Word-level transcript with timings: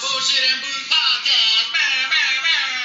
Bullshit 0.00 0.40
and 0.52 0.60
Booze 0.62 0.88
Podcast. 0.88 1.66
Bah, 1.72 1.78
bah, 2.10 2.16
bah. 2.44 2.84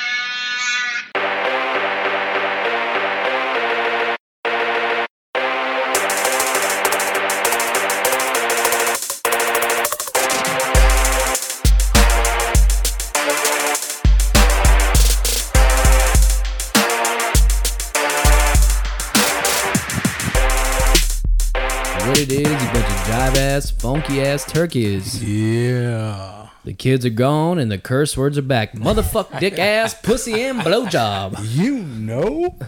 What 22.08 22.18
it 22.20 22.32
is, 22.32 22.40
you 22.40 22.46
bunch 22.46 22.86
of 22.86 23.00
jive 23.08 23.36
ass, 23.38 23.72
funky 23.72 24.22
ass 24.22 24.46
turkeys. 24.46 25.24
Yeah. 25.24 26.39
The 26.66 26.74
kids 26.74 27.06
are 27.06 27.10
gone 27.10 27.58
and 27.60 27.72
the 27.72 27.78
curse 27.78 28.18
words 28.18 28.38
are 28.38 28.42
back. 28.44 28.74
Motherfuck, 28.74 29.40
dick 29.40 29.58
ass, 29.60 29.94
pussy, 29.94 30.42
and 30.44 30.60
blowjob. 30.60 31.38
You 31.56 31.80
know? 31.80 32.58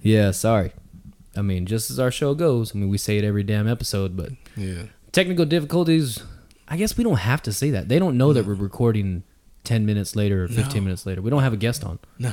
Yeah, 0.00 0.30
sorry. 0.30 0.72
I 1.36 1.42
mean, 1.42 1.66
just 1.66 1.90
as 1.90 1.98
our 1.98 2.10
show 2.10 2.34
goes. 2.34 2.74
I 2.74 2.78
mean, 2.78 2.88
we 2.88 2.98
say 2.98 3.18
it 3.18 3.24
every 3.24 3.42
damn 3.42 3.66
episode, 3.68 4.16
but 4.16 4.30
Yeah. 4.56 4.84
technical 5.12 5.44
difficulties. 5.44 6.20
I 6.68 6.76
guess 6.76 6.96
we 6.96 7.02
don't 7.04 7.18
have 7.18 7.42
to 7.42 7.52
say 7.52 7.70
that. 7.70 7.88
They 7.88 7.98
don't 7.98 8.16
know 8.16 8.32
that 8.32 8.46
we're 8.46 8.54
recording 8.54 9.24
ten 9.64 9.84
minutes 9.84 10.14
later 10.14 10.44
or 10.44 10.48
fifteen 10.48 10.82
No. 10.82 10.84
minutes 10.86 11.04
later. 11.04 11.20
We 11.20 11.30
don't 11.30 11.42
have 11.42 11.52
a 11.52 11.56
guest 11.58 11.84
on, 11.84 11.98
No. 12.18 12.32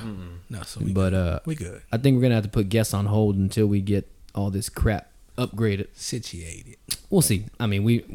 No, 0.50 0.62
so 0.62 0.80
we 0.82 0.94
but 0.94 1.10
good. 1.10 1.14
uh, 1.16 1.40
we 1.46 1.56
good. 1.56 1.82
I 1.92 1.98
think 1.98 2.16
we're 2.16 2.22
gonna 2.22 2.36
have 2.36 2.44
to 2.44 2.50
put 2.50 2.70
guests 2.70 2.94
on 2.94 3.08
hold 3.08 3.36
until 3.36 3.66
we 3.68 3.82
get 3.82 4.08
all 4.36 4.52
this 4.52 4.70
crap 4.70 5.10
upgraded. 5.38 5.88
Situated. 5.96 6.78
We'll 7.10 7.22
see. 7.24 7.46
I 7.60 7.66
mean, 7.68 7.84
we. 7.84 8.06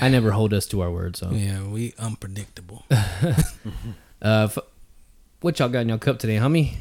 I 0.00 0.08
never 0.08 0.30
hold 0.32 0.52
us 0.52 0.66
to 0.66 0.80
our 0.82 0.90
word, 0.90 1.16
so. 1.16 1.30
Yeah, 1.30 1.62
we 1.64 1.94
unpredictable. 1.98 2.84
Uh, 4.20 4.48
f- 4.50 4.58
what 5.42 5.60
y'all 5.60 5.68
got 5.68 5.78
in 5.82 5.88
your 5.88 5.96
cup 5.98 6.18
today, 6.18 6.38
homie? 6.38 6.74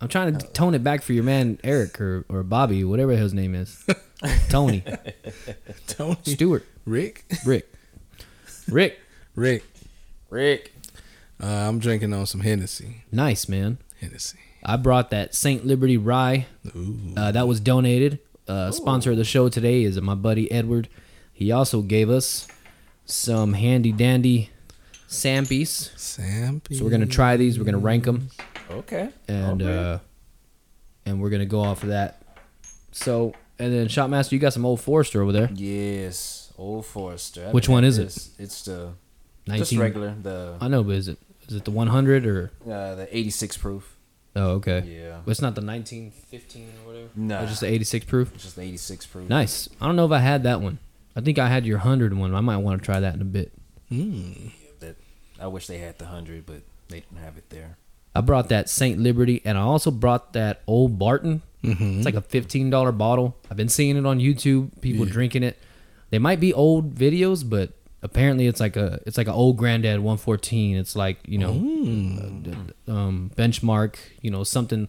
I'm 0.00 0.06
trying 0.06 0.38
to 0.38 0.46
tone 0.52 0.74
it 0.74 0.84
back 0.84 1.02
for 1.02 1.12
your 1.12 1.24
man 1.24 1.58
Eric 1.64 2.00
or, 2.00 2.24
or 2.28 2.44
Bobby, 2.44 2.84
whatever 2.84 3.10
his 3.16 3.34
name 3.34 3.56
is. 3.56 3.84
Tony, 4.48 4.84
Tony. 5.88 6.16
Stewart, 6.22 6.64
Rick. 6.84 7.24
Rick, 7.44 7.72
Rick. 8.68 9.00
Rick. 9.34 9.64
Rick. 10.30 10.72
Uh, 11.42 11.46
I'm 11.46 11.80
drinking 11.80 12.12
on 12.12 12.26
some 12.26 12.42
Hennessy. 12.42 13.02
Nice 13.10 13.48
man. 13.48 13.78
Hennessy. 14.00 14.38
I 14.64 14.76
brought 14.76 15.10
that 15.10 15.34
Saint 15.34 15.66
Liberty 15.66 15.96
Rye. 15.96 16.46
Ooh. 16.76 16.98
Uh, 17.16 17.32
that 17.32 17.48
was 17.48 17.58
donated. 17.60 18.20
Uh, 18.46 18.70
sponsor 18.70 19.10
of 19.10 19.16
the 19.16 19.24
show 19.24 19.48
today 19.48 19.82
is 19.82 20.00
my 20.00 20.14
buddy 20.14 20.50
Edward. 20.52 20.88
He 21.34 21.52
also 21.52 21.82
gave 21.82 22.08
us 22.08 22.48
some 23.04 23.52
handy 23.52 23.92
dandy 23.92 24.50
Sampies. 25.08 25.90
Sam. 25.98 26.62
So 26.72 26.84
we're 26.84 26.90
gonna 26.90 27.06
try 27.06 27.36
these. 27.36 27.58
We're 27.58 27.64
gonna 27.66 27.78
rank 27.78 28.04
them. 28.04 28.30
Okay. 28.70 29.10
and 29.28 29.60
Okay. 29.62 29.76
uh 29.76 29.98
and 31.06 31.20
we're 31.20 31.30
gonna 31.30 31.44
go 31.44 31.60
off 31.60 31.82
of 31.82 31.90
that. 31.90 32.22
So 32.92 33.34
and 33.58 33.72
then 33.72 33.86
Shopmaster, 33.88 34.32
you 34.32 34.38
got 34.38 34.52
some 34.52 34.64
old 34.64 34.80
Forester 34.80 35.22
over 35.22 35.32
there. 35.32 35.50
Yes, 35.54 36.52
Old 36.56 36.86
Forester. 36.86 37.46
I've 37.48 37.54
Which 37.54 37.68
one 37.68 37.84
is 37.84 37.98
it? 37.98 38.06
It's 38.38 38.62
the 38.64 38.92
just 39.46 39.72
19 39.72 39.78
regular 39.80 40.14
the 40.20 40.56
I 40.60 40.68
know, 40.68 40.82
but 40.82 40.96
is 40.96 41.08
it 41.08 41.18
is 41.48 41.56
it 41.56 41.64
the 41.64 41.70
100 41.70 42.26
or 42.26 42.50
uh, 42.64 42.94
the 42.94 43.08
86 43.16 43.56
proof. 43.58 43.96
oh 44.34 44.50
okay? 44.52 44.80
Yeah. 44.80 45.20
But 45.24 45.32
it's 45.32 45.42
not 45.42 45.54
the 45.54 45.60
1915 45.60 46.68
or 46.84 46.86
whatever. 46.88 47.08
Nah. 47.14 47.42
it's 47.42 47.50
just 47.50 47.60
the 47.60 47.68
86 47.68 48.06
proof. 48.06 48.32
It's 48.34 48.44
just 48.44 48.56
the 48.56 48.62
86 48.62 49.06
proof. 49.06 49.28
Nice. 49.28 49.68
I 49.80 49.86
don't 49.86 49.96
know 49.96 50.06
if 50.06 50.12
I 50.12 50.20
had 50.20 50.42
that 50.44 50.60
one. 50.60 50.78
I 51.16 51.20
think 51.20 51.38
I 51.38 51.48
had 51.48 51.64
your 51.66 51.78
100 51.78 52.12
one. 52.16 52.34
I 52.34 52.40
might 52.40 52.56
want 52.58 52.80
to 52.80 52.84
try 52.84 53.00
that 53.00 53.14
in 53.14 53.20
a 53.20 53.24
bit. 53.24 53.52
Mm. 53.90 54.50
That 54.80 54.96
I 55.40 55.46
wish 55.46 55.66
they 55.66 55.78
had 55.78 55.98
the 55.98 56.06
hundred, 56.06 56.46
but 56.46 56.62
they 56.88 57.00
didn't 57.00 57.18
have 57.18 57.36
it 57.36 57.50
there. 57.50 57.76
I 58.14 58.20
brought 58.20 58.48
that 58.48 58.68
Saint 58.68 58.98
Liberty, 59.00 59.42
and 59.44 59.58
I 59.58 59.62
also 59.62 59.90
brought 59.90 60.32
that 60.34 60.62
Old 60.66 60.98
Barton. 60.98 61.42
Mm-hmm. 61.62 61.96
It's 61.98 62.04
like 62.04 62.14
a 62.14 62.20
fifteen 62.20 62.70
dollar 62.70 62.92
bottle. 62.92 63.36
I've 63.50 63.56
been 63.56 63.68
seeing 63.68 63.96
it 63.96 64.06
on 64.06 64.18
YouTube. 64.18 64.80
People 64.80 65.06
Yeah. 65.06 65.12
drinking 65.12 65.42
it. 65.44 65.58
They 66.10 66.18
might 66.18 66.38
be 66.40 66.52
old 66.52 66.94
videos, 66.94 67.48
but 67.48 67.72
apparently 68.02 68.46
it's 68.46 68.60
like 68.60 68.76
a 68.76 69.00
it's 69.06 69.16
like 69.18 69.26
an 69.28 69.32
old 69.34 69.56
granddad 69.56 70.00
114. 70.00 70.76
It's 70.76 70.94
like 70.96 71.18
you 71.26 71.38
know, 71.38 71.52
Mm. 71.52 72.72
uh, 72.88 72.92
um, 72.92 73.30
benchmark. 73.36 73.96
You 74.20 74.30
know 74.30 74.44
something 74.44 74.88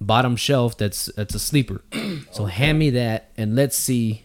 bottom 0.00 0.36
shelf 0.36 0.76
that's 0.76 1.06
that's 1.16 1.34
a 1.34 1.38
sleeper. 1.38 1.82
so 2.32 2.46
hand 2.46 2.78
me 2.78 2.90
that, 2.90 3.30
and 3.36 3.54
let's 3.56 3.76
see. 3.76 4.24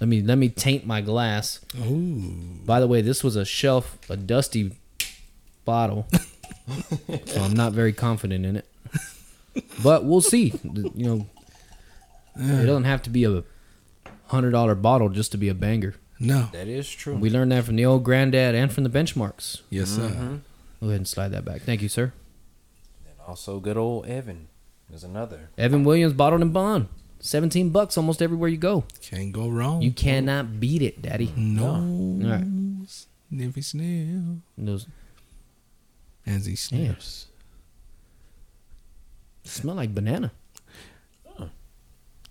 Let 0.00 0.08
me 0.08 0.20
let 0.22 0.36
me 0.38 0.48
taint 0.48 0.86
my 0.86 1.00
glass. 1.00 1.60
Ooh. 1.86 2.60
By 2.64 2.80
the 2.80 2.86
way, 2.86 3.00
this 3.00 3.24
was 3.24 3.36
a 3.36 3.44
shelf, 3.44 3.98
a 4.10 4.16
dusty 4.16 4.72
bottle. 5.64 6.06
so 7.26 7.42
I'm 7.42 7.54
not 7.54 7.72
very 7.72 7.92
confident 7.92 8.44
in 8.44 8.56
it. 8.56 8.66
But 9.82 10.04
we'll 10.04 10.20
see. 10.20 10.52
You 10.62 10.92
know, 10.94 11.26
it 12.36 12.66
doesn't 12.66 12.84
have 12.84 13.02
to 13.04 13.10
be 13.10 13.24
a 13.24 13.42
hundred 14.26 14.50
dollar 14.50 14.74
bottle 14.74 15.08
just 15.08 15.32
to 15.32 15.38
be 15.38 15.48
a 15.48 15.54
banger. 15.54 15.94
No. 16.18 16.48
That 16.52 16.68
is 16.68 16.90
true. 16.90 17.14
We 17.14 17.30
learned 17.30 17.52
that 17.52 17.64
from 17.64 17.76
the 17.76 17.84
old 17.86 18.04
granddad 18.04 18.54
and 18.54 18.72
from 18.72 18.84
the 18.84 18.90
benchmarks. 18.90 19.62
Yes, 19.70 19.90
sir. 19.90 20.08
Mm-hmm. 20.08 20.36
Go 20.80 20.86
ahead 20.88 20.96
and 20.96 21.08
slide 21.08 21.28
that 21.32 21.44
back. 21.44 21.62
Thank 21.62 21.82
you, 21.82 21.88
sir. 21.88 22.12
and 23.06 23.14
also, 23.26 23.60
good 23.60 23.76
old 23.76 24.06
Evan. 24.06 24.48
There's 24.88 25.04
another. 25.04 25.50
Evan 25.58 25.84
Williams 25.84 26.12
bottled 26.12 26.42
and 26.42 26.52
bond. 26.52 26.88
Seventeen 27.26 27.70
bucks 27.70 27.98
almost 27.98 28.22
everywhere 28.22 28.48
you 28.48 28.56
go. 28.56 28.84
Can't 29.02 29.32
go 29.32 29.48
wrong. 29.48 29.82
You 29.82 29.90
cannot 29.90 30.60
beat 30.60 30.80
it, 30.80 31.02
daddy. 31.02 31.32
No. 31.36 31.66
All 31.66 32.30
right. 32.30 32.46
Sniffy 33.28 33.62
sniff. 33.62 34.38
Those 34.56 34.86
As 36.24 36.46
he 36.46 36.54
sniffs. 36.54 37.26
smell 39.42 39.74
like 39.74 39.92
banana. 39.92 40.30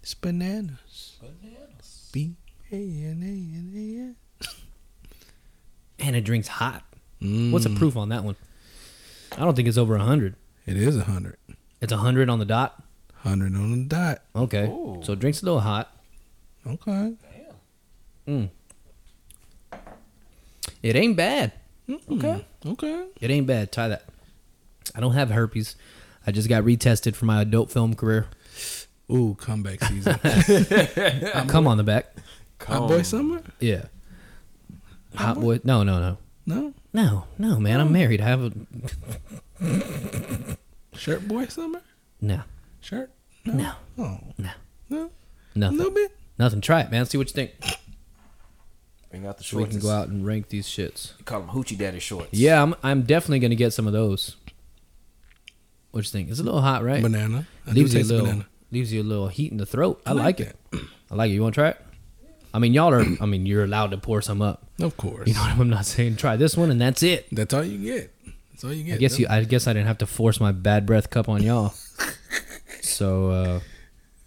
It's 0.02 0.14
bananas. 0.14 1.18
Bananas. 1.20 2.10
B 2.14 2.36
A 2.72 2.76
N 2.76 3.22
A 3.22 3.58
N 3.58 4.16
And 6.00 6.16
it 6.16 6.22
drinks 6.22 6.48
hot. 6.48 6.84
A 7.22 7.26
N. 7.26 7.52
What's 7.52 7.66
the 7.66 7.72
mm. 7.72 7.78
proof 7.78 7.98
on 7.98 8.08
that 8.10 8.24
one? 8.24 8.38
I 9.34 9.42
don't 9.42 9.56
think 9.56 9.68
it's 9.68 9.78
over 9.78 9.98
hundred. 9.98 10.36
It 10.66 10.78
is 10.78 10.96
a 10.96 11.04
hundred. 11.04 11.36
It's 11.82 11.92
hundred 11.92 12.30
on 12.30 12.40
the 12.40 12.46
dot. 12.46 12.82
Hundred 13.26 13.56
on 13.56 13.72
the 13.72 13.86
dot. 13.86 14.22
Okay. 14.36 14.68
Ooh. 14.68 15.02
So 15.04 15.16
drinks 15.16 15.42
a 15.42 15.46
little 15.46 15.60
hot. 15.60 15.92
Okay. 16.68 17.16
Damn. 18.28 18.50
Mm. 19.72 19.80
It 20.84 20.96
ain't 20.96 21.18
bad. 21.18 21.54
Okay. 21.90 22.46
Okay. 22.64 23.08
It 23.20 23.32
ain't 23.32 23.48
bad. 23.48 23.72
Try 23.72 23.88
that. 23.88 24.06
I 24.94 25.00
don't 25.00 25.14
have 25.14 25.32
herpes. 25.32 25.76
I 26.28 26.32
just 26.32 26.48
got 26.50 26.64
retested 26.64 27.16
for 27.16 27.26
my 27.26 27.42
adult 27.42 27.72
film 27.72 27.96
career. 27.96 28.28
Ooh, 29.12 29.36
comeback 29.40 29.84
season. 29.84 30.20
Come 31.48 31.66
on 31.66 31.78
the 31.78 31.84
back. 31.84 32.16
Come. 32.60 32.78
Hot 32.78 32.90
boy 32.90 33.02
summer? 33.02 33.42
Yeah. 33.60 33.86
Hot 35.16 35.40
boy. 35.40 35.62
No, 35.64 35.82
no, 35.82 36.00
no. 36.00 36.18
No. 36.46 36.74
No, 36.94 37.26
no, 37.40 37.60
man. 37.60 37.80
I'm 37.82 37.92
married. 37.92 38.22
I 38.22 38.28
have 38.28 38.54
a. 39.64 40.58
Shirt 40.96 41.28
boy 41.28 41.48
summer? 41.48 41.82
No. 42.22 42.42
Shirt? 42.86 43.10
No. 43.46 43.72
Oh. 43.98 44.20
No. 44.38 44.52
No. 44.92 45.10
A 45.56 45.58
Nothing. 45.58 45.78
little 45.80 45.92
bit. 45.92 46.12
Nothing. 46.38 46.62
Try 46.62 46.82
it, 46.82 46.92
man. 46.92 47.04
See 47.08 47.18
what 47.18 47.28
you 47.28 47.34
think. 47.34 47.52
Bring 49.10 49.26
out 49.26 49.40
the 49.40 49.44
So 49.44 49.58
we 49.58 49.66
can 49.66 49.80
go 49.80 49.90
out 49.90 50.10
and 50.10 50.24
rank 50.24 50.50
these 50.50 50.68
shits. 50.68 51.18
You 51.18 51.26
call 51.26 51.40
them 51.42 51.50
hoochie 51.50 51.76
daddy 51.80 51.98
shorts. 51.98 52.30
Yeah, 52.32 52.62
I'm. 52.62 52.76
I'm 52.84 53.02
definitely 53.02 53.40
gonna 53.40 53.56
get 53.56 53.74
some 53.74 53.88
of 53.88 53.94
those. 53.94 54.36
What 55.90 56.04
you 56.04 56.12
think? 56.12 56.30
It's 56.30 56.40
a 56.40 56.44
little 56.44 56.62
hot, 56.62 56.84
right? 56.84 57.02
Banana. 57.02 57.48
I 57.66 57.72
leaves 57.72 57.92
do 57.92 57.98
you 57.98 58.02
a 58.02 58.04
taste 58.04 58.12
little 58.12 58.26
banana. 58.28 58.46
leaves 58.70 58.94
you 58.94 59.02
a 59.02 59.04
little 59.04 59.30
heat 59.30 59.52
in 59.52 59.58
the 59.58 59.66
throat. 59.66 60.00
I, 60.06 60.12
I 60.12 60.14
like, 60.14 60.40
like 60.40 60.40
it. 60.42 60.56
I 61.12 61.16
like 61.16 61.32
it. 61.32 61.34
You 61.34 61.42
want 61.42 61.56
to 61.56 61.62
try 61.62 61.70
it? 61.70 61.82
I 62.54 62.60
mean, 62.60 62.76
y'all 62.76 62.94
are. 62.94 63.04
I 63.20 63.26
mean, 63.26 63.48
you're 63.48 63.64
allowed 63.64 63.92
to 63.92 63.98
pour 63.98 64.22
some 64.22 64.44
up. 64.44 64.68
Of 64.80 64.96
course. 64.96 65.28
You 65.28 65.34
know 65.34 65.40
what 65.42 65.58
I'm 65.58 65.70
not 65.72 65.88
saying? 65.88 66.18
Try 66.18 66.36
this 66.36 66.56
one 66.56 66.70
and 66.70 66.80
that's 66.80 67.02
it. 67.02 67.26
That's 67.32 67.52
all 67.52 67.64
you 67.64 67.80
get. 67.80 68.14
That's 68.52 68.64
all 68.64 68.74
you 68.74 68.84
get. 68.84 68.96
I 68.96 68.98
guess 68.98 69.18
you. 69.18 69.26
I 69.28 69.44
guess 69.44 69.66
I 69.66 69.74
didn't 69.74 69.88
have 69.88 69.98
to 70.00 70.06
force 70.06 70.40
my 70.40 70.52
bad 70.52 70.86
breath 70.86 71.10
cup 71.10 71.28
on 71.30 71.42
y'all. 71.42 71.74
So 72.86 73.30
uh, 73.32 73.60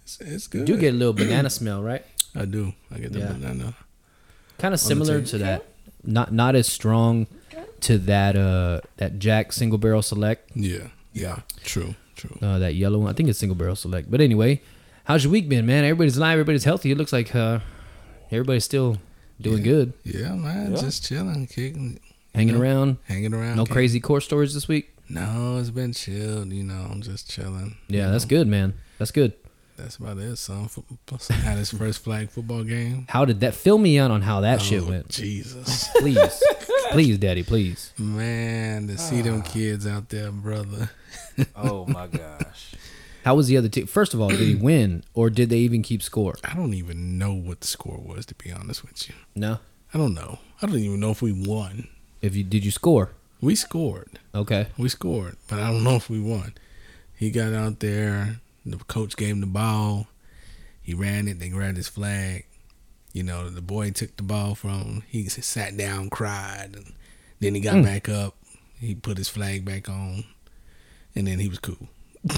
It's, 0.03 0.19
it's 0.21 0.47
good. 0.47 0.65
do 0.65 0.77
get 0.77 0.93
a 0.93 0.97
little 0.97 1.13
banana 1.13 1.49
smell, 1.59 1.81
right? 1.81 2.03
I 2.35 2.45
do. 2.45 2.73
I 2.93 2.99
get 2.99 3.13
the 3.13 3.19
Yeah. 3.19 3.33
banana. 3.33 3.75
Kind 4.57 4.73
of 4.73 4.79
similar 4.79 5.21
to 5.21 5.37
that. 5.39 5.65
Not 6.03 6.31
not 6.33 6.55
as 6.55 6.67
strong 6.67 7.27
to 7.81 7.97
that 7.99 8.35
uh 8.35 8.81
that 8.97 9.19
Jack 9.19 9.51
single 9.53 9.77
barrel 9.77 10.01
select. 10.01 10.51
Yeah. 10.55 10.87
Yeah. 11.13 11.39
True. 11.63 11.95
True. 12.15 12.37
Uh, 12.41 12.59
that 12.59 12.75
yellow 12.75 12.99
one. 12.99 13.09
I 13.09 13.13
think 13.13 13.29
it's 13.29 13.39
single 13.39 13.55
barrel 13.55 13.75
select. 13.75 14.11
But 14.11 14.19
anyway, 14.21 14.61
how's 15.05 15.23
your 15.23 15.31
week 15.31 15.47
been, 15.49 15.65
man? 15.65 15.83
Everybody's 15.85 16.17
alive. 16.17 16.33
Everybody's 16.33 16.65
healthy. 16.65 16.91
It 16.91 16.97
looks 16.97 17.13
like 17.13 17.33
uh, 17.33 17.59
everybody's 18.31 18.65
still 18.65 18.97
doing 19.39 19.63
good. 19.63 19.93
Yeah, 20.03 20.35
man. 20.35 20.73
Yeah. 20.75 20.81
Just 20.81 21.05
chilling, 21.05 21.47
kicking, 21.47 21.99
Hanging 22.35 22.55
know, 22.55 22.61
around. 22.61 22.97
hanging 23.05 23.33
around. 23.33 23.55
No 23.55 23.63
kicking. 23.63 23.73
crazy 23.73 23.99
core 24.01 24.19
stories 24.21 24.53
this 24.53 24.67
week. 24.67 24.93
No, 25.09 25.57
it's 25.57 25.69
been 25.71 25.93
chilled. 25.93 26.51
You 26.53 26.63
know, 26.63 26.87
I'm 26.91 27.01
just 27.01 27.29
chilling. 27.29 27.77
Yeah, 27.87 28.09
that's 28.11 28.25
know. 28.25 28.29
good, 28.29 28.47
man. 28.47 28.73
That's 28.97 29.11
good. 29.11 29.33
That's 29.77 29.95
about 29.95 30.17
it. 30.17 30.35
Son 30.35 30.67
Fo- 30.67 30.83
had 31.33 31.57
his 31.57 31.71
first 31.71 32.03
flag 32.03 32.29
football 32.29 32.63
game. 32.65 33.05
How 33.09 33.23
did 33.23 33.39
that 33.39 33.55
fill 33.55 33.77
me 33.77 33.97
in 33.97 34.11
on 34.11 34.21
how 34.21 34.41
that 34.41 34.61
shit 34.61 34.83
Oh, 34.83 34.89
went? 34.89 35.07
Jesus, 35.09 35.87
Please, 35.99 36.43
please, 36.91 37.17
Daddy, 37.17 37.43
please. 37.43 37.93
man, 37.97 38.87
to 38.87 38.97
see 38.97 39.21
them 39.21 39.41
ah. 39.45 39.49
kids 39.49 39.87
out 39.87 40.09
there, 40.09 40.31
brother. 40.31 40.89
Oh 41.55 41.85
my 41.85 42.07
gosh. 42.07 42.75
How 43.23 43.33
was 43.35 43.47
the 43.47 43.55
other 43.55 43.69
team? 43.69 43.87
First 43.87 44.13
of 44.13 44.19
all, 44.19 44.27
did 44.27 44.39
he 44.41 44.55
win 44.61 45.05
or 45.13 45.29
did 45.29 45.49
they 45.49 45.59
even 45.59 45.81
keep 45.81 46.03
score? 46.03 46.35
I 46.43 46.53
don't 46.53 46.73
even 46.73 47.17
know 47.17 47.33
what 47.33 47.61
the 47.61 47.67
score 47.67 47.97
was, 47.97 48.25
to 48.25 48.35
be 48.35 48.51
honest 48.51 48.83
with 48.83 49.07
you. 49.07 49.15
No. 49.35 49.59
I 49.93 49.97
don't 49.97 50.13
know. 50.13 50.39
I 50.61 50.65
don't 50.65 50.77
even 50.77 50.99
know 50.99 51.11
if 51.11 51.21
we 51.21 51.31
won. 51.31 51.87
If 52.21 52.35
you 52.35 52.43
did 52.43 52.65
you 52.65 52.71
score? 52.71 53.11
We 53.41 53.55
scored. 53.55 54.19
Okay. 54.35 54.67
We 54.77 54.89
scored, 54.89 55.37
but 55.47 55.59
I 55.59 55.71
don't 55.71 55.83
know 55.83 55.95
if 55.95 56.09
we 56.09 56.19
won. 56.19 56.53
He 57.15 57.31
got 57.31 57.53
out 57.53 57.79
there. 57.79 58.39
The 58.65 58.77
coach 58.77 59.15
gave 59.15 59.29
him 59.31 59.41
the 59.41 59.47
ball. 59.47 60.07
He 60.81 60.93
ran 60.93 61.27
it. 61.27 61.39
They 61.39 61.49
grabbed 61.49 61.77
his 61.77 61.87
flag. 61.87 62.45
You 63.13 63.23
know, 63.23 63.49
the 63.49 63.61
boy 63.61 63.91
took 63.91 64.15
the 64.17 64.23
ball 64.23 64.55
from 64.55 64.71
him. 64.81 65.03
He 65.07 65.27
sat 65.29 65.75
down, 65.77 66.09
cried, 66.09 66.71
and 66.75 66.93
then 67.39 67.55
he 67.55 67.61
got 67.61 67.75
Mm. 67.75 67.83
back 67.83 68.07
up. 68.09 68.35
He 68.79 68.93
put 68.95 69.17
his 69.17 69.29
flag 69.29 69.65
back 69.65 69.89
on, 69.89 70.25
and 71.15 71.27
then 71.27 71.39
he 71.39 71.47
was 71.49 71.59
cool. 71.59 71.87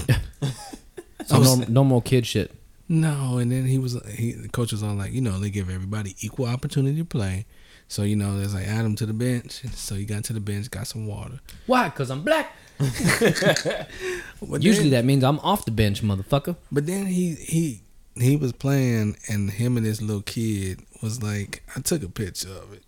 So 1.26 1.38
was- 1.38 1.58
norm, 1.58 1.72
normal 1.72 2.00
kid 2.00 2.26
shit. 2.26 2.50
No, 2.88 3.38
and 3.38 3.50
then 3.52 3.64
he 3.66 3.78
was 3.78 3.96
he 4.16 4.32
the 4.32 4.48
coach 4.48 4.72
was 4.72 4.82
on 4.82 4.98
like, 4.98 5.12
you 5.12 5.20
know, 5.20 5.38
they 5.38 5.50
give 5.50 5.70
everybody 5.70 6.16
equal 6.20 6.46
opportunity 6.46 6.98
to 6.98 7.04
play. 7.04 7.46
So, 7.92 8.04
you 8.04 8.16
know, 8.16 8.38
there's 8.38 8.54
like 8.54 8.66
add 8.66 8.86
him 8.86 8.96
to 8.96 9.04
the 9.04 9.12
bench. 9.12 9.60
So 9.74 9.94
he 9.96 10.06
got 10.06 10.24
to 10.24 10.32
the 10.32 10.40
bench, 10.40 10.70
got 10.70 10.86
some 10.86 11.06
water. 11.06 11.40
Why? 11.66 11.90
Cause 11.90 12.10
I'm 12.10 12.22
black. 12.22 12.56
But 12.78 12.88
Usually 14.62 14.88
then, 14.88 15.00
that 15.00 15.04
means 15.04 15.22
I'm 15.22 15.38
off 15.40 15.66
the 15.66 15.72
bench, 15.72 16.02
motherfucker. 16.02 16.56
But 16.70 16.86
then 16.86 17.04
he 17.04 17.34
he 17.34 17.82
he 18.14 18.34
was 18.36 18.52
playing 18.54 19.16
and 19.28 19.50
him 19.50 19.76
and 19.76 19.84
this 19.84 20.00
little 20.00 20.22
kid 20.22 20.80
was 21.02 21.22
like 21.22 21.62
I 21.76 21.80
took 21.80 22.02
a 22.02 22.08
picture 22.08 22.48
of 22.48 22.72
it. 22.72 22.82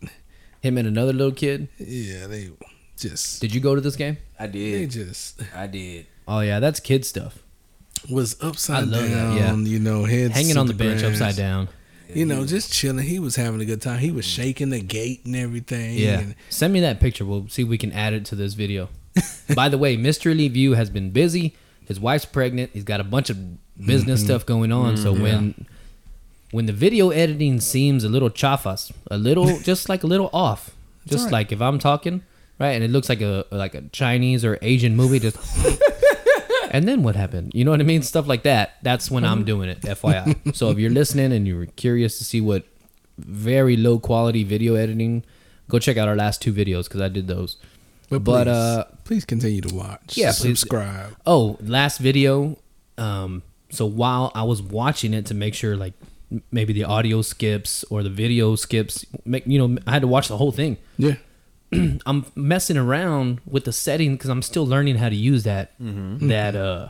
Him 0.63 0.79
and 0.79 0.89
another 0.89 1.13
little 1.13 1.35
kid. 1.35 1.69
Yeah, 1.77 2.27
they 2.27 2.53
just 2.97 3.43
Did 3.43 3.55
you 3.55 3.61
go 3.61 3.75
to 3.75 3.83
this 3.83 3.97
game? 3.97 4.17
I 4.41 4.47
did. 4.47 4.81
they 4.81 4.87
just 4.87 5.43
I 5.55 5.67
did. 5.67 6.07
Oh 6.27 6.41
yeah, 6.41 6.61
that's 6.61 6.81
kid 6.81 7.05
stuff. 7.05 7.43
was 8.11 8.43
upside 8.43 8.85
I 8.85 8.87
love 8.87 9.03
that, 9.11 9.37
down, 9.37 9.67
yeah. 9.67 9.71
you 9.71 9.81
know, 9.81 10.05
heads 10.05 10.33
Hanging 10.33 10.55
to 10.55 10.61
on 10.61 10.67
the 10.67 10.73
bench 10.73 11.01
grass. 11.01 11.13
upside 11.13 11.37
down. 11.37 11.69
You 12.15 12.27
know, 12.27 12.47
just 12.47 12.73
chilling. 12.73 13.05
He 13.07 13.19
was 13.19 13.37
having 13.37 13.61
a 13.61 13.65
good 13.65 13.83
time. 13.83 13.99
He 13.99 14.11
was 14.11 14.25
shaking 14.25 14.71
the 14.71 14.81
gate 14.81 15.25
and 15.25 15.35
everything. 15.37 15.97
Yeah. 15.99 16.21
and- 16.21 16.35
Send 16.51 16.73
me 16.73 16.81
that 16.81 17.01
picture. 17.01 17.25
We'll 17.25 17.49
see 17.49 17.63
if 17.63 17.69
we 17.69 17.79
can 17.79 17.93
add 17.93 18.13
it 18.13 18.25
to 18.27 18.35
this 18.35 18.55
video. 18.55 18.89
By 19.55 19.69
the 19.69 19.79
way, 19.79 19.97
Mr. 19.97 20.37
Lee 20.37 20.49
View 20.49 20.73
has 20.75 20.91
been 20.91 21.11
busy. 21.11 21.55
His 21.87 22.01
wife's 22.01 22.25
pregnant. 22.25 22.71
He's 22.73 22.85
got 22.85 23.01
a 23.01 23.05
bunch 23.05 23.31
of 23.31 23.37
business 23.85 24.21
Mm-hmm. 24.21 24.27
stuff 24.27 24.47
going 24.47 24.73
on. 24.73 24.97
So 24.97 25.13
when 25.13 25.67
when 26.53 26.67
the 26.67 26.73
video 26.73 27.11
editing 27.11 27.61
seems 27.61 28.05
a 28.05 28.09
little 28.09 28.31
chafas, 28.31 28.93
a 29.11 29.19
little 29.19 29.59
just 29.63 29.89
like 29.89 30.03
a 30.05 30.07
little 30.07 30.31
off, 30.33 30.71
just 31.07 31.23
alright. 31.27 31.33
like 31.33 31.53
if 31.53 31.61
I'm 31.61 31.79
talking, 31.79 32.23
right, 32.61 32.71
and 32.71 32.85
it 32.85 32.91
looks 32.91 33.09
like 33.09 33.21
a 33.21 33.45
like 33.51 33.75
a 33.75 33.83
Chinese 33.93 34.45
or 34.45 34.59
Asian 34.63 34.95
movie 34.97 35.19
just 35.19 35.37
And 36.75 36.89
then 36.89 37.03
what 37.05 37.15
happened? 37.17 37.53
You 37.55 37.65
know 37.65 37.71
what 37.71 37.81
I 37.81 37.85
mean? 37.85 38.03
Stuff 38.03 38.27
like 38.27 38.43
that. 38.43 38.77
That's 38.83 39.11
when 39.11 39.23
Mm-hmm. 39.23 39.33
I'm 39.33 39.45
doing 39.45 39.69
it, 39.71 39.81
FYI. 39.83 40.55
so 40.61 40.71
if 40.71 40.79
you're 40.79 40.91
listening 40.91 41.33
and 41.33 41.47
you're 41.47 41.67
curious 41.67 42.19
to 42.19 42.25
see 42.25 42.41
what 42.41 42.65
very 43.17 43.77
low 43.77 43.99
quality 44.01 44.43
video 44.43 44.75
editing, 44.75 45.25
go 45.69 45.79
check 45.79 45.97
out 45.97 46.09
our 46.09 46.17
last 46.17 46.43
two 46.43 46.53
videos 46.53 46.85
because 46.85 47.01
I 47.01 47.09
did 47.09 47.29
those. 47.29 47.57
But, 48.11 48.25
But, 48.25 48.45
please, 48.45 48.51
uh, 48.53 48.85
please 49.05 49.25
continue 49.25 49.61
to 49.63 49.75
watch. 49.75 50.17
yeah, 50.17 50.33
please. 50.33 50.59
subscribe. 50.61 51.17
Oh, 51.25 51.57
last 51.63 51.99
video. 51.99 52.59
Um, 52.99 53.43
so 53.71 53.87
while 53.87 54.31
I 54.35 54.43
was 54.43 54.61
watching 54.61 55.15
it 55.15 55.27
to 55.27 55.35
make 55.35 55.55
sure 55.55 55.77
like 55.77 55.95
maybe 56.51 56.73
the 56.73 56.85
audio 56.85 57.23
skips 57.23 57.85
or 57.91 58.03
the 58.03 58.11
video 58.11 58.57
skips, 58.57 59.07
make 59.25 59.47
you 59.47 59.59
know 59.59 59.79
I 59.87 59.93
had 59.93 60.03
to 60.03 60.09
watch 60.09 60.27
the 60.29 60.37
whole 60.37 60.53
thing. 60.53 60.77
Yeah, 60.99 61.15
I'm 62.07 62.27
messing 62.35 62.77
around 62.77 63.41
with 63.47 63.65
the 63.65 63.73
setting 63.73 64.15
because 64.17 64.31
I'm 64.31 64.43
still 64.43 64.67
learning 64.67 64.97
how 64.97 65.09
to 65.09 65.17
use 65.17 65.45
that 65.45 65.73
that 65.79 66.55
uh 66.57 66.89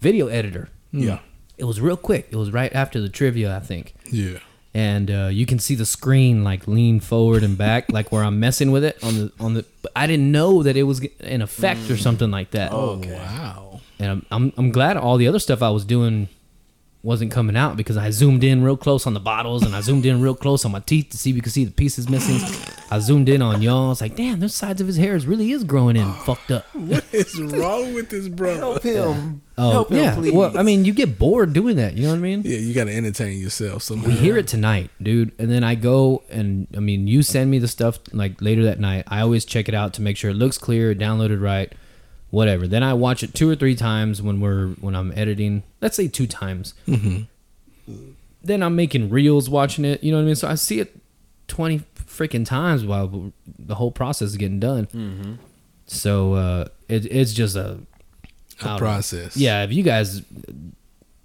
video 0.00 0.28
editor. 0.28 0.68
yeah, 0.92 1.18
It 1.58 1.64
was 1.64 1.80
real 1.80 1.96
quick. 1.96 2.28
It 2.30 2.36
was 2.36 2.50
right 2.52 2.72
after 2.74 3.00
the 3.00 3.08
trivia, 3.08 3.54
I 3.56 3.60
think. 3.60 3.94
yeah. 4.10 4.38
and 4.74 5.10
uh, 5.10 5.28
you 5.30 5.46
can 5.46 5.58
see 5.58 5.74
the 5.74 5.84
screen 5.86 6.42
like 6.44 6.66
lean 6.68 7.00
forward 7.00 7.42
and 7.42 7.58
back, 7.58 7.90
like 7.92 8.10
where 8.12 8.22
I'm 8.24 8.38
messing 8.40 8.70
with 8.70 8.84
it 8.84 8.96
on 9.02 9.14
the 9.18 9.32
on 9.40 9.54
the. 9.54 9.64
But 9.82 9.92
I 9.96 10.06
didn't 10.06 10.30
know 10.32 10.62
that 10.62 10.76
it 10.76 10.84
was 10.84 11.00
an 11.20 11.42
effect 11.42 11.90
or 11.90 11.96
something 11.96 12.30
like 12.30 12.50
that. 12.52 12.72
Oh 12.72 13.00
wow. 13.04 13.80
And 13.98 14.10
I'm, 14.10 14.26
I'm 14.30 14.52
I'm 14.56 14.70
glad 14.72 14.96
all 14.96 15.16
the 15.18 15.28
other 15.28 15.38
stuff 15.40 15.60
I 15.62 15.70
was 15.70 15.84
doing 15.84 16.28
wasn't 17.02 17.32
coming 17.32 17.56
out 17.56 17.76
because 17.76 17.96
I 17.96 18.10
zoomed 18.10 18.44
in 18.44 18.62
real 18.62 18.76
close 18.76 19.06
on 19.06 19.14
the 19.14 19.20
bottles 19.20 19.62
and 19.64 19.74
I 19.74 19.80
zoomed 19.80 20.04
in 20.04 20.20
real 20.20 20.34
close 20.34 20.64
on 20.66 20.72
my 20.72 20.80
teeth 20.80 21.08
to 21.10 21.16
see 21.16 21.30
if 21.30 21.36
you 21.36 21.40
could 21.42 21.52
see 21.52 21.64
the 21.64 21.70
pieces 21.70 22.10
missing. 22.10 22.38
I 22.90 22.98
zoomed 22.98 23.28
in 23.28 23.40
on 23.40 23.62
y'all. 23.62 23.86
I 23.86 23.88
was 23.88 24.00
like, 24.02 24.16
damn, 24.16 24.40
those 24.40 24.54
sides 24.54 24.80
of 24.82 24.86
his 24.86 24.96
hair 24.98 25.16
is 25.16 25.26
really 25.26 25.52
is 25.52 25.64
growing 25.64 25.96
in, 25.96 26.12
fucked 26.24 26.50
up. 26.50 26.66
What 26.74 27.04
is 27.12 27.40
wrong 27.40 27.94
with 27.94 28.10
this 28.10 28.28
brother? 28.28 28.60
Help 28.60 28.82
him. 28.82 29.40
Oh 29.56 29.70
Help 29.70 29.90
him, 29.90 29.96
yeah. 29.98 30.14
please. 30.14 30.32
Well, 30.32 30.58
I 30.58 30.62
mean, 30.62 30.84
you 30.84 30.92
get 30.92 31.18
bored 31.18 31.52
doing 31.52 31.76
that. 31.76 31.94
You 31.94 32.04
know 32.04 32.10
what 32.10 32.16
I 32.16 32.20
mean? 32.20 32.42
Yeah, 32.44 32.58
you 32.58 32.74
got 32.74 32.84
to 32.84 32.94
entertain 32.94 33.38
yourself 33.38 33.82
somehow. 33.82 34.08
We 34.08 34.14
hear 34.14 34.36
it 34.36 34.46
tonight, 34.46 34.90
dude, 35.02 35.32
and 35.38 35.50
then 35.50 35.64
I 35.64 35.76
go 35.76 36.22
and 36.30 36.66
I 36.76 36.80
mean, 36.80 37.06
you 37.06 37.22
send 37.22 37.50
me 37.50 37.58
the 37.58 37.68
stuff 37.68 37.98
like 38.12 38.42
later 38.42 38.64
that 38.64 38.78
night. 38.80 39.04
I 39.08 39.20
always 39.20 39.44
check 39.44 39.68
it 39.68 39.74
out 39.74 39.94
to 39.94 40.02
make 40.02 40.16
sure 40.16 40.30
it 40.30 40.34
looks 40.34 40.58
clear, 40.58 40.94
downloaded 40.94 41.40
right, 41.42 41.72
whatever. 42.30 42.66
Then 42.66 42.82
I 42.82 42.94
watch 42.94 43.22
it 43.22 43.34
two 43.34 43.48
or 43.48 43.54
three 43.54 43.74
times 43.74 44.22
when 44.22 44.40
we're 44.40 44.68
when 44.80 44.94
I'm 44.94 45.12
editing. 45.16 45.62
Let's 45.80 45.96
say 45.96 46.08
two 46.08 46.26
times. 46.26 46.74
Mm-hmm. 46.86 48.02
Then 48.42 48.62
I'm 48.62 48.76
making 48.76 49.10
reels 49.10 49.50
watching 49.50 49.84
it. 49.84 50.02
You 50.02 50.12
know 50.12 50.18
what 50.18 50.22
I 50.22 50.26
mean? 50.26 50.36
So 50.36 50.48
I 50.48 50.54
see 50.54 50.80
it 50.80 50.96
twenty 51.48 51.82
freaking 51.96 52.46
times 52.46 52.84
while 52.84 53.32
the 53.58 53.74
whole 53.74 53.90
process 53.90 54.28
is 54.28 54.36
getting 54.36 54.60
done. 54.60 54.86
Mm-hmm. 54.86 55.34
So 55.86 56.34
uh, 56.34 56.64
it, 56.88 57.06
it's 57.06 57.32
just 57.32 57.56
a, 57.56 57.80
don't 58.60 58.72
know. 58.72 58.78
process. 58.78 59.36
Yeah, 59.36 59.64
if 59.64 59.72
you 59.72 59.82
guys, 59.82 60.22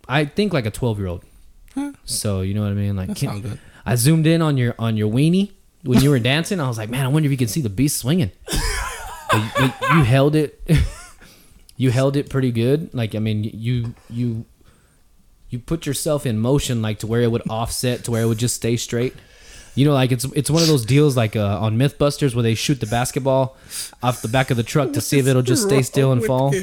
I 0.09 0.25
think 0.25 0.53
like 0.53 0.65
a 0.65 0.71
twelve 0.71 0.97
year 0.97 1.07
old. 1.07 1.23
Huh. 1.73 1.93
So 2.05 2.41
you 2.41 2.53
know 2.53 2.61
what 2.61 2.71
I 2.71 2.73
mean? 2.73 2.95
Like, 2.95 3.15
can- 3.15 3.41
good. 3.41 3.59
I 3.85 3.95
zoomed 3.95 4.25
in 4.25 4.41
on 4.41 4.57
your 4.57 4.73
on 4.79 4.97
your 4.97 5.11
weenie 5.11 5.51
when 5.83 6.01
you 6.01 6.09
were 6.09 6.19
dancing. 6.19 6.59
I 6.59 6.67
was 6.67 6.77
like, 6.77 6.89
man, 6.89 7.05
I 7.05 7.09
wonder 7.09 7.27
if 7.27 7.31
you 7.31 7.37
can 7.37 7.47
see 7.47 7.61
the 7.61 7.69
beast 7.69 7.97
swinging. 7.97 8.31
You, 9.37 9.97
you 9.97 10.03
held 10.03 10.35
it. 10.35 10.61
you 11.77 11.91
held 11.91 12.15
it 12.15 12.29
pretty 12.29 12.51
good. 12.51 12.93
Like 12.93 13.15
I 13.15 13.19
mean, 13.19 13.43
you 13.43 13.95
you 14.09 14.45
you 15.49 15.59
put 15.59 15.85
yourself 15.85 16.25
in 16.25 16.39
motion 16.39 16.81
like 16.81 16.99
to 16.99 17.07
where 17.07 17.21
it 17.21 17.31
would 17.31 17.43
offset 17.49 18.03
to 18.05 18.11
where 18.11 18.23
it 18.23 18.25
would 18.25 18.37
just 18.37 18.55
stay 18.55 18.77
straight. 18.77 19.13
You 19.75 19.85
know, 19.85 19.93
like 19.93 20.11
it's 20.11 20.25
it's 20.25 20.49
one 20.49 20.61
of 20.61 20.67
those 20.67 20.85
deals 20.85 21.17
like 21.17 21.35
uh, 21.35 21.59
on 21.59 21.77
MythBusters 21.77 22.33
where 22.33 22.43
they 22.43 22.55
shoot 22.55 22.79
the 22.79 22.85
basketball 22.85 23.57
off 24.01 24.21
the 24.21 24.29
back 24.29 24.49
of 24.49 24.57
the 24.57 24.63
truck 24.63 24.93
to 24.93 25.01
see 25.01 25.19
if 25.19 25.27
it'll 25.27 25.41
just 25.41 25.63
stay 25.63 25.81
still 25.81 26.11
and 26.11 26.23
fall. 26.23 26.53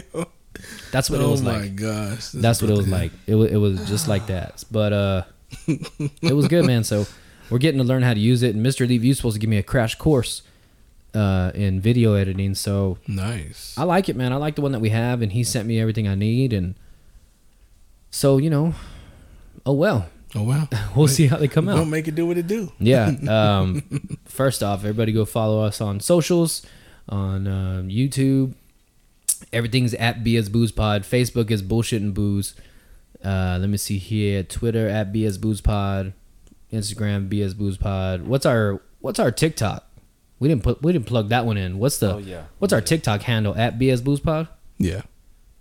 That's 0.90 1.08
what 1.10 1.20
it 1.20 1.24
oh 1.24 1.30
was 1.30 1.42
my 1.42 1.60
like. 1.60 1.76
gosh. 1.76 2.30
That's 2.30 2.60
what 2.62 2.70
it 2.70 2.76
was 2.76 2.88
like. 2.88 3.12
It 3.26 3.34
was, 3.34 3.50
it 3.50 3.56
was 3.56 3.86
just 3.88 4.08
like 4.08 4.26
that. 4.26 4.64
But 4.70 4.92
uh, 4.92 5.22
it 5.66 6.34
was 6.34 6.48
good, 6.48 6.66
man. 6.66 6.84
So 6.84 7.06
we're 7.50 7.58
getting 7.58 7.78
to 7.78 7.84
learn 7.84 8.02
how 8.02 8.14
to 8.14 8.20
use 8.20 8.42
it. 8.42 8.54
And 8.54 8.64
Mr. 8.64 8.86
Lee 8.86 8.98
View's 8.98 9.16
supposed 9.18 9.34
to 9.34 9.40
give 9.40 9.50
me 9.50 9.58
a 9.58 9.62
crash 9.62 9.94
course 9.94 10.42
uh, 11.14 11.50
in 11.54 11.80
video 11.80 12.14
editing. 12.14 12.54
So 12.54 12.98
Nice. 13.06 13.74
I 13.76 13.84
like 13.84 14.08
it, 14.08 14.16
man. 14.16 14.32
I 14.32 14.36
like 14.36 14.54
the 14.56 14.62
one 14.62 14.72
that 14.72 14.80
we 14.80 14.90
have, 14.90 15.22
and 15.22 15.32
he 15.32 15.44
sent 15.44 15.66
me 15.68 15.78
everything 15.80 16.08
I 16.08 16.14
need. 16.14 16.52
And 16.52 16.74
so 18.10 18.38
you 18.38 18.50
know, 18.50 18.74
oh 19.66 19.72
well, 19.74 20.08
Oh 20.34 20.42
wow. 20.44 20.68
we'll 20.96 21.08
see 21.18 21.26
how 21.26 21.36
they 21.36 21.48
come 21.48 21.68
out. 21.68 21.76
Don't 21.76 21.90
make 21.90 22.08
it 22.08 22.14
do 22.14 22.26
what 22.26 22.38
it 22.38 22.46
do. 22.46 22.72
Yeah. 22.78 23.10
Um, 23.28 24.18
first 24.24 24.62
off, 24.62 24.80
everybody 24.80 25.12
go 25.12 25.24
follow 25.24 25.62
us 25.62 25.80
on 25.80 26.00
socials, 26.00 26.62
on 27.08 27.46
um, 27.46 27.88
YouTube. 27.88 28.54
Everything's 29.52 29.92
at 29.94 30.22
BS 30.24 30.50
Booze 30.50 30.72
Pod. 30.72 31.02
Facebook 31.02 31.50
is 31.50 31.60
Bullshit 31.62 32.00
and 32.00 32.14
Booze. 32.14 32.54
Uh, 33.22 33.58
let 33.60 33.68
me 33.68 33.76
see 33.76 33.98
here. 33.98 34.42
Twitter 34.42 34.88
at 34.88 35.12
BS 35.12 35.38
Booze 35.40 35.60
Pod. 35.60 36.12
Instagram 36.72 37.28
BS 37.28 37.56
Booze 37.56 37.76
Pod. 37.76 38.22
What's 38.22 38.46
our 38.46 38.80
What's 39.00 39.18
our 39.18 39.30
TikTok? 39.30 39.86
We 40.42 40.48
didn't 40.48 40.64
put 40.64 40.82
we 40.82 40.92
didn't 40.92 41.06
plug 41.06 41.28
that 41.28 41.46
one 41.46 41.56
in. 41.56 41.78
What's 41.78 41.98
the 41.98 42.14
Oh, 42.14 42.18
yeah. 42.18 42.42
What's 42.58 42.72
our 42.72 42.80
TikTok 42.80 43.22
handle 43.22 43.54
at 43.56 43.78
BS 43.78 44.02
Booze 44.02 44.18
Pod? 44.18 44.48
Yeah. 44.76 45.02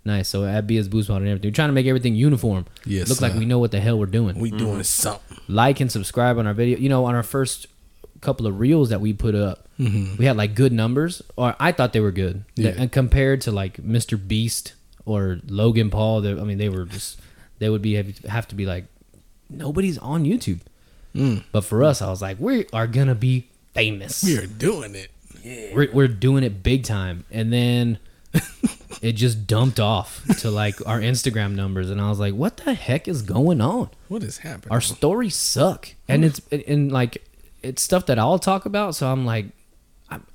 Nice. 0.04 0.28
So 0.28 0.44
at 0.44 0.66
BS 0.66 0.90
Booze 0.90 1.06
Pod 1.06 1.18
and 1.22 1.28
everything. 1.30 1.50
We're 1.50 1.54
trying 1.54 1.68
to 1.68 1.72
make 1.72 1.86
everything 1.86 2.16
uniform. 2.16 2.66
Yes, 2.84 3.08
Look 3.08 3.20
like 3.20 3.34
we 3.34 3.44
know 3.44 3.60
what 3.60 3.70
the 3.70 3.78
hell 3.78 3.96
we're 3.96 4.06
doing 4.06 4.40
We 4.40 4.50
doing 4.50 4.82
something. 4.82 5.38
like 5.46 5.78
and 5.78 5.90
subscribe 5.92 6.36
on 6.36 6.48
our 6.48 6.52
video. 6.54 6.78
You 6.78 6.88
know, 6.88 7.04
on 7.04 7.14
our 7.14 7.22
first 7.22 7.68
couple 8.20 8.46
of 8.48 8.58
reels 8.58 8.88
that 8.88 9.00
we 9.00 9.12
put 9.12 9.36
up, 9.36 9.68
Mhm. 9.78 10.18
we 10.18 10.24
had 10.24 10.36
like 10.36 10.56
good 10.56 10.72
numbers, 10.72 11.22
or 11.36 11.54
I 11.60 11.70
thought 11.70 11.92
they 11.92 12.00
were 12.00 12.10
good. 12.10 12.44
Yeah. 12.56 12.74
And 12.76 12.90
compared 12.90 13.40
to 13.42 13.52
like 13.52 13.76
Mr. 13.84 14.18
Beast 14.18 14.74
or 15.04 15.38
Logan 15.46 15.90
Paul, 15.90 16.20
they- 16.22 16.32
I 16.32 16.42
mean, 16.42 16.58
they 16.58 16.68
were 16.68 16.86
just 16.86 17.20
they 17.60 17.68
would 17.68 17.82
be 17.82 17.94
have 18.26 18.48
to 18.48 18.56
be 18.56 18.66
like 18.66 18.86
nobody's 19.48 19.98
on 19.98 20.24
YouTube. 20.24 20.58
Mm. 21.14 21.44
But 21.52 21.60
for 21.64 21.84
us, 21.84 22.02
I 22.02 22.10
was 22.10 22.20
like, 22.20 22.38
we 22.40 22.66
are 22.72 22.88
gonna 22.88 23.14
be 23.14 23.46
famous. 23.74 24.22
We 24.22 24.38
are 24.38 24.46
doing 24.46 24.94
it. 24.94 25.10
We're, 25.74 25.90
we're 25.92 26.08
doing 26.08 26.44
it 26.44 26.62
big 26.62 26.84
time. 26.84 27.24
And 27.30 27.52
then 27.52 27.98
it 29.02 29.12
just 29.12 29.46
dumped 29.46 29.80
off 29.80 30.24
to 30.38 30.50
like 30.50 30.74
our 30.86 31.00
Instagram 31.00 31.54
numbers, 31.54 31.90
and 31.90 32.00
I 32.00 32.08
was 32.08 32.18
like, 32.18 32.34
"What 32.34 32.58
the 32.58 32.74
heck 32.74 33.08
is 33.08 33.22
going 33.22 33.60
on? 33.60 33.90
What 34.08 34.22
is 34.22 34.38
happening? 34.38 34.70
Our 34.70 34.80
stories 34.80 35.36
suck." 35.36 35.90
And 36.08 36.24
it's 36.24 36.40
and 36.50 36.90
like 36.92 37.22
it's 37.62 37.82
stuff 37.82 38.06
that 38.06 38.18
I'll 38.18 38.38
talk 38.38 38.64
about, 38.64 38.94
so 38.94 39.10
I'm 39.10 39.26
like, 39.26 39.46
I'm, 40.08 40.26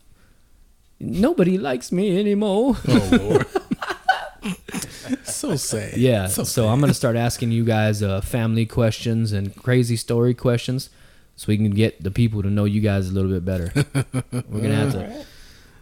nobody 1.00 1.58
likes 1.58 1.92
me 1.92 2.20
anymore. 2.20 2.78
oh 2.88 3.10
Lord. 3.12 3.48
so 5.24 5.56
sad. 5.56 5.98
Yeah, 5.98 6.28
So, 6.28 6.44
so, 6.44 6.68
I'm 6.68 6.80
gonna 6.80 6.94
start 6.94 7.16
asking 7.16 7.52
you 7.52 7.64
guys 7.64 8.04
uh, 8.04 8.22
family 8.22 8.66
questions 8.66 9.32
and 9.32 9.56
crazy 9.56 9.96
story 9.96 10.34
questions, 10.34 10.90
so 11.38 11.46
we 11.48 11.56
can 11.56 11.70
get 11.70 12.04
the 12.04 12.12
people 12.12 12.42
to 12.42 12.50
know 12.50 12.66
you 12.66 12.82
guys 12.82 13.10
a 13.10 13.14
little 13.14 13.32
bit 13.32 13.46
better. 13.46 13.72
we're 14.50 14.62
gonna 14.62 14.76
have 14.76 14.92
to, 14.92 15.26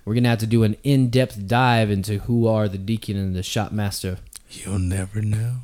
we're 0.04 0.14
gonna 0.14 0.30
have 0.30 0.40
to 0.40 0.48
do 0.48 0.64
an 0.64 0.76
in-depth 0.84 1.48
dive 1.48 1.90
into 1.90 2.20
who 2.20 2.46
are 2.46 2.68
the 2.68 2.78
deacon 2.78 3.18
and 3.18 3.36
the 3.36 3.42
shop 3.42 3.72
master. 3.72 4.20
You'll 4.50 4.80
never 4.80 5.22
know. 5.22 5.56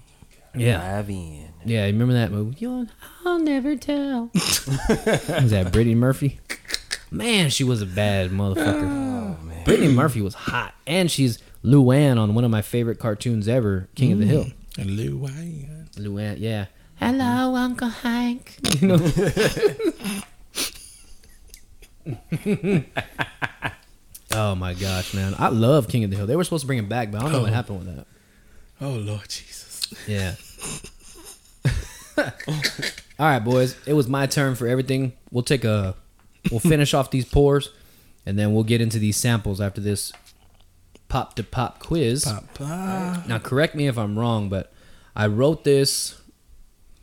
Yeah, 0.56 0.80
Dive 0.80 1.10
in. 1.10 1.48
yeah. 1.66 1.86
Remember 1.86 2.14
that 2.14 2.32
movie? 2.32 2.58
You'll, 2.60 2.88
I'll 3.24 3.40
never 3.40 3.76
tell. 3.76 4.32
was 4.34 5.52
that 5.52 5.70
Brittany 5.72 5.96
Murphy? 5.96 6.40
Man, 7.10 7.50
she 7.50 7.64
was 7.64 7.82
a 7.82 7.86
bad 7.86 8.32
motherfucker. 8.32 8.84
Oh, 8.84 9.38
oh 9.40 9.46
man. 9.46 9.64
Brittany 9.64 9.94
Murphy 9.94 10.22
was 10.22 10.34
hot, 10.34 10.74
and 10.86 11.10
she's 11.10 11.40
Luann 11.64 12.18
on 12.18 12.34
one 12.34 12.44
of 12.44 12.52
my 12.52 12.62
favorite 12.62 13.00
cartoons 13.00 13.48
ever, 13.48 13.88
King 13.96 14.14
of 14.14 14.20
the 14.20 14.26
mm. 14.26 14.30
Hill. 14.30 14.46
And 14.78 14.92
Lou 14.92 15.18
Wayne. 15.18 15.90
Luann, 15.96 16.38
yeah. 16.40 16.66
Hello, 17.02 17.56
Uncle 17.56 17.90
Hank. 17.90 18.58
You 18.80 18.88
know. 18.88 19.12
oh 24.34 24.56
my 24.56 24.74
gosh, 24.74 25.14
man! 25.14 25.36
I 25.38 25.50
love 25.50 25.88
King 25.88 26.04
of 26.04 26.10
the 26.12 26.16
Hill. 26.18 26.28
They 26.28 26.36
were 26.36 26.44
supposed 26.44 26.62
to 26.62 26.68
bring 26.68 26.80
him 26.80 26.88
back, 26.88 27.12
but 27.12 27.20
I 27.20 27.24
don't 27.24 27.32
know 27.32 27.42
what 27.42 27.50
Oh. 27.50 27.54
happened 27.54 27.80
with 27.80 27.96
that. 27.96 28.06
Oh 28.80 28.92
Lord 28.92 29.28
Jesus. 29.30 29.94
Yeah. 30.08 30.36
All 33.20 33.28
right, 33.28 33.40
boys. 33.40 33.76
It 33.86 33.94
was 33.94 34.08
my 34.08 34.26
turn 34.28 34.56
for 34.56 34.68
everything. 34.68 35.14
We'll 35.32 35.44
take 35.44 35.64
a. 35.64 35.96
We'll 36.50 36.60
finish 36.60 36.94
off 36.94 37.12
these 37.12 37.26
pours, 37.26 37.70
and 38.26 38.38
then 38.38 38.54
we'll 38.54 38.64
get 38.64 38.82
into 38.82 39.00
these 39.00 39.18
samples 39.18 39.60
after 39.62 39.80
this 39.82 40.12
pop 41.08 41.36
to 41.36 41.44
pop 41.44 41.80
quiz. 41.80 42.24
Papa. 42.26 43.24
Now, 43.28 43.38
correct 43.40 43.76
me 43.76 43.88
if 43.88 43.98
I'm 43.98 44.18
wrong, 44.18 44.50
but 44.50 44.72
I 45.16 45.28
wrote 45.28 45.64
this. 45.64 46.21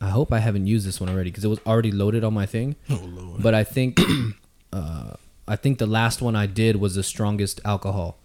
I 0.01 0.09
hope 0.09 0.31
I 0.31 0.39
haven't 0.39 0.67
used 0.67 0.87
this 0.87 0.99
one 0.99 1.09
already 1.09 1.29
because 1.29 1.43
it 1.43 1.49
was 1.49 1.59
already 1.65 1.91
loaded 1.91 2.23
on 2.23 2.33
my 2.33 2.45
thing. 2.45 2.75
Oh 2.89 3.01
Lord. 3.05 3.43
But 3.43 3.53
I 3.53 3.63
think, 3.63 3.99
uh, 4.73 5.13
I 5.47 5.55
think 5.55 5.77
the 5.77 5.85
last 5.87 6.21
one 6.21 6.35
I 6.35 6.45
did 6.45 6.77
was 6.77 6.95
the 6.95 7.03
strongest 7.03 7.59
alcohol. 7.65 8.17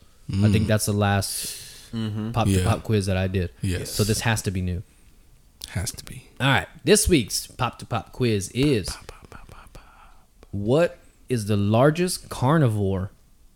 I 0.43 0.51
think 0.51 0.67
that's 0.69 0.87
the 0.87 0.93
last 0.93 1.61
pop 2.33 2.47
to 2.49 2.63
pop 2.65 2.83
quiz 2.83 3.07
that 3.07 3.17
I 3.17 3.27
did. 3.29 3.51
Yes. 3.61 3.91
So 3.91 4.05
this 4.05 4.21
has 4.21 4.41
to 4.43 4.51
be 4.51 4.63
new. 4.63 4.83
has 5.71 5.91
to 5.93 6.05
be. 6.05 6.29
All 6.41 6.49
right, 6.49 6.69
this 6.85 7.09
week's 7.09 7.47
pop 7.47 7.79
to 7.81 7.87
pop 7.87 8.13
quiz 8.13 8.49
is 8.51 8.89
what 10.51 10.99
is 11.29 11.47
the 11.47 11.57
largest 11.57 12.29
carnivore 12.29 13.11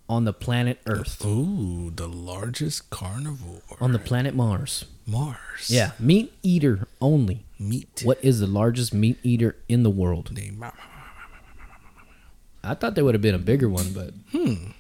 on 0.08 0.24
the 0.24 0.32
planet 0.32 0.78
Earth? 0.86 1.24
Ooh, 1.24 1.90
the 1.94 2.08
largest 2.08 2.90
carnivore 2.90 3.60
On 3.80 3.92
the 3.92 3.98
planet 3.98 4.34
Mars. 4.34 4.84
Mars. 5.08 5.68
Yeah, 5.70 5.92
meat 5.98 6.32
eater 6.42 6.86
only. 7.00 7.44
Meat. 7.58 8.02
What 8.04 8.18
is 8.22 8.38
the 8.40 8.46
largest 8.46 8.92
meat 8.94 9.18
eater 9.24 9.56
in 9.68 9.82
the 9.82 9.90
world? 9.90 10.30
Name. 10.32 10.62
I 12.62 12.74
thought 12.74 12.94
there 12.94 13.04
would 13.04 13.14
have 13.14 13.22
been 13.22 13.34
a 13.34 13.38
bigger 13.38 13.68
one, 13.68 13.92
but 13.92 14.12
Hmm. 14.30 14.70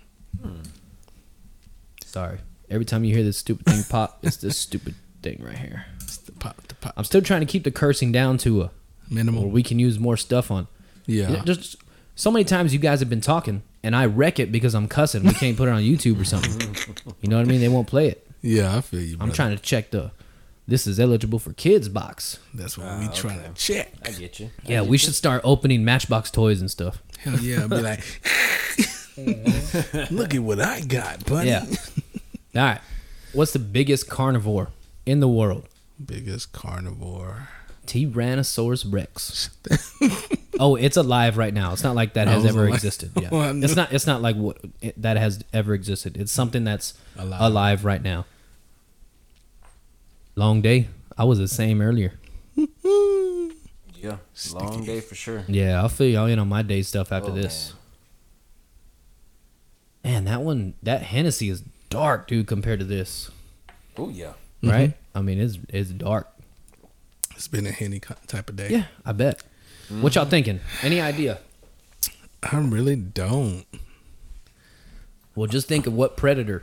sorry. 2.04 2.38
Every 2.70 2.84
time 2.84 3.04
you 3.04 3.14
hear 3.14 3.24
this 3.24 3.38
stupid 3.38 3.66
thing 3.66 3.82
pop, 3.88 4.18
it's 4.22 4.36
this 4.36 4.56
stupid 4.56 4.94
thing 5.22 5.42
right 5.42 5.56
here. 5.58 5.86
It's 6.02 6.18
the 6.18 6.32
pop. 6.32 6.66
The 6.68 6.74
pop. 6.74 6.92
I'm 6.96 7.04
still 7.04 7.22
trying 7.22 7.40
to 7.40 7.46
keep 7.46 7.64
the 7.64 7.70
cursing 7.70 8.12
down 8.12 8.36
to 8.38 8.62
a 8.62 8.70
minimal, 9.10 9.44
where 9.44 9.50
we 9.52 9.62
can 9.62 9.78
use 9.78 9.98
more 9.98 10.16
stuff 10.16 10.50
on. 10.50 10.68
Yeah. 11.06 11.30
Yeah, 11.32 11.44
Just 11.44 11.76
so 12.14 12.30
many 12.30 12.44
times 12.44 12.72
you 12.74 12.78
guys 12.78 13.00
have 13.00 13.08
been 13.08 13.22
talking, 13.22 13.62
and 13.82 13.96
I 13.96 14.04
wreck 14.04 14.38
it 14.38 14.52
because 14.52 14.74
I'm 14.74 14.86
cussing. 14.88 15.22
We 15.24 15.32
can't 15.32 15.56
put 15.56 15.68
it 15.68 15.72
on 15.72 15.82
YouTube 15.82 16.20
or 16.20 16.24
something. 16.24 16.76
You 17.22 17.28
know 17.30 17.38
what 17.38 17.46
I 17.46 17.48
mean? 17.48 17.60
They 17.60 17.68
won't 17.68 17.88
play 17.88 18.08
it. 18.08 18.27
Yeah, 18.48 18.76
I 18.76 18.80
feel 18.80 19.00
you. 19.00 19.12
I'm 19.14 19.18
brother. 19.18 19.34
trying 19.34 19.56
to 19.56 19.62
check 19.62 19.90
the 19.90 20.10
this 20.66 20.86
is 20.86 21.00
eligible 21.00 21.38
for 21.38 21.52
kids 21.54 21.88
box. 21.88 22.38
That's 22.52 22.76
what 22.76 22.86
Ah, 22.86 22.98
we 23.00 23.08
trying 23.14 23.38
okay. 23.40 23.48
to 23.48 23.54
check. 23.54 23.92
I 24.04 24.10
get 24.10 24.38
you. 24.38 24.50
Yeah, 24.64 24.80
get 24.80 24.86
we 24.86 24.92
you. 24.94 24.98
should 24.98 25.14
start 25.14 25.40
opening 25.44 25.84
Matchbox 25.84 26.30
toys 26.30 26.60
and 26.60 26.70
stuff. 26.70 27.02
Hell 27.20 27.38
yeah, 27.40 27.62
I'll 27.62 27.68
be 27.68 27.80
like, 27.80 28.00
look 30.10 30.34
at 30.34 30.42
what 30.42 30.60
I 30.60 30.80
got, 30.80 31.24
buddy. 31.26 31.48
Yeah. 31.48 31.64
All 32.54 32.62
right. 32.62 32.80
What's 33.32 33.52
the 33.52 33.58
biggest 33.58 34.08
carnivore 34.08 34.68
in 35.06 35.20
the 35.20 35.28
world? 35.28 35.68
Biggest 36.04 36.52
carnivore. 36.52 37.48
Tyrannosaurus 37.86 38.84
Rex. 38.92 39.50
oh, 40.60 40.76
it's 40.76 40.96
alive 40.98 41.38
right 41.38 41.54
now. 41.54 41.72
It's 41.72 41.82
not 41.82 41.94
like 41.94 42.12
that 42.14 42.28
has 42.28 42.42
was 42.42 42.52
ever 42.54 42.66
like- 42.66 42.74
existed. 42.74 43.12
Yeah. 43.20 43.28
Oh, 43.32 43.40
I 43.40 43.52
knew- 43.52 43.64
it's 43.64 43.74
not. 43.76 43.92
It's 43.92 44.06
not 44.06 44.20
like 44.22 44.36
what 44.36 44.58
it, 44.82 45.00
that 45.00 45.16
has 45.16 45.42
ever 45.52 45.72
existed. 45.74 46.16
It's 46.16 46.30
something 46.32 46.64
that's 46.64 46.94
Alive. 47.16 47.40
alive. 47.40 47.84
right 47.84 48.02
now. 48.02 48.26
Long 50.38 50.62
day. 50.62 50.86
I 51.16 51.24
was 51.24 51.40
the 51.40 51.48
same 51.48 51.82
earlier. 51.82 52.14
Yeah. 54.00 54.18
Long 54.52 54.84
day 54.84 55.00
for 55.00 55.16
sure. 55.16 55.42
Yeah, 55.48 55.80
I'll 55.82 55.88
fill 55.88 56.06
y'all 56.06 56.26
in 56.26 56.38
on 56.38 56.48
my 56.48 56.62
day 56.62 56.82
stuff 56.82 57.10
after 57.10 57.32
Oh, 57.32 57.34
this. 57.34 57.74
Man. 60.04 60.26
that 60.26 60.42
one, 60.42 60.74
that 60.84 61.02
Hennessy 61.02 61.48
is 61.48 61.64
dark, 61.90 62.28
dude, 62.28 62.46
compared 62.46 62.78
to 62.78 62.84
this. 62.84 63.28
Oh 63.96 64.08
yeah. 64.08 64.34
Right? 64.62 64.90
Mm-hmm. 64.90 65.18
I 65.18 65.22
mean, 65.22 65.40
it's 65.40 65.58
it's 65.70 65.90
dark. 65.90 66.28
It's 67.34 67.48
been 67.48 67.66
a 67.66 67.72
henny 67.72 67.98
type 68.28 68.48
of 68.48 68.54
day. 68.54 68.68
Yeah, 68.70 68.84
I 69.04 69.10
bet. 69.10 69.42
What 69.88 70.14
y'all 70.14 70.24
mm. 70.24 70.30
thinking? 70.30 70.60
Any 70.82 71.00
idea? 71.00 71.40
I 72.40 72.58
really 72.58 72.94
don't. 72.94 73.66
Well, 75.34 75.48
just 75.48 75.66
think 75.66 75.88
of 75.88 75.94
what 75.94 76.16
predator. 76.16 76.62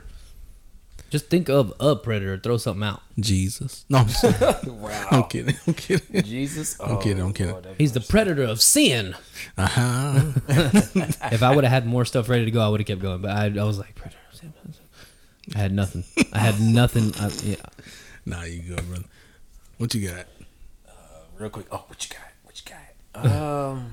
Just 1.08 1.28
think 1.28 1.48
of 1.48 1.72
a 1.78 1.94
predator. 1.94 2.36
Throw 2.38 2.56
something 2.56 2.82
out. 2.82 3.00
Jesus. 3.18 3.84
No, 3.88 3.98
I'm, 3.98 4.08
sorry. 4.08 4.34
Wow. 4.66 5.08
I'm 5.10 5.22
kidding. 5.24 5.56
I'm 5.66 5.74
kidding. 5.74 6.22
Jesus. 6.24 6.78
I'm 6.80 7.00
kidding, 7.00 7.22
I'm 7.22 7.32
kidding. 7.32 7.52
Lord, 7.52 7.68
He's 7.78 7.92
the 7.92 8.00
predator 8.00 8.42
of 8.42 8.60
sin. 8.60 9.14
Uh 9.56 9.66
huh. 9.66 10.32
If 11.32 11.42
I 11.42 11.54
would 11.54 11.64
have 11.64 11.72
had 11.72 11.86
more 11.86 12.04
stuff 12.04 12.28
ready 12.28 12.44
to 12.44 12.50
go, 12.50 12.60
I 12.60 12.68
would 12.68 12.80
have 12.80 12.86
kept 12.86 13.00
going. 13.00 13.22
But 13.22 13.30
I, 13.30 13.44
I 13.46 13.64
was 13.64 13.78
like, 13.78 13.94
predator. 13.94 14.18
of 14.32 14.38
sin. 14.38 14.52
I 15.54 15.58
had 15.58 15.72
nothing. 15.72 16.04
I 16.32 16.38
had 16.38 16.60
nothing. 16.60 17.12
I, 17.20 17.30
yeah. 17.44 17.56
nah, 18.24 18.42
you 18.42 18.62
good, 18.62 18.88
brother. 18.88 19.04
What 19.78 19.94
you 19.94 20.08
got? 20.08 20.26
Real 21.38 21.50
quick. 21.50 21.66
Oh, 21.70 21.84
what 21.86 22.02
you 22.04 22.16
got? 22.16 22.26
What 22.42 22.60
you 22.64 23.24
got? 23.24 23.32
Um. 23.32 23.92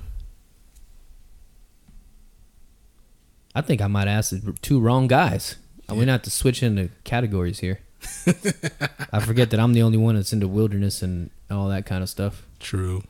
I 3.56 3.62
think 3.62 3.82
I 3.82 3.88
might 3.88 4.08
ask 4.08 4.32
the 4.32 4.54
two 4.62 4.80
wrong 4.80 5.08
guys. 5.08 5.58
I'm 5.94 6.00
gonna 6.00 6.12
have 6.12 6.24
to 6.24 6.32
switch 6.32 6.64
into 6.64 6.90
categories 7.04 7.60
here. 7.60 7.80
I 9.12 9.20
forget 9.20 9.50
that 9.52 9.60
I'm 9.60 9.74
the 9.74 9.82
only 9.82 9.98
one 9.98 10.16
that's 10.16 10.34
into 10.34 10.48
wilderness 10.48 11.02
and 11.02 11.30
all 11.50 11.70
that 11.70 11.86
kind 11.86 12.04
of 12.04 12.10
stuff. 12.10 12.46
True. 12.60 13.04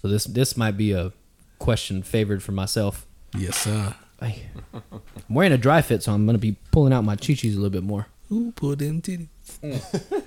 So 0.00 0.08
this 0.08 0.24
this 0.24 0.56
might 0.56 0.76
be 0.76 0.92
a 0.92 1.12
question 1.58 2.02
favored 2.02 2.42
for 2.42 2.52
myself. 2.52 3.06
Yes, 3.36 3.56
sir. 3.58 3.94
I, 4.20 4.42
I'm 4.74 5.00
wearing 5.28 5.52
a 5.52 5.58
dry 5.58 5.80
fit, 5.80 6.02
so 6.02 6.12
I'm 6.12 6.26
gonna 6.26 6.38
be 6.38 6.56
pulling 6.70 6.92
out 6.92 7.04
my 7.04 7.16
chi-chis 7.16 7.54
a 7.54 7.58
little 7.58 7.70
bit 7.70 7.82
more. 7.82 8.06
Ooh, 8.30 8.52
pull 8.54 8.76
them 8.76 9.00
titties. 9.00 9.28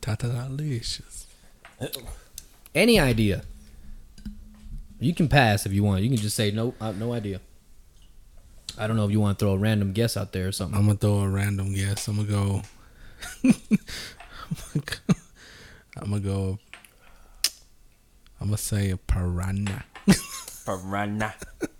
Tata 0.00 0.26
delicious. 0.28 1.26
Any 2.74 2.98
idea? 2.98 3.42
You 5.00 5.14
can 5.14 5.28
pass 5.28 5.66
if 5.66 5.72
you 5.72 5.82
want. 5.82 6.02
You 6.02 6.08
can 6.08 6.18
just 6.18 6.36
say 6.36 6.50
nope. 6.50 6.76
No 6.80 7.12
idea. 7.12 7.40
I 8.82 8.86
don't 8.88 8.96
know 8.96 9.04
if 9.04 9.10
you 9.12 9.20
want 9.20 9.38
to 9.38 9.44
throw 9.44 9.52
a 9.52 9.58
random 9.58 9.92
guess 9.92 10.16
out 10.16 10.32
there 10.32 10.48
or 10.48 10.52
something. 10.52 10.76
I'm 10.78 10.86
gonna 10.86 10.98
throw 10.98 11.20
a 11.20 11.28
random 11.28 11.72
guess. 11.74 12.08
I'm 12.08 12.16
gonna 12.16 12.28
go. 12.28 12.62
I'm 15.96 16.10
gonna 16.10 16.20
go. 16.20 16.58
I'm 18.40 18.48
gonna 18.48 18.56
say 18.56 18.90
a 18.90 18.96
piranha. 18.96 19.84
Piranha. 20.66 21.34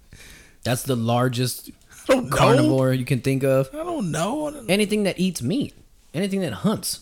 That's 0.64 0.84
the 0.84 0.94
largest 0.96 1.70
I 2.08 2.14
don't 2.14 2.30
know. 2.30 2.36
carnivore 2.36 2.92
you 2.92 3.04
can 3.04 3.20
think 3.20 3.42
of. 3.42 3.68
I 3.74 3.78
don't 3.78 4.10
know. 4.12 4.46
I 4.48 4.50
don't- 4.52 4.70
Anything 4.70 5.02
that 5.04 5.18
eats 5.18 5.42
meat. 5.42 5.74
Anything 6.14 6.40
that 6.42 6.52
hunts. 6.52 7.00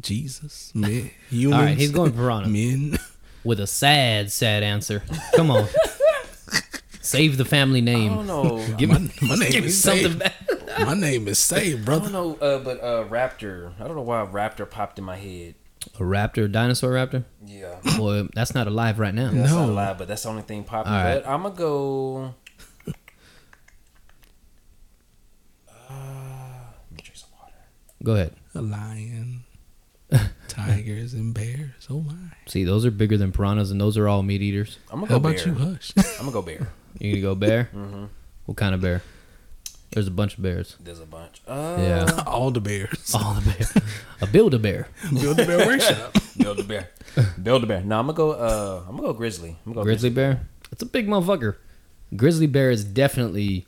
Jesus, 0.00 0.72
man, 0.74 1.10
humans. 1.30 1.58
All 1.58 1.64
right, 1.66 1.76
he's 1.76 1.90
going 1.90 2.12
piranha 2.12 2.48
Men. 2.48 2.96
with 3.44 3.60
a 3.60 3.66
sad, 3.66 4.30
sad 4.32 4.62
answer. 4.62 5.02
Come 5.34 5.50
on, 5.50 5.66
save 7.04 7.36
the 7.36 7.44
family 7.44 7.80
name. 7.80 8.12
I 8.12 8.16
don't 8.16 8.26
know. 8.26 8.66
Give 8.78 8.90
My, 8.90 8.98
me, 8.98 9.10
my 9.22 9.34
name 9.36 9.50
give 9.52 9.64
is 9.64 9.80
something 9.82 10.02
Save. 10.12 10.18
back. 10.18 10.34
My 10.80 10.94
name 10.94 11.28
is 11.28 11.38
Save, 11.38 11.82
I 11.82 11.84
brother. 11.84 12.10
don't 12.10 12.12
know, 12.12 12.34
uh, 12.46 12.58
but 12.58 12.80
uh, 12.82 13.04
Raptor. 13.08 13.72
I 13.80 13.84
don't 13.86 13.94
know 13.96 14.02
why 14.02 14.24
Raptor 14.26 14.68
popped 14.68 14.98
in 14.98 15.04
my 15.04 15.16
head. 15.16 15.54
A 15.96 16.02
raptor, 16.02 16.46
a 16.46 16.48
dinosaur 16.48 16.92
raptor. 16.92 17.24
Yeah. 17.44 17.76
Boy, 17.98 18.26
that's 18.34 18.54
not 18.54 18.66
alive 18.66 18.98
right 18.98 19.14
now. 19.14 19.30
That's 19.30 19.52
not 19.52 19.66
No. 19.66 19.72
a 19.72 19.74
lie, 19.74 19.92
but 19.92 20.08
that's 20.08 20.22
the 20.22 20.30
only 20.30 20.42
thing 20.42 20.64
popping. 20.64 20.90
All 20.92 20.98
right. 21.04 21.22
But 21.22 21.28
I'm 21.30 21.42
gonna 21.42 21.54
go. 21.54 22.34
Uh 25.68 25.84
drink 26.96 27.14
some 27.16 27.30
water. 27.38 27.52
Go 28.02 28.12
ahead. 28.14 28.32
a 28.54 28.62
lion, 28.62 29.44
tigers, 30.48 31.14
and 31.14 31.34
bears. 31.34 31.86
Oh 31.90 32.00
my! 32.00 32.14
See, 32.46 32.64
those 32.64 32.84
are 32.86 32.90
bigger 32.90 33.16
than 33.16 33.32
piranhas, 33.32 33.70
and 33.70 33.80
those 33.80 33.96
are 33.98 34.08
all 34.08 34.22
meat 34.22 34.42
eaters. 34.42 34.78
I'm 34.90 35.00
gonna 35.00 35.12
How 35.12 35.18
go 35.18 35.28
about 35.28 35.36
bear. 35.44 35.48
you, 35.48 35.54
Hush? 35.54 35.92
I'm 35.96 36.26
gonna 36.26 36.32
go 36.32 36.42
bear. 36.42 36.68
You 36.98 37.10
gonna 37.12 37.22
go 37.22 37.34
bear? 37.34 37.70
mm-hmm. 37.74 38.04
What 38.46 38.56
kind 38.56 38.74
of 38.74 38.80
bear? 38.80 39.02
There's 39.92 40.06
a 40.08 40.10
bunch 40.10 40.36
of 40.36 40.42
bears. 40.42 40.76
There's 40.80 41.00
a 41.00 41.06
bunch. 41.06 41.40
Uh, 41.46 41.76
Yeah. 41.78 42.22
All 42.26 42.50
the 42.50 42.60
bears. 42.60 43.14
All 43.14 43.34
the 43.34 43.48
bears. 43.50 43.72
a 44.20 44.26
build 44.26 44.54
a 44.54 44.58
bear. 44.58 44.88
Build 45.12 45.36
the 45.36 45.44
bear 45.46 45.66
workshop. 45.66 46.16
Build 46.36 46.58
a 46.58 46.64
bear. 46.64 46.88
Build 47.40 47.62
a 47.62 47.66
bear. 47.66 47.80
No, 47.82 48.00
I'm 48.00 48.06
gonna 48.06 48.16
go. 48.16 48.32
Uh, 48.32 48.82
I'm 48.88 48.96
gonna 48.96 49.08
go 49.08 49.12
grizzly. 49.12 49.56
I'm 49.64 49.72
gonna 49.72 49.82
go 49.82 49.84
Grizzly 49.84 50.10
bear. 50.10 50.40
It's 50.72 50.82
a 50.82 50.86
big 50.86 51.06
motherfucker. 51.06 51.56
Grizzly 52.16 52.46
bear 52.48 52.70
is 52.70 52.84
definitely 52.84 53.66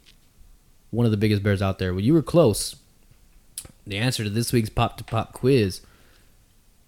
one 0.91 1.05
of 1.07 1.13
the 1.13 1.17
biggest 1.17 1.43
bears 1.45 1.63
out 1.63 1.79
there. 1.79 1.93
Well, 1.95 2.03
you 2.03 2.13
were 2.15 2.23
close. 2.23 2.75
The 3.87 3.97
answer 3.99 4.25
to 4.25 4.31
this 4.31 4.53
week's 4.53 4.69
pop 4.71 4.97
to 4.99 5.05
pop 5.05 5.33
quiz 5.33 5.81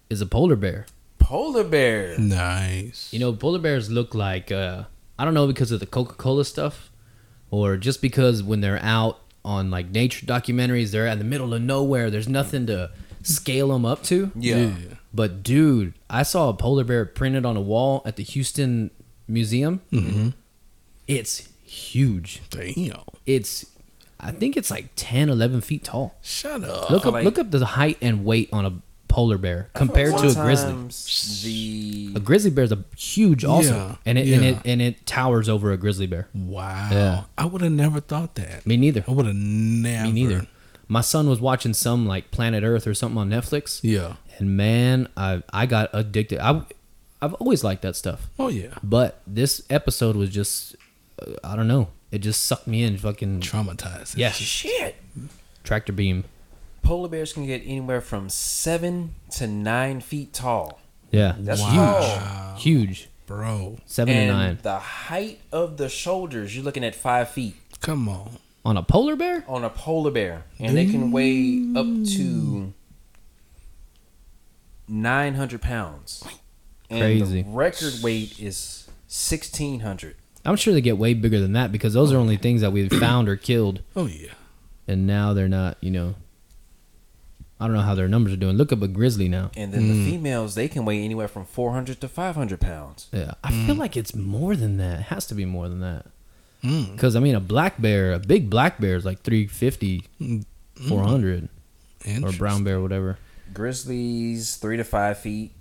is 0.09 0.19
a 0.19 0.25
polar 0.25 0.57
bear. 0.57 0.85
Polar 1.17 1.63
bear. 1.63 2.17
nice. 2.19 3.11
You 3.13 3.19
know, 3.19 3.31
polar 3.31 3.59
bears 3.59 3.89
look 3.89 4.13
like 4.13 4.51
uh, 4.51 4.83
I 5.19 5.25
don't 5.25 5.33
know 5.35 5.45
because 5.45 5.71
of 5.71 5.79
the 5.79 5.85
Coca 5.85 6.15
Cola 6.15 6.45
stuff, 6.45 6.89
or 7.51 7.77
just 7.77 8.01
because 8.01 8.41
when 8.41 8.61
they're 8.61 8.81
out 8.81 9.19
on 9.45 9.69
like 9.69 9.89
nature 9.91 10.25
documentaries, 10.25 10.91
they're 10.91 11.05
in 11.07 11.17
the 11.19 11.23
middle 11.25 11.53
of 11.53 11.61
nowhere. 11.61 12.09
There's 12.09 12.29
nothing 12.29 12.65
to 12.67 12.89
scale 13.21 13.67
them 13.67 13.85
up 13.85 14.01
to. 14.05 14.31
Yeah. 14.35 14.71
But 15.13 15.43
dude, 15.43 15.93
I 16.09 16.23
saw 16.23 16.49
a 16.49 16.53
polar 16.53 16.83
bear 16.83 17.05
printed 17.05 17.45
on 17.45 17.57
a 17.57 17.61
wall 17.61 18.01
at 18.05 18.15
the 18.15 18.23
Houston 18.23 18.91
Museum. 19.27 19.81
Mm-hmm. 19.91 20.29
It's 21.07 21.49
huge. 21.63 22.41
Damn. 22.49 23.01
It's 23.25 23.65
I 24.19 24.31
think 24.31 24.57
it's 24.57 24.69
like 24.69 24.89
10, 24.95 25.29
11 25.29 25.61
feet 25.61 25.83
tall. 25.83 26.15
Shut 26.21 26.63
up. 26.63 26.89
Look 26.89 27.05
up 27.05 27.13
like- 27.13 27.25
look 27.25 27.39
up 27.39 27.51
the 27.51 27.65
height 27.65 27.97
and 28.01 28.25
weight 28.25 28.49
on 28.53 28.65
a 28.65 28.73
polar 29.09 29.37
bear 29.37 29.69
compared 29.73 30.11
to 30.17 30.27
a 30.29 30.33
grizzly. 30.33 30.71
Sometimes 30.71 31.43
The 31.43 32.13
A 32.15 32.19
grizzly 32.21 32.51
bear 32.51 32.63
is 32.63 32.71
a 32.71 32.83
huge 32.95 33.43
also, 33.43 33.73
Yeah, 33.75 33.95
and 34.05 34.17
it 34.17 34.27
and 34.31 34.45
it 34.45 34.57
and 34.63 34.81
it 34.81 35.05
towers 35.05 35.49
over 35.49 35.71
a 35.73 35.77
grizzly 35.77 36.07
bear. 36.07 36.29
Wow. 36.33 36.89
Yeah. 36.91 37.23
I 37.37 37.45
would 37.45 37.61
have 37.61 37.71
never 37.73 37.99
thought 37.99 38.35
that. 38.35 38.65
Me 38.65 38.77
neither. 38.77 39.03
I 39.07 39.11
would 39.11 39.25
have 39.25 39.35
never. 39.35 40.05
Me 40.05 40.11
neither. 40.13 40.47
My 40.87 41.01
son 41.01 41.29
was 41.29 41.41
watching 41.41 41.73
some 41.73 42.07
like 42.07 42.31
Planet 42.31 42.63
Earth 42.63 42.87
or 42.87 42.93
something 42.93 43.17
on 43.17 43.29
Netflix, 43.29 43.79
Yeah. 43.83 44.15
and 44.37 44.55
man, 44.55 45.07
I 45.17 45.43
I 45.51 45.65
got 45.65 45.89
addicted. 45.93 46.39
I 46.39 46.61
I've 47.21 47.33
always 47.35 47.63
liked 47.63 47.81
that 47.81 47.95
stuff, 47.97 48.29
Oh 48.39 48.47
yeah. 48.47 48.73
but 48.81 49.21
this 49.27 49.61
episode 49.69 50.15
was 50.15 50.29
just 50.29 50.75
uh, 51.21 51.33
I 51.43 51.55
don't 51.55 51.67
know. 51.67 51.89
It 52.11 52.19
just 52.19 52.45
sucked 52.45 52.65
me 52.67 52.81
in. 52.83 52.97
Fucking 52.97 53.41
Traumatized. 53.41 54.17
yeah, 54.17 54.31
shit. 54.31 54.95
tractor 55.63 55.93
beam. 55.93 56.23
Polar 56.81 57.09
bears 57.09 57.33
can 57.33 57.45
get 57.45 57.61
anywhere 57.65 58.01
from 58.01 58.29
seven 58.29 59.15
to 59.31 59.47
nine 59.47 60.01
feet 60.01 60.33
tall. 60.33 60.79
Yeah, 61.11 61.35
That's 61.39 61.61
Wow. 61.61 62.55
huge. 62.57 63.09
Bro. 63.25 63.77
Seven 63.85 64.13
and 64.15 64.29
to 64.29 64.33
nine 64.33 64.59
the 64.63 64.79
height 64.79 65.39
of 65.51 65.77
the 65.77 65.87
shoulders, 65.89 66.55
you're 66.55 66.63
looking 66.63 66.83
at 66.83 66.95
five 66.95 67.29
feet 67.29 67.55
Come 67.79 68.09
on. 68.09 68.37
on 68.65 68.75
a 68.77 68.81
polar 68.83 69.15
bear. 69.15 69.43
on 69.47 69.63
a 69.63 69.69
polar 69.69 70.09
bear, 70.11 70.45
and 70.59 70.75
they 70.75 70.85
can 70.87 71.11
weigh 71.11 71.63
up 71.75 71.85
to 72.17 72.73
nine 74.87 75.35
hundred 75.35 75.61
pounds. 75.61 76.23
And 76.89 77.01
Crazy. 77.01 77.43
The 77.43 77.49
record 77.49 77.93
weight 78.01 78.39
is 78.39 78.87
sixteen 79.07 79.81
hundred. 79.81 80.15
I'm 80.45 80.55
sure 80.55 80.73
they 80.73 80.81
get 80.81 80.97
way 80.97 81.13
bigger 81.13 81.39
than 81.39 81.53
that 81.53 81.71
because 81.71 81.93
those 81.93 82.11
are 82.11 82.17
only 82.17 82.37
things 82.37 82.61
that 82.61 82.71
we've 82.71 82.91
found 82.91 83.29
or 83.29 83.35
killed, 83.35 83.81
Oh 83.95 84.07
yeah. 84.07 84.31
and 84.87 85.05
now 85.05 85.33
they're 85.33 85.47
not. 85.49 85.77
You 85.81 85.91
know, 85.91 86.15
I 87.59 87.65
don't 87.67 87.75
know 87.75 87.81
how 87.81 87.93
their 87.95 88.07
numbers 88.07 88.31
are 88.33 88.37
doing. 88.37 88.55
Look 88.55 88.71
up 88.71 88.81
a 88.81 88.87
grizzly 88.87 89.27
now. 89.27 89.51
And 89.57 89.73
then 89.73 89.87
the 89.89 90.09
females, 90.09 90.55
they 90.55 90.67
can 90.69 90.85
weigh 90.85 91.03
anywhere 91.03 91.27
from 91.27 91.45
four 91.45 91.73
hundred 91.73 91.99
to 92.01 92.07
five 92.07 92.35
hundred 92.35 92.61
pounds. 92.61 93.07
Yeah, 93.11 93.33
I 93.43 93.51
feel 93.65 93.75
like 93.75 93.97
it's 93.97 94.15
more 94.15 94.55
than 94.55 94.77
that. 94.77 94.99
It 94.99 95.03
has 95.03 95.25
to 95.27 95.35
be 95.35 95.43
more 95.45 95.67
than 95.67 95.81
that. 95.81 96.05
Mm. 96.63 96.93
Because 96.93 97.15
I 97.15 97.19
mean, 97.19 97.35
a 97.35 97.39
black 97.41 97.81
bear, 97.81 98.13
a 98.13 98.19
big 98.19 98.49
black 98.49 98.79
bear 98.79 98.95
is 98.95 99.05
like 99.05 99.21
350, 99.21 100.03
Mm. 100.21 100.45
400, 100.87 101.43
or 101.45 101.49
Interesting. 102.05 102.37
brown 102.37 102.63
bear, 102.63 102.79
whatever. 102.81 103.17
Grizzlies, 103.53 104.55
three 104.55 104.77
to 104.77 104.83
five 104.85 105.19
feet, 105.19 105.51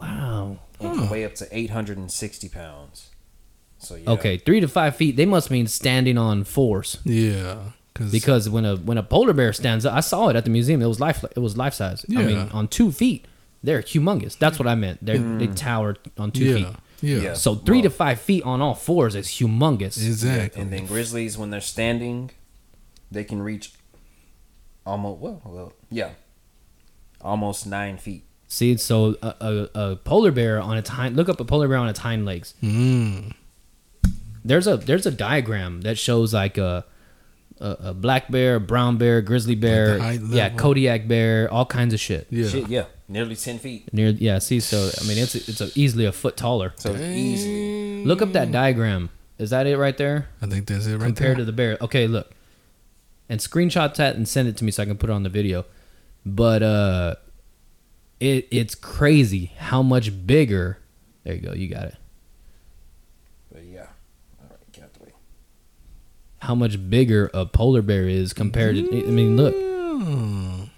Wow. 0.00 0.58
and 0.80 0.88
Huh. 0.88 0.94
can 1.02 1.10
weigh 1.10 1.24
up 1.24 1.34
to 1.36 1.48
eight 1.50 1.70
hundred 1.70 1.98
and 1.98 2.10
sixty 2.10 2.48
pounds. 2.48 3.08
So 3.78 3.94
yeah. 3.96 4.10
Okay, 4.10 4.38
three 4.38 4.60
to 4.60 4.68
five 4.68 4.96
feet. 4.96 5.16
They 5.16 5.26
must 5.26 5.50
mean 5.50 5.66
standing 5.66 6.16
on 6.18 6.44
fours. 6.44 6.98
Yeah. 7.04 7.56
Cause 8.24 8.48
when 8.48 8.64
a 8.64 8.76
when 8.76 8.98
a 8.98 9.02
polar 9.02 9.32
bear 9.32 9.52
stands 9.52 9.84
up, 9.84 9.94
I 9.94 10.00
saw 10.00 10.28
it 10.28 10.36
at 10.36 10.44
the 10.44 10.50
museum. 10.50 10.82
It 10.82 10.86
was 10.86 11.00
life. 11.00 11.24
It 11.24 11.40
was 11.40 11.56
life 11.56 11.74
size. 11.74 12.04
I 12.10 12.22
mean, 12.22 12.48
on 12.52 12.68
two 12.68 12.92
feet, 12.92 13.26
they're 13.62 13.82
humongous. 13.82 14.38
That's 14.38 14.58
what 14.58 14.68
I 14.68 14.74
meant. 14.74 15.04
They 15.04 15.18
they 15.18 15.48
tower 15.48 15.96
on 16.16 16.30
two 16.30 16.44
yeah. 16.44 16.54
feet. 16.54 16.66
Yeah. 17.00 17.18
Yeah. 17.18 17.34
So 17.34 17.54
three 17.54 17.82
to 17.82 17.90
five 17.90 18.20
feet 18.20 18.42
on 18.42 18.60
all 18.60 18.74
fours 18.74 19.14
is 19.14 19.28
humongous. 19.28 19.96
Exactly. 19.96 20.60
And 20.60 20.72
then 20.72 20.86
grizzlies, 20.86 21.38
when 21.38 21.50
they're 21.50 21.60
standing, 21.60 22.30
they 23.10 23.24
can 23.24 23.40
reach 23.42 23.72
almost 24.84 25.20
well, 25.20 25.42
well 25.44 25.72
yeah, 25.90 26.10
almost 27.20 27.66
nine 27.66 27.98
feet. 27.98 28.24
See, 28.48 28.76
so 28.78 29.16
a, 29.22 29.34
a, 29.40 29.68
a 29.74 29.96
polar 29.96 30.30
bear 30.30 30.60
on 30.60 30.78
its 30.78 30.88
hind 30.88 31.16
look 31.16 31.28
up 31.28 31.38
a 31.38 31.44
polar 31.44 31.68
bear 31.68 31.76
on 31.76 31.88
its 31.88 31.98
hind 31.98 32.24
legs. 32.24 32.54
Mm. 32.62 33.34
There's 34.44 34.66
a 34.66 34.76
there's 34.78 35.04
a 35.06 35.10
diagram 35.10 35.82
that 35.82 35.98
shows 35.98 36.32
like 36.32 36.56
a 36.56 36.84
a, 37.60 37.88
a 37.88 37.94
black 37.94 38.30
bear, 38.30 38.56
a 38.56 38.60
brown 38.60 38.98
bear, 38.98 39.20
grizzly 39.20 39.54
bear, 39.54 39.98
height 39.98 40.20
yeah. 40.28 40.50
Kodiak 40.50 41.08
bear, 41.08 41.50
all 41.52 41.66
kinds 41.66 41.94
of 41.94 42.00
shit. 42.00 42.26
Yeah. 42.30 42.48
Shit, 42.48 42.68
yeah, 42.68 42.84
nearly 43.08 43.36
ten 43.36 43.58
feet. 43.58 43.92
Near 43.92 44.10
yeah, 44.10 44.38
see, 44.38 44.60
so 44.60 44.90
I 45.00 45.06
mean 45.06 45.18
it's 45.18 45.34
it's 45.34 45.60
a, 45.60 45.70
easily 45.74 46.04
a 46.04 46.12
foot 46.12 46.36
taller. 46.36 46.72
So 46.76 46.92
it's 46.92 47.00
easy. 47.00 48.04
Look 48.04 48.22
up 48.22 48.32
that 48.32 48.52
diagram. 48.52 49.10
Is 49.38 49.50
that 49.50 49.66
it 49.66 49.76
right 49.76 49.96
there? 49.96 50.28
I 50.42 50.46
think 50.46 50.66
that's 50.66 50.86
it 50.86 50.92
right 50.92 50.98
there. 50.98 51.06
Compared 51.06 51.30
there. 51.30 51.36
to 51.36 51.44
the 51.44 51.52
bear. 51.52 51.78
Okay, 51.80 52.06
look. 52.06 52.32
And 53.28 53.40
screenshot 53.40 53.94
that 53.96 54.16
and 54.16 54.26
send 54.26 54.48
it 54.48 54.56
to 54.56 54.64
me 54.64 54.70
so 54.70 54.82
I 54.82 54.86
can 54.86 54.96
put 54.96 55.10
it 55.10 55.12
on 55.12 55.22
the 55.22 55.28
video. 55.28 55.64
But 56.24 56.62
uh 56.62 57.14
it 58.20 58.48
it's 58.50 58.74
crazy 58.74 59.52
how 59.58 59.82
much 59.82 60.26
bigger 60.26 60.78
there 61.28 61.36
you 61.36 61.42
go, 61.42 61.52
you 61.52 61.68
got 61.68 61.84
it. 61.84 61.96
But 63.52 63.64
yeah, 63.64 63.86
all 64.40 64.48
right, 64.48 64.72
get 64.72 64.84
out 64.84 64.94
the 64.94 65.04
way. 65.04 65.12
How 66.48 66.54
much 66.54 66.88
bigger 66.88 67.30
a 67.34 67.44
polar 67.44 67.82
bear 67.82 68.08
is 68.08 68.32
compared 68.32 68.74
to 68.76 69.06
I 69.06 69.10
mean 69.10 69.36
look, 69.36 69.54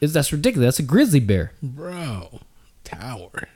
is 0.01 0.13
that's 0.13 0.33
ridiculous. 0.33 0.67
That's 0.67 0.79
a 0.81 0.83
grizzly 0.83 1.21
bear. 1.21 1.53
bro. 1.63 2.41
Tower. 2.83 3.49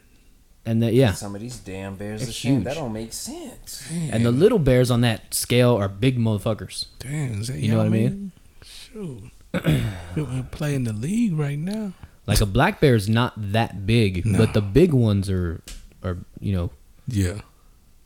And 0.64 0.80
that 0.84 0.94
yeah. 0.94 1.12
Some 1.12 1.34
of 1.34 1.40
these 1.40 1.56
damn 1.58 1.96
bears 1.96 2.20
They're 2.20 2.28
are 2.28 2.32
shit. 2.32 2.50
huge. 2.52 2.64
That 2.64 2.74
don't 2.76 2.92
make 2.92 3.12
sense. 3.12 3.84
And 4.12 4.24
the 4.24 4.30
little 4.30 4.60
bears 4.60 4.92
on 4.92 5.00
that 5.00 5.34
scale 5.34 5.74
are 5.74 5.88
big 5.88 6.16
motherfuckers. 6.16 6.86
Damn, 7.00 7.40
is 7.40 7.48
that 7.48 7.58
You 7.58 7.72
know 7.72 7.78
what 7.78 7.82
I 7.92 7.96
y'all, 7.96 8.10
mean? 8.10 8.32
Shoot. 8.62 9.22
We're 9.52 10.22
uh, 10.24 10.42
playing 10.52 10.84
the 10.84 10.92
league 10.92 11.36
right 11.36 11.58
now. 11.58 11.94
Like 12.28 12.40
a 12.40 12.46
black 12.46 12.80
bear 12.80 12.94
is 12.94 13.08
not 13.08 13.32
that 13.52 13.86
big, 13.86 14.24
No. 14.24 14.38
but 14.38 14.54
the 14.54 14.62
big 14.62 14.92
ones 14.92 15.28
are 15.28 15.60
are, 16.04 16.18
you 16.38 16.52
know, 16.54 16.70
Yeah. 17.08 17.40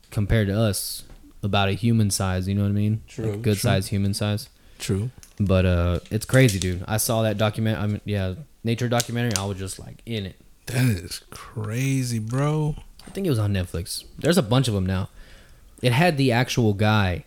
compared 0.09 0.47
to 0.47 0.59
us 0.59 1.03
about 1.43 1.69
a 1.69 1.73
human 1.73 2.09
size, 2.11 2.47
you 2.47 2.55
know 2.55 2.63
what 2.63 2.69
I 2.69 2.73
mean? 2.73 3.01
True, 3.07 3.31
Like 3.31 3.41
good 3.41 3.57
true. 3.57 3.69
size 3.69 3.87
human 3.87 4.13
size. 4.13 4.49
True. 4.77 5.09
But 5.39 5.65
uh 5.65 5.99
it's 6.11 6.25
crazy, 6.25 6.59
dude. 6.59 6.83
I 6.87 6.97
saw 6.97 7.21
that 7.23 7.37
document 7.37 7.79
I 7.79 7.87
mean 7.87 8.01
yeah, 8.05 8.35
nature 8.63 8.89
documentary, 8.89 9.35
I 9.37 9.45
was 9.45 9.57
just 9.57 9.79
like 9.79 10.01
in 10.05 10.25
it. 10.25 10.35
That 10.67 10.85
is 10.85 11.21
crazy, 11.31 12.19
bro. 12.19 12.75
I 13.07 13.11
think 13.11 13.25
it 13.25 13.29
was 13.31 13.39
on 13.39 13.53
Netflix. 13.53 14.03
There's 14.19 14.37
a 14.37 14.43
bunch 14.43 14.67
of 14.67 14.73
them 14.73 14.85
now. 14.85 15.09
It 15.81 15.93
had 15.93 16.17
the 16.17 16.31
actual 16.31 16.73
guy. 16.73 17.25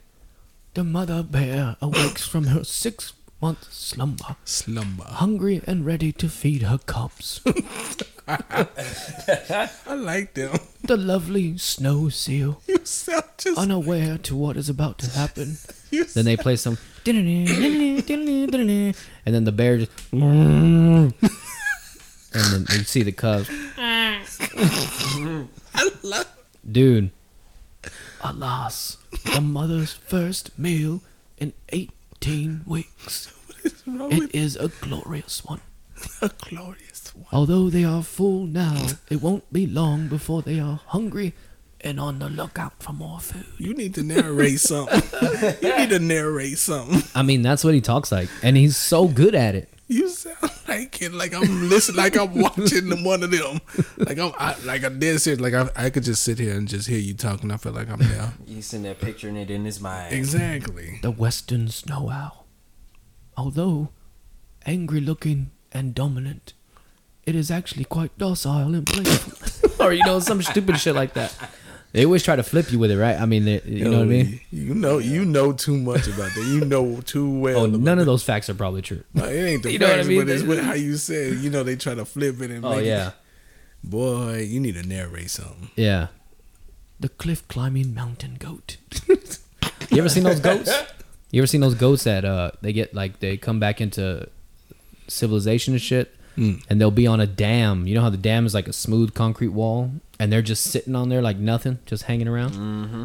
The 0.74 0.84
mother 0.84 1.22
bear 1.22 1.76
awakes 1.82 2.26
from 2.26 2.44
her 2.48 2.64
six 2.64 3.14
month 3.40 3.72
slumber, 3.72 4.36
Slumber. 4.44 5.04
hungry 5.04 5.60
and 5.66 5.84
ready 5.84 6.12
to 6.12 6.28
feed 6.28 6.62
her 6.62 6.78
cubs. 6.78 7.40
I 9.86 9.94
like 9.94 10.34
them. 10.34 10.58
the 10.84 10.96
lovely 10.96 11.56
snow 11.58 12.08
seal, 12.08 12.60
You 12.66 12.78
sound 12.84 13.24
just. 13.38 13.58
unaware 13.58 14.18
to 14.18 14.36
what 14.36 14.56
is 14.56 14.68
about 14.68 14.98
to 15.00 15.10
happen. 15.10 15.58
Then 16.14 16.24
they 16.24 16.36
play 16.38 16.56
some, 16.56 16.78
and 17.04 17.98
then 19.26 19.44
the 19.44 19.52
bear 19.52 19.76
just, 19.78 19.90
and 20.12 21.12
then 22.32 22.66
you 22.72 22.84
see 22.84 23.02
the 23.02 23.12
cubs. 23.12 23.50
I 23.76 24.22
love. 26.02 26.26
Dude, 26.70 27.10
alas, 28.22 28.96
the 29.34 29.40
mother's 29.42 29.92
first 29.92 30.58
meal 30.58 31.02
in 31.36 31.52
18 31.70 32.62
weeks. 32.66 33.34
Wrong 33.86 34.10
It 34.12 34.34
is 34.34 34.56
a 34.56 34.68
glorious 34.68 35.44
one. 35.44 35.60
a 36.22 36.30
glorious 36.48 36.91
one? 37.10 37.26
Although 37.32 37.70
they 37.70 37.84
are 37.84 38.02
full 38.02 38.46
now, 38.46 38.86
it 39.10 39.20
won't 39.22 39.50
be 39.52 39.66
long 39.66 40.08
before 40.08 40.42
they 40.42 40.60
are 40.60 40.80
hungry 40.86 41.34
and 41.80 41.98
on 41.98 42.18
the 42.18 42.28
lookout 42.28 42.82
for 42.82 42.92
more 42.92 43.18
food. 43.20 43.44
You 43.58 43.74
need 43.74 43.94
to 43.96 44.02
narrate 44.02 44.60
something. 44.60 45.02
you 45.62 45.76
need 45.76 45.90
to 45.90 45.98
narrate 45.98 46.58
something. 46.58 47.02
I 47.14 47.22
mean, 47.22 47.42
that's 47.42 47.64
what 47.64 47.74
he 47.74 47.80
talks 47.80 48.12
like, 48.12 48.28
and 48.42 48.56
he's 48.56 48.76
so 48.76 49.08
good 49.08 49.34
at 49.34 49.54
it. 49.54 49.68
You 49.88 50.08
sound 50.08 50.36
like 50.68 51.02
it. 51.02 51.12
Like 51.12 51.34
I'm 51.34 51.68
listening, 51.68 51.98
like 51.98 52.16
I'm 52.16 52.40
watching 52.40 52.88
them, 52.88 53.04
one 53.04 53.22
of 53.22 53.30
them. 53.30 53.60
Like 53.98 54.18
I'm, 54.18 54.32
I, 54.38 54.56
like 54.64 54.84
I'm 54.84 54.98
dead 54.98 55.20
serious. 55.20 55.40
Like 55.40 55.52
I, 55.52 55.68
I 55.76 55.90
could 55.90 56.04
just 56.04 56.22
sit 56.22 56.38
here 56.38 56.56
and 56.56 56.66
just 56.66 56.88
hear 56.88 56.98
you 56.98 57.12
talking. 57.14 57.50
I 57.50 57.58
feel 57.58 57.72
like 57.72 57.90
I'm 57.90 57.98
there. 57.98 58.32
He's 58.46 58.66
sitting 58.66 58.84
there 58.84 58.94
picturing 58.94 59.36
it 59.36 59.50
in 59.50 59.64
his 59.64 59.80
mind. 59.80 60.14
exactly. 60.14 60.98
The 61.02 61.10
western 61.10 61.68
snow 61.68 62.08
owl. 62.10 62.46
Although 63.36 63.90
angry 64.64 65.00
looking 65.00 65.50
and 65.72 65.94
dominant, 65.94 66.54
it 67.26 67.34
is 67.34 67.50
actually 67.50 67.84
quite 67.84 68.16
docile 68.18 68.74
and 68.74 68.86
playful. 68.86 69.70
or, 69.84 69.92
you 69.92 70.04
know, 70.04 70.20
some 70.20 70.42
stupid 70.42 70.78
shit 70.78 70.94
like 70.94 71.14
that. 71.14 71.34
They 71.92 72.06
always 72.06 72.22
try 72.22 72.36
to 72.36 72.42
flip 72.42 72.72
you 72.72 72.78
with 72.78 72.90
it, 72.90 72.96
right? 72.96 73.20
I 73.20 73.26
mean, 73.26 73.44
they, 73.44 73.60
you 73.66 73.84
know 73.84 73.98
what 73.98 74.04
I 74.04 74.06
mean? 74.06 74.40
You 74.50 74.74
know, 74.74 74.96
you 74.96 75.26
know 75.26 75.52
too 75.52 75.76
much 75.76 76.06
about 76.06 76.34
that. 76.34 76.46
You 76.48 76.64
know 76.64 77.00
too 77.02 77.28
well. 77.38 77.58
Oh, 77.60 77.66
none 77.66 77.98
of 77.98 78.06
those 78.06 78.24
facts 78.24 78.48
are 78.48 78.54
probably 78.54 78.80
true. 78.80 79.04
No, 79.12 79.24
it 79.24 79.34
ain't 79.34 79.62
the 79.62 79.72
You 79.72 79.78
know 79.78 79.88
what 79.88 79.94
I 79.94 79.96
facts, 79.98 80.08
mean? 80.08 80.18
but 80.24 80.28
it's 80.30 80.42
what, 80.42 80.58
how 80.60 80.72
you 80.72 80.96
said. 80.96 81.34
You 81.34 81.50
know, 81.50 81.62
they 81.62 81.76
try 81.76 81.94
to 81.94 82.06
flip 82.06 82.40
it 82.40 82.50
and 82.50 82.64
Oh, 82.64 82.76
make 82.76 82.86
yeah. 82.86 83.08
it. 83.08 83.14
Boy, 83.84 84.46
you 84.48 84.58
need 84.58 84.74
to 84.76 84.82
narrate 84.82 85.30
something. 85.30 85.68
Yeah. 85.76 86.06
The 86.98 87.10
cliff 87.10 87.46
climbing 87.48 87.92
mountain 87.92 88.36
goat. 88.38 88.78
you 89.06 89.98
ever 89.98 90.08
seen 90.08 90.22
those 90.22 90.40
goats? 90.40 90.72
You 91.30 91.42
ever 91.42 91.46
seen 91.46 91.60
those 91.60 91.74
goats 91.74 92.04
that 92.04 92.24
uh 92.24 92.52
they 92.62 92.72
get 92.72 92.94
like 92.94 93.18
they 93.20 93.36
come 93.36 93.58
back 93.58 93.80
into 93.80 94.28
civilization 95.08 95.74
and 95.74 95.82
shit 95.82 96.14
Mm. 96.36 96.62
and 96.70 96.80
they'll 96.80 96.90
be 96.90 97.06
on 97.06 97.20
a 97.20 97.26
dam. 97.26 97.86
You 97.86 97.94
know 97.94 98.00
how 98.00 98.10
the 98.10 98.16
dam 98.16 98.46
is 98.46 98.54
like 98.54 98.66
a 98.68 98.72
smooth 98.72 99.12
concrete 99.14 99.48
wall 99.48 99.90
and 100.18 100.32
they're 100.32 100.42
just 100.42 100.64
sitting 100.64 100.94
on 100.94 101.08
there 101.10 101.20
like 101.22 101.36
nothing, 101.36 101.78
just 101.86 102.04
hanging 102.04 102.26
around? 102.28 102.52
Mm-hmm. 102.52 103.04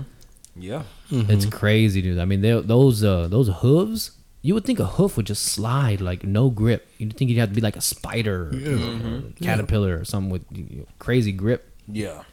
Yeah. 0.59 0.83
It's 1.11 1.45
crazy, 1.45 2.01
dude. 2.01 2.19
I 2.19 2.25
mean, 2.25 2.41
they, 2.41 2.59
those 2.61 3.03
uh 3.03 3.27
those 3.27 3.49
hooves, 3.61 4.11
you 4.41 4.53
would 4.53 4.65
think 4.65 4.79
a 4.79 4.85
hoof 4.85 5.17
would 5.17 5.27
just 5.27 5.43
slide 5.43 5.99
like 6.01 6.23
no 6.23 6.49
grip. 6.49 6.87
You'd 6.97 7.15
think 7.17 7.29
you'd 7.29 7.39
have 7.39 7.49
to 7.49 7.55
be 7.55 7.61
like 7.61 7.75
a 7.75 7.81
spider 7.81 8.49
or 8.49 8.55
Yeah. 8.55 9.19
a 9.29 9.43
caterpillar 9.43 9.99
or 9.99 10.05
something 10.05 10.29
with 10.31 10.43
you 10.51 10.79
know, 10.79 10.85
crazy 10.99 11.31
grip 11.31 11.69
Yeah. 11.87 12.23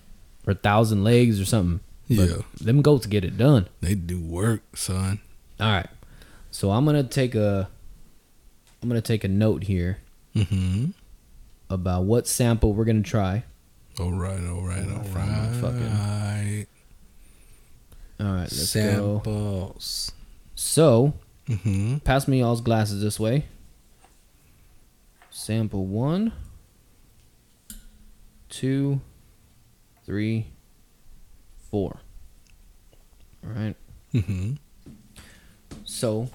or 0.46 0.52
a 0.52 0.54
thousand 0.54 1.04
legs 1.04 1.40
or 1.40 1.44
something. 1.44 1.80
But 2.08 2.28
Yeah. 2.28 2.36
them 2.60 2.82
goats 2.82 3.06
get 3.06 3.24
it 3.24 3.36
done. 3.36 3.66
They 3.80 3.94
do 3.94 4.20
work, 4.20 4.76
son. 4.76 5.20
All 5.60 5.72
right. 5.72 5.88
So 6.50 6.70
I'm 6.70 6.84
gonna 6.84 7.02
take 7.02 7.34
a 7.34 7.68
I'm 8.82 8.88
gonna 8.88 9.00
take 9.00 9.24
a 9.24 9.28
note 9.28 9.64
here 9.64 9.98
Mm-hmm. 10.34 10.86
about 11.70 12.04
what 12.04 12.26
sample 12.26 12.72
we're 12.72 12.84
gonna 12.84 13.02
try. 13.02 13.44
All 14.00 14.10
right, 14.12 14.44
all 14.46 14.62
right, 14.62 14.84
all 14.88 14.98
the 15.02 15.08
fucking- 15.60 15.80
right. 15.90 16.66
All 18.20 18.26
right, 18.26 18.40
let's 18.42 18.74
go. 18.74 18.80
Samples. 19.22 20.12
So 20.54 21.14
Mm-hmm. 21.48 21.98
pass 21.98 22.26
me 22.26 22.40
y'all's 22.40 22.62
glasses 22.62 23.02
this 23.02 23.20
way. 23.20 23.44
Sample 25.30 25.84
one, 25.84 26.32
two, 28.48 29.00
three, 30.06 30.46
four. 31.70 31.98
All 33.44 33.50
right. 33.50 33.76
Mm-hmm. 34.14 34.54
So 35.84 36.30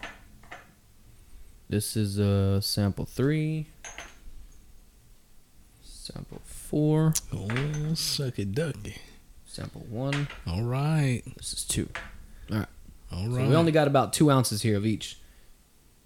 this 1.70 1.96
is 1.98 2.20
uh 2.20 2.62
sample 2.62 3.06
three, 3.06 3.68
sample 6.14 6.42
four, 6.44 7.14
Oh, 7.34 7.94
suck 7.94 8.40
it, 8.40 8.52
ducky. 8.54 8.96
sample 9.46 9.86
one. 9.90 10.28
All 10.48 10.64
right, 10.64 11.22
This 11.38 11.54
is 11.54 11.64
two. 11.64 11.90
all 12.52 12.66
So 13.12 13.28
we 13.30 13.56
only 13.56 13.72
got 13.72 13.88
about 13.88 14.14
two 14.14 14.30
ounces 14.32 14.62
here 14.62 14.78
of 14.78 14.86
each. 14.86 15.20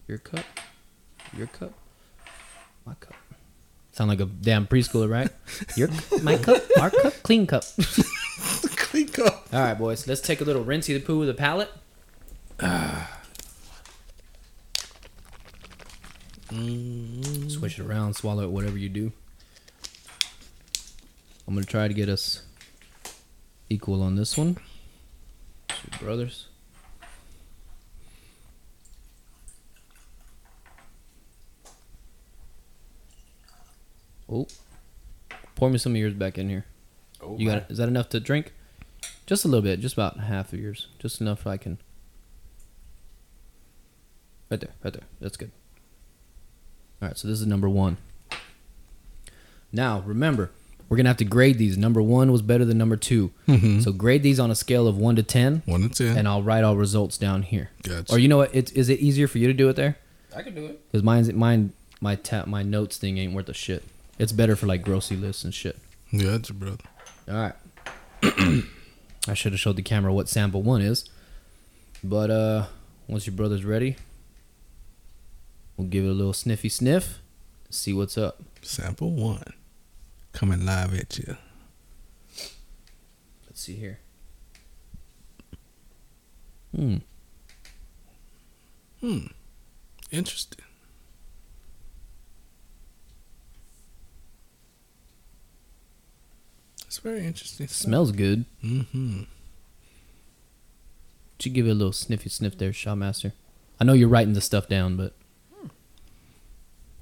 Your 0.08 0.18
cup, 0.18 0.46
your 1.38 1.48
cup, 1.48 1.74
my 2.86 2.94
cup. 2.96 3.14
Sound 3.92 4.10
like 4.10 4.20
a 4.20 4.26
damn 4.26 4.66
preschooler, 4.68 5.08
right? 5.10 5.30
Your, 5.78 5.88
my 6.24 6.36
cup, 6.36 6.64
our 6.82 6.90
cup, 6.90 7.14
clean 7.22 7.46
cup. 7.46 7.64
clean 8.76 9.08
cup. 9.08 9.48
All 9.54 9.60
right, 9.60 9.76
boys. 9.78 10.08
Let's 10.08 10.20
take 10.20 10.42
a 10.42 10.44
little 10.44 10.64
rinsey 10.64 10.96
the 10.96 11.00
poo 11.00 11.20
with 11.20 11.30
a 11.30 11.34
palate. 11.36 11.70
Ah. 12.60 13.20
Switch 16.50 17.80
it 17.80 17.86
around, 17.86 18.16
swallow 18.16 18.44
it, 18.46 18.50
whatever 18.50 18.78
you 18.80 18.90
do. 18.90 19.12
I'm 21.48 21.54
gonna 21.54 21.66
try 21.66 21.88
to 21.88 21.94
get 21.94 22.10
us 22.10 22.44
equal 23.70 24.02
on 24.02 24.16
this 24.16 24.38
one. 24.38 24.58
Two 25.68 26.00
brothers. 26.00 26.48
Oh, 34.32 34.48
pour 35.56 35.70
me 35.70 35.78
some 35.78 35.92
of 35.94 35.98
yours 35.98 36.14
back 36.14 36.38
in 36.38 36.50
here. 36.50 36.66
Oh, 37.22 37.38
You 37.38 37.50
got? 37.50 37.70
Is 37.70 37.78
that 37.78 37.88
enough 37.88 38.10
to 38.10 38.20
drink? 38.20 38.54
Just 39.26 39.46
a 39.46 39.48
little 39.48 39.62
bit, 39.62 39.80
just 39.80 39.94
about 39.94 40.20
half 40.20 40.54
of 40.54 40.60
yours, 40.60 40.88
just 41.00 41.22
enough 41.22 41.46
I 41.46 41.58
can. 41.58 41.78
Right 44.50 44.60
there, 44.60 44.72
right 44.84 44.94
there. 44.94 45.04
That's 45.20 45.38
good. 45.38 45.52
All 47.02 47.08
right, 47.10 47.18
so 47.18 47.28
this 47.28 47.40
is 47.40 47.48
number 47.48 47.70
one. 47.70 47.98
Now 49.72 50.02
remember, 50.06 50.52
we're 50.94 50.98
gonna 50.98 51.10
have 51.10 51.18
to 51.18 51.26
grade 51.26 51.58
these. 51.58 51.76
Number 51.76 52.04
one 52.04 52.32
was 52.32 52.44
better 52.44 52.66
than 52.66 52.78
number 52.78 52.96
2 52.96 53.32
So 53.82 53.92
grade 53.92 54.22
these 54.22 54.40
on 54.40 54.52
a 54.52 54.56
scale 54.56 54.88
of 54.88 54.96
one 54.96 55.16
to 55.16 55.24
ten, 55.24 55.64
One 55.66 55.82
to 55.82 55.90
ten. 55.90 56.16
and 56.18 56.28
I'll 56.28 56.44
write 56.44 56.64
all 56.64 56.78
results 56.78 57.18
down 57.18 57.42
here. 57.42 57.72
Gotcha. 57.82 58.14
Or 58.14 58.20
you 58.20 58.28
know 58.28 58.38
what? 58.38 58.54
It's, 58.54 58.72
is 58.74 58.90
it 58.90 59.00
easier 59.00 59.28
for 59.28 59.40
you 59.40 59.48
to 59.48 59.54
do 59.54 59.70
it 59.70 59.76
there? 59.76 59.98
I 60.36 60.44
can 60.44 60.54
do 60.54 60.66
it. 60.68 60.80
Because 60.92 61.02
mine's 61.04 61.34
mine 61.34 61.74
my 62.00 62.16
ta- 62.16 62.44
my 62.46 62.62
notes 62.62 62.98
thing 62.98 63.18
ain't 63.18 63.34
worth 63.34 63.50
a 63.50 63.54
shit. 63.56 63.84
It's 64.20 64.32
better 64.32 64.56
for 64.56 64.68
like 64.68 64.84
grocery 64.84 65.18
lists 65.18 65.44
and 65.44 65.52
shit. 65.54 65.78
Gotcha, 66.16 66.54
brother. 66.54 66.84
All 67.28 67.36
right. 67.36 67.56
I 69.28 69.34
should 69.34 69.54
have 69.54 69.60
showed 69.60 69.76
the 69.78 69.82
camera 69.82 70.14
what 70.14 70.30
sample 70.30 70.62
one 70.62 70.82
is. 70.84 71.10
But 72.04 72.30
uh 72.30 72.66
once 73.08 73.26
your 73.26 73.36
brother's 73.36 73.66
ready, 73.66 73.96
we'll 75.78 75.88
give 75.88 76.04
it 76.06 76.10
a 76.10 76.12
little 76.12 76.34
sniffy 76.34 76.70
sniff. 76.70 77.20
See 77.70 77.94
what's 77.94 78.18
up. 78.18 78.42
Sample 78.62 79.12
one. 79.12 79.54
Coming 80.34 80.66
live 80.66 80.94
at 80.98 81.18
you. 81.20 81.38
Let's 83.46 83.62
see 83.62 83.76
here. 83.76 84.00
Hmm. 86.76 86.98
Hmm. 89.00 89.28
Interesting. 90.12 90.66
It's 96.88 96.98
very 96.98 97.26
interesting. 97.26 97.68
Smells 97.68 98.12
good. 98.12 98.46
Mm-hmm. 98.64 99.24
Should 101.40 101.46
you 101.50 101.52
give 101.52 101.68
it 101.68 101.72
a 101.72 101.74
little 101.74 101.92
sniffy 101.94 102.30
sniff 102.30 102.58
there, 102.58 102.72
Shawmaster? 102.72 103.34
I 103.80 103.84
know 103.84 103.94
you're 103.94 104.08
writing 104.08 104.34
the 104.34 104.42
stuff 104.42 104.68
down, 104.68 104.96
but 104.96 105.14
Hmm. 105.56 105.68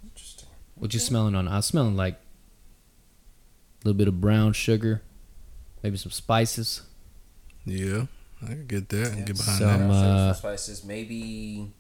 Interesting. 0.03 0.49
what 0.75 0.93
you 0.93 0.99
smelling 0.99 1.35
on? 1.35 1.47
I 1.47 1.57
was 1.57 1.65
smelling 1.65 1.95
like 1.95 2.19
a 3.83 3.87
little 3.87 3.97
bit 3.97 4.07
of 4.07 4.21
brown 4.21 4.53
sugar, 4.53 5.01
maybe 5.83 5.97
some 5.97 6.11
spices. 6.11 6.81
Yeah, 7.65 8.05
I 8.43 8.47
can 8.47 8.67
get 8.67 8.89
that 8.89 9.07
and 9.13 9.25
get 9.25 9.37
behind 9.37 9.59
Some, 9.59 9.87
that. 9.89 9.93
uh, 9.93 10.33
spices. 10.33 10.83
Maybe 10.83 11.71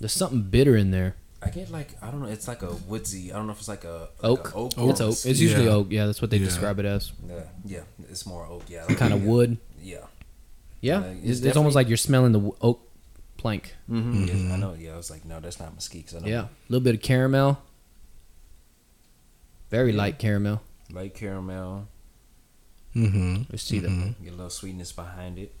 There's 0.00 0.12
something 0.12 0.42
bitter 0.42 0.76
in 0.76 0.90
there. 0.90 1.14
I 1.40 1.50
get 1.50 1.70
like 1.70 1.90
I 2.02 2.10
don't 2.10 2.20
know. 2.22 2.28
It's 2.28 2.48
like 2.48 2.62
a 2.62 2.72
woodsy. 2.88 3.32
I 3.32 3.36
don't 3.36 3.46
know 3.46 3.52
if 3.52 3.58
it's 3.60 3.68
like 3.68 3.84
a 3.84 4.08
like 4.20 4.24
Oak. 4.24 4.52
a 4.52 4.56
oak. 4.56 4.72
It's 4.90 5.00
oak. 5.00 5.10
It's 5.24 5.38
usually 5.40 5.64
Yeah. 5.66 5.70
oak. 5.70 5.86
Yeah, 5.90 6.06
that's 6.06 6.20
what 6.20 6.30
they 6.32 6.38
Yeah. 6.38 6.46
describe 6.46 6.78
it 6.80 6.84
as. 6.84 7.12
Yeah, 7.28 7.40
yeah. 7.64 7.80
It's 8.10 8.26
more 8.26 8.44
oak. 8.46 8.64
Yeah. 8.68 8.86
Kind 8.96 9.12
of 9.14 9.22
wood. 9.22 9.56
Yeah. 9.80 9.98
Yeah, 10.80 10.98
Uh, 10.98 11.14
it's, 11.22 11.38
it's 11.38 11.46
it's 11.46 11.56
almost 11.56 11.74
like 11.76 11.86
you're 11.88 11.96
smelling 11.96 12.32
the 12.32 12.50
oak 12.60 12.80
plank. 13.36 13.74
Mm-hmm. 13.90 14.52
I 14.52 14.56
know. 14.56 14.74
Yeah. 14.78 14.94
I 14.94 14.96
was 14.96 15.10
like, 15.10 15.24
no, 15.24 15.38
that's 15.40 15.58
not 15.60 15.72
mesquite. 15.74 16.12
I 16.16 16.20
know 16.20 16.26
Yeah, 16.26 16.42
a 16.42 16.48
little 16.68 16.82
bit 16.84 16.94
of 16.96 17.02
caramel. 17.02 17.58
Very 19.70 19.92
Yeah. 19.92 19.98
light 19.98 20.18
caramel. 20.18 20.60
Light 20.90 21.14
caramel. 21.14 21.88
Mm-hmm. 22.94 23.42
Let's 23.50 23.62
see 23.64 23.80
Mhm. 23.90 24.14
Get 24.22 24.32
a 24.32 24.36
little 24.36 24.50
sweetness 24.50 24.92
behind 24.92 25.38
it. 25.38 25.54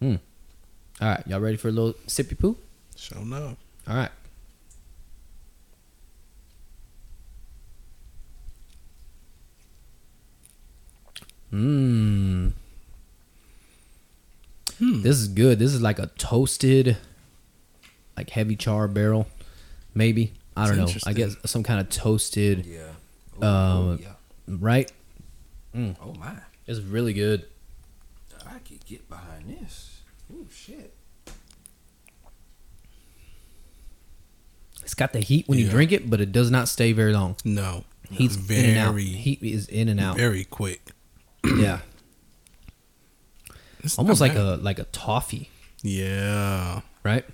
that. 0.00 0.18
All 1.00 1.08
right, 1.08 1.26
y'all 1.26 1.40
ready 1.40 1.56
for 1.56 1.68
a 1.68 1.72
little 1.72 1.94
sippy 2.06 2.38
poo? 2.38 2.56
Sure 2.96 3.18
enough. 3.18 3.56
All 3.88 3.96
right. 3.96 4.10
Mmm. 11.52 12.52
Hmm. 14.78 15.02
This 15.02 15.16
is 15.18 15.28
good. 15.28 15.58
This 15.58 15.72
is 15.72 15.80
like 15.80 15.98
a 15.98 16.06
toasted, 16.18 16.96
like 18.16 18.30
heavy 18.30 18.56
char 18.56 18.88
barrel, 18.88 19.28
maybe. 19.94 20.32
I 20.56 20.66
don't 20.68 20.76
know. 20.76 20.88
I 21.06 21.12
guess 21.12 21.36
some 21.46 21.62
kind 21.62 21.80
of 21.80 21.88
toasted, 21.90 22.64
Yeah. 22.66 22.82
Ooh, 23.42 23.44
Um, 23.46 23.98
yeah. 24.00 24.08
right? 24.48 24.90
Oh 25.74 26.14
my. 26.18 26.36
It's 26.66 26.80
really 26.80 27.12
good. 27.12 27.46
I 28.46 28.58
could 28.60 28.84
get 28.86 29.08
behind 29.08 29.48
this. 29.58 30.02
Oh 30.32 30.46
shit. 30.50 30.94
It's 34.82 34.94
got 34.94 35.12
the 35.12 35.20
heat 35.20 35.48
when 35.48 35.58
you 35.58 35.68
drink 35.68 35.92
it, 35.92 36.10
but 36.10 36.20
it 36.20 36.30
does 36.30 36.50
not 36.50 36.68
stay 36.68 36.92
very 36.92 37.12
long. 37.12 37.36
No, 37.44 37.84
Heat's 38.10 38.36
very, 38.36 38.64
in 38.64 38.70
and 38.70 38.78
out. 38.78 38.98
Heat 38.98 39.42
is 39.42 39.66
in 39.68 39.88
and 39.88 39.98
out. 39.98 40.16
very 40.16 40.44
quick. 40.44 40.90
yeah, 41.44 41.80
It's 43.82 43.98
almost 43.98 44.20
like 44.20 44.34
bad. 44.34 44.42
a 44.42 44.56
like 44.56 44.78
a 44.78 44.84
toffee, 44.84 45.48
yeah. 45.82 46.80
right? 47.02 47.24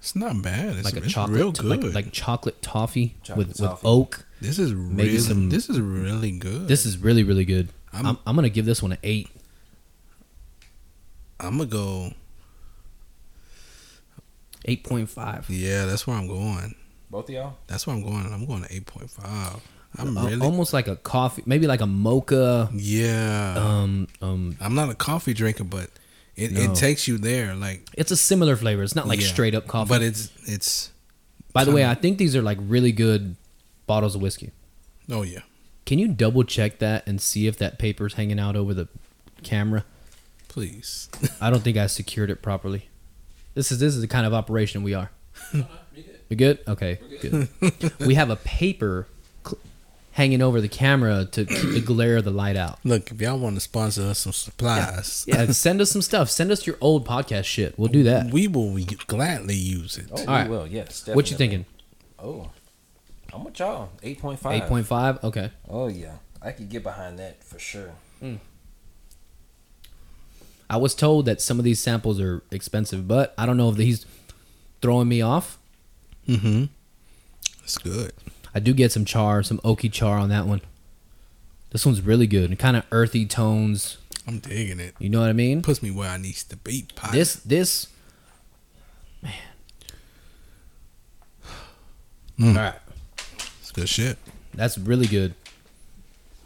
It's 0.00 0.16
not 0.16 0.40
bad. 0.42 0.76
It's, 0.76 0.84
like 0.84 0.94
a 0.94 1.04
it's 1.04 1.12
chocolate, 1.12 1.36
real 1.36 1.52
like 1.68 1.80
good. 1.82 1.94
like 1.94 2.10
chocolate 2.12 2.60
toffee 2.62 3.16
Chocolate 3.22 3.48
with 3.48 3.56
toffee. 3.58 3.72
with 3.74 3.84
oak. 3.84 4.26
this 4.40 4.58
is 4.58 4.72
really 4.74 5.18
some- 5.18 5.50
this 5.50 5.68
is 5.68 5.78
really 5.80 6.30
good. 6.32 6.66
This 6.68 6.86
is 6.86 6.96
really 6.98 7.22
really 7.22 7.44
good. 7.44 7.68
I'm- 7.92 8.06
I'm, 8.06 8.18
I'm, 8.26 8.34
gonna 8.34 8.48
give 8.48 8.64
this 8.66 8.82
one 8.82 8.92
an 8.92 8.98
eight. 9.02 9.28
I'm 11.38 11.58
gonna 11.58 11.66
go. 11.68 12.12
Eight 14.64 14.84
point 14.84 15.08
five. 15.08 15.48
Yeah, 15.48 15.86
that's 15.86 16.06
where 16.06 16.16
I'm 16.16 16.26
going. 16.28 16.74
Both 17.10 17.28
of 17.28 17.34
y'all? 17.34 17.56
That's 17.66 17.86
where 17.86 17.96
I'm 17.96 18.02
going. 18.02 18.32
I'm 18.32 18.46
going 18.46 18.62
to 18.62 18.72
eight 18.74 18.86
point 18.86 19.10
five. 19.10 19.60
I'm 19.96 20.16
Uh, 20.16 20.26
really 20.28 20.40
almost 20.46 20.72
like 20.72 20.86
a 20.86 20.94
coffee, 20.96 21.42
maybe 21.46 21.66
like 21.66 21.80
a 21.80 21.86
mocha. 21.86 22.70
yeah. 22.72 23.54
Um, 23.56 24.06
um, 24.22 24.56
I'm 24.60 24.74
not 24.74 24.90
a 24.90 24.94
coffee 24.94 25.34
drinker, 25.34 25.64
but 25.64 25.90
it, 26.40 26.52
No. 26.52 26.60
it 26.62 26.74
takes 26.74 27.06
you 27.08 27.18
there. 27.18 27.54
Like 27.54 27.86
it's 27.94 28.10
a 28.10 28.16
similar 28.16 28.56
flavor. 28.56 28.82
It's 28.82 28.96
not 28.96 29.06
like 29.08 29.20
yeah. 29.20 29.26
straight 29.26 29.54
up 29.54 29.66
coffee. 29.66 29.88
but 29.88 30.02
it's 30.02 30.30
it's. 30.46 30.90
By 31.52 31.64
the 31.64 31.72
way, 31.72 31.80
kinda- 31.82 31.90
I 31.98 32.00
think 32.00 32.18
these 32.18 32.36
are 32.36 32.42
like 32.42 32.58
really 32.60 32.92
good 32.92 33.36
bottles 33.86 34.14
of 34.14 34.22
whiskey. 34.22 34.52
Oh 35.10 35.22
yeah, 35.22 35.40
Can 35.86 35.98
you 35.98 36.06
double 36.08 36.44
check 36.44 36.78
that 36.78 37.06
and 37.08 37.20
see 37.20 37.46
if 37.48 37.56
that 37.58 37.78
paper's 37.78 38.14
hanging 38.14 38.38
out 38.38 38.54
over 38.56 38.72
the 38.74 38.88
camera? 39.42 39.84
please. 40.48 41.08
I 41.40 41.48
don't 41.50 41.62
think 41.62 41.76
I 41.76 41.86
secured 41.86 42.28
it 42.30 42.42
properly. 42.42 42.88
This 43.54 43.70
is 43.72 43.78
this 43.78 43.94
is 43.94 44.00
the 44.00 44.08
kind 44.08 44.26
of 44.26 44.34
operation 44.34 44.82
we 44.82 44.94
are. 44.94 45.10
You 46.28 46.36
good? 46.36 46.60
Okay, 46.68 47.00
good. 47.20 47.48
we 48.06 48.14
have 48.14 48.30
a 48.30 48.36
paper 48.36 49.08
cl- 49.10 49.19
hanging 50.20 50.42
over 50.42 50.60
the 50.60 50.68
camera 50.68 51.24
to 51.24 51.46
keep 51.46 51.70
the 51.70 51.80
glare 51.80 52.18
of 52.18 52.24
the 52.24 52.30
light 52.30 52.54
out. 52.54 52.78
Look, 52.84 53.10
if 53.10 53.18
y'all 53.22 53.38
want 53.38 53.56
to 53.56 53.60
sponsor 53.60 54.02
us 54.02 54.18
some 54.18 54.34
supplies, 54.34 55.24
Yeah, 55.26 55.46
send 55.46 55.80
us 55.80 55.90
some 55.90 56.02
stuff. 56.02 56.28
Send 56.28 56.50
us 56.50 56.66
your 56.66 56.76
old 56.82 57.06
podcast 57.08 57.44
shit. 57.44 57.78
We'll 57.78 57.88
do 57.88 58.02
that. 58.02 58.30
we 58.30 58.46
will 58.46 58.78
gladly 59.06 59.54
use 59.54 59.96
it. 59.96 60.10
Oh, 60.12 60.42
we 60.42 60.48
will, 60.50 60.66
yes. 60.66 61.08
What 61.08 61.30
you 61.30 61.38
thinking? 61.38 61.64
Oh. 62.18 62.50
I'm 63.32 63.44
with 63.44 63.58
y'all. 63.58 63.88
8.5. 64.02 64.52
Eight 64.52 64.66
point 64.66 64.86
five. 64.86 65.24
Okay. 65.24 65.50
Oh, 65.70 65.88
yeah. 65.88 66.16
I 66.42 66.50
could 66.52 66.68
get 66.68 66.82
behind 66.82 67.18
that 67.18 67.42
for 67.42 67.58
sure. 67.58 67.92
I 70.68 70.76
was 70.76 70.94
told 70.94 71.24
that 71.24 71.40
some 71.40 71.58
of 71.58 71.64
these 71.64 71.80
samples 71.80 72.20
are 72.20 72.42
expensive, 72.50 73.08
but 73.08 73.32
I 73.38 73.46
don't 73.46 73.56
know 73.56 73.70
if 73.70 73.78
he's 73.78 74.04
throwing 74.82 75.08
me 75.08 75.22
off. 75.22 75.58
Mm-hmm. 76.28 76.64
It's 77.64 77.78
good. 77.78 78.12
I 78.54 78.58
do 78.60 78.72
get 78.72 78.92
some 78.92 79.04
char, 79.04 79.42
some 79.42 79.58
oaky 79.58 79.90
char 79.92 80.18
on 80.18 80.28
that 80.30 80.46
one. 80.46 80.60
This 81.70 81.86
one's 81.86 82.00
really 82.02 82.26
good. 82.26 82.50
And 82.50 82.58
kind 82.58 82.76
of 82.76 82.84
earthy 82.90 83.26
tones. 83.26 83.98
I'm 84.26 84.38
digging 84.40 84.80
it. 84.80 84.94
You 84.98 85.08
know 85.08 85.20
what 85.20 85.30
I 85.30 85.32
mean? 85.32 85.62
Puts 85.62 85.82
me 85.82 85.90
where 85.90 86.10
I 86.10 86.16
need 86.16 86.34
to 86.34 86.56
be. 86.56 86.86
Pot. 86.94 87.12
This 87.12 87.34
this 87.36 87.86
man. 89.22 89.32
Mm. 92.38 92.48
All 92.56 92.62
right. 92.62 92.74
it's 93.60 93.70
good 93.70 93.88
shit. 93.88 94.18
That's 94.54 94.78
really 94.78 95.06
good. 95.06 95.34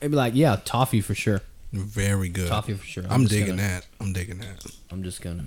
Maybe 0.00 0.16
like 0.16 0.34
yeah, 0.34 0.56
toffee 0.64 1.00
for 1.00 1.14
sure. 1.14 1.40
Very 1.72 2.28
good. 2.28 2.48
Toffee 2.48 2.74
for 2.74 2.84
sure. 2.84 3.04
I'm, 3.08 3.22
just 3.22 3.32
digging 3.32 3.56
gonna- 3.56 3.62
that. 3.62 3.86
I'm 4.00 4.12
digging 4.12 4.38
that. 4.38 4.64
I'm 4.90 5.02
just 5.02 5.22
gonna 5.22 5.44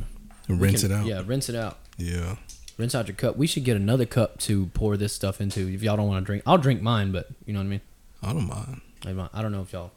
Rinse 0.49 0.81
can- 0.81 0.91
it 0.91 0.95
out. 0.95 1.05
Yeah, 1.05 1.21
rinse 1.25 1.49
it 1.49 1.55
out. 1.55 1.77
Yeah. 1.97 2.35
Rinse 2.77 2.93
out 2.93 3.07
your 3.07 3.15
cup. 3.15 3.37
We 3.37 3.47
should 3.47 3.63
get 3.63 3.75
another 3.75 4.05
cup 4.05 4.37
to 4.41 4.67
pour 4.67 4.97
this 4.97 5.11
stuff 5.13 5.41
into. 5.41 5.67
If 5.67 5.81
y'all 5.81 5.97
don't 5.97 6.07
want 6.07 6.23
to 6.23 6.25
drink, 6.25 6.43
I'll 6.45 6.57
drink 6.59 6.81
mine. 6.81 7.11
But 7.11 7.27
you 7.45 7.53
know 7.53 7.59
what 7.59 7.65
I 7.65 7.69
mean. 7.69 7.81
I 8.21 8.33
don't 8.33 8.47
mind. 8.47 8.81
I 9.03 9.41
don't- 9.41 9.51
know 9.51 9.61
if 9.61 9.73
y'all. 9.73 9.91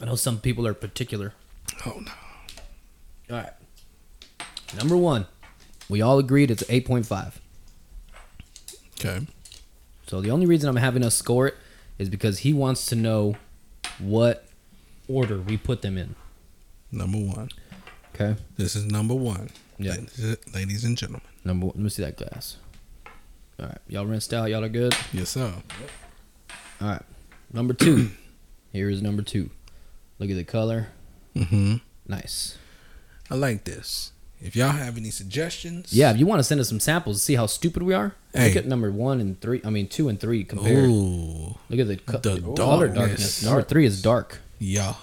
I 0.00 0.04
know 0.04 0.14
some 0.14 0.38
people 0.40 0.66
are 0.66 0.74
particular. 0.74 1.32
Oh 1.84 2.00
no. 2.04 2.12
All 3.34 3.42
right. 3.42 3.52
Number 4.76 4.96
one, 4.96 5.26
we 5.88 6.00
all 6.02 6.18
agreed 6.18 6.50
it's 6.50 6.62
eight 6.68 6.86
point 6.86 7.06
five. 7.06 7.40
Okay. 9.00 9.26
So 10.06 10.20
the 10.20 10.30
only 10.30 10.46
reason 10.46 10.68
I'm 10.68 10.76
having 10.76 11.02
us 11.04 11.14
score 11.16 11.48
it 11.48 11.54
is 11.98 12.08
because 12.08 12.40
he 12.40 12.52
wants 12.52 12.86
to 12.86 12.94
know 12.94 13.36
what 13.98 14.46
order 15.08 15.38
we 15.38 15.56
put 15.56 15.82
them 15.82 15.96
in. 15.98 16.14
Number 16.92 17.18
one. 17.18 17.48
Okay. 18.18 18.36
This 18.56 18.74
is 18.74 18.86
number 18.86 19.14
one. 19.14 19.50
Yeah. 19.78 19.96
Ladies, 20.54 20.84
and 20.84 20.96
gentlemen. 20.96 21.20
Number. 21.44 21.66
one. 21.66 21.74
Let 21.76 21.82
me 21.84 21.90
see 21.90 22.02
that 22.02 22.16
glass. 22.16 22.56
All 23.60 23.66
right. 23.66 23.78
Y'all 23.88 24.06
rinsed 24.06 24.32
out. 24.32 24.48
Y'all 24.50 24.64
are 24.64 24.68
good. 24.70 24.94
Yes, 25.12 25.30
sir. 25.30 25.52
All 26.80 26.88
right. 26.88 27.02
Number 27.52 27.74
two. 27.74 28.10
Here 28.72 28.88
is 28.88 29.02
number 29.02 29.22
two. 29.22 29.50
Look 30.18 30.30
at 30.30 30.36
the 30.36 30.44
color. 30.44 30.88
Mm-hmm. 31.34 31.76
Nice. 32.08 32.56
I 33.30 33.34
like 33.34 33.64
this. 33.64 34.12
If 34.40 34.54
y'all 34.56 34.70
have 34.70 34.96
any 34.96 35.10
suggestions, 35.10 35.92
Yeah. 35.92 36.10
If 36.10 36.18
you 36.18 36.26
want 36.26 36.38
to 36.40 36.44
send 36.44 36.60
us 36.60 36.68
some 36.68 36.80
samples, 36.80 37.16
to 37.18 37.22
see 37.22 37.34
how 37.34 37.46
stupid 37.46 37.82
we 37.82 37.92
are. 37.94 38.14
Look 38.34 38.56
at 38.56 38.66
number 38.66 38.90
one 38.90 39.20
and 39.20 39.40
three. 39.40 39.60
I 39.64 39.70
mean 39.70 39.88
two 39.88 40.08
and 40.08 40.18
three 40.20 40.44
compared. 40.44 40.84
Ooh, 40.90 41.56
Look 41.70 41.80
at 41.80 41.88
the, 41.88 41.96
co- 41.96 42.18
The 42.18 42.40
color 42.54 42.86
darkness. 42.88 42.94
darkness. 42.94 43.44
Number 43.44 43.62
three 43.62 43.86
is 43.86 44.00
dark. 44.02 44.38
Yeah. 44.58 44.94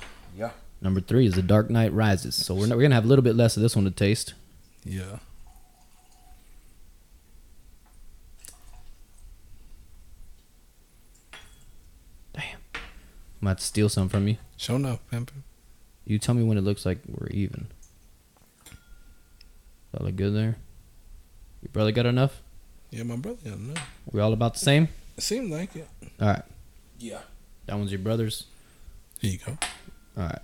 Number 0.84 1.00
three 1.00 1.26
is 1.26 1.34
The 1.36 1.42
Dark 1.42 1.70
Knight 1.70 1.94
Rises. 1.94 2.36
So 2.36 2.54
we're, 2.54 2.68
not, 2.68 2.76
we're 2.78 2.84
gonna 2.84 2.96
have 2.96 3.06
a 3.06 3.08
little 3.08 3.24
bit 3.24 3.36
less 3.36 3.56
of 3.56 3.64
this 3.64 3.74
one 3.76 3.86
to 3.86 3.92
taste. 3.92 4.34
yeah. 4.84 5.20
Damn. 12.34 12.44
I'm 12.76 12.82
gonna 13.48 13.60
steal 13.60 13.90
some 13.90 14.10
from 14.10 14.28
you. 14.28 14.38
Show 14.58 14.76
enough, 14.76 15.00
pimpin'. 15.12 15.44
You 16.06 16.20
tell 16.20 16.36
me 16.36 16.44
when 16.44 16.58
it 16.58 16.62
looks 16.64 16.86
like 16.86 17.00
we're 17.08 17.28
even. 17.28 17.68
That 19.92 20.04
look 20.04 20.16
good 20.16 20.36
there? 20.36 20.58
Your 21.62 21.70
brother 21.72 21.92
got 21.92 22.06
enough? 22.06 22.42
Yeah, 22.90 23.04
my 23.04 23.16
brother. 23.16 23.40
I 23.46 23.50
don't. 23.50 23.80
We 24.12 24.20
all 24.20 24.34
about 24.34 24.54
the 24.54 24.60
same? 24.60 24.90
It 25.18 25.24
seems 25.24 25.52
like 25.52 25.76
it. 25.76 25.88
All 26.20 26.28
right. 26.28 26.42
Yeah. 27.00 27.20
That 27.68 27.78
one's 27.78 27.92
your 27.92 28.00
brother's. 28.00 28.46
Here 29.20 29.32
you 29.32 29.38
go. 29.38 29.58
All 30.18 30.24
right. 30.24 30.40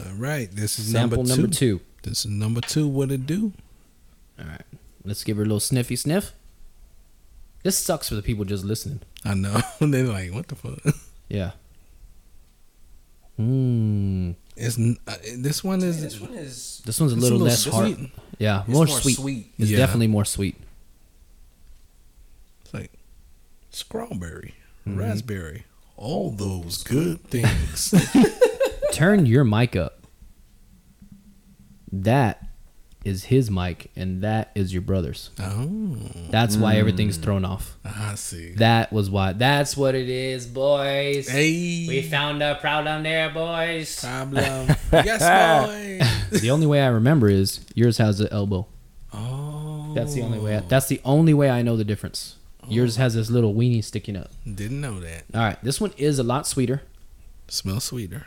All 0.00 0.12
right, 0.16 0.50
this 0.50 0.78
is 0.78 0.90
Sample 0.90 1.18
number, 1.18 1.28
number 1.42 1.48
two. 1.54 1.78
two. 1.78 1.84
This 2.02 2.20
is 2.24 2.30
number 2.30 2.60
two. 2.60 2.88
What 2.88 3.10
it 3.10 3.26
do? 3.26 3.52
All 4.38 4.46
right. 4.46 4.62
Let's 5.04 5.22
give 5.24 5.36
her 5.36 5.42
a 5.42 5.46
little 5.46 5.60
sniffy 5.60 5.96
sniff. 5.96 6.32
This 7.62 7.78
sucks 7.78 8.08
for 8.08 8.14
the 8.16 8.22
people 8.22 8.44
just 8.44 8.64
listening. 8.64 9.00
I 9.24 9.34
know. 9.34 9.60
They're 9.80 10.04
like, 10.04 10.32
what 10.32 10.48
the 10.48 10.56
fuck? 10.56 10.94
Yeah. 11.28 11.52
Mmm. 13.38 14.34
It's 14.56 14.78
uh, 14.78 15.16
this 15.38 15.64
one 15.64 15.82
is. 15.82 16.02
This 16.02 16.20
one 16.20 16.34
is 16.34 16.82
This 16.84 17.00
one's 17.00 17.12
a 17.12 17.16
little, 17.16 17.38
a 17.38 17.44
little 17.44 17.46
less 17.46 17.64
hard. 17.64 18.10
Yeah, 18.38 18.60
it's 18.60 18.68
more, 18.68 18.84
more 18.86 19.00
sweet. 19.00 19.16
sweet. 19.16 19.52
It's 19.58 19.70
Yeah. 19.70 19.78
definitely 19.78 20.08
more 20.08 20.24
sweet. 20.24 20.56
It's 22.64 22.74
like 22.74 22.90
strawberry, 23.70 24.54
Mm-hmm. 24.86 24.98
raspberry, 24.98 25.64
all 25.96 26.30
those 26.32 26.82
good 26.82 27.22
things. 27.24 27.94
Turn 28.92 29.26
your 29.26 29.42
mic 29.44 29.74
up. 29.74 30.06
That 31.90 32.46
is 33.04 33.24
his 33.24 33.50
mic, 33.50 33.90
and 33.96 34.22
that 34.22 34.50
is 34.54 34.72
your 34.72 34.82
brother's. 34.82 35.30
oh, 35.40 35.96
That's 36.30 36.56
why 36.56 36.76
everything's 36.76 37.16
hmm. 37.16 37.22
thrown 37.22 37.44
off. 37.44 37.76
Ah, 37.84 38.12
I 38.12 38.14
see. 38.14 38.52
That 38.52 38.92
was 38.92 39.10
why. 39.10 39.32
That's 39.32 39.76
what 39.76 39.94
it 39.94 40.08
is, 40.08 40.46
boys. 40.46 41.28
Hey, 41.28 41.86
We 41.88 42.02
found 42.02 42.42
a 42.42 42.54
problem 42.56 43.02
there, 43.02 43.30
boys. 43.30 43.98
problem. 44.00 44.68
yes, 44.92 46.30
boy. 46.30 46.38
the 46.38 46.50
only 46.50 46.66
way 46.66 46.82
I 46.82 46.88
remember 46.88 47.28
is 47.28 47.60
yours 47.74 47.98
has 47.98 48.20
an 48.20 48.28
elbow. 48.30 48.66
Oh, 49.12 49.92
That's 49.94 50.14
the 50.14 50.22
only 50.22 50.38
way. 50.38 50.56
I, 50.56 50.60
that's 50.60 50.86
the 50.86 51.00
only 51.04 51.34
way 51.34 51.50
I 51.50 51.62
know 51.62 51.76
the 51.76 51.84
difference. 51.84 52.36
Oh. 52.62 52.66
Yours 52.70 52.96
has 52.96 53.14
this 53.14 53.30
little 53.30 53.54
weenie 53.54 53.82
sticking 53.84 54.16
up. 54.16 54.30
Didn't 54.44 54.80
know 54.80 55.00
that. 55.00 55.24
All 55.34 55.40
right, 55.40 55.62
this 55.64 55.80
one 55.80 55.92
is 55.96 56.18
a 56.18 56.22
lot 56.22 56.46
sweeter. 56.46 56.82
Smells 57.48 57.84
sweeter. 57.84 58.26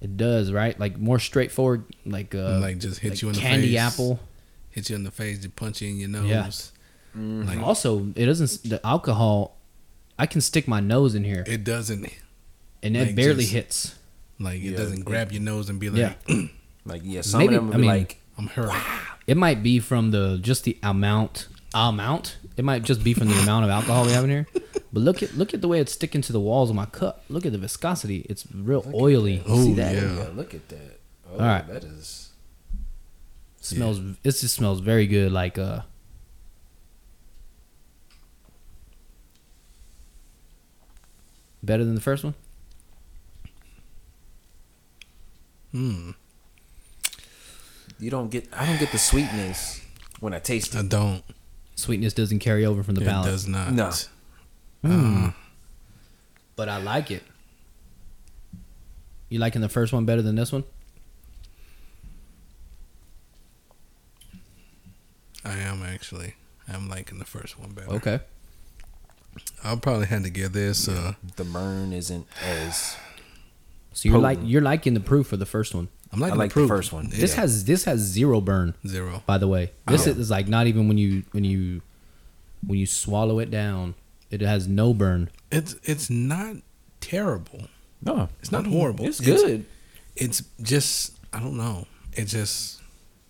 It 0.00 0.16
does, 0.16 0.50
right? 0.52 0.78
Like 0.80 0.98
more 0.98 1.18
straightforward, 1.18 1.84
like 2.06 2.34
uh, 2.34 2.58
like 2.60 2.78
just 2.78 3.00
hit 3.00 3.10
like 3.10 3.22
you 3.22 3.28
in 3.28 3.34
the 3.34 3.40
candy 3.40 3.68
face. 3.68 3.78
apple. 3.78 4.20
Hit 4.70 4.88
you 4.88 4.96
in 4.96 5.04
the 5.04 5.10
face 5.10 5.40
to 5.40 5.50
punch 5.50 5.82
you 5.82 5.90
in 5.90 5.98
your 5.98 6.08
nose. 6.08 6.72
Yeah. 7.14 7.22
Like 7.44 7.58
Also, 7.58 8.06
it 8.14 8.26
doesn't. 8.26 8.68
The 8.68 8.80
alcohol, 8.86 9.56
I 10.18 10.26
can 10.26 10.40
stick 10.40 10.66
my 10.68 10.80
nose 10.80 11.14
in 11.14 11.24
here, 11.24 11.44
it 11.46 11.64
doesn't. 11.64 12.06
and 12.82 12.96
it 12.96 13.00
like 13.08 13.16
barely 13.16 13.40
just- 13.42 13.52
hits. 13.52 13.94
Like 14.38 14.60
it 14.60 14.70
Yeah. 14.70 14.76
doesn't 14.78 15.02
grab 15.04 15.32
your 15.32 15.42
nose 15.42 15.68
and 15.68 15.78
be 15.78 15.90
like, 15.90 16.16
Yeah. 16.28 16.46
like 16.86 17.02
yeah. 17.04 17.20
Some 17.20 17.40
Maybe- 17.40 17.56
of 17.56 17.60
them 17.62 17.66
will 17.68 17.74
I 17.74 17.76
be 17.76 17.80
mean- 17.82 17.90
like 17.90 18.20
I'm 18.38 18.46
hurt. 18.46 18.72
It 19.26 19.36
might 19.36 19.62
be 19.62 19.80
from 19.80 20.12
the 20.12 20.38
just 20.40 20.64
the 20.64 20.78
amount 20.82 21.48
amount. 21.74 22.38
It 22.56 22.64
might 22.64 22.82
just 22.84 23.04
be 23.04 23.12
from 23.12 23.28
the 23.28 23.38
amount 23.40 23.64
of 23.64 23.70
alcohol 23.70 24.06
we 24.06 24.12
have 24.12 24.24
in 24.24 24.30
here. 24.30 24.46
But 24.92 25.00
look 25.00 25.22
at 25.22 25.36
look 25.36 25.54
at 25.54 25.60
the 25.60 25.68
way 25.68 25.78
it's 25.80 25.92
sticking 25.92 26.20
to 26.22 26.32
the 26.32 26.40
walls 26.40 26.68
of 26.70 26.76
my 26.76 26.86
cup. 26.86 27.22
Look 27.28 27.46
at 27.46 27.52
the 27.52 27.58
viscosity. 27.58 28.26
It's 28.28 28.44
real 28.52 28.84
oily. 28.94 29.34
You 29.34 29.42
Oh, 29.46 29.64
See 29.64 29.74
that? 29.74 29.94
yeah. 29.94 30.14
yeah. 30.16 30.28
Look 30.34 30.52
at 30.54 30.68
that. 30.68 30.98
Oh, 31.30 31.34
All 31.34 31.46
right. 31.46 31.66
That 31.68 31.84
is 31.84 32.32
Smells. 33.60 33.98
It 34.00 34.30
just 34.30 34.54
smells 34.54 34.80
very 34.80 35.06
good. 35.06 35.30
Like 35.32 35.58
uh. 35.58 35.82
Better 41.62 41.84
than 41.84 41.94
the 41.94 42.00
first 42.00 42.24
one. 42.24 42.34
Hmm. 45.72 46.10
You 47.98 48.10
don't 48.10 48.30
get. 48.30 48.48
I 48.52 48.64
don't 48.66 48.80
get 48.80 48.92
the 48.92 48.98
sweetness 48.98 49.82
when 50.20 50.32
I 50.32 50.38
taste 50.38 50.74
it. 50.74 50.78
I 50.78 50.82
don't. 50.82 51.22
Sweetness 51.76 52.14
doesn't 52.14 52.38
carry 52.40 52.64
over 52.64 52.82
from 52.82 52.94
the 52.94 53.02
palate. 53.02 53.10
it 53.12 53.20
palate. 53.20 53.30
does 53.32 53.48
not. 53.48 53.72
No. 53.72 53.90
Uh, 54.84 55.30
But 56.56 56.68
I 56.68 56.78
like 56.78 57.10
it. 57.10 57.22
You 59.28 59.38
liking 59.38 59.60
the 59.60 59.68
first 59.68 59.92
one 59.92 60.04
better 60.04 60.22
than 60.22 60.34
this 60.36 60.52
one? 60.52 60.64
I 65.44 65.56
am 65.58 65.82
actually. 65.82 66.34
I'm 66.68 66.88
liking 66.88 67.18
the 67.18 67.24
first 67.24 67.58
one 67.58 67.70
better. 67.72 67.90
Okay. 67.92 68.20
I'll 69.64 69.76
probably 69.76 70.06
have 70.06 70.22
to 70.24 70.30
give 70.30 70.52
this. 70.52 70.88
Uh, 70.88 71.14
The 71.36 71.44
burn 71.44 71.92
isn't 71.92 72.26
as. 72.44 72.96
So 73.92 74.08
you're 74.08 74.18
like 74.18 74.38
you're 74.42 74.62
liking 74.62 74.94
the 74.94 75.00
proof 75.00 75.28
for 75.28 75.36
the 75.36 75.46
first 75.46 75.74
one. 75.74 75.88
I'm 76.12 76.20
liking 76.20 76.34
I 76.34 76.36
like 76.38 76.50
the, 76.52 76.60
the 76.60 76.66
proof. 76.66 76.68
first 76.78 76.92
one. 76.92 77.08
This 77.10 77.34
Yeah. 77.34 77.40
has 77.42 77.64
this 77.64 77.84
has 77.84 78.00
zero 78.00 78.40
burn. 78.40 78.74
zero. 78.86 79.22
By 79.26 79.38
the 79.38 79.48
way, 79.48 79.72
this 79.86 80.06
Oh. 80.06 80.10
is 80.10 80.30
like 80.30 80.48
not 80.48 80.66
even 80.66 80.88
when 80.88 80.98
you 80.98 81.24
when 81.32 81.44
you 81.44 81.82
when 82.66 82.78
you 82.78 82.86
swallow 82.86 83.38
it 83.38 83.50
down, 83.50 83.94
it 84.30 84.40
has 84.40 84.66
no 84.68 84.94
burn. 84.94 85.28
It's 85.50 85.74
it's 85.84 86.08
not 86.10 86.56
terrible. 87.00 87.62
No, 88.02 88.28
It's 88.40 88.50
not 88.52 88.66
horrible. 88.66 89.04
It's 89.06 89.20
It's- 89.20 89.42
good. 89.42 89.64
It's 90.16 90.42
just 90.62 91.12
I 91.32 91.40
don't 91.40 91.56
know. 91.56 91.86
It 92.14 92.24
just 92.26 92.80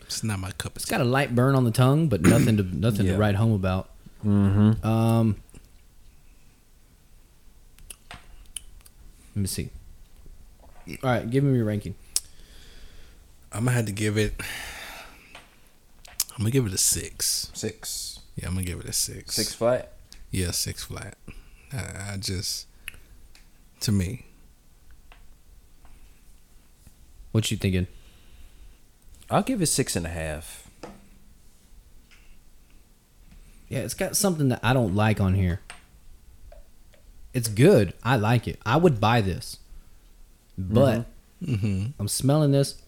it's 0.01 0.23
not 0.25 0.39
my 0.41 0.51
cup 0.53 0.73
of 0.73 0.77
It's 0.77 0.85
tea. 0.87 0.91
got 0.91 1.01
a 1.01 1.05
light 1.05 1.35
burn 1.35 1.55
on 1.55 1.65
the 1.65 1.71
tongue, 1.71 2.09
but 2.09 2.23
nothing 2.23 2.57
to 2.57 2.63
nothing 2.77 3.07
Yeah. 3.07 3.13
to 3.13 3.19
write 3.19 3.35
home 3.37 3.53
about. 3.53 3.91
Mm-hmm. 4.25 4.87
Um, 4.87 5.37
let 9.35 9.37
me 9.43 9.47
see. 9.47 9.71
All 11.03 11.11
right, 11.11 11.29
give 11.31 11.45
me 11.45 11.57
your 11.57 11.65
ranking. 11.67 11.95
I'm 13.53 13.65
gonna 13.65 13.77
have 13.77 13.87
to 13.87 13.93
give 13.93 14.17
it. 14.19 14.35
I'm 16.33 16.39
gonna 16.39 16.51
give 16.51 16.67
it 16.67 16.73
a 16.73 16.79
six. 16.79 17.51
Six. 17.55 18.21
Yeah, 18.37 18.47
I'm 18.49 18.55
gonna 18.55 18.65
give 18.67 18.81
it 18.81 18.87
a 18.87 18.93
six. 18.93 19.35
Six 19.35 19.55
flat. 19.55 19.93
Yeah, 20.31 20.51
six 20.53 20.85
flat. 20.85 21.17
I, 21.73 22.13
I 22.13 22.17
just, 22.19 22.67
to 23.81 23.93
me, 23.93 24.27
What 27.33 27.51
you 27.51 27.57
thinking? 27.57 27.87
I'll 29.31 29.43
give 29.43 29.63
it 29.63 29.67
six 29.67 29.95
and 29.95 30.05
a 30.05 30.09
half. 30.09 30.69
Yeah, 33.69 33.81
it's 33.81 33.95
got 33.95 34.17
something 34.17 34.49
that 34.49 34.59
I 34.65 34.73
don't 34.73 34.97
like 34.97 35.21
on 35.21 35.35
here. 35.35 35.61
It's 37.33 37.47
good. 37.47 37.95
I 38.03 38.17
like 38.17 38.49
it. 38.49 38.59
I 38.67 38.77
would 38.77 39.01
buy 39.01 39.21
this. 39.21 39.59
But 40.59 41.07
hmm 41.45 41.87
I'm 41.99 42.09
smelling 42.09 42.51
this. 42.51 42.83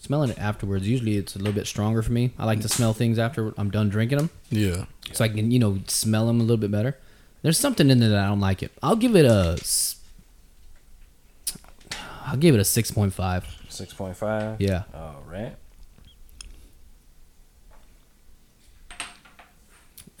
Smelling 0.00 0.30
it 0.30 0.38
afterwards. 0.38 0.86
Usually 0.88 1.16
it's 1.16 1.34
a 1.34 1.38
little 1.38 1.52
bit 1.52 1.66
stronger 1.66 2.02
for 2.02 2.12
me. 2.12 2.32
I 2.38 2.46
like 2.46 2.60
to 2.60 2.68
smell 2.68 2.92
things 2.92 3.18
after 3.18 3.52
I'm 3.58 3.70
done 3.70 3.88
drinking 3.88 4.18
them. 4.18 4.30
yeah, 4.48 4.84
So 5.12 5.24
I 5.24 5.28
can, 5.28 5.50
you 5.50 5.58
know, 5.58 5.80
smell 5.88 6.26
them 6.26 6.38
a 6.40 6.42
little 6.44 6.56
bit 6.56 6.70
better. 6.70 6.96
There's 7.42 7.58
something 7.58 7.90
in 7.90 7.98
there 7.98 8.10
that 8.10 8.24
I 8.24 8.26
don't 8.28 8.40
like 8.40 8.62
it. 8.62 8.72
I'll 8.82 8.96
give 8.96 9.16
it 9.16 9.24
a. 9.24 9.58
I'll 12.26 12.36
give 12.36 12.54
it 12.54 12.58
a 12.58 12.62
6.5. 12.62 13.44
Six 13.70 13.92
point 13.94 14.16
five. 14.16 14.60
Yeah. 14.60 14.84
All 14.94 15.22
right. 15.26 15.54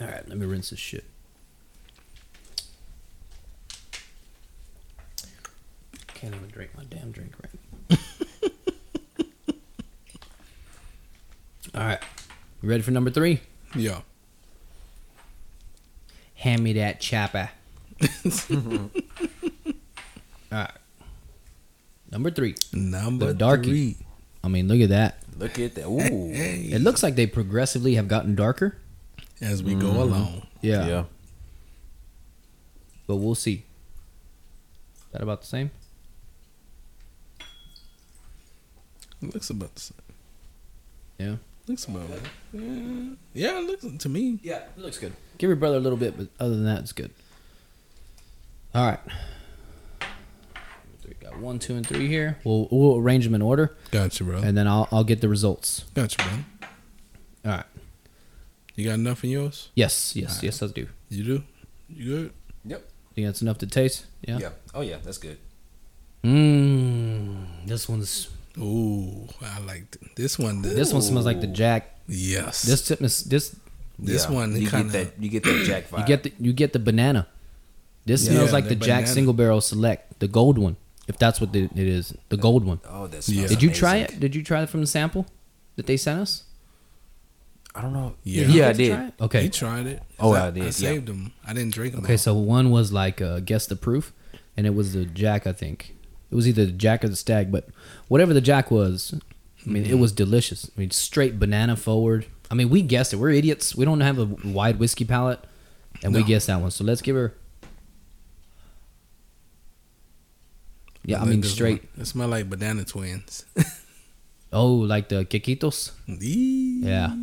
All 0.00 0.06
right, 0.06 0.28
let 0.28 0.38
me 0.38 0.46
rinse 0.46 0.70
this 0.70 0.78
shit. 0.78 1.04
Can't 6.14 6.34
even 6.34 6.48
drink 6.48 6.70
my 6.76 6.84
damn 6.84 7.10
drink 7.10 7.32
right. 7.42 7.57
All 11.74 11.82
right, 11.86 11.98
you 12.62 12.68
ready 12.68 12.82
for 12.82 12.90
number 12.90 13.10
three? 13.10 13.40
yeah. 13.74 14.00
Hand 16.34 16.62
me 16.62 16.72
that 16.74 17.00
chopper. 17.00 17.50
All 18.50 18.90
right, 20.52 20.70
number 22.12 22.30
three. 22.30 22.54
Number 22.72 23.26
The 23.26 23.34
darkie. 23.34 23.68
three. 23.68 23.96
I 24.44 24.48
mean, 24.48 24.68
look 24.68 24.80
at 24.80 24.88
that. 24.90 25.18
Look 25.36 25.58
at 25.58 25.74
that. 25.74 25.86
Ooh. 25.86 25.98
Hey, 26.32 26.68
It 26.72 26.80
looks 26.80 27.02
like 27.02 27.16
they 27.16 27.26
progressively 27.26 27.94
have 27.96 28.06
gotten 28.08 28.34
darker. 28.36 28.76
as 29.40 29.62
we 29.64 29.74
go 29.74 29.86
mm-hmm. 29.88 29.98
along. 29.98 30.46
Yeah, 30.62 30.86
Yeah. 30.86 31.04
but 33.08 33.16
we'll 33.16 33.34
see. 33.34 33.64
That 35.12 35.22
about 35.22 35.40
the 35.40 35.46
same? 35.48 35.70
It 39.22 39.34
looks 39.34 39.50
about 39.50 39.74
the 39.74 39.80
same. 39.80 39.98
Yeah. 41.18 41.36
Looks 41.68 41.84
about 41.84 42.08
it. 42.10 42.22
Yeah, 42.52 43.10
yeah. 43.34 43.58
It 43.60 43.66
looks 43.66 44.02
to 44.02 44.08
me. 44.08 44.38
Yeah, 44.42 44.60
it 44.76 44.78
looks 44.78 44.98
good. 44.98 45.12
Give 45.36 45.48
your 45.48 45.56
brother 45.56 45.76
a 45.76 45.80
little 45.80 45.98
bit, 45.98 46.16
but 46.16 46.28
other 46.40 46.54
than 46.54 46.64
that, 46.64 46.80
it's 46.80 46.92
good. 46.92 47.10
All 48.74 48.86
right. 48.86 49.00
We 51.06 51.14
got 51.20 51.38
one, 51.38 51.58
two, 51.58 51.74
and 51.74 51.86
three 51.86 52.06
here. 52.08 52.38
We'll 52.44 52.68
we'll 52.70 52.96
arrange 52.96 53.24
them 53.24 53.34
in 53.34 53.42
order, 53.42 53.76
Gotcha, 53.90 54.24
bro. 54.24 54.38
and 54.38 54.56
then 54.56 54.66
I'll 54.66 54.88
I'll 54.90 55.04
get 55.04 55.20
the 55.20 55.28
results. 55.28 55.84
Gotcha, 55.94 56.16
bro. 56.18 56.70
All 57.50 57.56
right. 57.58 57.66
You 58.74 58.84
got 58.86 58.94
enough 58.94 59.24
in 59.24 59.30
yours? 59.30 59.68
Yes, 59.74 60.14
yes, 60.16 60.40
yes, 60.42 60.62
I 60.62 60.68
do. 60.68 60.86
You 61.10 61.24
do? 61.24 61.42
You 61.88 62.04
good? 62.04 62.32
Yep. 62.64 62.90
Think 63.14 63.26
that's 63.26 63.42
enough 63.42 63.58
to 63.58 63.66
taste? 63.66 64.06
Yeah. 64.22 64.38
Yeah. 64.38 64.50
Oh 64.74 64.80
yeah, 64.82 64.96
that's 65.02 65.18
good. 65.18 65.38
Mmm. 66.24 67.66
This 67.66 67.88
one's 67.88 68.28
Ooh, 68.60 69.28
I 69.42 69.60
like 69.60 69.90
th- 69.90 70.12
this 70.16 70.38
one. 70.38 70.62
this 70.62 70.92
one 70.92 71.02
smells 71.02 71.26
like 71.26 71.40
the 71.40 71.46
Jack. 71.46 71.96
Yes. 72.08 72.62
This 72.62 72.86
tip 72.86 73.00
is 73.02 73.24
this. 73.24 73.54
This 73.98 74.24
Yeah. 74.24 74.30
one, 74.32 74.60
you 74.60 74.68
kinda- 74.70 74.92
get 74.92 75.16
that. 75.16 75.22
You 75.22 75.28
get 75.28 75.42
that 75.44 75.64
Jack 75.66 75.90
vibe. 75.90 75.98
You 76.00 76.06
get 76.06 76.22
the 76.22 76.32
you 76.38 76.52
get 76.52 76.72
the 76.72 76.78
banana. 76.78 77.26
This 78.06 78.24
Yeah, 78.26 78.32
smells 78.32 78.52
like 78.52 78.64
the 78.68 78.70
the 78.74 78.84
Jack 78.86 79.00
banana. 79.04 79.14
Single 79.14 79.34
Barrel 79.34 79.60
Select, 79.60 80.18
the 80.20 80.28
gold 80.28 80.56
one, 80.56 80.76
if 81.08 81.18
that's 81.18 81.40
what 81.40 81.52
the, 81.52 81.64
it 81.64 81.76
is, 81.76 82.14
the 82.30 82.36
gold 82.36 82.64
one. 82.64 82.80
Oh, 82.88 83.06
that 83.08 83.28
Yeah. 83.28 83.46
Did 83.48 83.62
you 83.62 83.70
try 83.70 83.96
it? 83.96 84.18
Did 84.18 84.34
you 84.34 84.42
try 84.42 84.62
it 84.62 84.68
from 84.70 84.80
the 84.80 84.86
sample 84.86 85.26
that 85.76 85.86
they 85.86 85.96
sent 85.96 86.20
us? 86.20 86.44
I 87.74 87.82
don't 87.82 87.92
know. 87.92 88.14
Yeah. 88.24 88.46
Yeah, 88.46 88.68
I 88.68 88.72
Did 88.72 88.86
you 88.86 88.92
try 88.94 88.98
did. 89.02 89.08
it? 89.08 89.14
Okay. 89.22 89.42
He 89.42 89.48
tried 89.50 89.86
it. 89.86 90.02
Oh, 90.18 90.32
I, 90.32 90.46
I 90.46 90.50
did, 90.50 90.62
I 90.62 90.66
yeah. 90.66 90.70
saved 90.72 91.06
them. 91.06 91.32
I 91.46 91.52
didn't 91.52 91.74
drink 91.74 91.94
them. 91.94 92.02
Okay, 92.04 92.16
so 92.16 92.34
one 92.34 92.70
was 92.70 92.92
like 92.92 93.20
uh, 93.20 93.40
guess 93.40 93.66
the 93.66 93.76
proof, 93.76 94.12
and 94.56 94.66
it 94.66 94.74
was 94.74 94.94
the 94.94 95.04
Jack. 95.04 95.46
I 95.46 95.52
think 95.52 95.94
it 96.30 96.34
was 96.34 96.48
either 96.48 96.66
the 96.66 96.72
Jack 96.72 97.04
or 97.04 97.08
the 97.08 97.16
Stag, 97.16 97.50
but 97.50 97.68
whatever 98.08 98.34
the 98.34 98.40
Jack 98.40 98.70
was, 98.70 99.14
I 99.66 99.70
mean, 99.70 99.84
it 99.84 99.88
mm-hmm. 99.88 100.00
was 100.00 100.12
delicious. 100.12 100.70
I 100.76 100.80
mean, 100.80 100.90
straight 100.90 101.38
banana 101.38 101.76
forward. 101.76 102.26
I 102.50 102.54
mean, 102.54 102.70
we 102.70 102.82
guessed 102.82 103.12
it. 103.12 103.16
We're 103.16 103.30
idiots. 103.30 103.74
We 103.74 103.84
don't 103.84 104.00
have 104.00 104.18
a 104.18 104.24
wide 104.24 104.78
whiskey 104.78 105.04
palate, 105.04 105.44
and 106.02 106.14
we 106.14 106.20
No. 106.20 106.26
guessed 106.26 106.46
that 106.46 106.60
one. 106.60 106.70
So 106.70 106.84
let's 106.84 107.02
give 107.02 107.16
her. 107.16 107.34
Yeah, 111.04 111.22
I 111.22 111.24
mean 111.24 111.42
straight. 111.42 111.84
It 111.98 112.06
smell 112.06 112.28
like 112.28 112.50
banana 112.50 112.84
twins. 112.84 113.46
Oh, 114.52 114.72
like 114.72 115.08
the 115.08 115.24
quequitos. 115.24 115.92
Eee. 116.08 116.80
Yeah. 116.82 117.14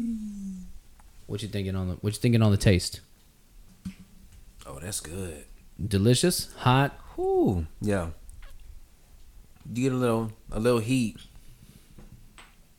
What 1.25 1.41
you 1.41 1.47
thinking 1.47 1.75
on 1.75 1.89
the? 1.89 1.93
What 1.95 2.13
you 2.13 2.19
thinking 2.19 2.41
on 2.41 2.51
the 2.51 2.57
taste? 2.57 3.01
Oh, 4.65 4.79
that's 4.79 4.99
good. 4.99 5.45
Delicious, 5.83 6.53
hot. 6.57 6.97
Ooh. 7.17 7.65
Yeah. 7.81 8.09
You 9.73 9.83
get 9.83 9.93
a 9.93 9.95
little, 9.95 10.31
a 10.51 10.59
little 10.59 10.79
heat. 10.79 11.17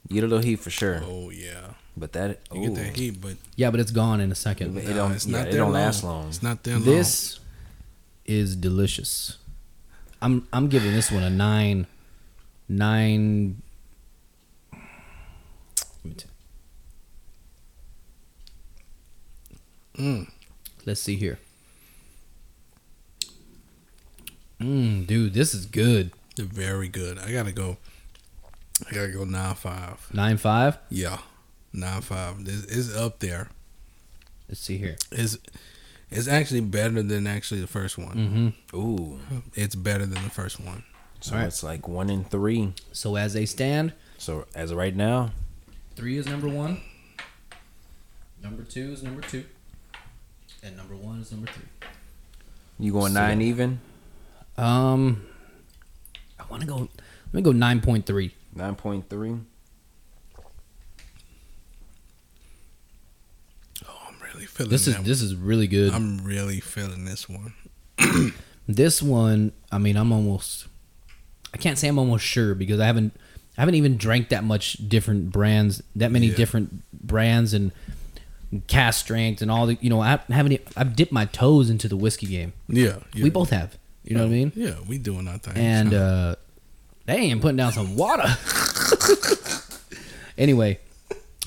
You 0.09 0.15
get 0.15 0.25
a 0.25 0.29
little 0.29 0.45
heat 0.45 0.57
for 0.61 0.71
sure. 0.71 1.03
Oh 1.05 1.31
yeah. 1.31 1.73
But 1.97 2.13
that, 2.13 2.41
You 2.53 2.61
ooh, 2.61 2.69
get 2.69 2.75
that 2.77 2.97
heat, 2.97 3.21
but 3.21 3.37
Yeah, 3.57 3.71
but 3.71 3.81
it's 3.81 3.91
gone 3.91 4.21
in 4.21 4.31
a 4.31 4.35
second. 4.35 4.77
It 4.77 4.89
nah, 4.89 4.95
don't- 4.95 5.13
it's 5.13 5.27
yeah, 5.27 5.39
not 5.39 5.49
it 5.49 5.53
don't 5.53 5.73
long. 5.73 5.73
last 5.73 6.05
long. 6.05 6.29
It's 6.29 6.43
not 6.43 6.63
there 6.63 6.75
long. 6.77 6.85
This 6.85 7.41
is 8.25 8.55
delicious. 8.57 9.39
I'm 10.23 10.47
I'm 10.53 10.69
giving 10.69 10.93
this 10.93 11.11
one 11.11 11.23
a 11.23 11.31
nine. 11.31 11.87
Nine. 12.69 13.63
Let 14.73 16.05
me 16.05 16.13
t- 16.15 16.27
Mm. 19.99 20.29
Let's 20.85 21.01
see 21.01 21.17
here. 21.17 21.39
Mmm, 24.61 25.07
dude, 25.07 25.33
this 25.35 25.55
is 25.55 25.67
good. 25.67 26.11
They're 26.37 26.47
very 26.47 26.89
good. 26.89 27.19
I 27.19 27.33
gotta 27.33 27.53
go. 27.53 27.79
I 28.91 28.95
gotta 28.95 29.09
go 29.13 29.25
nine 29.25 29.55
five. 29.55 30.07
Nine 30.13 30.37
five. 30.37 30.79
Yeah, 30.91 31.19
nine 31.73 32.03
five. 32.03 32.45
This 32.45 32.65
is 32.65 32.95
up 32.97 33.19
there. 33.21 33.49
Let's 34.49 34.61
see 34.61 34.77
here. 34.77 34.97
It's 35.11 35.39
it's 36.11 36.29
actually 36.29 36.61
better 36.61 37.03
than 37.03 37.27
actually 37.27 37.61
the 37.63 37.67
first 37.67 37.99
one. 37.99 38.53
Mm-hmm. 38.73 38.77
ooh. 38.79 39.19
It's 39.55 39.75
better 39.75 40.05
than 40.07 40.23
the 40.23 40.31
first 40.31 40.61
one. 40.61 40.85
So 41.21 41.33
All 41.35 41.39
right. 41.41 41.47
it's 41.49 41.63
like 41.63 41.89
one 41.89 42.11
in 42.11 42.25
three. 42.25 42.75
So 42.93 43.17
as 43.17 43.33
they 43.33 43.47
stand, 43.47 43.93
So 44.19 44.47
as 44.55 44.71
of 44.71 44.77
right 44.77 44.95
now, 44.95 45.33
Three 45.97 46.19
is 46.19 46.27
number 46.27 46.47
one. 46.49 46.83
Number 48.43 48.63
two 48.63 48.93
is 48.93 49.03
number 49.03 49.23
two. 49.23 49.45
And 50.63 50.77
number 50.77 50.95
one 50.95 51.21
is 51.21 51.33
number 51.33 51.51
three. 51.51 51.65
you 52.79 52.93
going 52.93 53.15
So- 53.15 53.21
nine 53.21 53.41
even, 53.41 53.81
Um, 54.59 55.27
I 55.27 55.36
want 56.51 56.63
to 56.63 56.69
go. 56.69 56.77
Let 56.79 57.35
me 57.35 57.43
go 57.43 57.53
nine 57.53 57.81
point 57.81 58.07
three. 58.07 58.35
nine 58.55 58.75
point 58.75 59.09
three. 59.11 59.37
Oh, 63.89 63.99
I'm 64.09 64.15
really 64.33 64.47
feeling 64.47 64.71
This 64.71 64.87
is 64.87 64.95
that. 64.97 65.05
this 65.05 65.23
is 65.23 65.35
really 65.35 65.67
good. 65.67 65.93
I'm 65.93 66.25
really 66.25 66.61
feeling 66.61 67.05
this 67.05 67.29
one. 67.29 67.55
This 68.69 69.01
one, 69.01 69.53
I 69.71 69.79
mean, 69.79 69.97
I'm 69.97 70.11
almost. 70.11 70.67
I 71.55 71.57
can't 71.57 71.79
say 71.79 71.87
I'm 71.87 72.01
almost 72.01 72.25
sure 72.25 72.53
because 72.53 72.81
I 72.81 72.87
haven't. 72.87 73.13
I 73.57 73.61
haven't 73.61 73.77
even 73.77 73.97
drank 73.97 74.31
that 74.31 74.43
much 74.43 74.73
different 74.89 75.31
brands, 75.31 75.85
that 75.95 76.11
many 76.11 76.27
Yeah. 76.27 76.35
different 76.35 76.83
brands 76.93 77.55
and 77.55 77.71
cast 78.67 78.99
strength 78.99 79.41
and 79.41 79.53
all 79.53 79.67
the. 79.67 79.79
You 79.81 79.89
know, 79.89 80.01
I 80.01 80.19
haven't. 80.31 80.61
I've 80.77 80.97
dipped 80.97 81.13
my 81.13 81.27
toes 81.27 81.71
into 81.71 81.87
the 81.87 81.97
whiskey 81.97 82.27
game. 82.27 82.55
Yeah, 82.67 82.99
yeah. 83.15 83.23
We 83.23 83.31
both 83.31 83.51
have. 83.51 83.79
You 84.07 84.17
know 84.17 84.23
what 84.23 84.29
I 84.29 84.31
mean? 84.31 84.53
Yeah, 84.55 84.75
we 84.89 84.99
doing 84.99 85.27
our 85.27 85.39
thing. 85.39 85.55
And 85.57 85.91
so. 85.91 85.99
uh, 85.99 86.35
they 87.07 87.17
ain't 87.17 87.43
putting 87.43 87.57
down 87.57 87.73
some 87.73 87.97
water. 87.97 88.23
anyway, 90.39 90.79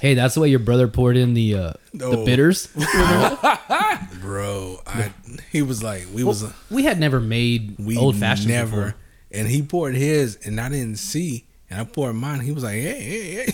hey, 0.01 0.13
that's 0.13 0.35
the 0.35 0.41
way 0.41 0.49
your 0.49 0.59
brother 0.59 0.89
poured 0.89 1.15
in 1.15 1.33
the 1.33 1.55
uh, 1.55 1.73
the 1.93 2.21
bitters. 2.25 2.67
bro, 4.21 4.77
I 4.85 5.13
he 5.51 5.61
was 5.61 5.81
like, 5.81 6.07
we 6.13 6.25
was 6.25 6.43
we 6.69 6.83
had 6.83 6.99
never 6.99 7.21
made 7.21 7.75
we 7.79 7.97
old 7.97 8.17
fashioned 8.17 8.49
never, 8.49 8.87
before. 8.87 8.95
and 9.31 9.47
he 9.47 9.61
poured 9.61 9.95
his, 9.95 10.35
and 10.45 10.59
I 10.59 10.67
didn't 10.67 10.97
see, 10.97 11.45
and 11.69 11.79
I 11.79 11.85
poured 11.85 12.15
mine. 12.15 12.41
He 12.41 12.51
was 12.51 12.63
like, 12.63 12.75
hey, 12.75 13.01
hey, 13.01 13.31
hey. 13.45 13.53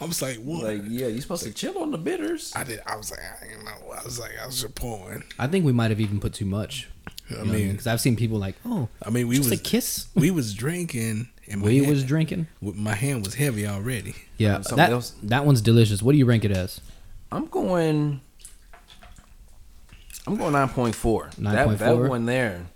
I 0.00 0.04
was 0.04 0.20
like, 0.20 0.36
what? 0.36 0.64
Like 0.64 0.82
yeah, 0.88 1.06
you 1.08 1.20
supposed 1.20 1.44
to 1.44 1.52
chill 1.52 1.78
on 1.78 1.90
the 1.90 1.98
bitters. 1.98 2.52
I 2.54 2.64
did. 2.64 2.80
I 2.86 2.96
was 2.96 3.10
like, 3.10 3.20
I 3.20 3.46
didn't 3.46 3.64
know. 3.64 3.92
I 3.98 4.04
was 4.04 4.18
like, 4.18 4.32
I 4.42 4.46
was 4.46 4.62
just 4.62 4.74
pouring. 4.74 5.22
I 5.38 5.46
think 5.46 5.64
we 5.64 5.72
might 5.72 5.90
have 5.90 6.00
even 6.00 6.20
put 6.20 6.34
too 6.34 6.44
much. 6.46 6.88
I 7.30 7.40
I 7.40 7.42
mean, 7.42 7.52
mean, 7.52 7.70
because 7.72 7.86
I've 7.86 8.00
seen 8.00 8.14
people 8.16 8.38
like, 8.38 8.54
oh, 8.64 8.88
I 9.04 9.10
mean, 9.10 9.26
we 9.28 9.36
just 9.36 9.50
was 9.50 9.58
a 9.58 9.62
kiss. 9.62 10.06
we 10.14 10.30
was 10.30 10.54
drinking, 10.54 11.28
and 11.48 11.60
We 11.62 11.78
hand, 11.78 11.90
was 11.90 12.04
drinking. 12.04 12.46
my 12.60 12.94
hand 12.94 13.24
was 13.24 13.34
heavy 13.34 13.66
already. 13.66 14.14
Yeah, 14.38 14.60
something 14.60 14.76
that 14.76 14.90
else? 14.90 15.14
that 15.24 15.44
one's 15.44 15.60
delicious. 15.60 16.02
What 16.02 16.12
do 16.12 16.18
you 16.18 16.26
rank 16.26 16.44
it 16.44 16.50
as? 16.52 16.80
I'm 17.32 17.46
going. 17.46 18.20
I'm 20.26 20.36
going 20.36 20.52
nine 20.52 20.68
point 20.68 20.94
four. 20.94 21.30
That 21.38 21.78
that 21.78 21.98
9.4? 21.98 22.08
one 22.08 22.26
there. 22.26 22.66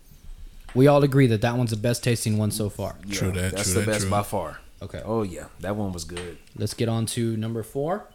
We 0.74 0.86
all 0.86 1.03
agree 1.03 1.26
that 1.28 1.40
that 1.42 1.57
one's 1.57 1.70
the 1.70 1.76
best 1.76 2.05
tasting 2.05 2.38
one 2.38 2.51
so 2.53 2.68
far. 2.70 2.96
True 3.11 3.32
that, 3.32 3.53
That's 3.53 3.64
true 3.72 3.74
the 3.74 3.80
that, 3.80 3.86
best 3.86 4.01
true. 4.03 4.11
by 4.11 4.22
far. 4.22 4.61
Okay, 4.82 5.03
Oh 5.05 5.22
yeah, 5.22 5.46
that 5.61 5.74
one 5.76 5.92
was 5.92 6.05
good. 6.05 6.38
let's 6.57 6.74
get 6.74 6.88
on 6.88 7.07
to 7.07 7.36
number 7.36 7.62
four. 7.62 8.07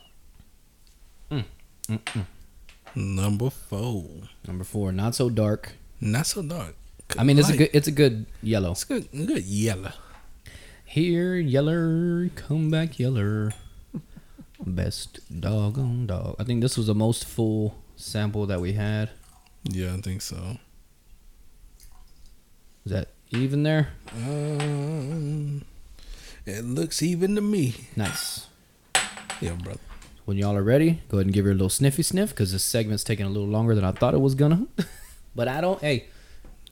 Mm, 1.30 1.44
mm, 1.90 2.00
mm. 2.00 2.26
Number 2.96 3.50
four, 3.50 4.06
Number 4.48 4.64
four, 4.64 4.92
not 4.94 5.16
so 5.16 5.30
dark. 5.30 5.74
Not 6.02 6.28
so 6.28 6.42
dark. 6.42 6.76
I 7.18 7.24
mean, 7.24 7.38
it's 7.38 7.50
a 7.50 7.58
good, 7.58 7.70
it's 7.74 7.88
a 7.88 7.92
good 7.92 8.26
yellow. 8.42 8.72
It's 8.72 8.84
good, 8.84 9.10
good 9.12 9.44
yellow. 9.44 9.92
Here, 10.84 11.36
yeller, 11.36 12.30
come 12.36 12.70
back, 12.72 13.00
yeller. 13.00 13.54
Best 14.66 15.20
doggone 15.42 16.08
dog. 16.08 16.36
I 16.40 16.44
think 16.44 16.62
this 16.62 16.78
was 16.78 16.88
the 16.88 16.96
most 16.96 17.26
full 17.26 17.76
sample 17.96 18.46
that 18.48 18.62
we 18.62 18.74
had. 18.74 19.10
Yeah, 19.64 19.94
I 19.94 20.02
think 20.02 20.22
so. 20.22 20.58
Is 22.86 22.92
that 22.92 23.10
even 23.32 23.64
there? 23.64 23.90
Um, 24.14 25.64
it 26.46 26.64
looks 26.64 27.02
even 27.02 27.36
to 27.36 27.42
me. 27.42 27.76
Nice. 27.96 28.48
Yeah, 29.42 29.54
brother. 29.54 29.80
When 30.26 30.38
y'all 30.38 30.56
are 30.56 30.64
ready, 30.64 31.02
go 31.10 31.18
ahead 31.18 31.28
and 31.28 31.34
give 31.34 31.46
her 31.46 31.52
a 31.52 31.56
little 31.56 31.70
sniffy 31.70 32.04
sniff 32.04 32.30
because 32.30 32.52
this 32.52 32.64
segment's 32.64 33.04
taking 33.04 33.26
a 33.26 33.30
little 33.30 33.48
longer 33.48 33.76
than 33.76 33.84
I 33.84 33.92
thought 33.92 34.14
it 34.14 34.22
was 34.22 34.36
gonna. 34.36 34.68
but 35.36 35.48
I 35.48 35.62
don't. 35.62 35.80
Hey, 35.82 36.08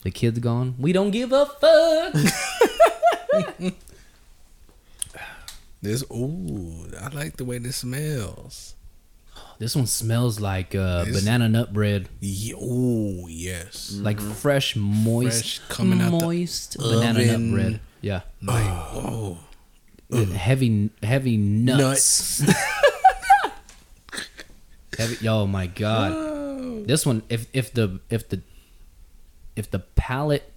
the 0.03 0.11
kid's 0.11 0.39
gone. 0.39 0.75
We 0.79 0.93
don't 0.93 1.11
give 1.11 1.31
a 1.31 1.45
fuck. 1.45 2.13
This 5.81 6.03
ooh, 6.09 6.87
I 6.97 7.09
like 7.09 7.35
the 7.35 7.43
way 7.43 7.57
this 7.57 7.77
smells. 7.77 8.75
this 9.59 9.75
one 9.75 9.85
smells 9.85 10.39
like 10.39 10.73
uh, 10.75 11.03
This- 11.03 11.19
banana 11.19 11.49
nut 11.49 11.73
bread, 11.73 12.07
Ye- 12.21 12.53
Ooh, 12.53 13.27
yes. 13.29 13.91
like 13.99 14.21
fresh, 14.21 14.77
moist, 14.77 15.59
Fresh 15.59 15.59
coming 15.67 15.99
out 16.01 16.17
the 16.17 16.25
moist 16.25 16.77
banana 16.79 17.25
nut 17.37 17.51
bread. 17.53 17.79
Yeah, 17.99 18.21
Like 18.41 18.63
oh, 18.65 19.39
heavy, 20.11 20.89
heavy 21.01 21.35
nuts. 21.37 22.39
heavy. 24.97 25.27
Oh 25.27 25.47
my 25.47 25.67
god. 25.67 26.11
oh. 26.15 26.83
This 26.85 27.05
one, 27.05 27.23
if 27.29 27.47
if 27.53 27.73
the 27.73 27.99
if 28.09 28.27
the 28.29 28.41
if 29.55 29.69
the 29.69 29.79
palate 29.79 30.49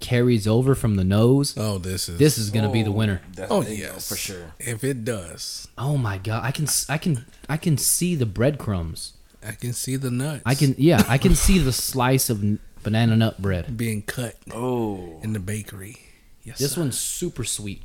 carries 0.00 0.48
over 0.48 0.74
from 0.74 0.96
the 0.96 1.04
nose, 1.04 1.54
Oh, 1.56 1.78
this 1.78 2.08
is 2.08 2.18
this 2.18 2.36
is 2.38 2.50
gonna 2.50 2.72
be 2.72 2.82
the 2.82 2.90
winner. 2.92 3.20
Oh 3.48 3.62
you 3.62 3.68
know, 3.68 3.74
yes, 3.74 4.08
for 4.08 4.16
sure. 4.16 4.52
If 4.58 4.82
it 4.84 5.04
does, 5.04 5.68
Oh 5.78 5.96
my 5.96 6.18
god, 6.18 6.44
I 6.44 6.50
can 6.50 6.64
s- 6.64 6.86
I 6.90 6.98
can 6.98 7.24
I 7.48 7.56
can 7.56 7.78
see 7.78 8.14
the 8.16 8.26
breadcrumbs. 8.26 9.12
I 9.46 9.52
can 9.52 9.72
see 9.72 9.96
the 9.96 10.10
nuts. 10.10 10.42
I 10.46 10.54
can 10.54 10.74
yeah, 10.78 11.02
I 11.08 11.18
can 11.18 11.34
see 11.34 11.58
the 11.58 11.72
slice 11.72 12.30
of 12.30 12.42
banana 12.82 13.16
nut 13.16 13.40
bread. 13.40 13.76
being 13.76 14.02
cut 14.02 14.36
Oh, 14.52 15.20
in 15.22 15.32
the 15.34 15.40
bakery. 15.40 15.98
Yes, 16.42 16.58
This 16.58 16.72
sir. 16.72 16.80
one's 16.80 16.98
super 16.98 17.44
sweet. 17.44 17.82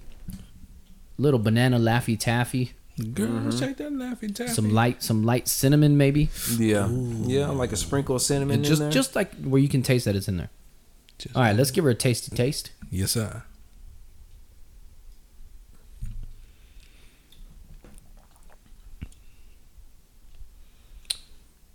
Little 1.20 1.39
banana 1.39 1.80
laffy 1.80 2.18
taffy, 2.18 2.74
girl, 3.14 3.52
check 3.52 3.78
that 3.78 3.91
laughing 3.93 4.34
taffy. 4.34 4.52
some 4.54 4.74
light 4.74 5.04
some 5.04 5.24
light 5.24 5.48
cinnamon 5.48 5.98
maybe. 5.98 6.30
yeah, 6.58 6.88
yeah, 6.89 7.48
like 7.50 7.72
a 7.72 7.78
sprinkle 7.78 8.16
of 8.16 8.22
cinnamon 8.22 8.56
And 8.56 8.66
in 8.66 8.70
just 8.70 8.82
there. 8.82 8.89
just 8.91 9.16
like 9.16 9.34
where 9.43 9.62
you 9.62 9.70
can 9.70 9.84
taste 9.84 10.06
that 10.06 10.16
it's 10.16 10.28
in 10.28 10.38
there. 10.38 10.50
Just- 11.18 11.36
All 11.36 11.41
right, 11.43 11.56
let's 11.56 11.72
give 11.72 11.84
her 11.84 11.89
a 11.91 11.95
tasty 11.95 12.36
taste. 12.36 12.72
Yes, 12.91 13.12
sir. 13.12 13.43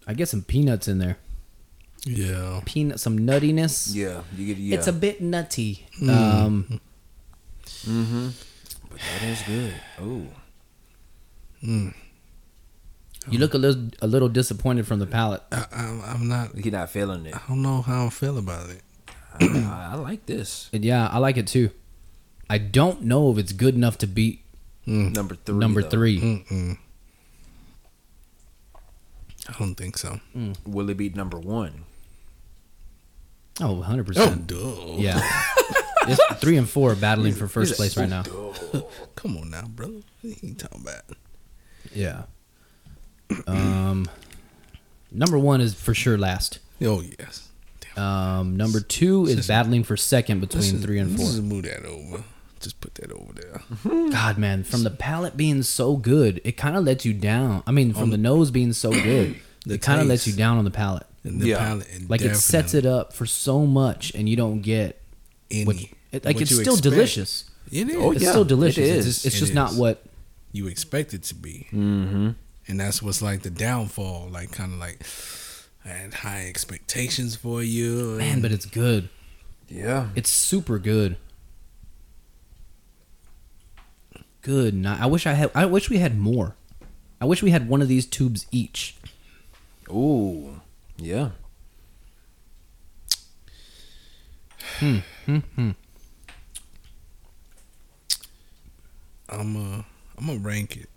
I 0.07 0.15
get 0.15 0.29
some 0.29 0.43
peanuts 0.43 0.89
in 0.89 0.99
there. 0.99 1.19
Yeah. 2.05 2.61
Peanut 2.65 2.99
some 2.99 3.19
nuttiness. 3.21 3.95
yeah, 3.95 4.23
you 4.37 4.47
get 4.47 4.57
yeah. 4.59 4.77
It's 4.79 4.89
a 4.89 4.93
bit 4.93 5.21
nutty. 5.21 5.87
Um 6.03 6.81
mm-hmm. 7.65 8.29
But 8.91 8.99
that 8.99 9.23
is 9.29 9.43
good. 9.43 9.75
Oh, 10.01 10.27
Mm. 11.65 11.95
you 13.29 13.39
look 13.39 13.55
a 13.55 13.59
little 13.59 13.89
a 14.01 14.07
little 14.07 14.29
disappointed 14.29 14.87
from 14.87 14.99
the 14.99 15.07
palate. 15.07 15.43
I, 15.53 15.67
I'm, 15.73 16.01
I'm 16.03 16.29
not. 16.29 16.57
you're 16.57 16.73
not 16.73 16.91
feeling 16.91 17.27
it. 17.27 17.35
I 17.37 17.41
don't 17.49 17.63
know 17.63 17.83
how 17.83 18.07
I 18.07 18.11
feel 18.11 18.37
about 18.39 18.71
it. 18.71 18.83
I, 19.41 19.91
I 19.93 19.95
like 19.95 20.27
this 20.27 20.69
And 20.75 20.85
yeah, 20.85 21.09
I 21.09 21.19
like 21.19 21.37
it 21.39 21.47
too. 21.47 21.71
I 22.51 22.59
don't 22.59 23.03
know 23.03 23.31
if 23.33 23.39
it's 23.39 23.53
good 23.53 23.75
enough 23.75 23.97
to 23.99 24.07
beat 24.07 24.45
number 24.87 25.37
three. 25.37 25.57
number 25.59 25.83
though. 25.83 25.89
3. 25.89 26.21
Mm-mm. 26.21 26.79
I 29.49 29.59
don't 29.59 29.75
think 29.75 29.97
so. 29.99 30.21
Will 30.67 30.91
it 30.91 30.97
be 30.97 31.09
number 31.11 31.39
one? 31.39 31.85
Oh, 33.61 33.85
100%. 33.87 34.51
Oh. 34.55 34.97
Yeah. 34.99 35.21
it's 36.09 36.21
3 36.41 36.57
and 36.59 36.69
4 36.69 36.93
are 36.93 36.95
battling 36.95 37.33
for 37.33 37.49
first 37.49 37.75
place 37.77 37.97
right 37.97 38.09
now. 38.09 38.23
Come 39.15 39.37
on 39.37 39.51
now, 39.51 39.63
brother. 39.63 40.01
What 40.21 40.43
you 40.43 40.55
talking 40.55 40.81
about? 40.83 41.03
Yeah. 41.95 42.23
Um 43.47 44.09
number 45.11 45.39
1 45.39 45.61
is 45.61 45.75
for 45.75 45.95
sure 45.95 46.19
last. 46.19 46.59
Oh 46.83 47.03
yes. 47.19 47.49
Um 47.97 48.57
number 48.57 48.81
2 48.81 49.27
is 49.27 49.47
battling 49.49 49.85
for 49.85 49.97
second 49.97 50.41
between 50.41 50.79
3 50.79 50.99
and 50.99 51.17
4. 51.17 51.27
Just 51.27 51.43
move 51.43 51.65
that 51.65 51.85
over. 51.85 52.25
Just 52.61 52.81
put 52.81 52.95
that 52.97 53.11
over 53.11 53.33
there. 53.33 53.63
God, 54.11 54.39
man, 54.39 54.63
from 54.63 54.85
the 54.85 54.91
palate 54.91 55.37
being 55.37 55.63
so 55.65 55.97
good, 55.97 56.41
it 56.45 56.53
kind 56.57 56.77
of 56.77 56.85
lets 56.85 57.05
you 57.05 57.13
down. 57.13 57.63
I 57.67 57.73
mean, 57.73 57.93
from 57.93 58.11
the 58.11 58.17
nose 58.19 58.51
being 58.53 58.73
so 58.73 58.91
good, 59.03 59.37
it 59.69 59.83
kind 59.83 60.01
of 60.01 60.07
lets 60.07 60.27
you 60.29 60.33
down 60.35 60.59
on 60.59 60.65
the 60.65 60.71
palate. 60.71 61.07
And 61.25 61.41
the 61.41 61.49
Yeah. 61.49 61.59
palate, 61.59 61.89
it 61.93 62.09
Like 62.09 62.21
it 62.23 62.37
sets 62.37 62.75
it 62.75 62.87
up 62.87 63.13
for 63.15 63.27
so 63.27 63.67
much, 63.67 64.13
and 64.15 64.29
you 64.29 64.37
don't 64.37 64.61
get 64.61 65.01
any. 65.51 65.65
what. 65.65 65.77
It, 66.13 66.25
like 66.25 66.37
what 66.37 66.43
it's 66.43 66.51
still 66.53 66.75
expect. 66.75 66.83
delicious. 66.83 67.45
It 67.73 67.89
is. 67.89 67.97
Oh, 67.97 68.11
yeah. 68.13 68.17
It's 68.19 68.29
still 68.29 68.45
delicious. 68.45 68.87
It's 68.89 69.07
is. 69.07 69.15
just, 69.15 69.27
it's 69.27 69.37
It 69.37 69.39
just 69.41 69.55
not 69.55 69.73
what. 69.75 70.05
You 70.53 70.67
expect 70.67 71.15
it 71.15 71.23
to 71.25 71.35
be, 71.35 71.67
Mm-hmm. 71.73 72.31
and 72.69 72.81
that's 72.81 73.03
what's 73.03 73.23
like 73.23 73.43
the 73.43 73.51
downfall. 73.51 74.29
Like 74.31 74.53
kind 74.53 74.73
of 74.75 74.79
like 74.79 75.01
I 75.85 75.89
had 75.89 76.15
high 76.15 76.47
expectations 76.47 77.35
for 77.37 77.63
you, 77.63 78.17
Man, 78.19 78.41
but 78.43 78.53
it's 78.53 78.67
good. 78.67 79.09
Yeah. 79.69 80.09
It's 80.15 80.29
super 80.31 80.79
good. 80.79 81.17
Good. 84.43 84.75
Ni- 84.75 84.89
I 84.89 85.07
wish 85.07 85.27
I 85.27 85.33
had. 85.33 85.51
I 85.55 85.65
wish 85.67 85.89
we 85.89 85.99
had 85.99 86.19
more. 86.19 86.55
I 87.21 87.25
wish 87.25 87.43
we 87.43 87.51
had 87.51 87.69
one 87.69 87.81
of 87.81 87.89
these 87.89 88.05
tubes 88.07 88.47
each. 88.51 88.97
Ooh. 89.89 90.61
Yeah. 90.99 91.31
Hmm. 94.79 94.99
Hmm. 95.27 95.39
Hmm. 95.39 95.71
I'm 99.29 99.57
uh 99.57 99.83
I'm 100.19 100.27
gonna 100.27 100.39
rank 100.39 100.77
it. 100.77 100.89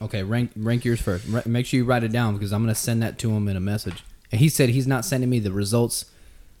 Okay, 0.00 0.22
rank 0.22 0.52
rank 0.56 0.84
yours 0.84 1.00
first. 1.00 1.26
Ra- 1.28 1.42
make 1.46 1.66
sure 1.66 1.78
you 1.78 1.84
write 1.84 2.04
it 2.04 2.12
down 2.12 2.34
because 2.34 2.52
I'm 2.52 2.62
gonna 2.62 2.74
send 2.74 3.02
that 3.02 3.18
to 3.20 3.30
him 3.30 3.48
in 3.48 3.56
a 3.56 3.60
message. 3.60 4.04
And 4.30 4.40
he 4.40 4.48
said 4.48 4.68
he's 4.70 4.86
not 4.86 5.04
sending 5.04 5.28
me 5.30 5.38
the 5.38 5.52
results 5.52 6.04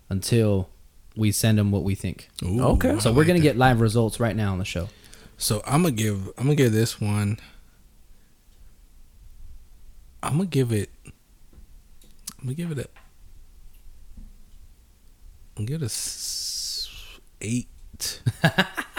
until 0.08 0.70
we 1.16 1.30
send 1.32 1.58
him 1.58 1.70
what 1.70 1.82
we 1.84 1.94
think. 1.94 2.28
Ooh, 2.42 2.60
Okay. 2.62 2.92
I 2.92 2.98
So 2.98 3.10
we're 3.12 3.18
like 3.18 3.26
gonna 3.28 3.38
that. 3.40 3.42
get 3.42 3.56
live 3.56 3.80
results 3.80 4.18
right 4.18 4.34
now 4.34 4.52
on 4.52 4.58
the 4.58 4.64
show. 4.64 4.88
So 5.36 5.62
I'm 5.66 5.82
gonna 5.82 5.94
give. 5.94 6.28
I'm 6.38 6.44
gonna 6.44 6.54
give 6.56 6.72
this 6.72 7.00
one. 7.00 7.38
I'm 10.22 10.32
gonna 10.38 10.46
give 10.46 10.72
it. 10.72 10.90
I'm 12.40 12.44
gonna 12.44 12.54
give 12.54 12.72
it 12.72 12.78
a. 12.78 12.88
I'm 15.56 15.64
gonna 15.64 15.66
give 15.66 15.82
it 15.82 15.84
a 15.84 15.86
s- 15.86 16.88
eight. 17.40 17.68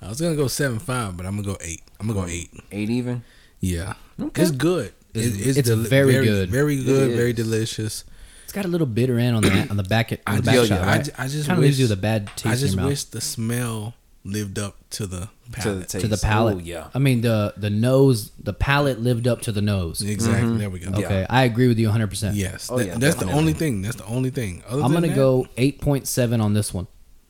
I 0.00 0.08
was 0.08 0.20
gonna 0.20 0.36
go 0.36 0.46
seven 0.48 0.78
five, 0.78 1.16
but 1.16 1.26
I'm 1.26 1.36
gonna 1.36 1.48
go 1.48 1.58
eight. 1.60 1.82
I'm 2.00 2.06
gonna 2.06 2.20
go 2.20 2.26
eight. 2.26 2.50
Eight 2.72 2.90
even. 2.90 3.22
Yeah, 3.60 3.94
Okay. 4.20 4.42
it's 4.42 4.50
good. 4.52 4.92
It's- 5.14 5.34
It- 5.34 5.56
it's 5.58 5.68
deli- 5.68 5.88
very 5.88 6.12
good. 6.24 6.50
very 6.50 6.82
good, 6.84 7.16
very 7.16 7.32
delicious. 7.32 8.04
It's 8.44 8.52
got 8.52 8.64
a 8.64 8.68
little 8.68 8.86
bitter 8.86 9.18
end 9.18 9.36
on 9.36 9.42
the 9.42 9.66
on 9.70 9.76
the 9.76 9.82
back 9.82 10.12
on 10.26 10.36
the 10.36 10.40
I 10.42 10.44
back 10.44 10.54
just, 10.54 10.68
shot. 10.68 10.80
I, 10.82 10.86
Right? 10.86 11.04
ju- 11.04 11.10
I 11.18 11.28
just 11.28 11.46
kind 11.48 11.58
of 11.58 11.62
wish, 11.62 11.66
leaves 11.68 11.78
you 11.80 11.84
with 11.84 11.92
a 11.92 12.00
bad 12.00 12.28
taste 12.36 12.46
I 12.46 12.50
just 12.52 12.64
in 12.64 12.70
your 12.72 12.76
mouth. 12.82 12.88
wish 12.90 13.04
the 13.04 13.20
smell 13.20 13.94
lived 14.24 14.58
up 14.58 14.76
to 14.90 15.06
the 15.06 15.20
To 15.20 15.28
the 15.50 15.56
palate. 15.56 15.88
taste. 15.88 16.02
to 16.02 16.08
the 16.08 16.16
palate. 16.18 16.56
Ooh, 16.58 16.60
yeah. 16.60 16.88
I 16.94 16.98
mean 16.98 17.22
the 17.22 17.54
the 17.56 17.70
nose, 17.70 18.30
the 18.42 18.52
palate 18.52 19.00
lived 19.00 19.26
up 19.26 19.40
to 19.42 19.52
the 19.52 19.60
nose. 19.62 20.02
exactly. 20.02 20.48
Mm-hmm. 20.48 20.58
There 20.58 20.70
we 20.70 20.78
go. 20.78 20.92
Okay, 20.98 21.26
I 21.28 21.42
agree 21.44 21.66
with 21.68 21.78
you 21.78 21.86
100. 21.88 22.06
percent 22.08 22.36
Yes, 22.36 22.68
Oh, 22.70 22.78
that- 22.78 22.86
yeah, 22.86 22.98
that's 22.98 23.16
the 23.16 23.30
only 23.32 23.52
thing. 23.54 23.82
That's 23.82 23.96
the 23.96 24.06
only 24.06 24.30
thing. 24.30 24.62
Other 24.68 24.82
I'm 24.82 24.92
gonna 24.92 25.08
that, 25.08 25.16
go 25.16 25.48
8.7 25.56 26.40
on 26.40 26.54
this 26.54 26.72
one. 26.72 26.86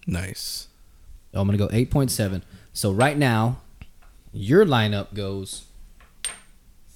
nice. 0.06 0.66
I'm 1.34 1.46
gonna 1.46 1.58
go 1.58 1.68
8.7. 1.68 2.42
So 2.72 2.92
right 2.92 3.16
now, 3.18 3.58
your 4.32 4.64
lineup 4.64 5.14
goes 5.14 5.64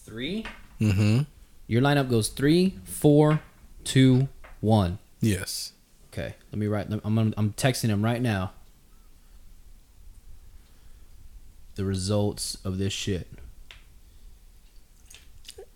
three. 0.05 0.47
Mm-hmm. 0.81 1.23
Your 1.67 1.83
lineup 1.83 2.09
goes 2.11 2.29
three, 2.29 2.79
four, 2.85 3.41
two, 3.85 4.29
one. 4.61 4.99
Yes. 5.21 5.73
Okay, 6.13 6.35
let 6.53 6.59
me 6.59 6.67
write. 6.67 6.89
I'm 7.05 7.19
I'm, 7.37 7.53
texting 7.55 7.89
him 7.89 8.05
right 8.05 8.21
now. 8.21 8.53
The 11.77 11.85
results 11.85 12.59
of 12.65 12.77
this 12.79 12.93
shit. 12.93 13.29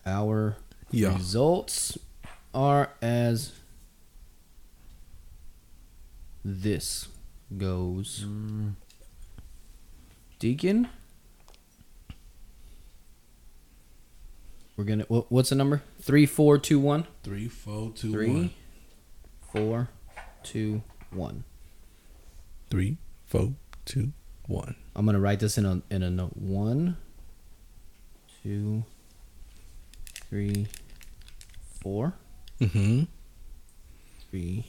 Our 0.05 0.57
Yeah. 0.91 1.15
results 1.17 1.97
are 2.55 2.91
as 3.01 3.53
this 6.45 7.09
goes. 7.57 8.27
Deacon. 10.39 10.89
We're 14.77 14.85
gonna. 14.85 15.05
What, 15.09 15.33
what's 15.33 15.49
the 15.51 15.55
number? 15.57 15.83
Three, 16.01 16.27
four, 16.27 16.59
two, 16.59 16.79
one. 16.79 17.07
Three, 17.23 17.49
four, 17.49 17.93
two, 17.95 18.13
Three, 18.13 18.29
one. 18.29 18.51
four, 19.53 19.89
two, 20.43 20.83
one. 21.11 21.45
Three, 22.69 22.99
four, 23.25 23.55
two, 23.87 24.13
one. 24.47 24.75
I'm 24.95 25.07
gonna 25.07 25.21
write 25.21 25.41
this 25.41 25.57
in 25.57 25.65
a 25.65 25.81
in 25.91 26.03
a 26.03 26.11
note. 26.11 26.37
One, 26.37 26.99
two, 28.43 28.85
three, 30.29 30.67
four, 31.81 32.13
Mm-hmm. 32.61 33.05
three. 34.31 34.67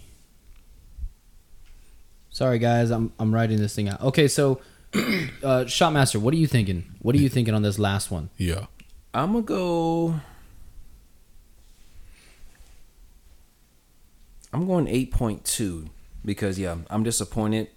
Sorry 2.30 2.59
guys, 2.59 2.91
I'm 2.91 3.11
I'm 3.20 3.34
writing 3.34 3.57
this 3.57 3.76
thing 3.76 3.89
out. 3.89 3.99
Okay, 4.01 4.28
so 4.30 4.61
uh 4.94 5.66
Shotmaster, 5.66 6.18
what 6.20 6.34
are 6.34 6.38
you 6.38 6.48
thinking? 6.48 6.84
What 7.02 7.16
are 7.16 7.20
you 7.20 7.30
thinking 7.30 7.54
on 7.54 7.62
this 7.62 7.78
last 7.80 8.10
one? 8.12 8.30
Yeah. 8.38 8.66
I'm 9.14 9.34
gonna 9.34 9.44
go. 9.44 10.20
I'm 14.54 14.66
going 14.68 14.88
eight 14.88 15.12
point 15.12 15.44
two 15.46 15.90
because 16.24 16.58
yeah, 16.58 16.76
I'm 16.90 17.04
disappointed 17.04 17.68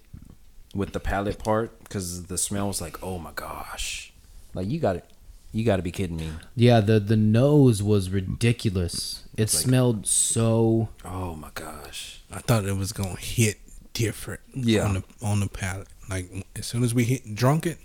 with 0.75 0.93
the 0.93 1.01
palate 1.01 1.39
part 1.39 1.79
because 1.83 2.25
the 2.27 2.39
smell 2.39 2.69
was 2.69 2.81
like, 2.81 3.03
oh 3.03 3.19
my 3.19 3.33
gosh, 3.35 4.13
like 4.55 4.69
you 4.69 4.79
got 4.79 4.97
it, 4.97 5.05
you 5.53 5.65
got 5.65 5.77
to 5.77 5.83
be 5.83 5.91
kidding 5.91 6.17
me. 6.17 6.31
Yeah, 6.55 6.81
the 6.81 7.01
the 7.01 7.17
nose 7.17 7.83
was 7.83 8.11
ridiculous. 8.11 9.25
It 9.37 9.41
like- 9.43 9.49
smelled 9.49 10.07
so 10.07 10.89
Oh 11.05 11.35
my 11.35 11.51
gosh, 11.55 12.21
I 12.31 12.39
thought 12.39 12.65
it 12.65 12.77
was 12.77 12.93
gonna 12.93 13.17
hit 13.19 13.59
different. 13.93 14.41
Yeah. 14.55 14.85
On 14.87 14.95
the 14.95 15.05
on 15.23 15.41
the 15.41 15.49
palate. 15.49 15.89
Like 16.09 16.29
as 16.57 16.67
soon 16.67 16.83
as 16.83 16.93
we 16.95 17.05
hit 17.05 17.35
drunk 17.35 17.67
it, 17.67 17.79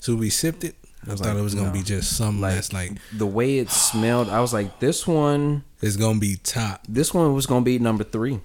so 0.00 0.14
we 0.14 0.30
sipped 0.30 0.64
it. 0.64 0.74
I, 1.06 1.12
was 1.12 1.20
thought 1.20 1.28
like, 1.30 1.38
it 1.38 1.42
was 1.42 1.54
gonna 1.54 1.68
no. 1.68 1.72
be 1.72 1.82
just 1.82 2.16
something 2.16 2.40
Like- 2.40 2.54
that's 2.54 2.72
like 2.72 2.92
the 3.16 3.26
way 3.26 3.58
it 3.58 3.70
smelled, 3.70 4.28
I 4.28 4.40
was 4.40 4.52
like, 4.52 4.80
this 4.80 5.06
one, 5.06 5.62
is 5.80 5.96
gonna 5.96 6.18
be 6.18 6.36
top. 6.36 6.84
this 6.88 7.14
one 7.14 7.32
was 7.34 7.46
gonna 7.46 7.64
be 7.64 7.78
number 7.78 8.02
three. 8.02 8.40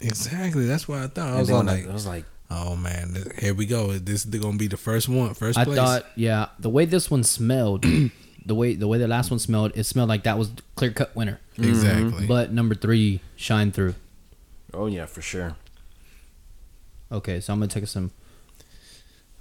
Exactly. 0.00 0.66
That's 0.66 0.88
what 0.88 0.98
I 0.98 1.06
thought. 1.06 1.28
I 1.28 1.38
was 1.38 1.48
then 1.48 1.56
all 1.56 1.62
when 1.64 1.68
I- 1.68 1.80
like, 1.82 1.88
I 1.88 1.92
was 1.92 2.06
like, 2.06 2.24
oh 2.50 2.76
man, 2.76 3.14
th- 3.14 3.26
here 3.38 3.54
we 3.54 3.66
go. 3.66 3.92
This 3.92 4.24
is 4.24 4.40
gonna 4.40 4.56
be 4.56 4.66
the 4.66 4.76
first 4.76 5.08
one, 5.08 5.34
first 5.34 5.58
I 5.58 5.64
place. 5.64 5.76
thought, 5.76 6.06
yeah, 6.16 6.46
the 6.58 6.70
way 6.70 6.84
this 6.86 7.10
one 7.10 7.22
smelled, 7.24 7.82
the 8.46 8.54
way 8.54 8.74
the 8.74 8.88
way 8.88 8.98
the 8.98 9.06
last 9.08 9.30
one 9.30 9.38
smelled, 9.38 9.72
it 9.76 9.84
smelled 9.84 10.08
like 10.08 10.24
that 10.24 10.38
was 10.38 10.50
clear 10.74 10.90
cut 10.90 11.14
winner. 11.14 11.38
exactly. 11.56 12.26
But 12.26 12.52
number 12.52 12.74
three 12.74 13.20
shined 13.36 13.74
through. 13.74 13.94
oh 14.74 14.86
yeah, 14.86 15.06
for 15.06 15.22
sure. 15.22 15.56
Okay, 17.12 17.40
so 17.40 17.52
I'm 17.52 17.58
gonna 17.60 17.68
take 17.68 17.86
some. 17.86 18.10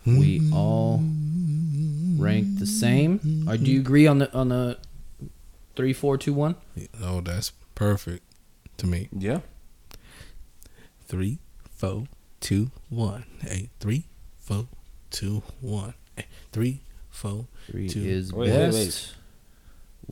Hmm. 0.04 0.20
We 0.20 0.52
all 0.52 1.02
rank 2.18 2.60
the 2.60 2.66
same. 2.66 3.46
Or 3.48 3.56
do 3.58 3.72
you 3.72 3.80
agree 3.80 4.08
on 4.08 4.20
the 4.20 4.34
on 4.34 4.50
the 4.50 4.78
three, 5.76 5.94
four, 5.94 6.18
two, 6.18 6.34
one? 6.34 6.56
oh, 7.02 7.22
that's 7.22 7.52
perfect 7.76 8.24
to 8.78 8.88
me. 8.88 9.08
Yeah. 9.12 9.40
Three, 11.08 11.40
four, 11.76 12.06
two, 12.40 12.72
one. 12.90 13.26
Hey, 13.42 13.70
three, 13.80 14.06
four, 14.40 14.68
two, 15.10 15.44
one. 15.60 15.94
Hey, 16.16 16.26
three, 16.52 16.82
four. 17.10 17.48
Three 17.70 17.88
is 17.88 18.34
Wait, 18.34 18.50
wait, 18.50 18.56
best. 18.58 18.78
wait. 18.78 19.16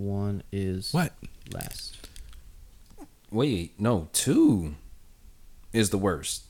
One 0.06 0.44
is 0.52 0.94
What? 0.94 1.14
last. 1.54 2.08
Wait, 3.32 3.80
no, 3.80 4.08
two 4.14 4.76
is 5.74 5.90
the 5.90 5.98
worst. 5.98 6.44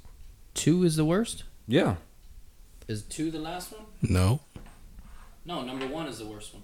Two 0.60 0.84
is 0.84 0.98
the 0.98 1.06
worst. 1.06 1.46
Yeah. 1.70 1.96
Is 2.90 3.04
two 3.04 3.32
the 3.32 3.40
last 3.40 3.72
one? 3.72 3.86
No. 4.02 4.42
No, 5.46 5.62
number 5.64 5.88
one 5.88 6.06
is 6.06 6.20
the 6.20 6.26
worst 6.26 6.54
one. 6.54 6.64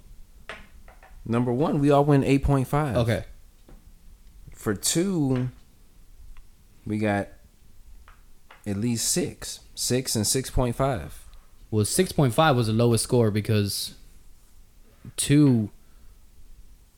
Number 1.24 1.54
one, 1.54 1.80
we 1.80 1.92
all 1.92 2.04
went 2.04 2.26
eight 2.26 2.44
point 2.44 2.68
five. 2.68 2.98
Okay. 2.98 3.24
For 4.54 4.74
two, 4.74 5.48
we 6.86 6.98
got 6.98 7.30
at 8.68 8.76
least 8.76 9.10
six, 9.10 9.62
six 9.76 10.14
and 10.14 10.28
six 10.28 10.50
point 10.50 10.76
five. 10.76 11.24
Well, 11.72 11.86
six 11.86 12.12
point 12.12 12.34
five 12.34 12.58
was 12.58 12.68
the 12.68 12.74
lowest 12.74 13.06
score 13.06 13.32
because 13.32 13.94
two. 15.16 15.70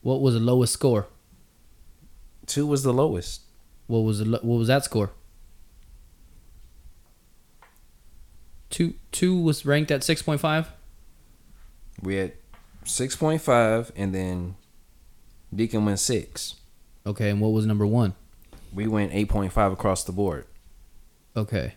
What 0.02 0.20
was 0.20 0.34
the 0.34 0.40
lowest 0.40 0.72
score? 0.72 1.06
Two 2.46 2.66
was 2.66 2.82
the 2.82 2.92
lowest. 2.92 3.42
What 3.86 4.00
was 4.00 4.18
the 4.18 4.24
lo- 4.24 4.40
what 4.42 4.56
was 4.58 4.66
that 4.66 4.84
score? 4.84 5.12
Two 8.70 8.94
two 9.12 9.40
was 9.40 9.64
ranked 9.64 9.90
at 9.90 10.04
six 10.04 10.22
point 10.22 10.40
five. 10.40 10.70
We 12.02 12.16
had 12.16 12.32
six 12.84 13.16
point 13.16 13.40
five, 13.42 13.90
and 13.96 14.14
then 14.14 14.56
Deacon 15.54 15.84
went 15.84 15.98
six. 16.00 16.56
Okay, 17.06 17.30
and 17.30 17.40
what 17.40 17.48
was 17.48 17.64
number 17.66 17.86
one? 17.86 18.14
We 18.72 18.86
went 18.86 19.12
eight 19.14 19.28
point 19.28 19.52
five 19.52 19.72
across 19.72 20.04
the 20.04 20.12
board. 20.12 20.44
Okay, 21.36 21.74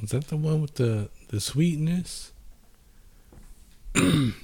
Was 0.00 0.10
that 0.10 0.28
the 0.28 0.36
one 0.36 0.60
with 0.60 0.74
the 0.74 1.08
the 1.28 1.40
sweetness? 1.40 2.32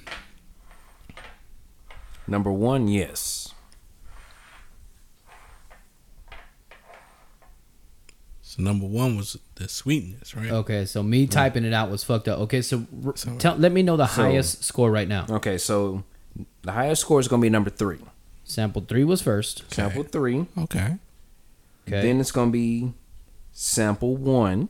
Number 2.27 2.51
one, 2.51 2.87
yes. 2.87 3.53
So 8.41 8.52
number 8.63 8.85
one 8.87 9.17
was 9.17 9.37
the 9.55 9.67
sweetness, 9.67 10.35
right? 10.35 10.51
okay. 10.51 10.85
So 10.85 11.03
me 11.03 11.27
typing 11.27 11.65
it 11.65 11.73
out 11.73 11.91
was 11.91 12.03
fucked 12.03 12.27
up. 12.27 12.39
Okay, 12.39 12.61
so 12.61 12.85
r- 13.05 13.13
So- 13.15 13.37
tell 13.37 13.55
let 13.55 13.71
me 13.71 13.83
know 13.83 13.97
the 13.97 14.07
So- 14.07 14.23
highest 14.23 14.63
score 14.63 14.89
right 14.91 15.07
now. 15.07 15.25
Okay, 15.29 15.57
so 15.57 16.03
the 16.63 16.71
highest 16.71 17.01
score 17.01 17.19
is 17.19 17.27
gonna 17.27 17.41
be 17.41 17.49
number 17.49 17.69
three. 17.69 17.99
Sample 18.43 18.81
three 18.87 19.03
was 19.03 19.21
first. 19.21 19.63
Okay. 19.65 19.75
Sample 19.75 20.03
three. 20.03 20.45
Okay. 20.57 20.97
Okay, 21.87 22.01
Then 22.01 22.19
it's 22.19 22.31
gonna 22.31 22.51
be 22.51 22.93
sample 23.51 24.15
one. 24.15 24.69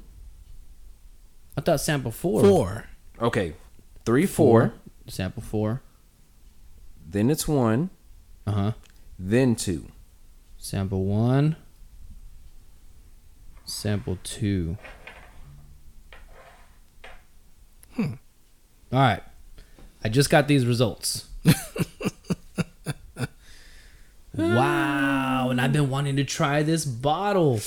I 1.58 1.62
thought 1.62 1.80
sample 1.82 2.12
four. 2.12 2.42
Four. 2.42 2.86
Okay, 3.22 3.54
three, 4.06 4.26
four. 4.26 4.74
Sample 5.08 5.44
four. 5.44 5.82
Then 7.08 7.30
it's 7.30 7.48
one. 7.48 7.90
Uh 8.48 8.52
huh. 8.52 8.72
Then 9.20 9.56
two. 9.56 9.88
Sample 10.58 11.06
one. 11.06 11.56
Sample 13.66 14.18
two. 14.24 14.78
Hmm. 17.94 18.14
All 18.92 19.00
right. 19.00 19.24
I 20.04 20.10
just 20.10 20.30
got 20.30 20.48
these 20.48 20.66
results. 20.66 21.28
wow, 24.36 25.50
and 25.50 25.62
I've 25.62 25.72
been 25.72 25.90
wanting 25.90 26.18
to 26.18 26.24
try 26.24 26.64
this 26.64 26.86
bottle. 26.86 27.60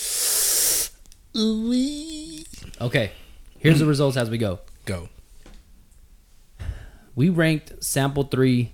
Okay, 2.80 3.12
here's 3.58 3.78
the 3.78 3.86
results 3.86 4.16
as 4.16 4.28
we 4.28 4.38
go. 4.38 4.60
Go. 4.84 5.08
We 7.14 7.30
ranked 7.30 7.82
sample 7.82 8.24
three 8.24 8.72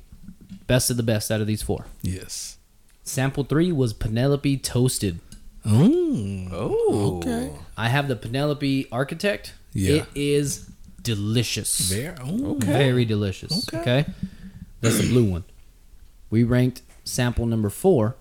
best 0.67 0.91
of 0.91 0.97
the 0.97 1.03
best 1.05 1.31
out 1.31 1.41
of 1.41 1.47
these 1.47 1.63
four. 1.63 1.87
Yes. 2.03 2.59
Sample 3.05 3.45
three 3.45 3.71
was 3.71 3.93
Penelope 3.93 4.57
Toasted. 4.59 5.21
Oh. 5.65 6.49
Oh, 6.53 7.19
Okay. 7.19 7.51
I 7.77 7.89
have 7.89 8.09
the 8.09 8.17
Penelope 8.17 8.87
Architect. 8.93 9.55
Yeah. 9.73 9.95
It 10.03 10.07
is 10.15 10.69
delicious. 11.03 11.79
Very. 11.91 12.15
Oh. 12.21 12.55
Very 12.61 13.05
delicious. 13.05 13.67
Okay. 13.69 13.81
Okay. 13.81 14.11
That's 14.81 14.99
the 14.99 15.09
blue 15.09 15.25
one. 15.31 15.45
We 16.31 16.43
ranked 16.45 16.83
sample 17.05 17.47
number 17.47 17.71
four 17.71 18.17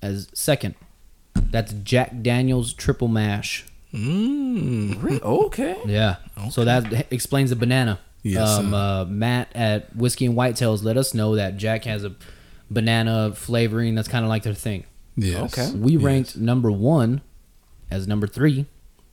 as 0.00 0.28
second. 0.34 0.74
That's 1.34 1.72
Jack 1.72 2.22
Daniels 2.22 2.72
Triple 2.72 3.08
Mash. 3.08 3.64
Mm. 3.92 5.02
Re- 5.02 5.20
Okay. 5.20 5.76
Yeah. 5.86 6.16
So 6.50 6.64
that 6.64 7.06
explains 7.12 7.50
the 7.50 7.56
banana. 7.56 8.00
Yes, 8.22 8.48
Um, 8.48 8.70
sir. 8.70 8.76
uh, 8.76 9.04
Matt 9.04 9.48
at 9.54 9.94
Whiskey 9.94 10.26
and 10.26 10.34
Whitetails 10.36 10.82
let 10.82 10.96
us 10.96 11.12
know 11.14 11.36
that 11.36 11.56
Jack 11.58 11.84
has 11.84 12.04
a 12.04 12.12
banana 12.70 13.32
flavoring 13.34 13.94
that's 13.94 14.08
kind 14.08 14.24
of 14.24 14.28
like 14.30 14.42
their 14.42 14.54
thing. 14.54 14.84
Yes. 15.16 15.58
Okay. 15.58 15.70
We 15.76 15.92
Yes. 15.92 16.02
ranked 16.02 16.36
number 16.36 16.70
one 16.70 17.22
as 17.90 18.06
number 18.06 18.26
three. 18.26 18.66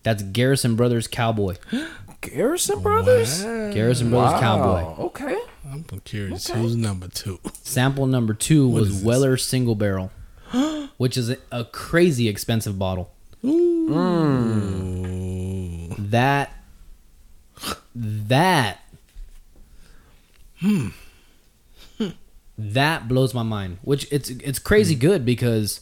That's 0.03 0.23
Garrison 0.23 0.75
Brothers 0.75 1.07
Cowboy. 1.07 1.55
Garrison 2.21 2.81
Brothers. 2.81 3.43
Wow. 3.43 3.71
Garrison 3.71 4.09
Brothers 4.09 4.39
Cowboy. 4.39 5.03
Okay. 5.05 5.37
I'm 5.71 5.83
curious. 6.03 6.49
Okay. 6.49 6.59
Who's 6.59 6.75
number 6.75 7.07
two? 7.07 7.39
Sample 7.63 8.07
number 8.07 8.33
two 8.33 8.67
What 8.67 8.81
is 8.83 8.89
was 8.89 8.97
this? 8.97 9.05
Weller 9.05 9.37
Single 9.37 9.75
Barrel, 9.75 10.11
which 10.97 11.17
is 11.17 11.29
a, 11.29 11.37
a 11.51 11.65
crazy 11.65 12.27
expensive 12.27 12.79
bottle. 12.79 13.11
Ooh. 13.45 13.87
That 15.97 16.55
that 17.95 18.79
hmm. 20.59 20.89
that 22.57 23.07
blows 23.07 23.33
my 23.33 23.43
mind. 23.43 23.77
Which 23.83 24.11
it's 24.11 24.29
it's 24.29 24.59
crazy 24.59 24.95
hmm. 24.95 25.01
good 25.01 25.25
because 25.25 25.81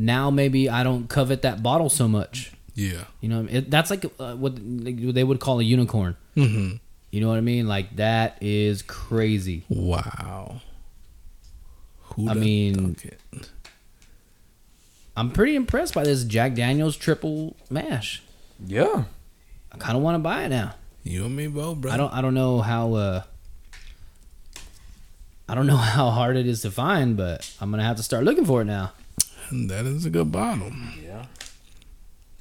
now 0.00 0.30
maybe 0.30 0.68
I 0.68 0.82
don't 0.82 1.08
covet 1.08 1.42
that 1.42 1.62
bottle 1.62 1.90
so 1.90 2.08
much. 2.08 2.52
Yeah. 2.74 3.04
You 3.20 3.28
know, 3.28 3.46
it, 3.50 3.70
that's 3.70 3.90
like 3.90 4.04
uh, 4.18 4.34
what 4.34 4.54
they 4.56 5.22
would 5.22 5.40
call 5.40 5.60
a 5.60 5.62
unicorn. 5.62 6.16
Mm-hmm. 6.36 6.76
You 7.10 7.20
know 7.20 7.28
what 7.28 7.36
I 7.36 7.42
mean? 7.42 7.68
Like 7.68 7.96
that 7.96 8.38
is 8.40 8.82
crazy. 8.82 9.64
Wow. 9.68 10.62
Who 12.14 12.28
I 12.30 12.34
mean-? 12.34 12.96
I'm 15.16 15.30
pretty 15.30 15.54
impressed 15.54 15.92
by 15.94 16.04
this 16.04 16.24
Jack 16.24 16.54
Daniels 16.54 16.96
triple 16.96 17.56
mash. 17.68 18.22
Yeah. 18.64 19.04
I 19.72 19.76
kind 19.76 19.96
of 19.96 20.02
want 20.02 20.14
to 20.14 20.18
buy 20.20 20.44
it 20.44 20.48
now. 20.48 20.74
you 21.04 21.26
and 21.26 21.36
me 21.36 21.46
both, 21.46 21.78
bro. 21.78 21.92
I 21.92 21.96
don't 21.96 22.12
I 22.12 22.22
don't 22.22 22.34
know 22.34 22.60
how 22.60 22.94
uh 22.94 23.22
I 25.48 25.54
don't 25.54 25.66
know 25.66 25.76
how 25.96 26.10
hard 26.10 26.36
it 26.36 26.46
is 26.46 26.62
to 26.62 26.70
find, 26.70 27.16
but 27.16 27.52
I'm 27.60 27.70
gonna 27.70 27.84
have 27.84 27.96
to 27.98 28.02
start 28.02 28.24
looking 28.24 28.46
for 28.46 28.62
it 28.62 28.66
now. 28.66 28.92
That 29.52 29.84
is 29.86 30.06
a 30.06 30.10
good 30.10 30.30
bottle. 30.32 30.70
Yeah. 31.02 31.26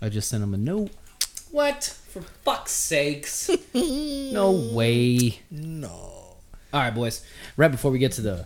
I 0.02 0.10
just 0.10 0.30
sent 0.30 0.44
him 0.44 0.54
a 0.54 0.58
note. 0.58 0.92
What? 1.52 1.84
For 2.10 2.22
fuck's 2.22 2.72
sakes. 2.72 3.50
no 3.74 4.52
way. 4.74 5.40
No. 5.50 5.90
All 6.72 6.82
right, 6.82 6.94
boys. 6.94 7.26
Right 7.58 7.72
before 7.72 7.92
we 7.92 8.00
get 8.00 8.12
to 8.14 8.22
the 8.22 8.46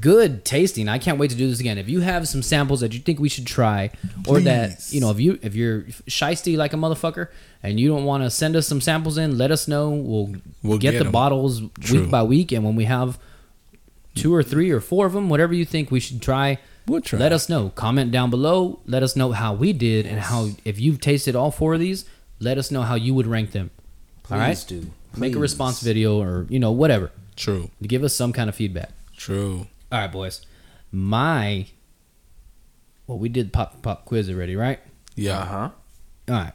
good 0.00 0.44
tasting, 0.44 0.88
I 0.88 0.98
can't 0.98 1.18
wait 1.18 1.30
to 1.30 1.36
do 1.36 1.48
this 1.48 1.60
again. 1.60 1.78
If 1.78 1.88
you 1.88 2.00
have 2.00 2.26
some 2.28 2.42
samples 2.42 2.80
that 2.80 2.92
you 2.94 3.00
think 3.00 3.18
we 3.18 3.28
should 3.28 3.46
try, 3.46 3.90
or 4.28 4.40
that 4.40 4.86
you 4.90 5.00
know, 5.00 5.10
if 5.10 5.20
you 5.20 5.38
if 5.42 5.54
you're 5.54 5.82
shisty 6.08 6.56
like 6.56 6.72
a 6.72 6.76
motherfucker 6.76 7.28
and 7.62 7.78
you 7.80 7.88
don't 7.88 8.04
want 8.04 8.22
to 8.22 8.30
send 8.30 8.54
us 8.56 8.66
some 8.68 8.80
samples 8.80 9.18
in, 9.18 9.36
let 9.36 9.50
us 9.50 9.66
know. 9.68 9.90
We'll, 9.90 10.34
We'll 10.62 10.78
get, 10.78 10.92
get 10.92 10.98
the 11.00 11.06
'em. 11.06 11.12
bottles 11.12 11.60
True. 11.80 12.02
week 12.02 12.10
by 12.10 12.22
week, 12.22 12.52
and 12.52 12.64
when 12.64 12.76
we 12.76 12.84
have 12.84 13.18
two 14.14 14.32
or 14.34 14.42
three 14.42 14.70
or 14.70 14.80
four 14.80 15.06
of 15.06 15.12
them, 15.12 15.28
whatever 15.28 15.52
you 15.54 15.64
think 15.64 15.90
we 15.90 16.00
should 16.00 16.22
try, 16.22 16.58
We'll 16.86 17.00
try. 17.00 17.18
let 17.18 17.32
us 17.32 17.48
know. 17.48 17.70
Comment 17.70 18.10
down 18.12 18.30
below. 18.30 18.80
Let 18.86 19.02
us 19.02 19.16
know 19.16 19.32
how 19.32 19.54
we 19.54 19.72
did 19.72 20.06
and 20.06 20.20
how 20.20 20.50
if 20.64 20.78
you've 20.80 21.00
tasted 21.00 21.34
all 21.34 21.50
four 21.50 21.74
of 21.74 21.80
these. 21.80 22.04
Let 22.38 22.58
us 22.58 22.70
know 22.70 22.82
how 22.82 22.94
you 22.94 23.14
would 23.14 23.26
rank 23.26 23.52
them. 23.52 23.70
Please 24.22 24.32
all 24.34 24.38
right, 24.38 24.64
do. 24.68 24.90
make 25.16 25.34
a 25.34 25.38
response 25.38 25.80
video 25.80 26.20
or 26.20 26.46
you 26.48 26.58
know 26.58 26.70
whatever 26.72 27.10
True. 27.34 27.70
to 27.82 27.88
give 27.88 28.04
us 28.04 28.14
some 28.14 28.32
kind 28.32 28.48
of 28.48 28.54
feedback. 28.54 28.90
True. 29.16 29.66
All 29.90 29.98
right, 30.00 30.12
boys. 30.12 30.44
My 30.92 31.66
well, 33.06 33.18
we 33.18 33.28
did 33.28 33.52
pop 33.52 33.82
pop 33.82 34.04
quiz 34.04 34.28
already, 34.30 34.54
right? 34.56 34.80
Yeah. 35.14 35.38
Uh 35.38 35.44
huh. 35.46 35.70
All 36.28 36.34
right. 36.34 36.52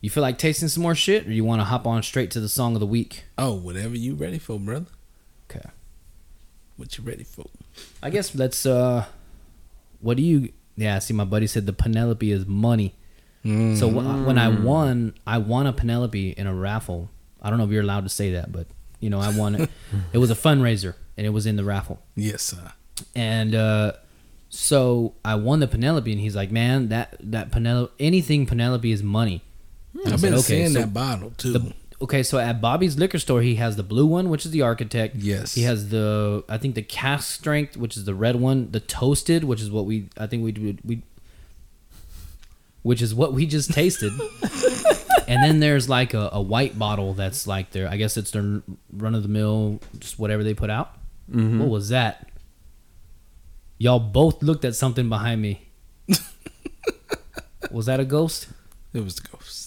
You 0.00 0.10
feel 0.10 0.22
like 0.22 0.38
tasting 0.38 0.68
some 0.68 0.82
more 0.82 0.94
shit, 0.94 1.26
or 1.26 1.32
you 1.32 1.44
want 1.44 1.60
to 1.60 1.64
hop 1.64 1.86
on 1.86 2.02
straight 2.02 2.30
to 2.32 2.40
the 2.40 2.48
song 2.48 2.74
of 2.74 2.80
the 2.80 2.86
week? 2.86 3.24
Oh, 3.38 3.54
whatever 3.54 3.96
you 3.96 4.14
ready 4.14 4.38
for, 4.38 4.60
brother. 4.60 4.86
Okay. 5.50 5.68
What 6.76 6.96
you 6.98 7.02
ready 7.04 7.24
for? 7.24 7.46
I 8.02 8.10
guess 8.10 8.34
let's. 8.34 8.66
uh 8.66 9.06
What 10.06 10.16
do 10.16 10.22
you? 10.22 10.52
Yeah, 10.76 10.98
see, 11.00 11.14
my 11.14 11.24
buddy 11.24 11.46
said 11.48 11.66
the 11.66 11.72
Penelope 11.72 12.30
is 12.30 12.46
money. 12.46 12.94
Mm. 13.44 13.76
So 13.76 13.88
wh- 13.90 14.26
when 14.26 14.38
I 14.38 14.48
won, 14.48 15.14
I 15.26 15.38
won 15.38 15.66
a 15.66 15.72
Penelope 15.72 16.30
in 16.30 16.46
a 16.46 16.54
raffle. 16.54 17.10
I 17.42 17.48
don't 17.50 17.58
know 17.58 17.64
if 17.64 17.70
you're 17.70 17.82
allowed 17.82 18.04
to 18.04 18.08
say 18.08 18.32
that, 18.32 18.52
but 18.52 18.66
you 19.00 19.10
know, 19.10 19.18
I 19.20 19.36
won 19.36 19.54
it. 19.56 19.70
it 20.12 20.18
was 20.18 20.30
a 20.30 20.34
fundraiser, 20.34 20.94
and 21.16 21.26
it 21.26 21.30
was 21.30 21.44
in 21.46 21.56
the 21.56 21.64
raffle. 21.64 22.00
yes, 22.14 22.42
sir. 22.42 22.72
And 23.14 23.54
uh, 23.54 23.92
so 24.48 25.14
I 25.24 25.34
won 25.34 25.60
the 25.60 25.66
Penelope, 25.68 26.10
and 26.10 26.20
he's 26.20 26.36
like, 26.36 26.50
"Man, 26.52 26.88
that 26.90 27.16
that 27.20 27.50
Penelope, 27.50 27.92
anything 27.98 28.46
Penelope 28.46 28.90
is 28.90 29.02
money." 29.02 29.42
And 29.94 30.08
I 30.08 30.12
I've 30.12 30.20
said, 30.20 30.26
been 30.30 30.34
"Okay, 30.38 30.42
seeing 30.42 30.68
so 30.70 30.80
that 30.80 30.94
bottle 30.94 31.30
too. 31.36 31.52
the- 31.52 31.72
okay, 32.00 32.22
so 32.22 32.38
at 32.38 32.60
Bobby's 32.60 32.98
liquor 32.98 33.18
store, 33.18 33.42
he 33.42 33.56
has 33.56 33.76
the 33.76 33.82
blue 33.82 34.06
one, 34.06 34.28
which 34.28 34.44
is 34.44 34.50
the 34.50 34.62
Architect. 34.62 35.16
Yes. 35.16 35.54
He 35.54 35.62
has 35.62 35.88
the 35.88 36.44
I 36.48 36.58
think 36.58 36.74
the 36.74 36.82
cask 36.82 37.32
strength, 37.34 37.76
which 37.76 37.96
is 37.96 38.04
the 38.04 38.14
red 38.14 38.36
one. 38.36 38.70
The 38.70 38.80
toasted, 38.80 39.44
which 39.44 39.60
is 39.60 39.70
what 39.70 39.86
we 39.86 40.08
I 40.18 40.26
think 40.26 40.44
we 40.44 40.52
we, 40.52 40.78
we 40.84 41.02
which 42.82 43.02
is 43.02 43.14
what 43.14 43.32
we 43.32 43.46
just 43.46 43.72
tasted. 43.72 44.12
and 45.28 45.42
then 45.42 45.60
there's 45.60 45.88
like 45.88 46.14
a, 46.14 46.30
a 46.32 46.40
white 46.40 46.78
bottle 46.78 47.14
that's 47.14 47.46
like 47.46 47.70
their 47.70 47.88
I 47.88 47.96
guess 47.96 48.16
it's 48.16 48.30
their 48.30 48.62
run 48.92 49.14
of 49.14 49.22
the 49.22 49.28
mill, 49.28 49.80
just 49.98 50.18
whatever 50.18 50.44
they 50.44 50.54
put 50.54 50.70
out. 50.70 50.94
Mm-hmm. 51.30 51.60
What 51.60 51.68
was 51.68 51.88
that? 51.88 52.28
Y'all 53.78 53.98
both 53.98 54.42
looked 54.42 54.64
at 54.64 54.74
something 54.74 55.08
behind 55.08 55.42
me. 55.42 55.68
was 57.70 57.86
that 57.86 58.00
a 58.00 58.04
ghost? 58.04 58.48
it 58.94 59.04
was 59.04 59.16
the 59.16 59.28
ghost. 59.28 59.65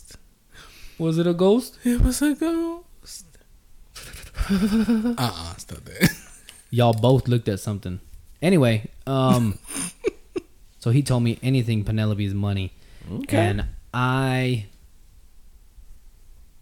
Was 1.00 1.18
it 1.18 1.26
a 1.28 1.34
ghost? 1.34 1.78
It 1.84 2.02
was 2.02 2.22
a 2.22 2.34
ghost. 2.36 3.26
uh 4.50 5.16
uh 5.18 5.56
stop 5.56 5.84
that. 5.86 6.10
y'all 6.70 6.94
both 6.94 7.28
looked 7.28 7.48
at 7.48 7.60
something. 7.60 8.00
Anyway, 8.42 8.90
um, 9.08 9.58
so 10.80 10.92
he 10.92 11.02
told 11.02 11.24
me 11.24 11.40
anything 11.44 11.84
Penelope's 11.84 12.34
money, 12.34 12.72
and 13.30 13.66
I 13.94 14.66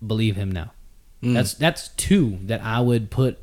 believe 0.06 0.36
him 0.36 0.52
now. 0.52 0.72
Mm. 1.24 1.34
That's 1.34 1.54
that's 1.54 1.90
two 1.90 2.40
that 2.44 2.62
I 2.64 2.80
would 2.80 3.10
put. 3.12 3.38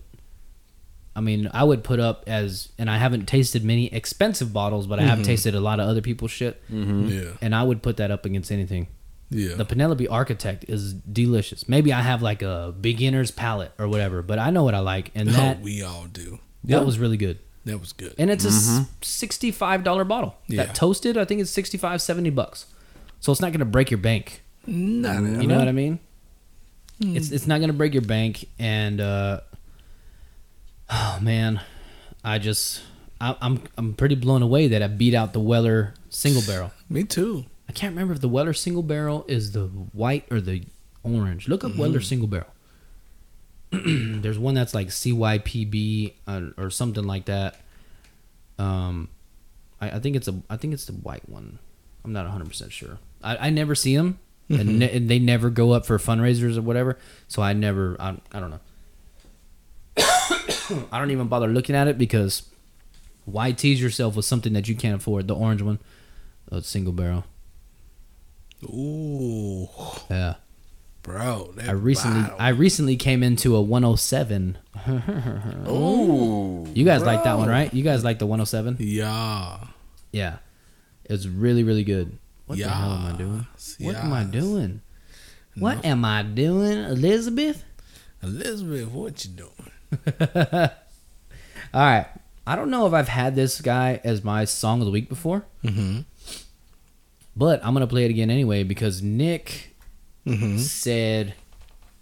I 1.17 1.21
mean, 1.21 1.49
I 1.55 1.63
would 1.63 1.85
put 1.85 2.01
up 2.01 2.25
as, 2.27 2.71
and 2.77 2.91
I 2.91 2.99
haven't 2.99 3.27
tasted 3.27 3.65
many 3.65 3.87
expensive 3.93 4.53
bottles, 4.53 4.89
but 4.89 4.99
I 4.99 5.03
have 5.03 5.23
tasted 5.23 5.55
a 5.55 5.61
lot 5.61 5.79
of 5.79 5.89
other 5.89 6.01
people's 6.01 6.33
shit, 6.33 6.61
Yeah. 6.69 7.31
and 7.41 7.55
I 7.55 7.63
would 7.63 7.83
put 7.85 7.99
that 7.99 8.11
up 8.11 8.25
against 8.27 8.51
anything. 8.51 8.89
Yeah. 9.31 9.55
The 9.57 9.65
Penelope 9.65 10.07
Architect 10.09 10.65
is 10.69 10.93
delicious. 10.95 11.69
Maybe 11.69 11.93
I 11.93 12.03
have 12.03 12.23
like 12.23 12.43
a 12.43 12.75
beginner's 12.81 13.31
palate 13.31 13.73
or 13.79 13.89
whatever, 13.89 14.23
but 14.23 14.39
I 14.39 14.51
know 14.51 14.63
what 14.65 14.75
I 14.75 14.81
like, 14.81 15.11
and 15.15 15.29
that 15.31 15.61
we 15.61 15.83
all 15.83 16.07
do. 16.07 16.39
that 16.65 16.85
was 16.87 16.99
really 16.99 17.17
good. 17.17 17.39
That 17.65 17.79
was 17.81 17.95
good. 17.95 18.15
and 18.19 18.31
it's 18.31 18.45
a 18.45 18.49
s- 18.49 18.87
$65 19.01 20.07
bottle 20.07 20.35
Yeah. 20.49 20.65
that 20.67 20.75
toasted 20.75 21.17
i 21.17 21.25
think 21.25 21.41
it's 21.41 21.51
65 21.51 22.03
70 22.03 22.29
bucks 22.29 22.67
so 23.21 23.33
it's 23.33 23.41
not 23.41 23.53
going 23.53 23.61
to 23.61 23.65
break 23.65 23.91
your 23.91 23.97
bank 23.97 24.43
Not 24.67 25.23
you 25.23 25.47
know 25.47 25.57
what 25.59 25.67
i 25.69 25.73
mean 25.73 25.99
it's 27.01 27.31
it's 27.31 27.47
not 27.47 27.61
going 27.61 27.69
to 27.71 27.73
break 27.77 27.95
your 27.95 28.03
bank 28.03 28.47
and 28.59 29.01
uh 29.01 29.41
oh 30.91 31.19
man 31.23 31.61
i 32.23 32.39
just 32.39 32.83
I, 33.19 33.35
i'm 33.41 33.63
i'm 33.79 33.95
pretty 33.95 34.15
blown 34.15 34.43
away 34.43 34.69
that 34.69 34.83
i 34.83 34.87
beat 34.87 35.15
out 35.15 35.33
the 35.33 35.41
weller 35.41 35.95
single 36.11 36.43
barrel 36.47 36.71
Me 36.91 37.03
too. 37.05 37.47
I 37.75 37.79
can't 37.79 37.93
remember 37.93 38.15
if 38.15 38.21
the 38.21 38.29
weller 38.29 38.53
single 38.53 38.83
barrel 38.83 39.25
is 39.29 39.53
the 39.53 39.67
white 39.93 40.25
or 40.31 40.41
the 40.41 40.63
orange 41.03 41.49
look 41.49 41.65
up 41.65 41.75
weller 41.77 42.01
single 42.01 42.29
barrel 42.29 42.55
there's 43.85 44.39
one 44.39 44.55
that's 44.55 44.75
like 44.75 44.89
CYPB 44.89 46.13
uh, 46.27 46.43
or 46.57 46.71
something 46.71 47.05
like 47.05 47.25
that. 47.27 47.61
Um, 48.59 49.09
I, 49.81 49.93
I 49.93 49.99
think 49.99 50.17
it's 50.17 50.29
a 50.29 50.41
I 50.49 50.57
think 50.57 50.75
it's 50.75 50.87
the 50.87 50.93
white 50.93 51.29
one. 51.29 51.59
I'm 52.05 52.13
not 52.13 52.25
100 52.25 52.49
percent 52.49 52.73
sure. 52.73 52.99
I, 53.23 53.49
I 53.49 53.51
never 53.51 53.75
see 53.75 53.97
them, 53.97 54.19
and, 54.49 54.79
ne- 54.79 54.97
and 54.97 55.09
they 55.09 55.19
never 55.19 55.51
go 55.51 55.73
up 55.73 55.87
for 55.87 55.99
fundraisers 55.99 56.57
or 56.57 56.63
whatever. 56.63 56.99
So 57.29 57.43
I 57.43 57.53
never 57.53 57.97
I, 57.99 58.17
I 58.33 58.41
don't 58.41 58.51
know. 58.51 58.61
I 60.93 60.99
don't 60.99 61.11
even 61.11 61.29
bother 61.29 61.49
looking 61.49 61.75
at 61.75 61.89
it 61.89 61.99
because 61.99 62.49
why 63.25 63.53
tease 63.53 63.81
yourself 63.81 64.17
with 64.17 64.25
something 64.25 64.53
that 64.53 64.69
you 64.69 64.77
can't 64.77 64.97
afford? 64.97 65.27
The 65.27 65.35
orange 65.35 65.63
one, 65.63 65.79
the 66.51 66.63
single 66.63 66.93
barrel. 66.93 67.25
Ooh, 68.65 69.69
Yeah. 70.11 70.35
bro. 71.03 71.53
That 71.57 71.69
I 71.69 71.73
recently 71.73 72.23
bottle. 72.23 72.37
I 72.41 72.49
recently 72.49 72.97
came 72.97 73.23
into 73.23 73.55
a 73.57 73.61
107. 73.61 74.59
Ooh. 75.69 76.67
You 76.75 76.85
guys 76.85 77.03
like 77.03 77.25
that 77.25 77.39
one, 77.39 77.49
right? 77.49 77.73
You 77.73 77.83
guys 77.83 78.05
like 78.05 78.19
the 78.19 78.27
107? 78.27 78.77
yeah. 78.81 79.59
Yeah. 80.13 80.37
It's 81.05 81.27
really 81.27 81.65
really 81.65 81.85
good. 81.85 82.19
What 82.47 82.59
the 82.59 82.69
hell 82.69 82.93
am 82.93 83.07
I 83.07 83.09
Yes, 83.11 83.19
doing? 83.19 83.47
What 83.87 83.97
am 83.97 84.13
I 84.13 84.25
doing? 84.25 84.81
What 85.57 85.85
am 85.85 86.05
I 86.05 86.23
doing, 86.23 86.79
Elizabeth? 86.79 87.65
Elizabeth, 88.23 88.89
what 88.89 89.25
you 89.25 89.31
doing? 89.31 89.71
All 91.75 91.81
right. 91.81 92.07
I 92.47 92.57
don't 92.57 92.71
know 92.71 92.87
if 92.87 92.93
I've 92.93 93.09
had 93.09 93.35
this 93.35 93.61
guy 93.61 94.01
as 94.05 94.23
my 94.23 94.45
song 94.45 94.81
of 94.81 94.85
the 94.87 94.91
week 94.91 95.09
before, 95.09 95.45
Mm-hmm. 95.65 96.01
But 97.37 97.65
I'm 97.65 97.73
gonna 97.75 97.87
play 97.87 98.05
it 98.05 98.11
again 98.11 98.31
anyway 98.31 98.63
because 98.63 99.03
Nick 99.03 99.71
Mm-hmm. 100.27 100.57
said 100.57 101.35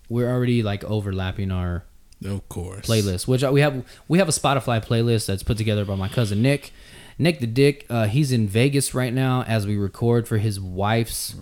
we're 0.09 0.31
already 0.31 0.63
like 0.63 0.85
overlapping 0.85 1.51
our 1.51 1.85
Of 2.25 2.49
course. 2.49 2.87
playlist, 2.87 3.27
which 3.27 3.43
we 3.43 3.61
have 3.63 3.85
we 4.07 4.19
have 4.19 4.29
a 4.29 4.33
Spotify 4.33 4.85
playlist 4.85 5.27
that's 5.27 5.43
put 5.43 5.59
together 5.59 5.85
by 5.85 5.97
my 5.97 6.09
cousin 6.09 6.41
Nick. 6.41 6.73
Nick 7.19 7.41
the 7.41 7.47
Dick, 7.49 7.85
uh, 7.91 8.07
he's 8.07 8.31
in 8.33 8.47
Vegas 8.49 8.95
right 8.95 9.13
now 9.13 9.43
as 9.43 9.67
we 9.67 9.77
record 9.77 10.27
for 10.29 10.39
his 10.39 10.59
wife's 10.61 11.35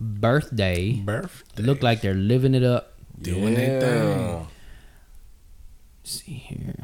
birthday. 0.00 0.92
Birthday. 0.94 1.62
Look 1.62 1.82
like 1.82 2.00
they're 2.00 2.14
living 2.14 2.54
it 2.54 2.64
up. 2.64 2.94
Doing 3.20 3.54
their 3.54 3.80
thing. 3.80 4.46
Let's 6.02 6.10
see 6.24 6.32
here. 6.32 6.74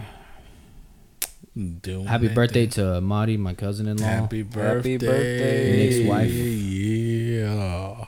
Doing 1.56 2.06
Happy 2.06 2.28
birthday 2.28 2.66
thing. 2.66 2.84
to 2.84 3.00
Marty, 3.00 3.36
my 3.36 3.54
cousin-in-law. 3.54 4.06
Happy 4.06 4.42
birthday. 4.42 4.98
birthday. 4.98 5.76
Nick's 5.76 6.08
wife. 6.08 6.30
Yeah. 6.30 8.04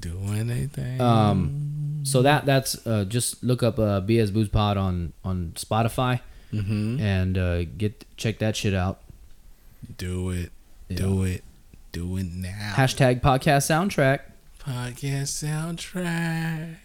Doing 0.00 0.50
anything. 0.50 1.00
Um, 1.00 2.00
so 2.02 2.22
that 2.22 2.46
that's 2.46 2.84
uh, 2.86 3.04
just 3.04 3.44
look 3.44 3.62
up 3.62 3.78
uh, 3.78 4.00
BS 4.00 4.32
Booze 4.32 4.48
Pod 4.48 4.76
on 4.76 5.12
on 5.24 5.52
Spotify 5.54 6.20
mm-hmm. 6.52 7.00
and 7.00 7.38
uh, 7.38 7.64
get 7.64 8.04
check 8.16 8.38
that 8.40 8.56
shit 8.56 8.74
out. 8.74 9.00
Do 9.96 10.30
it. 10.30 10.50
Do 10.92 11.22
it. 11.22 11.44
Do 11.92 12.16
it 12.16 12.26
now. 12.26 12.72
Hashtag 12.74 13.20
podcast 13.20 13.70
soundtrack. 13.70 14.20
Podcast 14.58 15.44
soundtrack. 15.44 16.76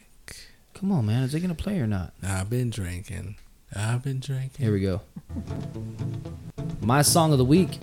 Come 0.75 0.91
on, 0.91 1.07
man, 1.07 1.23
is 1.23 1.33
it 1.33 1.39
gonna 1.39 1.55
play 1.55 1.79
or 1.79 1.87
not? 1.87 2.13
I've 2.23 2.49
been 2.49 2.69
drinking. 2.69 3.37
I've 3.75 4.03
been 4.03 4.19
drinking. 4.19 4.63
Here 4.63 4.71
we 4.71 4.79
go. 4.79 5.01
My 6.81 7.01
song 7.01 7.31
of 7.31 7.37
the 7.37 7.45
week 7.45 7.79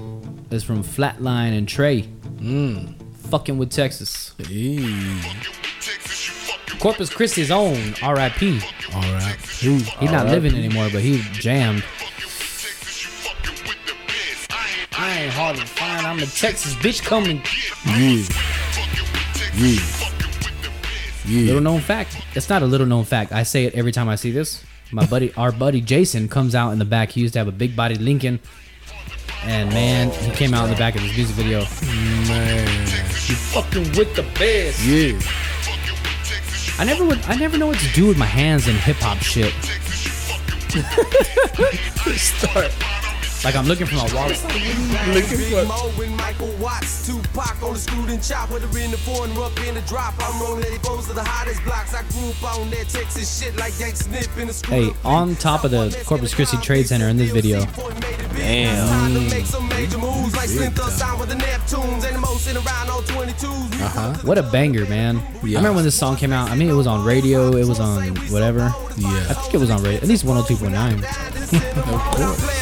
is 0.50 0.64
from 0.64 0.82
Flatline 0.82 1.56
and 1.56 1.68
Trey. 1.68 2.02
Mm. 2.36 2.94
Fucking 3.30 3.58
with 3.58 3.70
Texas. 3.70 4.34
Eee. 4.48 5.20
Corpus 6.80 7.10
Christi's 7.10 7.50
own 7.50 7.94
R.I.P. 8.02 8.60
All 8.94 9.00
right. 9.02 9.36
He's 9.40 10.10
not 10.10 10.26
living 10.26 10.54
anymore, 10.54 10.88
but 10.90 11.02
he 11.02 11.20
jammed. 11.32 11.84
I 14.98 15.20
ain't 15.20 15.32
hard 15.32 15.56
to 15.56 15.66
find. 15.66 16.06
I'm 16.06 16.18
a 16.18 16.26
Texas 16.26 16.74
bitch 16.74 17.02
coming. 17.02 17.42
Yeah. 17.86 18.24
Yeah. 19.54 19.80
Yeah. 21.24 21.46
Little 21.46 21.60
known 21.60 21.80
fact. 21.80 22.16
It's 22.34 22.48
not 22.48 22.62
a 22.62 22.66
little 22.66 22.86
known 22.86 23.04
fact. 23.04 23.32
I 23.32 23.42
say 23.42 23.64
it 23.64 23.74
every 23.74 23.92
time 23.92 24.08
I 24.08 24.16
see 24.16 24.30
this. 24.30 24.64
My 24.92 25.06
buddy, 25.06 25.32
our 25.34 25.52
buddy 25.52 25.80
Jason, 25.80 26.28
comes 26.28 26.54
out 26.54 26.72
in 26.72 26.78
the 26.78 26.84
back. 26.84 27.10
He 27.10 27.22
used 27.22 27.32
to 27.32 27.38
have 27.38 27.48
a 27.48 27.52
big 27.52 27.74
bodied 27.74 28.02
Lincoln. 28.02 28.40
And 29.44 29.70
man, 29.70 30.10
he 30.10 30.30
came 30.32 30.52
out 30.52 30.64
in 30.64 30.70
the 30.70 30.76
back 30.76 30.94
of 30.94 31.00
his 31.00 31.16
music 31.16 31.34
video. 31.34 31.60
Man. 32.28 32.68
You 33.26 33.34
fucking 33.34 33.96
with 33.96 34.14
the 34.14 34.22
best. 34.38 34.84
Yeah. 34.84 35.18
I 36.78 36.84
never 36.84 37.04
would. 37.04 37.20
I 37.24 37.36
never 37.36 37.56
know 37.56 37.68
what 37.68 37.78
to 37.78 37.88
do 37.94 38.06
with 38.06 38.18
my 38.18 38.26
hands 38.26 38.68
in 38.68 38.76
hip 38.76 38.96
hop 38.98 39.18
shit. 39.18 39.54
Start. 42.18 42.72
Like 43.44 43.56
I'm 43.56 43.66
looking 43.66 43.86
for 43.86 43.96
my 43.96 44.14
wallet. 44.14 44.40
Looking 45.08 45.38
for. 45.50 45.64
Mo 45.64 46.16
Michael 46.16 46.54
Watts, 46.60 47.06
Tupac 47.06 47.60
on 47.62 47.74
the 47.74 47.78
screwed 47.78 48.10
and 48.10 48.22
chop, 48.22 48.50
whether 48.50 48.66
in 48.78 48.92
the 48.92 48.96
foreign 48.98 49.36
or 49.36 49.46
up 49.46 49.58
in 49.66 49.74
the 49.74 49.80
drop. 49.82 50.14
I'm 50.20 50.40
rolling 50.40 50.64
Eddie 50.64 50.78
Bones 50.78 51.08
the 51.08 51.24
hottest 51.24 51.62
blocks. 51.64 51.92
I 51.92 52.02
grew 52.12 52.30
up 52.30 52.58
on 52.58 52.70
that 52.70 52.88
Texas 52.88 53.40
shit 53.40 53.56
like 53.56 53.78
Yank 53.80 53.96
Snip 53.96 54.28
in 54.38 54.46
the 54.46 54.52
school. 54.54 54.74
Hey, 54.74 54.90
on 55.04 55.34
top 55.36 55.64
of 55.64 55.72
the 55.72 55.96
Corpus 56.06 56.34
Christi 56.34 56.56
Trade 56.58 56.86
Center 56.86 57.08
in 57.08 57.16
this 57.16 57.32
video. 57.32 57.66
Damn. 58.36 59.28
Make 59.30 59.46
some 59.46 59.68
major 59.68 59.98
moves 59.98 60.34
like 60.36 60.48
Slim 60.48 60.72
Thug 60.72 60.90
signed 60.90 61.20
with 61.20 61.28
the 61.28 61.34
Neptunes 61.36 62.04
and 62.06 62.14
the 62.16 62.18
most 62.18 62.48
in 62.48 62.56
around 62.56 62.90
on 62.90 63.02
22s. 63.04 63.80
Uh-huh. 63.80 64.14
What 64.26 64.38
a 64.38 64.42
banger, 64.42 64.86
man! 64.86 65.18
I 65.18 65.40
remember 65.42 65.72
when 65.74 65.84
this 65.84 65.94
song 65.98 66.16
came 66.16 66.32
out. 66.32 66.50
I 66.50 66.54
mean, 66.54 66.68
it 66.68 66.74
was 66.74 66.86
on 66.86 67.04
radio. 67.04 67.56
It 67.56 67.66
was 67.66 67.80
on 67.80 68.14
whatever. 68.30 68.72
Yeah. 68.96 69.08
I 69.30 69.34
think 69.34 69.54
it 69.54 69.58
was 69.58 69.70
on 69.70 69.82
radio. 69.82 70.00
At 70.00 70.08
least 70.08 70.24
102.9. 70.24 71.02
of 71.76 72.16
course. 72.16 72.52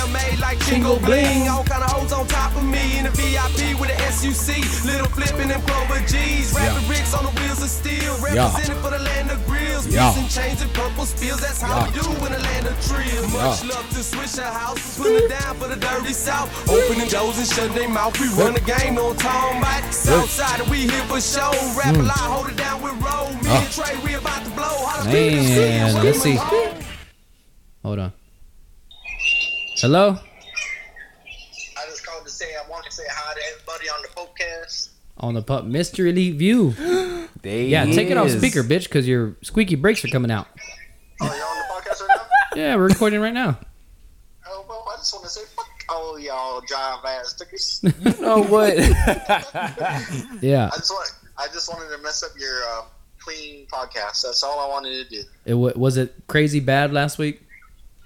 Jingle 0.68 0.98
bling, 1.00 1.48
all 1.48 1.64
kind 1.64 1.82
of 1.82 1.90
hoes 1.90 2.12
on 2.12 2.26
top 2.28 2.54
of 2.56 2.64
me 2.64 2.98
in 2.98 3.04
the 3.04 3.10
VIP 3.10 3.78
with 3.80 3.90
the 3.90 3.98
SUC. 4.10 4.58
Little 4.84 5.06
flipping 5.08 5.48
them 5.48 5.60
Clover 5.62 5.98
G's, 6.06 6.52
rapping 6.54 6.82
Yeah. 6.82 6.86
bricks 6.86 7.14
on 7.14 7.24
the 7.24 7.30
wheels 7.40 7.62
of 7.62 7.68
steel. 7.68 8.14
Yeah. 8.34 8.48
For 8.82 8.90
the 8.90 8.98
land 8.98 9.30
of 9.30 9.44
grills, 9.82 9.94
Yeah. 9.94 10.14
beats 10.14 10.18
and 10.18 10.44
chains 10.44 10.62
and 10.62 10.72
purple 10.72 11.06
spills. 11.06 11.40
That's 11.40 11.60
how 11.60 11.84
we 11.84 11.96
Yeah. 11.96 12.02
do 12.02 12.10
in 12.10 12.32
the 12.32 12.38
land 12.38 12.66
of 12.66 12.86
trills. 12.86 13.32
Much 13.32 13.62
Yeah. 13.62 13.74
love 13.74 13.88
to 13.90 14.02
Swishahouse, 14.02 14.96
put 14.96 15.12
it 15.12 15.28
down 15.28 15.58
for 15.58 15.68
the 15.68 15.76
dirty 15.76 16.12
South. 16.12 16.48
Opening 16.68 17.08
doors 17.08 17.38
and 17.38 17.46
shutting 17.46 17.74
their 17.74 17.88
mouth. 17.88 18.18
We 18.18 18.28
run 18.28 18.54
the 18.54 18.60
game 18.60 18.98
on 18.98 19.16
Tom 19.16 19.60
Mike. 19.60 19.92
Southside, 19.92 20.60
and 20.60 20.70
we 20.70 20.88
here 20.88 21.04
for 21.08 21.20
show. 21.20 21.50
Rap 21.76 21.94
mm. 21.94 22.00
a 22.00 22.02
lot, 22.02 22.18
hold 22.18 22.48
it 22.48 22.56
down 22.56 22.82
with 22.82 22.94
roll. 23.02 23.30
Me 23.42 23.50
and 23.50 23.70
Trey, 23.72 23.96
we 24.04 24.14
about 24.14 24.44
to 24.44 24.50
blow. 24.50 24.64
Holla, 24.64 25.02
speak 25.02 25.30
the 25.30 25.36
Man, 25.36 25.92
city. 25.92 26.06
let's 26.06 26.22
see. 26.22 26.36
Hold 27.82 27.98
on. 27.98 28.12
Hello. 29.76 30.18
I 31.76 31.86
just 31.88 32.04
called 32.04 32.24
to 32.24 32.30
say 32.30 32.46
I 32.54 32.68
want 32.70 32.84
to 32.84 32.92
say 32.92 33.04
hi 33.08 33.34
to 33.34 33.40
everybody 33.52 33.88
on 33.88 34.02
the 34.02 34.08
podcast. 34.08 34.88
On 35.18 35.34
the 35.34 35.42
pup, 35.42 35.64
Mr. 35.64 36.08
Elite 36.08 36.36
View. 36.36 36.74
There 37.42 37.62
Yeah, 37.62 37.84
he 37.84 37.94
take 37.94 38.10
it 38.10 38.16
off 38.16 38.30
speaker, 38.30 38.62
bitch, 38.62 38.84
because 38.84 39.06
your 39.08 39.36
squeaky 39.42 39.74
brakes 39.76 40.04
are 40.04 40.08
coming 40.08 40.30
out. 40.30 40.46
Oh, 41.20 41.26
you're 41.26 41.44
on 41.44 41.56
the 41.56 41.90
podcast 41.90 42.00
right 42.08 42.16
now? 42.16 42.22
Yeah, 42.56 42.76
we're 42.76 42.88
recording 42.88 43.20
right 43.20 43.34
now. 43.34 43.58
Oh, 44.48 44.64
well, 44.68 44.84
I 44.92 44.96
just 44.96 45.12
want 45.14 45.24
to 45.24 45.30
say 45.30 45.42
fuck 45.56 45.66
all 45.88 46.18
y'all 46.18 46.60
drive 46.66 47.04
ass 47.04 47.30
stickers. 47.30 47.80
You 48.00 48.20
know 48.20 48.42
what? 48.42 48.76
Yeah, 50.42 50.70
I 50.72 50.76
just 50.76 50.90
want 50.90 51.10
I 51.38 51.46
just 51.52 51.68
wanted 51.72 51.94
to 51.96 52.02
mess 52.02 52.22
up 52.22 52.32
your 52.38 52.62
uh, 52.64 52.82
clean 53.18 53.66
podcast. 53.72 54.22
That's 54.22 54.42
all 54.42 54.58
I 54.60 54.68
wanted 54.68 55.08
to 55.08 55.16
do. 55.16 55.22
it 55.44 55.54
wa- 55.54 55.72
was 55.76 55.96
it 55.96 56.14
crazy 56.26 56.60
bad 56.60 56.92
last 56.92 57.18
week. 57.18 57.42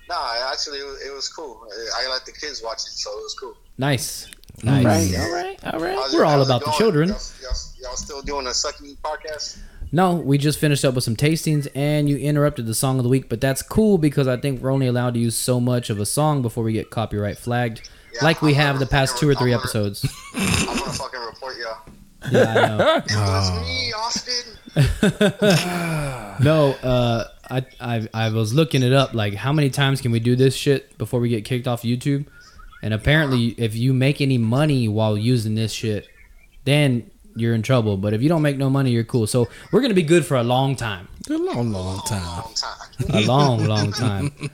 No, 0.08 0.14
I- 0.16 0.50
actually, 0.52 0.78
it 0.78 0.84
was, 0.84 1.02
it 1.06 1.14
was 1.14 1.28
cool. 1.28 1.66
I 1.98 2.04
I 2.06 2.10
let 2.12 2.26
the 2.26 2.32
kids 2.32 2.62
watch 2.62 2.78
it, 2.78 2.92
so 2.92 3.10
it 3.12 3.22
was 3.22 3.34
cool. 3.40 3.56
Nice, 3.78 4.28
nice. 4.62 4.84
right, 5.14 5.18
all 5.20 5.32
right, 5.32 5.74
all 5.74 5.80
right. 5.80 5.94
How's 5.96 6.14
We're 6.14 6.24
all 6.24 6.42
about 6.42 6.64
the 6.64 6.70
children. 6.72 7.08
Y'all, 7.10 7.18
y'all, 7.42 7.52
y'all 7.82 7.96
still 7.96 8.22
doing 8.22 8.46
a 8.46 8.50
sucky 8.50 8.96
podcast? 8.98 9.58
No, 9.92 10.14
we 10.14 10.38
just 10.38 10.58
finished 10.58 10.84
up 10.84 10.94
with 10.94 11.04
some 11.04 11.14
tastings, 11.16 11.68
and 11.74 12.08
you 12.08 12.16
interrupted 12.16 12.66
the 12.66 12.74
song 12.74 12.98
of 12.98 13.04
the 13.04 13.08
week, 13.08 13.28
but 13.28 13.40
that's 13.40 13.62
cool 13.62 13.96
because 13.98 14.26
I 14.26 14.36
think 14.36 14.60
we're 14.60 14.72
only 14.72 14.86
allowed 14.88 15.14
to 15.14 15.20
use 15.20 15.36
so 15.36 15.60
much 15.60 15.88
of 15.88 16.00
a 16.00 16.06
song 16.06 16.42
before 16.42 16.64
we 16.64 16.72
get 16.72 16.90
copyright 16.90 17.38
flagged, 17.38 17.88
Yeah, 18.12 18.24
like 18.24 18.42
we 18.42 18.50
I'm 18.50 18.56
have 18.56 18.78
the 18.80 18.86
past 18.86 19.18
two 19.18 19.28
or 19.28 19.34
three 19.36 19.52
I'm 19.52 19.58
gonna- 19.58 19.62
episodes. 19.86 20.04
I'm 20.34 20.66
gonna 20.66 20.92
fucking 20.92 21.20
report 21.20 21.54
y'all. 21.58 21.78
Yeah, 22.32 22.42
I 22.42 22.54
know. 22.76 22.96
It 22.96 23.16
was 23.16 23.50
me, 23.60 23.92
Austin. 23.92 24.58
No, 26.40 26.72
uh, 26.82 27.28
I, 27.48 27.64
I 27.80 28.08
I 28.12 28.28
was 28.30 28.52
looking 28.52 28.82
it 28.82 28.92
up. 28.92 29.14
Like, 29.14 29.34
how 29.34 29.52
many 29.52 29.70
times 29.70 30.00
can 30.00 30.10
we 30.10 30.18
do 30.20 30.34
this 30.34 30.56
shit 30.56 30.96
before 30.98 31.20
we 31.20 31.28
get 31.28 31.44
kicked 31.44 31.68
off 31.68 31.82
YouTube? 31.82 32.26
And 32.84 32.92
apparently, 32.92 33.54
if 33.58 33.74
you 33.74 33.94
make 33.94 34.20
any 34.20 34.36
money 34.36 34.86
while 34.88 35.16
using 35.16 35.54
this 35.54 35.72
shit, 35.72 36.06
then 36.64 37.10
you're 37.34 37.54
in 37.54 37.62
trouble. 37.62 37.96
But 37.96 38.12
if 38.12 38.20
you 38.22 38.28
don't 38.28 38.42
make 38.42 38.58
no 38.58 38.68
money, 38.68 38.90
you're 38.90 39.04
cool. 39.04 39.26
So 39.26 39.48
we're 39.72 39.80
gonna 39.80 39.94
be 39.94 40.02
good 40.02 40.24
for 40.26 40.36
a 40.36 40.42
long 40.44 40.76
time, 40.76 41.08
A 41.30 41.32
long, 41.32 41.72
long 41.72 42.00
time. 42.06 42.22
Long 42.26 42.54
time. 42.54 42.78
a 43.10 43.20
long, 43.26 43.64
long 43.64 43.90
time. 43.92 44.30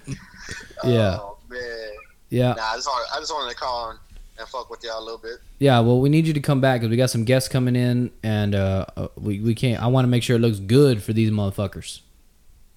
Yeah, 0.85 1.19
Oh 1.21 1.37
man. 1.51 1.91
yeah, 2.31 2.55
Nah, 2.55 2.63
I 2.73 2.77
just 2.77 2.87
wanted, 2.89 3.07
I 3.15 3.19
just 3.21 3.33
wanted 3.35 3.51
to 3.51 3.57
call 3.57 3.91
and, 3.91 3.99
and 4.39 4.49
fuck 4.49 4.71
with 4.71 4.83
y'all 4.83 4.99
a 4.99 5.05
little 5.05 5.19
bit. 5.19 5.39
yeah. 5.59 5.79
Well, 5.81 6.01
we 6.01 6.09
need 6.09 6.27
you 6.27 6.33
to 6.33 6.41
come 6.41 6.61
back 6.63 6.81
because 6.81 6.91
we 6.91 6.97
got 6.97 7.11
some 7.11 7.25
guests 7.25 7.49
coming 7.51 7.77
in, 7.77 8.11
and 8.23 8.55
uh, 8.55 8.87
uh, 8.97 9.09
we 9.17 9.41
we 9.41 9.55
can't. 9.55 9.83
I 9.83 9.89
want 9.89 10.05
to 10.05 10.09
make 10.09 10.23
sure 10.23 10.37
it 10.37 10.41
looks 10.41 10.59
good 10.59 11.03
for 11.03 11.13
these 11.13 11.31
motherfuckers. 11.31 12.01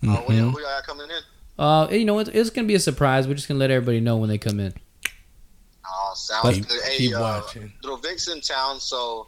Uh, 0.03 0.07
Mm-hmm. 0.07 0.25
when 0.27 0.37
y'all, 0.37 0.49
who 0.49 0.59
y'all 0.61 0.81
coming 0.85 1.07
in? 1.09 1.21
Uh, 1.63 1.87
you 1.91 2.03
know, 2.03 2.19
it's, 2.19 2.29
it's 2.31 2.49
gonna 2.49 2.67
be 2.67 2.75
a 2.75 2.79
surprise. 2.79 3.25
We're 3.27 3.35
just 3.35 3.47
gonna 3.47 3.59
let 3.59 3.71
everybody 3.71 4.01
know 4.01 4.17
when 4.17 4.27
they 4.27 4.37
come 4.37 4.59
in. 4.59 4.73
Oh, 5.85 6.13
sounds 6.15 6.55
Keep- 6.55 6.67
good. 6.67 6.83
Hey, 6.83 6.97
keep 6.97 7.15
uh, 7.15 7.19
watching. 7.19 7.71
Little 7.83 7.97
Vic's 7.97 8.27
in 8.27 8.41
town, 8.41 8.79
so 8.79 9.27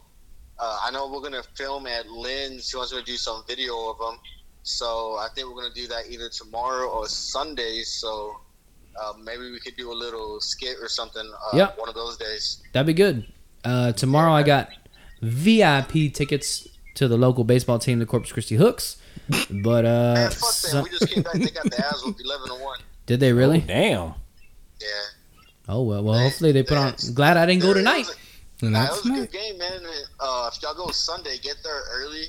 uh, 0.59 0.79
I 0.83 0.91
know 0.91 1.09
we're 1.11 1.21
gonna 1.21 1.43
film 1.55 1.85
at 1.87 2.07
Lynn's. 2.09 2.69
She 2.69 2.77
wants 2.77 2.93
me 2.93 2.99
to 2.99 3.05
do 3.05 3.17
some 3.17 3.43
video 3.47 3.89
of 3.89 3.97
him. 3.99 4.19
So 4.63 5.17
I 5.19 5.27
think 5.35 5.47
we're 5.47 5.61
gonna 5.61 5.73
do 5.73 5.87
that 5.87 6.09
either 6.09 6.29
tomorrow 6.29 6.87
or 6.87 7.07
Sunday. 7.07 7.81
So 7.83 8.39
uh, 9.01 9.13
maybe 9.21 9.51
we 9.51 9.59
could 9.59 9.75
do 9.75 9.91
a 9.91 9.93
little 9.93 10.39
skit 10.39 10.77
or 10.81 10.87
something. 10.87 11.29
Uh, 11.53 11.57
Yep. 11.57 11.77
One 11.77 11.89
of 11.89 11.95
those 11.95 12.17
days. 12.17 12.63
That'd 12.71 12.87
be 12.87 12.93
good. 12.93 13.25
Uh, 13.65 13.91
tomorrow 13.91 14.31
I 14.31 14.43
got 14.43 14.69
VIP 15.21 16.13
tickets 16.13 16.67
to 16.95 17.07
the 17.07 17.17
local 17.17 17.43
baseball 17.43 17.79
team, 17.79 17.99
the 17.99 18.05
Corpus 18.05 18.31
Christi 18.31 18.55
Hooks. 18.55 18.97
But 19.49 19.85
uh, 19.85 20.13
Man, 20.15 20.31
fuck 20.31 20.39
them. 20.39 20.71
some- 20.71 20.83
We 20.83 20.89
just 20.91 21.09
came 21.09 21.23
back. 21.23 21.33
They 21.33 21.49
got 21.49 21.63
the 21.69 21.79
ass 21.85 22.03
with 22.05 22.19
eleven 22.23 22.47
to 22.47 22.63
one. 22.63 22.79
did 23.07 23.19
they 23.19 23.33
really? 23.33 23.59
Damn. 23.59 24.13
Yeah. 25.67 25.73
Oh 25.75 25.83
well, 25.83 26.03
well 26.03 26.19
hopefully 26.19 26.51
they 26.51 26.63
put 26.63 26.77
on. 26.77 26.93
Glad 27.13 27.37
I 27.37 27.45
didn't 27.45 27.61
go 27.63 27.73
tonight. 27.73 28.07
a- 28.07 28.65
And 28.65 28.73
Nah, 28.73 28.83
that's 28.85 29.03
was 29.03 29.11
a 29.11 29.19
good 29.21 29.31
game, 29.31 29.57
man. 29.57 29.81
Uh, 30.19 30.49
if 30.53 30.61
y'all 30.61 30.73
go 30.75 30.89
Sunday, 30.91 31.37
get 31.41 31.57
there 31.63 31.81
early 31.91 32.25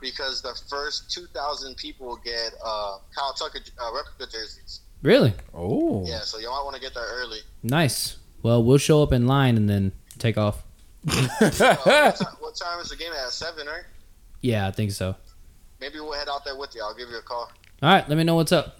because 0.00 0.42
the 0.42 0.58
first 0.68 1.10
2,000 1.12 1.76
people 1.76 2.06
will 2.08 2.16
get 2.16 2.52
uh, 2.64 2.98
Kyle 3.14 3.32
Tucker 3.34 3.60
uh, 3.80 3.92
replica 3.94 4.30
jerseys. 4.32 4.80
Really 5.02 5.32
Oh. 5.54 6.04
Yeah, 6.06 6.20
so 6.20 6.38
y'all 6.38 6.52
might 6.56 6.64
want 6.64 6.74
to 6.76 6.80
get 6.82 6.94
there 6.94 7.06
early. 7.06 7.38
nice. 7.62 8.16
Well, 8.42 8.62
we'll 8.64 8.78
show 8.78 9.02
up 9.02 9.12
in 9.12 9.26
line 9.26 9.56
and 9.58 9.68
then 9.68 9.92
take 10.18 10.38
off. 10.38 10.62
Uh, 11.06 11.26
what, 11.38 11.50
ti- 12.18 12.24
what 12.40 12.56
time 12.56 12.80
is 12.80 12.88
the 12.88 12.96
game 12.96 13.12
at? 13.12 13.30
7, 13.30 13.66
right? 13.66 13.82
Yeah, 14.40 14.66
I 14.66 14.70
think 14.70 14.92
so. 14.92 15.14
Maybe 15.80 16.00
we'll 16.00 16.12
head 16.14 16.28
out 16.30 16.44
there 16.46 16.56
with 16.56 16.74
you. 16.74 16.82
I'll 16.82 16.94
give 16.94 17.08
you 17.10 17.18
a 17.18 17.22
call. 17.22 17.50
All 17.82 17.88
right, 17.90 18.06
let 18.08 18.16
me 18.18 18.24
know 18.24 18.34
what's 18.36 18.52
up. 18.52 18.78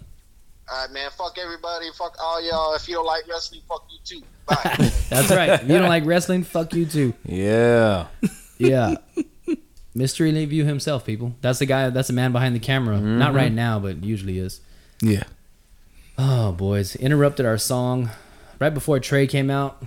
All 0.71 0.77
right, 0.77 0.91
man. 0.93 1.09
Fuck 1.17 1.37
everybody. 1.37 1.87
Fuck 1.97 2.15
all 2.21 2.41
y'all. 2.41 2.73
If 2.75 2.87
you 2.87 2.95
don't 2.95 3.05
like 3.05 3.27
wrestling, 3.27 3.61
fuck 3.67 3.85
you 3.91 3.99
too. 4.05 4.25
Bye. 4.45 4.91
That's 5.09 5.29
right. 5.29 5.49
If 5.49 5.63
you 5.63 5.77
don't 5.77 5.89
like 5.89 6.05
wrestling, 6.05 6.43
fuck 6.43 6.73
you 6.73 6.85
too. 6.85 7.13
Yeah. 7.25 8.07
Yeah. 8.57 8.95
Mystery 9.93 10.45
View 10.45 10.63
himself, 10.63 11.05
people. 11.05 11.35
That's 11.41 11.59
the 11.59 11.65
guy. 11.65 11.89
That's 11.89 12.07
the 12.07 12.13
man 12.13 12.31
behind 12.31 12.55
the 12.55 12.59
camera. 12.59 13.01
Not 13.01 13.33
right 13.33 13.47
mm-hmm. 13.47 13.55
now, 13.55 13.79
but 13.79 14.05
usually 14.05 14.39
is. 14.39 14.61
Yeah. 15.01 15.23
Oh, 16.17 16.53
boys. 16.53 16.95
Interrupted 16.95 17.45
our 17.45 17.57
song 17.57 18.09
right 18.59 18.73
before 18.73 18.99
Trey 19.01 19.27
came 19.27 19.49
out. 19.49 19.83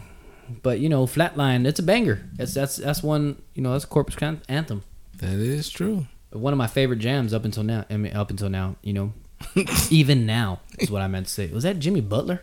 But, 0.62 0.80
you 0.80 0.90
know, 0.90 1.06
Flatline, 1.06 1.66
it's 1.66 1.78
a 1.78 1.82
banger. 1.82 2.28
It's, 2.38 2.52
that's 2.52 2.76
that's 2.76 3.02
one, 3.02 3.40
you 3.54 3.62
know, 3.62 3.72
that's 3.72 3.84
a 3.84 3.86
Corpus 3.86 4.16
Con- 4.16 4.42
Anthem. 4.50 4.82
That 5.16 5.38
is 5.38 5.70
true. 5.70 6.06
One 6.30 6.52
of 6.52 6.58
my 6.58 6.66
favorite 6.66 6.98
jams 6.98 7.32
up 7.32 7.46
until 7.46 7.62
now. 7.62 7.86
I 7.88 7.96
mean, 7.96 8.14
up 8.14 8.28
until 8.28 8.50
now, 8.50 8.76
you 8.82 8.92
know. 8.92 9.14
Even 9.90 10.26
now 10.26 10.60
is 10.78 10.90
what 10.90 11.02
I 11.02 11.08
meant 11.08 11.26
to 11.26 11.32
say. 11.32 11.46
Was 11.48 11.64
that 11.64 11.78
Jimmy 11.78 12.00
Butler? 12.00 12.42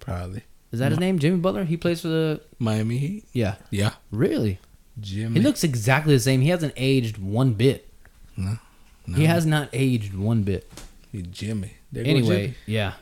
Probably. 0.00 0.42
Is 0.72 0.78
that 0.80 0.90
his 0.90 0.98
name? 0.98 1.18
Jimmy 1.18 1.36
Butler? 1.38 1.64
He 1.64 1.76
plays 1.76 2.00
for 2.00 2.08
the. 2.08 2.40
Miami 2.58 2.96
Heat. 2.98 3.24
Yeah. 3.32 3.56
Yeah. 3.70 3.92
Really? 4.10 4.58
Jimmy. 5.00 5.40
He 5.40 5.46
looks 5.46 5.64
exactly 5.64 6.14
the 6.14 6.20
same. 6.20 6.40
He 6.40 6.48
hasn't 6.48 6.72
aged 6.76 7.18
one 7.18 7.52
bit. 7.52 7.88
No. 8.36 8.58
No. 9.06 9.16
He 9.16 9.26
has 9.26 9.44
not 9.44 9.68
aged 9.72 10.14
one 10.14 10.42
bit. 10.42 10.70
He 11.10 11.22
Jimmy. 11.22 11.74
There 11.90 12.04
go 12.04 12.10
Anyway, 12.10 12.40
Jimmy. 12.46 12.56
yeah. 12.66 12.94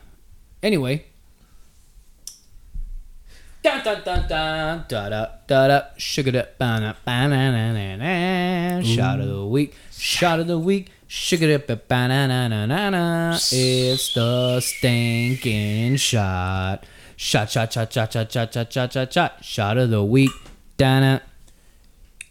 Anyway. 0.61 1.05
Dun, 3.63 3.83
dun, 3.83 4.01
dun, 4.03 4.27
dun, 4.27 4.85
da, 4.89 5.09
da, 5.09 5.27
da, 5.47 5.67
da, 5.67 5.81
sugar 5.95 6.31
da, 6.31 6.43
ba, 6.57 6.79
na, 6.79 6.93
ba, 7.05 7.27
na, 7.27 7.51
na, 7.51 7.73
na, 7.73 7.95
na. 7.95 8.81
Shot 8.81 9.19
of 9.19 9.27
the 9.27 9.45
week, 9.45 9.75
shot 9.95 10.39
of 10.39 10.47
the 10.47 10.57
week, 10.57 10.89
sugar 11.11 11.57
da, 11.57 11.57
ba, 11.57 11.75
ba, 11.75 12.07
na, 12.07 12.25
na, 12.25 12.47
na, 12.47 12.65
na, 12.65 12.89
na. 12.89 13.33
It's 13.35 14.13
the 14.13 14.61
stinking 14.61 15.97
shot. 15.97 16.85
Shot, 17.17 17.51
shot, 17.51 17.73
shot, 17.73 17.91
shot, 17.91 18.13
shot, 18.13 18.31
shot, 18.31 18.53
shot, 18.53 18.71
shot, 18.71 18.93
shot, 18.93 19.13
shot. 19.13 19.43
Shot 19.43 19.77
of 19.77 19.89
the 19.89 20.03
week. 20.05 20.31
Da, 20.77 21.19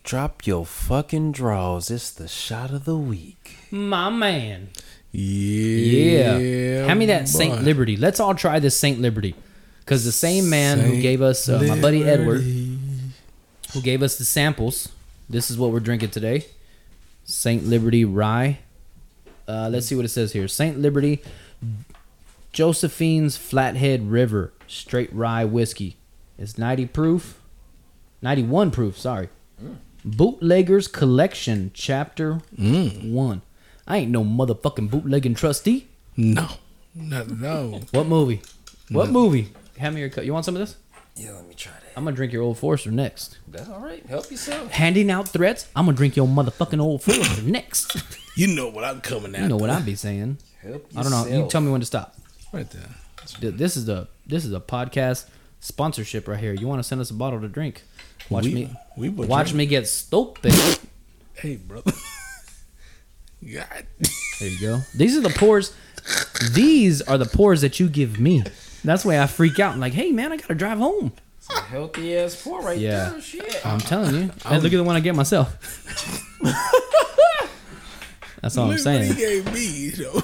Drop 0.02 0.46
your 0.46 0.64
fucking 0.64 1.32
draws. 1.32 1.90
It's 1.90 2.10
the 2.10 2.26
shot 2.26 2.70
of 2.70 2.86
the 2.86 2.96
week. 2.96 3.58
My 3.70 4.08
man. 4.08 4.70
Yeah. 5.12 6.38
Yeah. 6.38 6.86
Hand 6.86 6.98
me 6.98 7.06
that 7.06 7.28
Saint 7.28 7.56
boy. 7.56 7.60
Liberty. 7.60 7.96
Let's 7.98 8.18
all 8.18 8.34
try 8.34 8.60
this 8.60 8.76
Saint 8.76 8.98
Liberty. 8.98 9.34
Because 9.80 10.06
the 10.06 10.12
same 10.12 10.48
man 10.48 10.80
who 10.80 11.02
gave 11.02 11.20
us, 11.20 11.50
uh, 11.50 11.62
my 11.62 11.78
buddy 11.78 12.02
Edward, 12.02 12.40
who 12.40 13.82
gave 13.82 14.02
us 14.02 14.16
the 14.16 14.24
samples, 14.24 14.88
this 15.28 15.50
is 15.50 15.58
what 15.58 15.70
we're 15.70 15.80
drinking 15.80 16.10
today 16.10 16.46
Saint 17.24 17.66
Liberty 17.66 18.06
Rye. 18.06 18.58
Uh, 19.50 19.68
let's 19.68 19.86
see 19.86 19.96
what 19.96 20.04
it 20.04 20.08
says 20.08 20.32
here 20.32 20.46
Saint 20.46 20.78
Liberty 20.78 21.20
Josephine's 22.52 23.36
Flathead 23.36 24.08
River 24.08 24.52
Straight 24.68 25.12
Rye 25.12 25.44
Whiskey. 25.44 25.96
It's 26.38 26.56
90 26.56 26.86
proof, 26.86 27.40
91 28.22 28.70
proof, 28.70 28.98
sorry. 28.98 29.28
Bootleggers 30.04 30.88
Collection, 30.88 31.70
Chapter 31.74 32.40
1. 32.56 33.42
I 33.86 33.96
ain't 33.96 34.10
no 34.10 34.24
motherfucking 34.24 34.90
bootlegging 34.90 35.34
trustee. 35.34 35.88
No. 36.16 36.48
no, 36.94 37.20
at 37.22 37.44
all. 37.44 37.80
What 37.90 38.06
movie? 38.06 38.40
What 38.88 39.10
movie? 39.10 39.52
Hand 39.78 39.96
me 39.96 40.00
your 40.00 40.10
cup. 40.10 40.24
You 40.24 40.32
want 40.32 40.44
some 40.44 40.54
of 40.54 40.60
this? 40.60 40.76
Yeah, 41.16 41.32
let 41.32 41.48
me 41.48 41.54
try 41.54 41.72
that. 41.72 41.79
I'm 41.96 42.04
gonna 42.04 42.16
drink 42.16 42.32
your 42.32 42.42
old 42.42 42.58
Forester 42.58 42.90
next. 42.90 43.38
That's 43.48 43.68
all 43.68 43.80
right. 43.80 44.04
Help 44.06 44.30
yourself. 44.30 44.70
Handing 44.70 45.10
out 45.10 45.28
threats. 45.28 45.68
I'm 45.76 45.86
gonna 45.86 45.96
drink 45.96 46.16
your 46.16 46.26
motherfucking 46.28 46.80
old 46.80 47.02
Forester 47.02 47.42
next. 47.42 47.96
You 48.36 48.46
know 48.54 48.68
what 48.68 48.84
I'm 48.84 49.00
coming 49.00 49.34
at. 49.34 49.42
You 49.42 49.48
know 49.48 49.56
what 49.56 49.70
I 49.70 49.80
be 49.80 49.94
saying. 49.96 50.38
Help 50.62 50.86
yourself. 50.92 50.96
I 50.96 51.02
don't 51.24 51.30
know. 51.30 51.44
You 51.44 51.50
tell 51.50 51.60
me 51.60 51.70
when 51.70 51.80
to 51.80 51.86
stop. 51.86 52.16
Right 52.52 52.68
there. 52.70 52.88
Th- 53.40 53.54
This 53.54 53.76
is 53.76 53.84
the 53.86 54.08
this 54.26 54.44
is 54.44 54.52
a 54.52 54.60
podcast 54.60 55.26
sponsorship 55.60 56.26
right 56.28 56.38
here. 56.38 56.54
You 56.54 56.66
want 56.68 56.78
to 56.80 56.84
send 56.84 57.00
us 57.00 57.10
a 57.10 57.14
bottle 57.14 57.40
to 57.40 57.48
drink? 57.48 57.82
Watch 58.30 58.44
We- 58.44 58.54
me. 58.54 58.76
we 58.96 59.08
will 59.08 59.26
watch 59.26 59.48
drink. 59.48 59.58
me 59.58 59.66
get 59.66 59.88
stupid. 59.88 60.54
Hey, 61.34 61.56
brother. 61.56 61.92
God. 63.54 63.86
There 64.38 64.48
you 64.48 64.60
go. 64.60 64.80
These 64.94 65.16
are 65.16 65.20
the 65.22 65.30
pores. 65.30 65.74
These 66.52 67.02
are 67.02 67.18
the 67.18 67.26
pores 67.26 67.60
that 67.62 67.80
you 67.80 67.88
give 67.88 68.18
me. 68.20 68.44
That's 68.84 69.04
why 69.04 69.18
I 69.20 69.26
freak 69.26 69.58
out. 69.58 69.74
I'm 69.74 69.80
like, 69.80 69.92
hey 69.92 70.12
man, 70.12 70.32
I 70.32 70.36
gotta 70.36 70.54
drive 70.54 70.78
home. 70.78 71.12
Healthy 71.68 72.16
ass 72.16 72.40
pour 72.42 72.60
right 72.62 72.78
Yeah. 72.78 73.10
there. 73.10 73.20
Shit. 73.20 73.66
I'm 73.66 73.78
telling 73.80 74.14
you. 74.14 74.30
Hey, 74.46 74.56
look 74.58 74.72
at 74.72 74.76
the 74.76 74.84
one 74.84 74.96
I 74.96 75.00
get 75.00 75.14
myself. 75.14 75.56
That's 78.42 78.56
all 78.56 78.64
I'm 78.70 78.76
Look 78.76 78.84
what 78.86 79.00
he 79.02 79.12
saying. 79.12 79.16
gave 79.44 79.52
me, 79.52 79.66
you 79.66 80.02
know. 80.04 80.22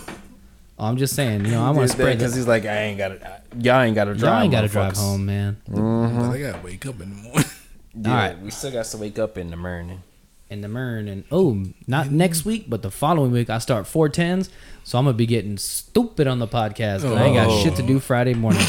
I'm 0.78 0.96
just 0.96 1.14
saying. 1.14 1.44
You 1.44 1.50
know, 1.52 1.64
I 1.64 1.70
want 1.70 1.88
to 1.88 1.92
spread 1.92 2.18
because 2.18 2.34
he's 2.34 2.46
like, 2.46 2.64
I 2.64 2.76
ain't 2.84 2.98
got 2.98 3.08
to. 3.08 3.40
Y'all 3.58 3.80
ain't 3.82 3.94
got 3.94 4.04
to 4.04 4.14
drive. 4.14 4.32
Y'all 4.34 4.42
ain't 4.42 4.52
gotta 4.52 4.68
drive 4.68 4.94
home, 4.96 5.24
man. 5.26 5.56
But 5.66 5.76
mm-hmm. 5.78 6.30
I 6.30 6.38
gotta 6.38 6.62
wake 6.62 6.84
up 6.86 7.00
in 7.00 7.10
the 7.10 7.16
morning. 7.22 7.44
Yeah, 7.98 8.10
All 8.10 8.16
right. 8.16 8.40
we 8.40 8.50
still 8.50 8.72
got 8.72 8.84
to 8.86 8.98
wake 8.98 9.18
up 9.18 9.38
in 9.38 9.50
the 9.50 9.56
morning. 9.56 10.02
in 10.50 10.60
the 10.60 10.68
morning. 10.68 11.08
and 11.08 11.24
oh, 11.32 11.62
not 11.86 12.10
next 12.10 12.44
week, 12.44 12.66
but 12.68 12.82
the 12.82 12.90
following 12.90 13.30
week 13.32 13.48
I 13.50 13.58
start 13.58 13.86
four 13.86 14.08
tens. 14.10 14.50
So 14.84 14.98
I'm 14.98 15.04
gonna 15.06 15.16
be 15.16 15.24
getting 15.26 15.56
stupid 15.58 16.26
on 16.26 16.38
the 16.38 16.46
podcast. 16.48 17.02
'cause 17.02 17.12
I 17.12 17.24
ain't 17.24 17.36
got 17.36 17.48
Oh. 17.48 17.62
shit 17.62 17.74
to 17.76 17.82
do 17.82 17.96
oh. 17.96 18.00
Friday 18.00 18.34
morning. 18.34 18.64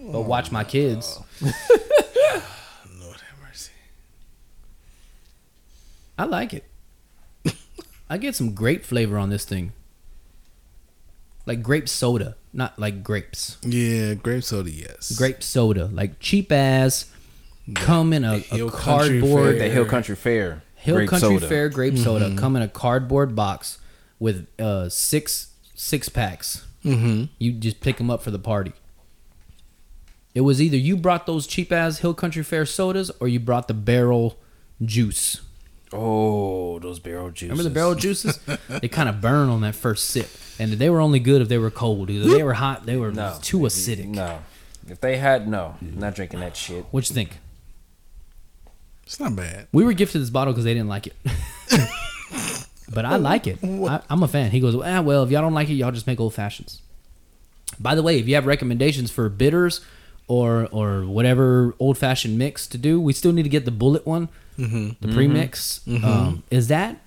but 0.00 0.22
watch 0.26 0.50
my 0.52 0.64
kids. 0.64 1.18
Lord 1.42 3.20
have 3.20 3.38
mercy. 3.42 3.72
I 6.18 6.24
like 6.24 6.54
it. 6.54 6.64
I 8.08 8.18
get 8.18 8.34
some 8.36 8.54
grape 8.54 8.84
flavor 8.84 9.18
on 9.18 9.30
this 9.30 9.44
thing. 9.44 9.72
Like 11.44 11.62
grape 11.62 11.88
soda, 11.88 12.36
not 12.52 12.78
like 12.78 13.02
grapes. 13.04 13.58
Yeah, 13.62 14.14
grape 14.14 14.42
soda, 14.44 14.70
yes. 14.70 15.16
Grape 15.16 15.42
soda, 15.42 15.86
like 15.86 16.18
cheap 16.18 16.50
ass, 16.50 17.10
come 17.74 18.12
in 18.12 18.24
a, 18.24 18.44
a 18.50 18.70
cardboard 18.70 19.56
Fair. 19.56 19.58
The 19.58 19.68
Hill 19.68 19.84
Country 19.86 20.16
Fair. 20.16 20.62
Hill 20.76 20.96
grape 20.96 21.10
Country 21.10 21.36
soda. 21.36 21.48
Fair 21.48 21.68
grape 21.68 21.98
soda 21.98 22.34
come 22.36 22.56
in 22.56 22.62
a 22.62 22.68
cardboard 22.68 23.34
box 23.36 23.78
with 24.18 24.46
uh 24.60 24.88
six 24.88 25.52
six 25.74 26.08
packs. 26.08 26.64
Mm-hmm. 26.84 27.24
You 27.38 27.52
just 27.52 27.80
pick 27.80 27.96
them 27.98 28.10
up 28.10 28.22
for 28.22 28.30
the 28.30 28.38
party. 28.38 28.72
It 30.36 30.42
was 30.42 30.60
either 30.60 30.76
you 30.76 30.98
brought 30.98 31.24
those 31.24 31.46
cheap 31.46 31.72
ass 31.72 32.00
Hill 32.00 32.12
Country 32.12 32.42
Fair 32.44 32.66
sodas 32.66 33.10
or 33.20 33.26
you 33.26 33.40
brought 33.40 33.68
the 33.68 33.74
barrel 33.74 34.36
juice. 34.84 35.40
Oh, 35.94 36.78
those 36.78 36.98
barrel 36.98 37.30
juices. 37.30 37.48
Remember 37.48 37.62
the 37.62 37.70
barrel 37.74 37.94
juices? 38.04 38.38
they 38.68 38.86
kind 38.88 39.08
of 39.08 39.22
burn 39.22 39.48
on 39.48 39.62
that 39.62 39.74
first 39.74 40.04
sip, 40.10 40.28
and 40.58 40.72
they 40.74 40.90
were 40.90 41.00
only 41.00 41.20
good 41.20 41.40
if 41.40 41.48
they 41.48 41.56
were 41.56 41.70
cold. 41.70 42.10
Either 42.10 42.28
they 42.28 42.42
were 42.42 42.52
hot, 42.52 42.84
they 42.84 42.98
were 42.98 43.12
No. 43.12 43.38
too 43.40 43.60
acidic. 43.60 44.08
No. 44.08 44.40
If 44.86 45.00
they 45.00 45.16
had, 45.16 45.48
no. 45.48 45.76
Not 45.80 46.14
drinking 46.14 46.40
that 46.40 46.54
shit. 46.54 46.84
What 46.90 47.08
you 47.08 47.14
think? 47.14 47.38
It's 49.04 49.18
not 49.18 49.34
bad. 49.34 49.68
We 49.72 49.84
were 49.84 49.94
gifted 49.94 50.20
this 50.20 50.28
bottle 50.28 50.52
because 50.52 50.64
they 50.64 50.74
didn't 50.74 50.88
like 50.90 51.06
it. 51.06 51.16
but 52.92 53.06
I 53.06 53.16
like 53.16 53.46
it. 53.46 53.58
I, 53.64 54.02
I'm 54.10 54.22
a 54.22 54.28
fan. 54.28 54.50
He 54.50 54.60
goes, 54.60 54.74
ah, 54.74 55.00
well, 55.00 55.22
if 55.22 55.30
y'all 55.30 55.40
don't 55.40 55.54
like 55.54 55.70
it, 55.70 55.74
y'all 55.74 55.92
just 55.92 56.06
make 56.06 56.20
old 56.20 56.34
fashions. 56.34 56.82
By 57.80 57.94
the 57.94 58.02
way, 58.02 58.18
if 58.18 58.28
you 58.28 58.34
have 58.34 58.44
recommendations 58.44 59.10
for 59.10 59.30
bitters 59.30 59.80
or 60.28 60.66
or 60.72 61.04
whatever 61.04 61.74
old 61.78 61.98
fashioned 61.98 62.36
mix 62.38 62.66
to 62.68 62.78
do, 62.78 63.00
we 63.00 63.12
still 63.12 63.32
need 63.32 63.44
to 63.44 63.48
get 63.48 63.64
the 63.64 63.70
bullet 63.70 64.06
one, 64.06 64.28
the 64.56 64.96
premix. 65.12 65.80
Um, 65.88 66.42
is 66.50 66.68
that 66.68 67.00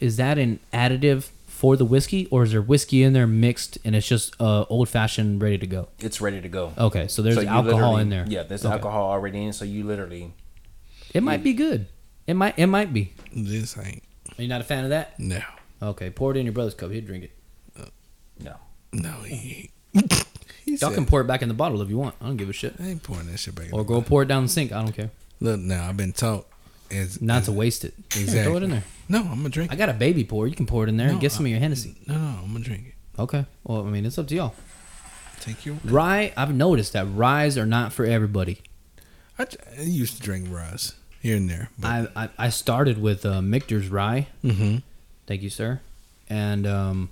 is 0.00 0.16
that 0.16 0.38
an 0.38 0.58
additive 0.72 1.30
for 1.46 1.76
the 1.76 1.84
whiskey, 1.84 2.26
or 2.30 2.42
is 2.42 2.50
there 2.50 2.60
whiskey 2.60 3.02
in 3.02 3.12
there 3.12 3.26
mixed 3.26 3.78
and 3.84 3.94
it's 3.96 4.06
just 4.08 4.38
uh, 4.40 4.64
old 4.68 4.88
fashioned 4.88 5.40
ready 5.40 5.56
to 5.58 5.66
go? 5.66 5.88
It's 6.00 6.20
ready 6.20 6.40
to 6.40 6.48
go. 6.48 6.72
Okay, 6.76 7.06
so 7.08 7.22
there's 7.22 7.36
So 7.36 7.46
alcohol 7.46 7.96
in 7.98 8.08
there. 8.10 8.24
Yeah, 8.28 8.42
there's 8.42 8.64
Okay. 8.64 8.72
alcohol 8.72 9.08
already 9.10 9.44
in, 9.44 9.52
so 9.52 9.64
you 9.64 9.84
literally. 9.84 10.32
It 11.14 11.22
might 11.22 11.42
be 11.44 11.52
good. 11.52 11.86
It 12.26 12.34
might 12.34 12.58
it 12.58 12.66
might 12.66 12.92
be. 12.92 13.12
This 13.34 13.78
ain't. 13.78 14.02
Are 14.36 14.42
you 14.42 14.48
not 14.48 14.60
a 14.60 14.64
fan 14.64 14.84
of 14.84 14.90
that? 14.90 15.18
No. 15.20 15.40
Okay, 15.80 16.10
pour 16.10 16.32
it 16.32 16.36
in 16.36 16.44
your 16.46 16.52
brother's 16.52 16.74
cup. 16.74 16.90
He'd 16.90 17.06
drink 17.06 17.24
it. 17.24 17.32
No. 18.40 18.56
No, 18.92 19.12
he. 19.22 19.70
he 20.64 20.72
Y'all 20.72 20.90
said, 20.90 20.94
can 20.94 21.06
pour 21.06 21.20
it 21.20 21.24
back 21.24 21.42
in 21.42 21.48
the 21.48 21.54
bottle 21.54 21.80
if 21.82 21.88
you 21.90 21.98
want. 21.98 22.14
I 22.20 22.26
don't 22.26 22.36
give 22.36 22.48
a 22.48 22.52
shit. 22.52 22.74
I 22.80 22.86
ain't 22.88 23.02
pouring 23.02 23.26
that 23.30 23.38
shit 23.38 23.54
back. 23.54 23.66
Or 23.72 23.84
go 23.84 23.94
bottle. 23.94 24.02
pour 24.02 24.22
it 24.22 24.26
down 24.26 24.44
the 24.44 24.48
sink. 24.48 24.72
I 24.72 24.82
don't 24.82 24.92
care. 24.92 25.10
Look 25.40 25.60
now, 25.60 25.88
I've 25.88 25.96
been 25.96 26.12
taught 26.12 26.46
as 26.90 27.20
Not 27.20 27.44
to 27.44 27.52
waste 27.52 27.84
it. 27.84 27.94
Exactly. 28.16 28.34
Yeah, 28.38 28.44
throw 28.44 28.56
it 28.56 28.62
in 28.62 28.70
there. 28.70 28.84
No, 29.08 29.20
I'm 29.20 29.36
gonna 29.36 29.48
drink. 29.50 29.72
I 29.72 29.76
got 29.76 29.88
a 29.88 29.92
baby 29.94 30.24
pour. 30.24 30.46
You 30.46 30.54
can 30.54 30.66
pour 30.66 30.84
it 30.84 30.88
in 30.88 30.96
there 30.96 31.08
and 31.08 31.20
get 31.20 31.32
some 31.32 31.44
I- 31.44 31.48
of 31.48 31.50
your 31.52 31.60
Hennessy. 31.60 31.96
No, 32.06 32.14
no, 32.14 32.38
I'm 32.42 32.52
gonna 32.52 32.64
drink 32.64 32.86
it. 32.88 33.20
Okay. 33.20 33.44
Well, 33.64 33.86
I 33.86 33.90
mean, 33.90 34.06
it's 34.06 34.18
up 34.18 34.26
to 34.28 34.34
y'all. 34.34 34.54
Take 35.40 35.66
your. 35.66 35.76
Rye, 35.84 36.32
I've 36.36 36.54
noticed 36.54 36.94
that 36.94 37.06
ryes 37.06 37.58
are 37.58 37.66
not 37.66 37.92
for 37.92 38.04
everybody. 38.06 38.62
I 39.38 39.46
used 39.82 40.16
to 40.16 40.22
drink 40.22 40.46
Ryes 40.50 40.94
here 41.20 41.36
and 41.36 41.50
there. 41.50 41.68
But, 41.78 41.88
I, 42.16 42.24
I 42.24 42.28
I 42.38 42.48
started 42.50 43.00
with 43.00 43.26
uh, 43.26 43.42
Michter's 43.42 43.88
rye. 43.88 44.28
mm-hmm. 44.44 44.76
Thank 45.26 45.42
you, 45.42 45.50
sir. 45.50 45.80
And 46.30 46.66
um, 46.66 47.10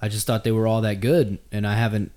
I 0.00 0.08
just 0.08 0.26
thought 0.26 0.44
they 0.44 0.52
were 0.52 0.66
all 0.66 0.80
that 0.82 1.00
good, 1.00 1.38
and 1.52 1.66
I 1.66 1.74
haven't. 1.74 2.12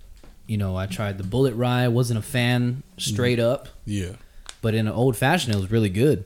You 0.48 0.58
know, 0.58 0.76
I 0.76 0.86
tried 0.86 1.18
the 1.18 1.24
Bullet 1.24 1.54
Rye. 1.56 1.88
wasn't 1.88 2.20
a 2.20 2.22
fan 2.22 2.84
straight 2.98 3.40
up, 3.40 3.70
Yeah, 3.86 4.14
but 4.62 4.74
in 4.74 4.86
an 4.88 4.94
old 4.94 5.16
fashioned, 5.16 5.56
it 5.56 5.58
was 5.60 5.72
really 5.72 5.90
good. 5.90 6.26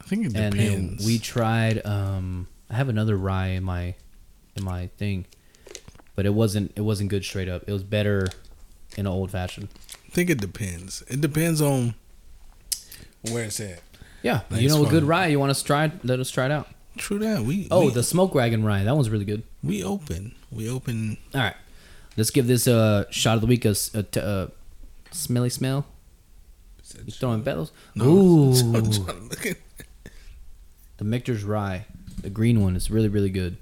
I 0.00 0.04
think 0.04 0.26
it 0.26 0.36
and 0.36 0.52
depends. 0.54 0.98
then 0.98 1.06
we 1.06 1.18
tried 1.18 1.84
um 1.86 2.46
i 2.68 2.74
have 2.74 2.90
another 2.90 3.16
rye 3.16 3.48
in 3.48 3.62
my 3.64 3.94
in 4.54 4.62
my 4.62 4.88
thing 4.98 5.24
but 6.14 6.26
it 6.26 6.34
wasn't 6.34 6.72
it 6.76 6.82
wasn't 6.82 7.08
good 7.08 7.24
straight 7.24 7.48
up 7.48 7.62
it 7.66 7.72
was 7.72 7.82
better 7.82 8.26
in 8.98 9.06
an 9.06 9.12
old 9.12 9.30
fashioned 9.30 9.68
I 10.06 10.10
think 10.10 10.28
it 10.28 10.40
depends. 10.42 11.02
It 11.08 11.20
depends 11.22 11.62
on 11.62 11.94
where 13.30 13.44
it's 13.44 13.60
at. 13.60 13.80
yeah 14.22 14.40
Like 14.50 14.60
you 14.60 14.68
know 14.68 14.84
a 14.84 14.88
good 14.90 15.04
rye 15.04 15.28
you 15.28 15.38
want 15.40 15.50
us 15.50 15.60
to 15.60 15.66
try 15.66 15.90
let 16.02 16.20
us 16.20 16.30
try 16.30 16.44
it 16.46 16.50
out 16.52 16.68
True 16.96 17.18
that. 17.18 17.42
We 17.42 17.68
oh 17.70 17.86
we, 17.86 17.92
the 17.92 18.02
smoke 18.02 18.34
wagon 18.34 18.64
rye 18.64 18.84
that 18.84 18.94
one's 18.94 19.10
really 19.10 19.24
good 19.24 19.42
we 19.62 19.82
open. 19.82 20.34
We 20.52 20.68
open. 20.70 21.16
all 21.34 21.40
right 21.40 21.56
let's 22.16 22.30
give 22.30 22.46
this 22.46 22.66
a 22.68 23.06
shot 23.10 23.34
of 23.34 23.40
the 23.40 23.46
week 23.48 23.64
a, 23.64 23.70
s- 23.70 23.92
a 23.94 24.02
t- 24.04 24.20
a 24.20 24.50
smelly 25.10 25.50
smell 25.50 25.86
you 27.04 27.10
throwing 27.12 27.42
bellows 27.42 27.72
No, 27.96 28.04
ooh 28.08 28.52
I'm 28.52 28.90
trying 28.92 29.06
to 29.06 29.12
look 29.28 29.46
at- 29.46 29.56
the 30.98 31.04
Michter's 31.04 31.42
rye 31.42 31.86
the 32.20 32.30
green 32.30 32.62
one 32.62 32.76
is 32.76 32.88
really 32.90 33.08
really 33.08 33.30
good 33.30 33.56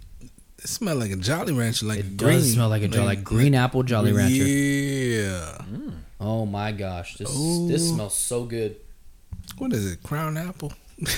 It 0.59 0.69
smells 0.69 0.99
like 0.99 1.11
a 1.13 1.17
Jolly 1.17 1.53
Rancher, 1.55 1.87
like 1.87 2.01
it 2.01 2.05
a 2.07 2.09
does 2.11 2.19
green. 2.43 2.55
smell 2.55 2.69
like 2.69 2.83
a 2.83 2.89
jolly 2.89 3.07
like 3.07 3.25
green 3.25 3.55
apple 3.55 3.83
jolly 3.85 4.13
rancher 4.13 4.45
Yeah. 4.45 5.59
oh 6.21 6.45
my 6.45 6.73
gosh 6.73 7.15
this 7.17 7.35
Ooh. 7.35 7.67
this 7.69 7.89
smells 7.89 8.15
so 8.15 8.45
good 8.45 8.77
What 9.57 9.73
is 9.73 9.91
it? 9.91 10.03
Crown 10.03 10.37
apple. 10.37 10.73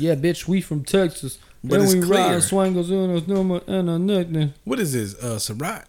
Yeah, 0.00 0.14
bitch, 0.14 0.46
we 0.46 0.60
from 0.60 0.84
Texas. 0.84 1.38
But 1.64 1.70
Then 1.78 1.80
it's 1.82 1.94
we 1.94 2.00
clear. 2.02 2.18
ride 2.20 2.42
swangles 2.42 2.90
in 2.90 3.16
us 3.16 3.26
number 3.26 3.60
and 3.66 3.90
a 3.90 3.98
nickname. 3.98 4.54
what 4.64 4.78
is 4.78 4.92
this? 4.92 5.14
Uh, 5.22 5.36
Ciroc. 5.38 5.84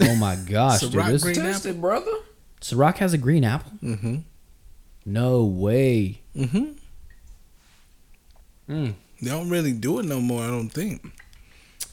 Oh 0.00 0.14
my 0.16 0.36
gosh, 0.36 0.80
dude. 0.80 0.92
Ciroc 0.92 1.06
This, 1.08 1.22
green 1.22 1.34
Taste 1.36 1.66
apple. 1.66 1.70
it, 1.70 1.80
brother. 1.80 2.12
Ciroc 2.60 2.96
has 2.98 3.12
a 3.12 3.18
green 3.18 3.44
apple? 3.44 3.72
Mm-hmm. 3.82 4.16
No 5.04 5.44
way. 5.44 6.20
Mm-hmm. 6.36 6.64
Mm. 8.68 8.94
They 9.20 9.30
don't 9.30 9.50
really 9.50 9.72
do 9.72 9.98
it 9.98 10.04
no 10.06 10.20
more. 10.20 10.42
I 10.42 10.48
don't 10.48 10.70
think. 10.70 11.04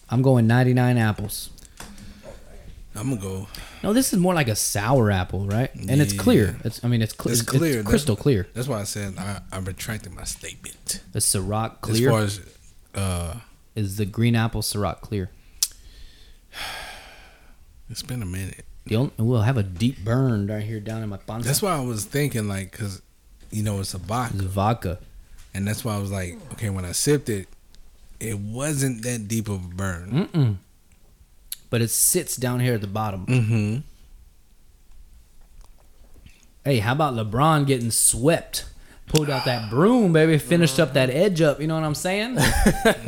I'm 0.09 0.21
going 0.21 0.47
99 0.47 0.97
apples. 0.97 1.49
I'm 2.95 3.09
gonna 3.09 3.21
go. 3.21 3.47
No, 3.83 3.93
this 3.93 4.11
is 4.11 4.19
more 4.19 4.33
like 4.33 4.47
a 4.47 4.55
sour 4.55 5.09
apple, 5.11 5.45
right? 5.45 5.73
And 5.73 6.01
it's 6.01 6.11
clear. 6.13 6.57
It's 6.65 6.83
I 6.83 6.87
mean 6.87 7.01
it's, 7.01 7.13
cl- 7.15 7.31
It's 7.31 7.41
it's, 7.41 7.49
clear. 7.49 7.63
It's 7.65 7.75
That's- 7.77 7.89
crystal 7.89 8.15
clear. 8.15 8.47
That's 8.53 8.67
why 8.67 8.81
I 8.81 8.83
said 8.83 9.15
I, 9.17 9.41
I 9.51 9.59
retracted 9.59 10.13
my 10.13 10.23
statement. 10.25 11.01
The 11.13 11.19
Ciroc 11.19 11.73
As 11.73 11.79
clear 11.81 12.09
far 12.09 12.21
as 12.21 12.41
uh, 12.95 13.35
is 13.75 13.97
the 13.97 14.05
green 14.05 14.35
apple 14.35 14.61
Ciroc 14.61 15.01
clear. 15.01 15.29
it's 17.89 18.03
been 18.03 18.21
a 18.21 18.25
minute. 18.25 18.65
The 18.85 18.95
only, 18.95 19.11
we'll 19.17 19.41
have 19.41 19.57
a 19.57 19.63
deep 19.63 20.03
burn 20.03 20.47
right 20.47 20.63
here 20.63 20.79
down 20.79 21.03
in 21.03 21.09
my 21.09 21.17
panza. 21.17 21.47
That's 21.47 21.61
why 21.61 21.75
I 21.75 21.81
was 21.81 22.05
thinking 22.05 22.47
like, 22.47 22.71
cause 22.71 23.01
you 23.51 23.63
know 23.63 23.79
it's 23.79 23.93
a 23.93 23.97
vodka. 23.97 24.37
It's 24.37 24.45
vodka. 24.45 24.99
and 25.53 25.67
that's 25.67 25.83
why 25.85 25.95
I 25.95 25.99
was 25.99 26.11
like, 26.11 26.37
okay, 26.53 26.69
when 26.69 26.85
I 26.85 26.91
sipped 26.91 27.29
it, 27.29 27.47
it 28.19 28.39
wasn't 28.39 29.03
that 29.03 29.27
deep 29.27 29.47
of 29.47 29.63
a 29.63 29.67
burn. 29.67 30.29
Mm-mm. 30.33 30.55
But 31.69 31.81
it 31.81 31.89
sits 31.89 32.35
down 32.35 32.59
here 32.59 32.73
at 32.73 32.81
the 32.81 32.87
bottom. 32.87 33.25
Mm-hmm. 33.27 33.77
Hey, 36.65 36.79
how 36.79 36.91
about 36.93 37.13
LeBron 37.13 37.65
getting 37.65 37.91
swept? 37.91 38.65
Pulled 39.09 39.29
out 39.29 39.45
that 39.45 39.69
broom, 39.69 40.13
baby. 40.13 40.37
Finished 40.37 40.79
up 40.79 40.93
that 40.93 41.09
edge 41.09 41.41
up. 41.41 41.59
You 41.59 41.67
know 41.67 41.75
what 41.75 41.83
I'm 41.83 41.95
saying? 41.95 42.37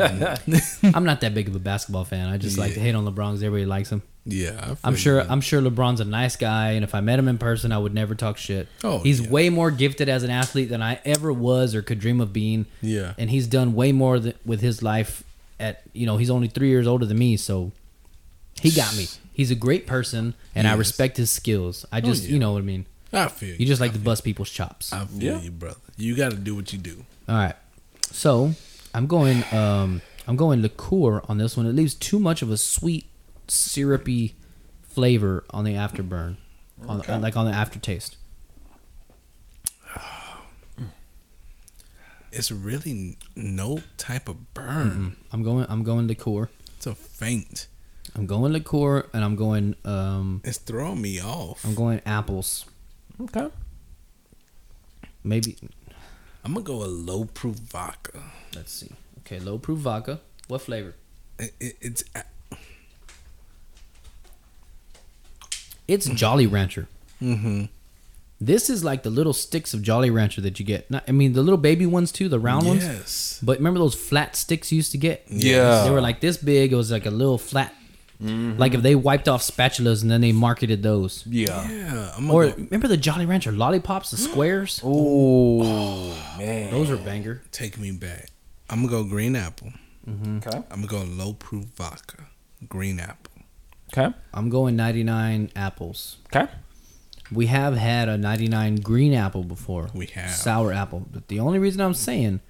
I'm 0.94 1.04
not 1.06 1.22
that 1.22 1.34
big 1.34 1.48
of 1.48 1.56
a 1.56 1.60
basketball 1.60 2.06
fan. 2.06 2.28
I 2.28 2.38
just 2.38 2.58
like 2.58 2.74
to 2.74 2.80
hate 2.80 2.96
on 2.96 3.06
LeBron 3.06 3.32
'cause 3.34 3.44
everybody 3.44 3.66
likes 3.66 3.92
him. 3.92 4.02
Yeah, 4.26 4.76
I 4.84 4.88
I'm 4.88 4.96
sure. 4.96 5.22
you. 5.22 5.28
I'm 5.30 5.42
sure 5.42 5.62
LeBron's 5.62 6.00
a 6.00 6.06
nice 6.06 6.36
guy, 6.36 6.72
and 6.72 6.84
if 6.84 6.94
I 6.94 7.02
met 7.02 7.18
him 7.18 7.28
in 7.28 7.38
person, 7.38 7.72
I 7.72 7.78
would 7.80 7.94
never 7.94 8.14
talk 8.14 8.38
shit. 8.38 8.68
Oh, 8.84 9.00
he's 9.00 9.22
yeah. 9.22 9.30
way 9.30 9.50
more 9.50 9.72
gifted 9.72 10.10
as 10.10 10.24
an 10.24 10.30
athlete 10.30 10.70
than 10.70 10.82
I 10.84 11.00
ever 11.06 11.34
was 11.34 11.74
or 11.74 11.82
could 11.82 12.00
dream 12.00 12.22
of 12.22 12.32
being. 12.34 12.66
Yeah. 12.82 13.14
and 13.18 13.30
he's 13.32 13.48
done 13.48 13.74
way 13.74 13.92
more 13.92 14.20
th- 14.20 14.36
with 14.46 14.62
his 14.62 14.84
life. 14.84 15.24
At 15.60 15.82
you 15.94 16.06
know, 16.08 16.18
he's 16.18 16.30
only 16.32 16.48
three 16.48 16.70
years 16.70 16.88
older 16.88 17.06
than 17.06 17.18
me, 17.20 17.38
so 17.38 17.72
he 18.60 18.72
got 18.72 18.96
me. 18.96 19.08
He's 19.34 19.50
a 19.52 19.56
great 19.56 19.88
person, 19.88 20.34
and 20.56 20.68
I 20.68 20.74
respect 20.76 21.18
his 21.18 21.32
skills. 21.32 21.86
I 21.92 22.02
just, 22.02 22.24
yeah. 22.24 22.34
you 22.34 22.40
know 22.40 22.52
what 22.54 22.60
I 22.60 22.62
mean. 22.66 22.86
I 23.14 23.28
feel 23.28 23.50
you. 23.50 23.56
You 23.60 23.66
just 23.66 23.82
like 23.82 23.92
I 23.92 23.94
to 23.94 24.00
feel 24.00 24.06
bust 24.06 24.24
people's 24.24 24.50
chops. 24.50 24.94
I 24.94 25.06
feel 25.06 25.22
Yeah. 25.38 25.42
you, 25.42 25.52
brother. 25.52 25.80
You 25.98 26.16
got 26.16 26.32
to 26.32 26.38
do 26.38 26.56
what 26.56 26.72
you 26.74 26.80
do. 26.80 27.06
All 27.28 27.36
right. 27.36 27.56
So 28.12 28.54
I'm 28.94 29.08
going 29.08 29.44
um 29.54 30.02
I'm 30.28 30.36
going 30.36 30.62
liqueur 30.62 31.22
on 31.28 31.38
this 31.38 31.58
one. 31.58 31.66
It 31.66 31.74
leaves 31.74 31.94
too 31.94 32.20
much 32.20 32.42
of 32.42 32.50
a 32.52 32.58
sweet, 32.58 33.06
syrupy 33.48 34.36
flavor 34.84 35.44
on 35.50 35.64
the 35.66 35.74
afterburn. 35.74 36.38
On, 36.88 37.02
on- 37.10 37.22
like 37.22 37.36
on 37.38 37.46
the 37.46 37.52
aftertaste. 37.52 38.18
It's 42.32 42.50
really 42.50 43.18
no 43.36 43.82
type 43.98 44.30
of 44.30 44.54
burn. 44.54 45.18
I'm 45.34 45.44
going 45.44 45.66
I'm 45.70 45.84
going 45.84 46.08
liqueur. 46.08 46.50
It's 46.78 46.88
a 46.88 46.96
faint. 46.96 47.68
I'm 48.16 48.26
going 48.26 48.54
liqueur 48.54 49.06
and 49.14 49.24
I'm 49.24 49.36
going 49.36 49.76
um 49.84 50.42
It's 50.46 50.58
throwing 50.58 51.02
me 51.02 51.20
off. 51.22 51.66
I'm 51.66 51.76
going 51.76 52.02
apples. 52.06 52.66
Okay. 53.22 53.48
Maybe 55.24 55.58
I'm 56.44 56.54
gonna 56.54 56.64
go 56.66 56.84
a 56.84 56.86
low 56.86 57.26
proof 57.26 57.56
vodka. 57.58 58.20
let's 58.56 58.72
see. 58.74 58.92
Okay, 59.20 59.40
low 59.40 59.58
proof 59.60 59.80
vodka. 59.80 60.20
What 60.48 60.62
flavor? 60.62 60.96
It, 61.38 61.54
it, 61.60 61.76
it's 61.82 62.04
It's 65.88 66.08
Jolly 66.08 66.48
Rancher. 66.48 66.88
mm-hmm. 67.22 67.66
This 68.40 68.72
is 68.72 68.84
like 68.84 69.04
the 69.04 69.12
little 69.12 69.34
sticks 69.34 69.74
of 69.76 69.84
Jolly 69.84 70.10
Rancher 70.10 70.42
that 70.42 70.60
you 70.60 70.66
get. 70.66 70.90
Not, 70.90 71.04
I 71.08 71.12
mean 71.12 71.34
the 71.34 71.44
little 71.44 71.58
baby 71.60 71.86
ones 71.86 72.12
too, 72.12 72.28
the 72.28 72.40
round 72.40 72.66
ones. 72.66 72.84
yes. 72.84 73.40
But 73.44 73.58
remember 73.60 73.80
those 73.80 73.94
flat 73.94 74.36
sticks 74.36 74.72
you 74.72 74.78
used 74.78 74.92
to 74.94 74.98
get? 74.98 75.26
Yeah. 75.30 75.84
They 75.84 75.92
were 75.92 76.02
like 76.02 76.22
this 76.22 76.38
big. 76.38 76.74
It 76.74 76.76
was 76.76 76.92
like 76.92 77.06
a 77.06 77.12
little 77.12 77.38
flat. 77.38 77.76
Mm-hmm. 78.22 78.60
Like 78.60 78.74
if 78.74 78.82
they 78.82 78.96
wiped 78.96 79.28
off 79.28 79.42
spatulas 79.42 80.02
and 80.02 80.12
then 80.12 80.22
they 80.22 80.32
marketed 80.32 80.84
those. 80.84 81.26
Yeah. 81.28 81.68
Yeah. 81.70 82.14
I'm 82.16 82.30
Or 82.30 82.48
go, 82.48 82.56
remember 82.56 82.88
the 82.88 82.98
Jolly 82.98 83.26
Rancher 83.26 83.52
lollipops, 83.52 84.12
the 84.12 84.18
squares? 84.18 84.80
Oh 84.86 86.10
man. 86.38 86.72
Those 86.72 86.90
are 86.90 86.98
banger. 86.98 87.42
take 87.52 87.78
me 87.78 87.92
back. 87.92 88.30
I'm 88.70 88.86
gonna 88.86 89.04
go 89.04 89.04
green 89.04 89.36
apple. 89.36 89.72
Mm-hmm. 90.08 90.38
Okay. 90.38 90.58
I'm 90.72 90.86
gonna 90.86 91.06
go 91.06 91.24
low 91.24 91.34
proof 91.34 91.66
vodka. 91.76 92.26
Green 92.68 93.00
apple. 93.00 93.34
Okay. 93.94 94.16
I'm 94.34 94.50
going 94.50 94.76
99 94.76 95.52
apples. 95.56 96.18
Okay. 96.28 96.50
We 97.32 97.48
have 97.48 97.76
had 97.78 98.10
a 98.10 98.18
99 98.18 98.78
green 98.78 99.14
apple 99.14 99.44
before. 99.44 99.90
We 99.94 100.06
have. 100.08 100.32
Sour 100.32 100.74
apple. 100.74 101.06
But 101.12 101.28
the 101.28 101.40
only 101.40 101.60
reason 101.60 101.82
I'm 101.82 101.94
saying, 101.94 102.42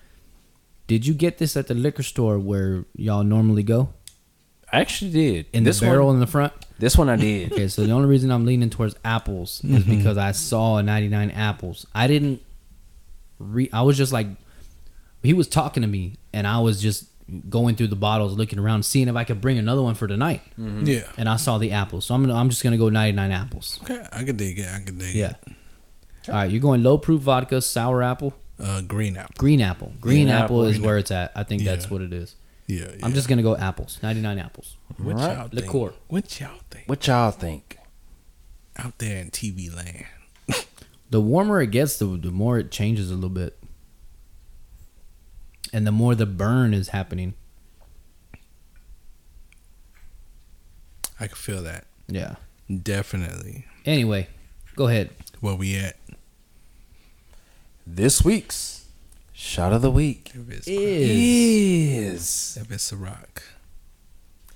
did 0.87 1.05
you 1.05 1.13
get 1.13 1.37
this 1.37 1.55
at 1.55 1.67
the 1.67 1.73
liquor 1.73 2.03
store 2.03 2.37
where 2.39 2.85
y'all 2.95 3.23
normally 3.23 3.63
go? 3.63 3.93
I 4.73 4.79
actually 4.79 5.11
did. 5.11 5.45
In 5.53 5.63
this 5.63 5.79
the 5.79 5.85
barrel 5.87 6.07
One, 6.07 6.15
in 6.15 6.19
the 6.21 6.27
front? 6.27 6.53
this 6.79 6.97
one 6.97 7.09
I 7.09 7.15
did. 7.17 7.51
Okay, 7.53 7.67
so 7.67 7.83
the 7.85 7.91
only 7.91 8.07
reason 8.07 8.31
I'm 8.31 8.45
leaning 8.45 8.69
towards 8.69 8.95
apples 9.03 9.61
is 9.63 9.83
Mm-hmm. 9.83 9.97
because 9.97 10.17
I 10.17 10.31
saw 10.31 10.77
a 10.77 10.83
99 10.83 11.31
apples. 11.31 11.85
I 11.93 12.07
didn't 12.07 12.41
re 13.39 13.69
I 13.73 13.81
was 13.81 13.97
just 13.97 14.13
like 14.13 14.27
he 15.23 15.33
was 15.33 15.47
talking 15.47 15.81
to 15.81 15.87
me 15.87 16.15
and 16.33 16.47
I 16.47 16.59
was 16.59 16.81
just 16.81 17.05
going 17.49 17.75
through 17.75 17.87
the 17.87 17.95
bottles 17.95 18.33
looking 18.33 18.59
around 18.59 18.83
seeing 18.83 19.07
if 19.07 19.15
I 19.15 19.23
could 19.23 19.39
bring 19.41 19.57
another 19.57 19.81
one 19.81 19.95
for 19.95 20.07
tonight. 20.07 20.41
Yeah. 20.57 21.03
And 21.17 21.29
I 21.29 21.37
saw 21.37 21.57
the 21.57 21.71
apples. 21.71 22.05
So 22.05 22.13
I'm 22.15 22.21
gonna, 22.23 22.35
I'm 22.35 22.49
just 22.49 22.61
going 22.63 22.71
to 22.71 22.77
go 22.77 22.89
99 22.89 23.31
apples. 23.31 23.79
Okay. 23.83 24.05
I 24.11 24.23
can 24.23 24.35
dig 24.35 24.59
it. 24.59 24.67
I 24.67 24.79
can 24.81 24.97
dig 24.97 25.15
it. 25.15 25.19
Yeah. 25.19 25.33
it. 25.47 25.53
All 26.29 26.35
right, 26.35 26.51
you're 26.51 26.59
going 26.61 26.83
low 26.83 26.97
proof 26.97 27.21
vodka, 27.21 27.61
sour 27.61 28.03
apple, 28.03 28.33
Uh, 28.59 28.81
green 28.81 29.15
apple. 29.17 29.33
green 29.37 29.61
apple. 29.61 29.87
Green, 30.01 30.25
Green 30.25 30.27
apple, 30.29 30.43
apple, 30.43 30.63
is 30.65 30.77
green 30.77 30.85
where 30.85 30.97
it's 30.97 31.09
at. 31.11 31.31
I 31.35 31.43
think 31.43 31.63
that's 31.63 31.89
what 31.89 32.01
it 32.01 32.13
is. 32.13 32.35
Yeah. 32.71 32.85
I'm 33.03 33.13
just 33.13 33.27
gonna 33.27 33.43
go 33.43 33.57
apples. 33.57 33.99
99 34.01 34.39
apples. 34.39 34.77
What 34.97 35.15
Right. 35.15 35.35
y'all 35.37 35.47
think? 35.49 35.53
Liqueur. 35.65 35.93
What 36.07 36.39
y'all 36.39 36.59
think 36.69 36.87
What 36.87 37.05
y'all 37.07 37.31
think? 37.31 37.77
out 38.77 38.97
there 38.99 39.17
in 39.21 39.29
TV 39.29 39.69
land? 39.69 40.05
The 41.09 41.19
warmer 41.19 41.61
it 41.61 41.71
gets, 41.71 41.97
the, 41.97 42.05
the 42.05 42.31
more 42.31 42.57
it 42.59 42.71
changes 42.71 43.11
a 43.11 43.15
little 43.15 43.29
bit, 43.29 43.61
and 45.73 45.85
the 45.85 45.91
more 45.91 46.15
the 46.15 46.25
burn 46.25 46.73
is 46.73 46.87
happening. 46.89 47.33
I 51.19 51.27
can 51.27 51.35
feel 51.35 51.61
that 51.63 51.85
Yeah. 52.07 52.35
definitely. 52.81 53.65
Anyway, 53.85 54.29
go 54.77 54.87
ahead. 54.87 55.09
Where 55.41 55.55
we 55.55 55.75
at? 55.75 55.97
This 57.85 58.23
week's 58.23 58.80
shot 59.41 59.73
of 59.73 59.81
the 59.81 59.89
week 59.89 60.31
If 60.35 60.49
it's, 60.51 60.67
is 60.67 62.57
if 62.61 62.71
it's 62.71 62.91
a 62.91 62.95
rock. 62.95 63.41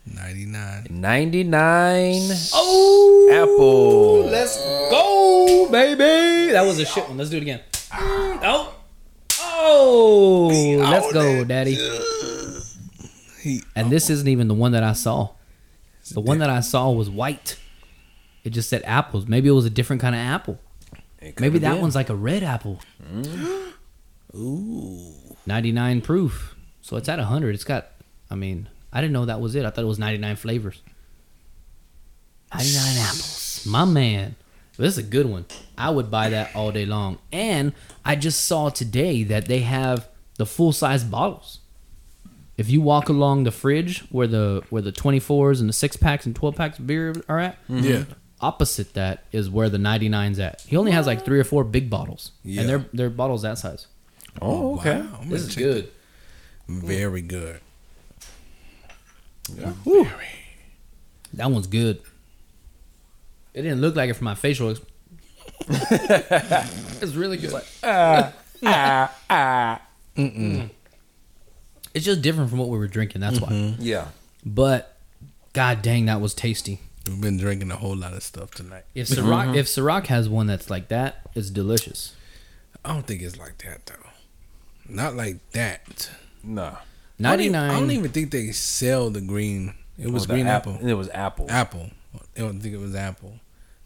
99. 0.05 0.87
99 0.91 2.21
Oh, 2.53 3.29
apple. 3.33 4.25
Let's 4.29 4.57
go, 4.63 5.67
baby. 5.71 6.51
That 6.51 6.63
was 6.63 6.79
a 6.79 6.85
shit 6.85 7.07
one. 7.07 7.17
Let's 7.17 7.31
do 7.31 7.37
it 7.37 7.41
again. 7.41 7.61
Oh, 7.91 8.75
oh, 9.41 10.77
let's 10.91 11.11
go, 11.11 11.43
daddy. 11.43 11.75
He, 13.41 13.63
And 13.75 13.91
this 13.91 14.11
isn't 14.11 14.27
even 14.27 14.47
the 14.47 14.53
one 14.53 14.73
that 14.73 14.83
I 14.83 14.93
saw. 14.93 15.29
The 16.11 16.21
one 16.21 16.37
that 16.37 16.51
I 16.51 16.59
saw 16.59 16.91
was 16.91 17.09
white. 17.09 17.57
It 18.43 18.51
just 18.51 18.69
said 18.69 18.83
apples. 18.85 19.25
Maybe 19.27 19.49
it 19.49 19.53
was 19.53 19.65
a 19.65 19.71
different 19.71 20.03
kind 20.03 20.13
of 20.13 20.21
apple. 20.21 20.59
Maybe 21.39 21.57
that 21.59 21.73
been. 21.73 21.81
one's 21.81 21.95
like 21.95 22.09
a 22.11 22.15
red 22.15 22.43
apple. 22.43 22.79
ooh. 24.35 25.35
99 25.45 26.01
proof. 26.01 26.55
So 26.81 26.97
it's 26.97 27.09
at 27.09 27.19
100. 27.19 27.55
It's 27.55 27.63
got, 27.63 27.87
I 28.29 28.35
mean, 28.35 28.69
I 28.93 29.01
didn't 29.01 29.13
know 29.13 29.25
that 29.25 29.41
was 29.41 29.55
it. 29.55 29.65
I 29.65 29.69
thought 29.69 29.83
it 29.83 29.87
was 29.87 29.99
99 29.99 30.35
flavors. 30.35 30.81
99 32.53 32.97
apples. 32.97 33.65
My 33.67 33.85
man. 33.85 34.35
This 34.77 34.93
is 34.93 34.97
a 34.97 35.03
good 35.03 35.25
one. 35.25 35.45
I 35.77 35.89
would 35.89 36.11
buy 36.11 36.29
that 36.29 36.55
all 36.55 36.71
day 36.71 36.85
long. 36.85 37.19
And 37.31 37.73
I 38.03 38.15
just 38.15 38.45
saw 38.45 38.69
today 38.69 39.23
that 39.23 39.45
they 39.45 39.59
have 39.61 40.07
the 40.37 40.45
full 40.45 40.73
size 40.73 41.03
bottles. 41.03 41.59
If 42.57 42.69
you 42.69 42.81
walk 42.81 43.09
along 43.09 43.43
the 43.43 43.51
fridge 43.51 44.01
where 44.11 44.27
the 44.27 44.63
where 44.69 44.81
the 44.81 44.91
24s 44.91 45.59
and 45.59 45.69
the 45.69 45.73
6 45.73 45.97
packs 45.97 46.25
and 46.25 46.35
12 46.35 46.55
packs 46.55 46.79
of 46.79 46.87
beer 46.87 47.13
are 47.27 47.39
at, 47.39 47.57
mm-hmm. 47.67 47.83
Yeah. 47.83 48.03
opposite 48.41 48.93
that 48.93 49.25
is 49.31 49.49
where 49.49 49.69
the 49.69 49.77
99's 49.77 50.39
at. 50.39 50.61
He 50.61 50.77
only 50.77 50.91
has 50.91 51.05
like 51.05 51.25
3 51.25 51.39
or 51.39 51.43
4 51.43 51.63
big 51.65 51.89
bottles. 51.89 52.31
Yeah. 52.43 52.61
And 52.61 52.69
they're 52.69 52.85
they're 52.93 53.09
bottles 53.09 53.41
that 53.41 53.57
size. 53.57 53.87
Oh, 54.41 54.73
oh 54.73 54.79
okay. 54.79 55.01
Wow, 55.01 55.19
I'm 55.21 55.29
This 55.29 55.41
gonna 55.41 55.49
is 55.49 55.55
check- 55.55 55.63
good. 55.63 55.91
Mm. 56.69 56.81
Very 56.81 57.21
good. 57.21 57.59
That 61.33 61.51
one's 61.51 61.67
good. 61.67 62.01
It 63.53 63.61
didn't 63.61 63.81
look 63.81 63.95
like 63.95 64.09
it 64.09 64.15
from 64.15 64.25
my 64.25 64.35
facial. 64.35 64.71
Ex- 64.71 64.81
it's 67.01 67.13
really 67.13 67.37
good. 67.37 67.53
Ah, 67.83 68.33
ah, 68.63 69.15
ah. 69.29 69.81
Mm-mm. 70.17 70.35
Mm. 70.35 70.69
It's 71.93 72.03
just 72.05 72.21
different 72.21 72.49
from 72.49 72.59
what 72.59 72.69
we 72.69 72.77
were 72.77 72.87
drinking. 72.87 73.21
That's 73.21 73.39
why. 73.39 73.49
Mm-hmm. 73.49 73.81
Yeah. 73.81 74.07
But 74.45 74.97
god 75.53 75.81
dang, 75.81 76.05
that 76.05 76.19
was 76.19 76.33
tasty. 76.33 76.79
We've 77.07 77.21
been 77.21 77.37
drinking 77.37 77.69
a 77.69 77.75
whole 77.75 77.95
lot 77.95 78.13
of 78.13 78.23
stuff 78.23 78.51
tonight. 78.51 78.85
If 78.95 79.07
Ciroc, 79.07 79.45
mm-hmm. 79.45 79.55
if 79.55 79.67
Ciroc 79.67 80.07
has 80.07 80.27
one 80.27 80.47
that's 80.47 80.69
like 80.69 80.87
that, 80.87 81.29
it's 81.35 81.49
delicious. 81.51 82.15
I 82.83 82.93
don't 82.93 83.05
think 83.05 83.21
it's 83.21 83.37
like 83.37 83.59
that 83.59 83.85
though. 83.85 84.04
Not 84.87 85.15
like 85.15 85.37
that. 85.51 86.09
No. 86.43 86.63
I 86.63 86.67
don't 86.67 86.77
Ninety 87.19 87.45
even- 87.45 87.55
I 87.55 87.79
don't 87.79 87.91
even 87.91 88.11
think 88.11 88.31
they 88.31 88.51
sell 88.51 89.09
the 89.09 89.21
green. 89.21 89.73
It 89.97 90.09
was 90.11 90.23
Oh, 90.25 90.27
green 90.27 90.47
apple. 90.47 90.77
It 90.81 90.93
was 90.93 91.09
apple. 91.09 91.47
Apple. 91.49 91.91
I 92.35 92.39
don't 92.41 92.59
think 92.59 92.73
it 92.73 92.79
was 92.79 92.93
apple. 92.95 93.39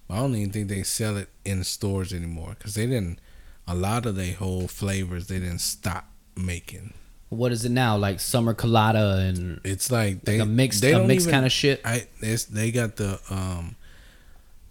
But 0.08 0.16
I 0.16 0.18
don't 0.18 0.36
even 0.36 0.52
think 0.52 0.68
they 0.68 0.82
sell 0.84 1.18
it 1.18 1.30
in 1.46 1.64
stores 1.64 2.12
anymore 2.12 2.56
because 2.58 2.74
they 2.74 2.88
didn't. 2.88 3.20
A 3.68 3.76
lot 3.76 4.08
of 4.08 4.16
their 4.16 4.34
whole 4.34 4.68
flavors 4.68 5.28
they 5.28 5.40
didn't 5.40 5.60
stop 5.62 6.06
making. 6.36 6.94
What 7.30 7.52
is 7.52 7.64
it 7.64 7.70
now? 7.72 7.96
Like 7.96 8.20
summer 8.20 8.56
colada 8.56 9.18
and 9.20 9.62
It's 9.64 9.92
like 9.92 10.24
they 10.24 10.40
a 10.40 10.46
mixed 10.48 10.82
they 10.82 10.94
a 10.94 10.98
don't 10.98 11.08
mixed 11.08 11.28
even- 11.28 11.34
kind 11.34 11.46
of 11.46 11.52
shit. 11.52 11.80
I 11.86 12.08
it's, 12.22 12.46
they 12.46 12.72
got 12.72 12.96
the 12.96 13.20
um 13.30 13.76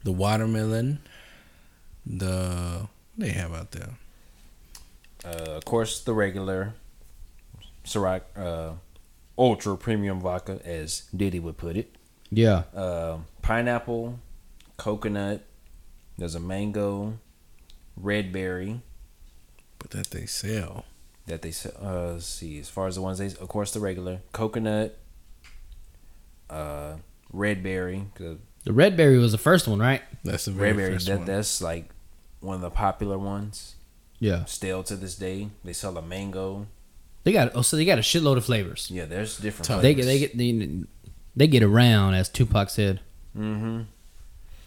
the 0.03 0.11
watermelon, 0.11 0.99
the 2.05 2.89
what 2.89 2.89
they 3.17 3.31
have 3.31 3.53
out 3.55 3.71
there. 3.71 3.91
Uh, 5.29 5.57
of 5.57 5.65
course, 5.65 6.01
the 6.01 6.15
regular 6.15 6.75
Ciroc 7.85 8.23
uh, 8.37 8.73
Ultra 9.37 9.77
Premium 9.77 10.21
Vodka, 10.21 10.61
as 10.65 11.03
Diddy 11.15 11.39
would 11.41 11.57
put 11.59 11.77
it. 11.77 11.95
Yeah. 12.31 12.63
Uh, 12.75 13.19
pineapple, 13.43 14.19
coconut. 14.77 15.43
There's 16.17 16.35
a 16.35 16.41
mango, 16.41 17.19
red 17.97 18.33
berry 18.33 18.81
But 19.79 19.91
that 19.91 20.11
they 20.11 20.27
sell. 20.27 20.85
that 21.27 21.43
they 21.43 21.51
sell. 21.53 21.73
Uh, 21.83 22.13
let's 22.15 22.27
see. 22.27 22.59
As 22.59 22.69
far 22.69 22.87
as 22.89 22.95
the 22.97 23.03
ones 23.03 23.19
they, 23.19 23.27
of 23.27 23.49
course, 23.49 23.73
the 23.73 23.81
regular 23.81 24.21
coconut, 24.33 24.99
uh, 26.51 26.97
red 27.33 27.63
berry. 27.63 28.07
The 28.17 28.73
red 28.73 28.97
berry 28.97 29.19
was 29.19 29.33
the 29.33 29.39
first 29.39 29.69
one, 29.69 29.79
right? 29.79 30.03
That's 30.25 30.47
the 30.47 30.51
very 30.53 30.71
Red 30.73 30.77
berry. 30.77 30.93
first 30.95 31.07
That, 31.07 31.19
one. 31.19 31.27
that's 31.27 31.61
like 31.63 31.91
one 32.41 32.57
of 32.57 32.61
the 32.63 32.71
popular 32.71 33.19
ones. 33.19 33.75
Yeah. 34.21 34.45
Still 34.47 34.83
to 34.85 34.97
this 34.97 35.15
day, 35.15 35.51
they 35.65 35.73
sell 35.73 35.97
a 35.97 36.03
mango. 36.03 36.67
They 37.25 37.33
got 37.33 37.53
oh, 37.55 37.63
so 37.63 37.77
they 37.77 37.85
got 37.85 37.99
a 37.99 38.03
shitload 38.03 38.37
of 38.37 38.45
flavors. 38.45 38.91
Yeah, 38.91 39.05
there's 39.05 39.39
different. 39.39 39.67
Tons. 39.67 39.83
They 39.83 39.95
get 39.95 40.05
they 40.05 40.19
get 40.19 40.37
they, 40.37 40.85
they 41.37 41.47
get 41.47 41.63
around 41.63 42.15
as 42.15 42.29
Tupac 42.29 42.71
said. 42.71 43.01
Mm-hmm. 43.37 43.83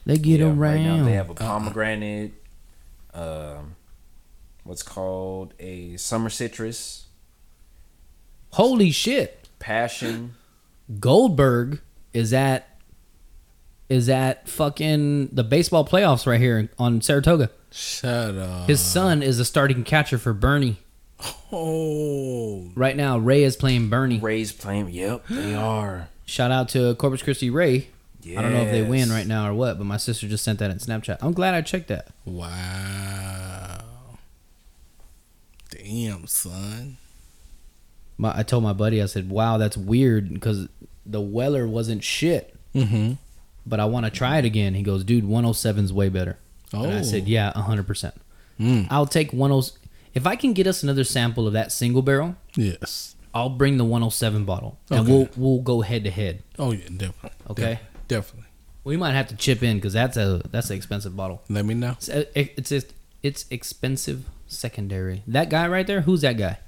They 0.06 0.18
get 0.18 0.40
yeah, 0.40 0.48
around. 0.48 0.60
Right 0.60 0.82
now 0.82 1.04
they 1.04 1.14
have 1.14 1.30
a 1.30 1.34
pomegranate. 1.34 2.34
Um, 3.14 3.76
what's 4.64 4.84
called 4.84 5.54
a 5.60 5.98
summer 5.98 6.30
citrus, 6.30 7.08
Holy 8.52 8.92
shit! 8.92 9.50
passion. 9.60 10.36
Goldberg 11.00 11.82
is 12.14 12.34
at 12.34 12.68
is 13.88 14.10
at 14.10 14.48
fucking 14.50 15.28
the 15.28 15.44
baseball 15.44 15.86
playoffs 15.86 16.26
right 16.26 16.40
here 16.40 16.70
on 16.78 17.02
Saratoga. 17.02 17.50
Shut 17.72 18.36
up. 18.36 18.68
His 18.68 18.80
son 18.82 19.24
is 19.24 19.40
a 19.40 19.46
starting 19.46 19.84
catcher 19.84 20.18
for 20.18 20.34
Bernie 20.34 20.78
oh, 21.52 22.70
right 22.76 22.96
now. 22.96 23.18
Ray 23.18 23.44
is 23.44 23.56
playing 23.56 23.90
Bernie. 23.90 24.20
Rays 24.20 24.52
playing. 24.52 24.90
Yep, 24.90 25.28
they 25.30 25.54
are. 25.56 26.10
Shout 26.26 26.52
out 26.52 26.70
to 26.70 26.96
Corpus 26.96 27.22
Christi 27.24 27.50
Ray. 27.50 27.88
I 28.38 28.42
don't 28.42 28.54
know 28.54 28.62
if 28.62 28.72
they 28.72 28.84
win 28.84 29.10
right 29.10 29.26
now 29.26 29.50
or 29.50 29.54
what, 29.54 29.78
but 29.80 29.86
my 29.86 29.98
sister 29.98 30.28
just 30.28 30.44
sent 30.44 30.60
that 30.60 30.70
in 30.70 30.78
Snapchat. 30.78 31.18
I'm 31.22 31.34
glad 31.34 31.56
I 31.56 31.62
checked 31.62 31.88
that. 31.88 32.10
wow. 32.26 33.80
Damn, 35.70 36.28
son. 36.28 36.98
My, 38.18 38.38
I 38.40 38.44
told 38.44 38.64
my 38.64 38.74
buddy, 38.74 39.02
I 39.02 39.06
said, 39.06 39.30
"Wow, 39.30 39.58
that's 39.58 39.78
weird 39.78 40.32
because 40.34 40.68
the 41.06 41.22
Weller 41.22 41.68
wasn't 41.68 42.04
shit, 42.04 42.54
Mm-hmm. 42.76 43.14
but 43.66 43.80
I 43.80 43.86
want 43.86 44.06
to 44.06 44.12
try 44.12 44.38
it 44.38 44.46
again." 44.46 44.76
He 44.76 44.84
goes, 44.84 45.04
"Dude, 45.04 45.24
107's 45.24 45.92
way 45.94 46.10
better." 46.10 46.38
Oh. 46.74 46.84
And 46.84 46.94
I 46.94 47.02
said, 47.02 47.28
"Yeah, 47.28 47.52
100. 47.56 47.86
percent 47.88 48.16
Mm. 48.60 48.88
I'll 48.92 49.08
take 49.08 49.32
10. 49.32 49.62
If 50.14 50.28
I 50.28 50.36
can 50.36 50.54
get 50.54 50.68
us 50.68 50.84
another 50.84 51.04
sample 51.04 51.48
of 51.48 51.54
that 51.54 51.72
single 51.72 52.02
barrel, 52.04 52.36
Yes. 52.56 53.16
I'll 53.34 53.50
bring 53.50 53.78
the 53.78 53.86
107 53.86 54.46
bottle, 54.46 54.78
and 54.90 55.08
we'll 55.08 55.30
we'll 55.38 55.62
go 55.62 55.82
head 55.82 56.04
to 56.04 56.12
head. 56.12 56.44
Oh 56.60 56.72
yeah, 56.72 56.86
definitely. 56.96 57.32
Okay. 57.50 57.80
Def- 57.80 58.08
definitely. 58.08 58.50
We 58.84 58.98
might 58.98 59.14
have 59.14 59.28
to 59.30 59.36
chip 59.36 59.64
in 59.64 59.78
because 59.78 59.94
that's 59.94 60.18
a 60.18 60.42
that's 60.52 60.70
an 60.70 60.76
expensive 60.76 61.16
bottle. 61.16 61.42
Let 61.50 61.66
me 61.66 61.74
know. 61.76 61.92
It's 61.92 62.10
it's 62.10 62.72
it's, 62.72 62.94
it's 63.24 63.46
expensive 63.50 64.26
secondary. 64.48 65.24
That 65.28 65.50
guy 65.50 65.68
right 65.68 65.88
there, 65.88 66.02
who's 66.02 66.22
that 66.22 66.38
guy? 66.38 66.60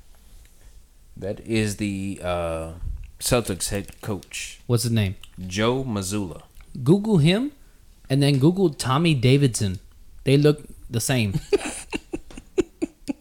That 1.17 1.39
is 1.41 1.77
the 1.77 2.19
uh, 2.23 2.71
Celtics 3.19 3.69
head 3.69 4.01
coach 4.01 4.59
What's 4.65 4.83
his 4.83 4.91
name? 4.91 5.15
Joe 5.45 5.83
Mazzulla. 5.83 6.43
Google 6.83 7.17
him, 7.17 7.51
and 8.09 8.23
then 8.23 8.39
Google 8.39 8.69
Tommy 8.69 9.13
Davidson. 9.13 9.79
They 10.23 10.37
look 10.37 10.63
the 10.89 10.99
same. 11.01 11.39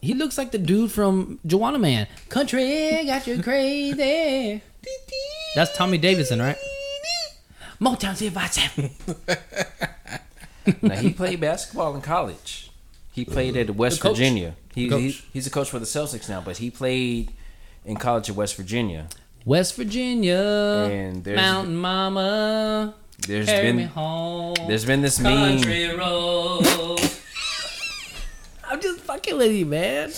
he 0.01 0.13
looks 0.13 0.37
like 0.37 0.51
the 0.51 0.57
dude 0.57 0.91
from 0.91 1.39
Joanna 1.45 1.79
Man. 1.79 2.07
Country 2.29 3.03
got 3.05 3.27
you 3.27 3.41
crazy. 3.41 4.61
That's 5.55 5.75
Tommy 5.77 5.97
Davidson, 5.97 6.39
right? 6.41 6.57
Motown 7.81 8.15
Zip 8.15 8.33
now 10.81 10.95
he 10.95 11.11
played 11.11 11.41
basketball 11.41 11.93
in 11.95 12.01
college. 12.01 12.71
He 13.11 13.25
played 13.25 13.57
at 13.57 13.75
West 13.75 14.01
Virginia. 14.01 14.55
He, 14.73 14.87
he 14.89 15.11
he's 15.33 15.45
a 15.45 15.49
coach 15.49 15.69
for 15.69 15.79
the 15.79 15.85
Celtics 15.85 16.29
now, 16.29 16.39
but 16.41 16.57
he 16.57 16.71
played 16.71 17.31
in 17.85 17.97
college 17.97 18.29
at 18.29 18.35
West 18.35 18.55
Virginia. 18.55 19.07
West 19.45 19.75
Virginia, 19.75 20.37
And 20.89 21.23
there's- 21.23 21.37
Mountain 21.39 21.75
Mama, 21.75 22.95
There's 23.27 23.45
carry 23.45 23.71
me 23.71 23.83
been 23.83 23.87
home. 23.89 24.55
there's 24.67 24.85
been 24.85 25.01
this 25.01 25.19
meme. 25.19 25.57
country 25.59 25.87
road. 25.95 26.65
I'm 28.69 28.81
just 28.81 28.99
fucking 29.01 29.37
with 29.37 29.51
you, 29.51 29.65
man. 29.65 30.11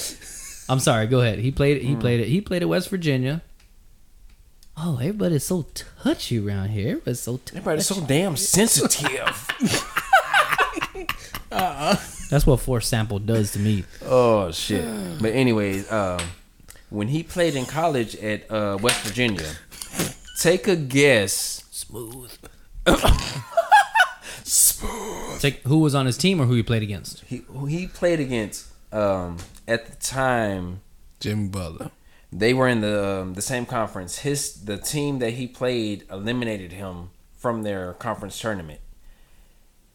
I'm 0.70 0.80
sorry. 0.80 1.06
Go 1.08 1.22
ahead. 1.22 1.40
He 1.40 1.52
played. 1.52 1.82
Hmm. 1.82 1.88
He 1.88 1.96
played 1.96 2.20
it. 2.22 2.28
He 2.28 2.42
played 2.42 2.62
at 2.64 2.70
West 2.70 2.90
Virginia. 2.90 3.42
Oh, 4.78 4.98
everybody's 4.98 5.44
so 5.46 5.66
touchy 6.04 6.40
around 6.46 6.70
here. 6.70 6.90
Everybody's 6.92 7.20
so 7.22 7.38
touchy. 7.38 7.58
Everybody's 7.58 7.86
so 7.88 8.02
damn 8.02 8.36
sensitive. 8.36 9.48
That's 11.50 12.46
what 12.46 12.60
Force 12.60 12.88
Sample 12.88 13.20
does 13.20 13.52
to 13.54 13.60
me. 13.60 13.84
oh 14.04 14.52
shit. 14.52 14.84
But 15.22 15.34
anyways, 15.34 15.90
um, 15.92 16.20
when 16.90 17.08
he 17.08 17.24
played 17.24 17.56
in 17.56 17.66
college 17.66 18.16
at 18.18 18.50
uh, 18.52 18.78
West 18.82 19.02
Virginia, 19.02 19.50
take 20.40 20.68
a 20.68 20.76
guess. 20.76 21.64
Smooth. 21.72 22.32
It's 22.88 24.84
like 25.44 25.62
who 25.64 25.80
was 25.80 25.96
on 25.96 26.06
his 26.06 26.18
team 26.18 26.40
or 26.42 26.46
who 26.46 26.54
he 26.54 26.64
played 26.64 26.84
against. 26.84 27.24
He 27.26 27.38
who 27.48 27.66
he 27.66 27.88
played 27.88 28.20
against 28.20 28.68
um, 28.94 29.38
at 29.68 29.88
the 29.88 29.96
time. 29.96 30.82
Jimmy 31.20 31.48
Butler. 31.48 31.90
They 32.32 32.54
were 32.54 32.68
in 32.68 32.82
the 32.82 33.22
um, 33.22 33.34
the 33.34 33.42
same 33.42 33.66
conference. 33.66 34.20
His 34.20 34.66
the 34.66 34.78
team 34.78 35.18
that 35.20 35.32
he 35.32 35.48
played 35.48 36.04
eliminated 36.12 36.74
him 36.74 37.10
from 37.38 37.64
their 37.64 37.94
conference 37.94 38.40
tournament. 38.40 38.82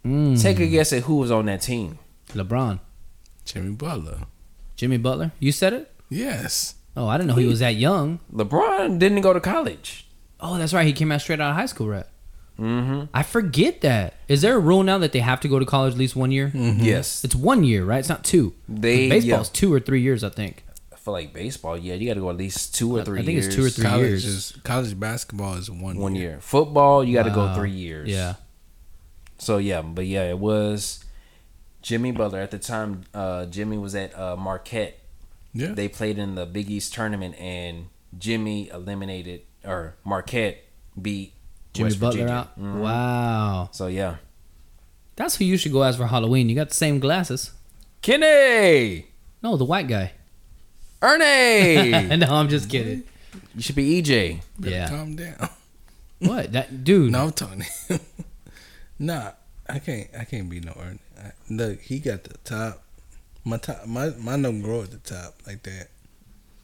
Take 0.03 0.59
a 0.61 0.67
guess 0.67 0.93
at 0.95 1.03
who 1.03 1.17
was 1.17 1.31
on 1.31 1.45
that 1.47 1.61
team. 1.61 1.99
LeBron, 2.29 2.81
Jimmy 3.45 3.73
Butler. 3.73 4.21
Jimmy 4.77 4.97
Butler. 4.97 5.33
You 5.39 5.53
said 5.53 5.75
it. 5.75 5.93
Yes. 6.09 6.75
Oh, 6.97 7.07
I 7.07 7.19
didn't 7.19 7.29
know 7.29 7.35
he 7.37 7.45
was 7.47 7.61
that 7.61 7.75
young. 7.77 8.19
LeBron 8.35 8.99
didn't 8.99 9.21
go 9.21 9.35
to 9.35 9.41
college. 9.41 10.07
Oh, 10.41 10.57
that's 10.57 10.73
right. 10.73 10.87
He 10.87 10.95
came 10.95 11.13
out 11.13 11.21
straight 11.21 11.39
out 11.41 11.51
of 11.51 11.57
high 11.57 11.67
school, 11.67 11.87
right? 11.89 12.07
Mm-hmm. 12.61 13.05
I 13.15 13.23
forget 13.23 13.81
that. 13.81 14.15
Is 14.29 14.43
there 14.43 14.55
a 14.57 14.59
rule 14.61 14.83
now 14.83 14.99
that 14.99 15.13
they 15.13 15.21
have 15.21 15.41
to 15.41 15.49
go 15.49 15.59
to 15.59 15.65
college 15.65 15.95
at 15.95 15.99
least 15.99 16.15
one 16.15 16.31
year? 16.31 16.51
Yes, 16.55 17.25
It's 17.25 17.35
one 17.35 17.65
year, 17.65 17.85
right? 17.85 17.99
It's 17.99 18.09
not 18.09 18.23
two. 18.25 18.55
They- 18.69 19.09
baseball's 19.09 19.49
yeah. 19.49 19.53
two 19.61 19.73
or 19.73 19.81
three 19.81 20.03
years, 20.03 20.23
I 20.23 20.29
think. 20.29 20.65
for 20.97 21.13
like 21.13 21.33
baseball, 21.33 21.79
yeah, 21.79 21.95
you 21.95 22.07
got 22.07 22.15
to 22.15 22.21
go 22.21 22.29
at 22.31 22.37
least 22.37 22.75
two 22.75 22.95
or 22.95 23.03
three. 23.05 23.21
I 23.21 23.23
three. 23.23 23.27
think 23.27 23.39
it's 23.39 23.47
years. 23.47 23.57
two 23.57 23.65
or 23.65 23.71
three 23.71 23.85
college 23.85 24.07
years. 24.09 24.25
is 24.27 24.59
college 24.65 25.01
basketball 25.01 25.55
is 25.55 25.71
one 25.71 25.97
One 25.99 26.15
year. 26.15 26.31
year. 26.33 26.41
Football, 26.41 27.03
you 27.03 27.15
got 27.15 27.23
to 27.25 27.31
go 27.31 27.55
three 27.55 27.71
years. 27.71 28.09
Yeah. 28.09 28.35
So 29.39 29.57
yeah, 29.57 29.81
but 29.81 30.05
yeah, 30.07 30.29
it 30.29 30.39
was 30.39 31.03
Jimmy 31.81 32.13
Butler 32.13 32.41
at 32.41 32.51
the 32.51 32.59
time. 32.59 33.05
Uh, 33.15 33.47
Jimmy 33.47 33.79
was 33.79 33.95
at 33.95 34.17
uh, 34.19 34.37
Marquette. 34.37 34.99
Yeah. 35.55 35.73
They 35.73 35.89
played 35.89 36.19
in 36.19 36.35
the 36.35 36.45
Big 36.45 36.71
East 36.71 36.93
tournament, 36.93 37.35
and 37.41 37.87
Jimmy 38.19 38.69
eliminated 38.69 39.41
or 39.65 39.97
Marquette 40.05 40.59
beat 41.01 41.33
Jimmy 41.81 41.89
West 41.89 42.01
Butler 42.01 42.21
Virginia. 42.23 42.35
out. 42.35 42.61
Mhm. 42.61 42.81
Wow. 42.81 43.69
So 43.73 43.87
yeah, 43.89 44.17
That's 45.17 45.37
who 45.37 45.45
you 45.45 45.57
should 45.57 45.73
go 45.73 45.83
as 45.83 45.97
for 45.97 46.07
Halloween. 46.07 46.49
You 46.49 46.55
got 46.55 46.69
the 46.71 46.75
same 46.75 46.99
glasses. 47.01 47.51
Kenny, 48.03 49.07
No, 49.43 49.57
the 49.57 49.65
white 49.65 49.89
guy. 49.89 50.13
Ernie, 51.03 51.93
And 51.93 52.21
no, 52.25 52.29
I'm 52.35 52.49
just 52.49 52.69
kidding. 52.71 53.05
you 53.55 53.63
should 53.63 53.77
be 53.77 54.01
EJ. 54.03 54.41
Better 54.59 54.75
Yeah. 54.77 54.89
Calm 54.89 55.17
down. 55.17 55.49
What? 56.21 56.53
That 56.53 56.85
dude. 56.85 57.13
No, 57.13 57.25
I'm 57.25 57.33
telling 57.33 57.65
you. 57.89 57.99
nah, 58.99 59.33
I 59.67 59.79
can't. 59.79 60.09
I 60.19 60.25
can't 60.25 60.51
be 60.51 60.61
no 60.61 60.73
Ernie. 60.79 60.99
I, 61.19 61.33
look, 61.49 61.81
he 61.81 61.99
got 61.99 62.25
the 62.25 62.37
top. 62.45 62.83
My 63.43 63.57
top. 63.57 63.87
My 63.87 64.11
my 64.19 64.37
don't 64.41 64.61
grow 64.61 64.83
at 64.83 64.91
the 64.91 64.99
top 64.99 65.37
like 65.47 65.63
that. 65.63 65.89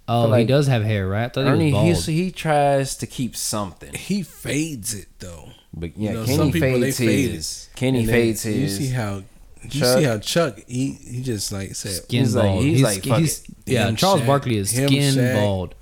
Oh, 0.08 0.26
feel 0.26 0.34
he 0.34 0.44
does 0.44 0.66
have 0.68 0.84
hair, 0.84 1.08
right? 1.08 1.24
I 1.24 1.28
thought 1.28 1.46
Ernie, 1.46 1.66
he 1.66 1.72
was 1.72 1.74
bald. 1.74 1.86
he's, 1.86 2.06
he 2.06 2.30
tries 2.30 2.96
to 2.98 3.06
keep 3.06 3.34
something, 3.36 3.92
He 3.94 4.22
fades 4.22 4.94
it 4.94 5.08
though. 5.18 5.50
but 5.74 5.96
yeah, 5.96 6.10
You 6.10 6.16
know, 6.18 6.24
Kenny 6.24 6.36
some 6.36 6.52
people, 6.52 6.68
they 6.80 6.92
fades 6.92 6.98
fade 6.98 7.30
his. 7.32 7.68
Kenny 7.74 7.98
And 8.00 8.08
then 8.08 8.14
fades 8.14 8.44
You 8.46 8.52
his. 8.52 8.78
see 8.78 8.88
how. 8.88 9.22
You 9.68 9.84
see 9.84 10.04
how 10.04 10.18
Chuck 10.18 10.58
he 10.68 10.90
he 10.92 11.22
just 11.22 11.50
like 11.50 11.74
said 11.74 11.90
skin 12.04 12.20
He's 12.20 12.36
like- 12.36 12.44
bald. 12.44 12.62
he's 12.62 12.82
like, 12.82 13.04
fuck 13.04 13.18
he's, 13.18 13.40
it. 13.40 13.46
yeah. 13.66 13.88
Him, 13.88 13.96
Charles 13.96 14.20
Shaq, 14.20 14.26
Barkley 14.26 14.56
is 14.58 14.70
skin 14.70 14.88
Shaq. 14.90 15.34
bald. 15.40 15.74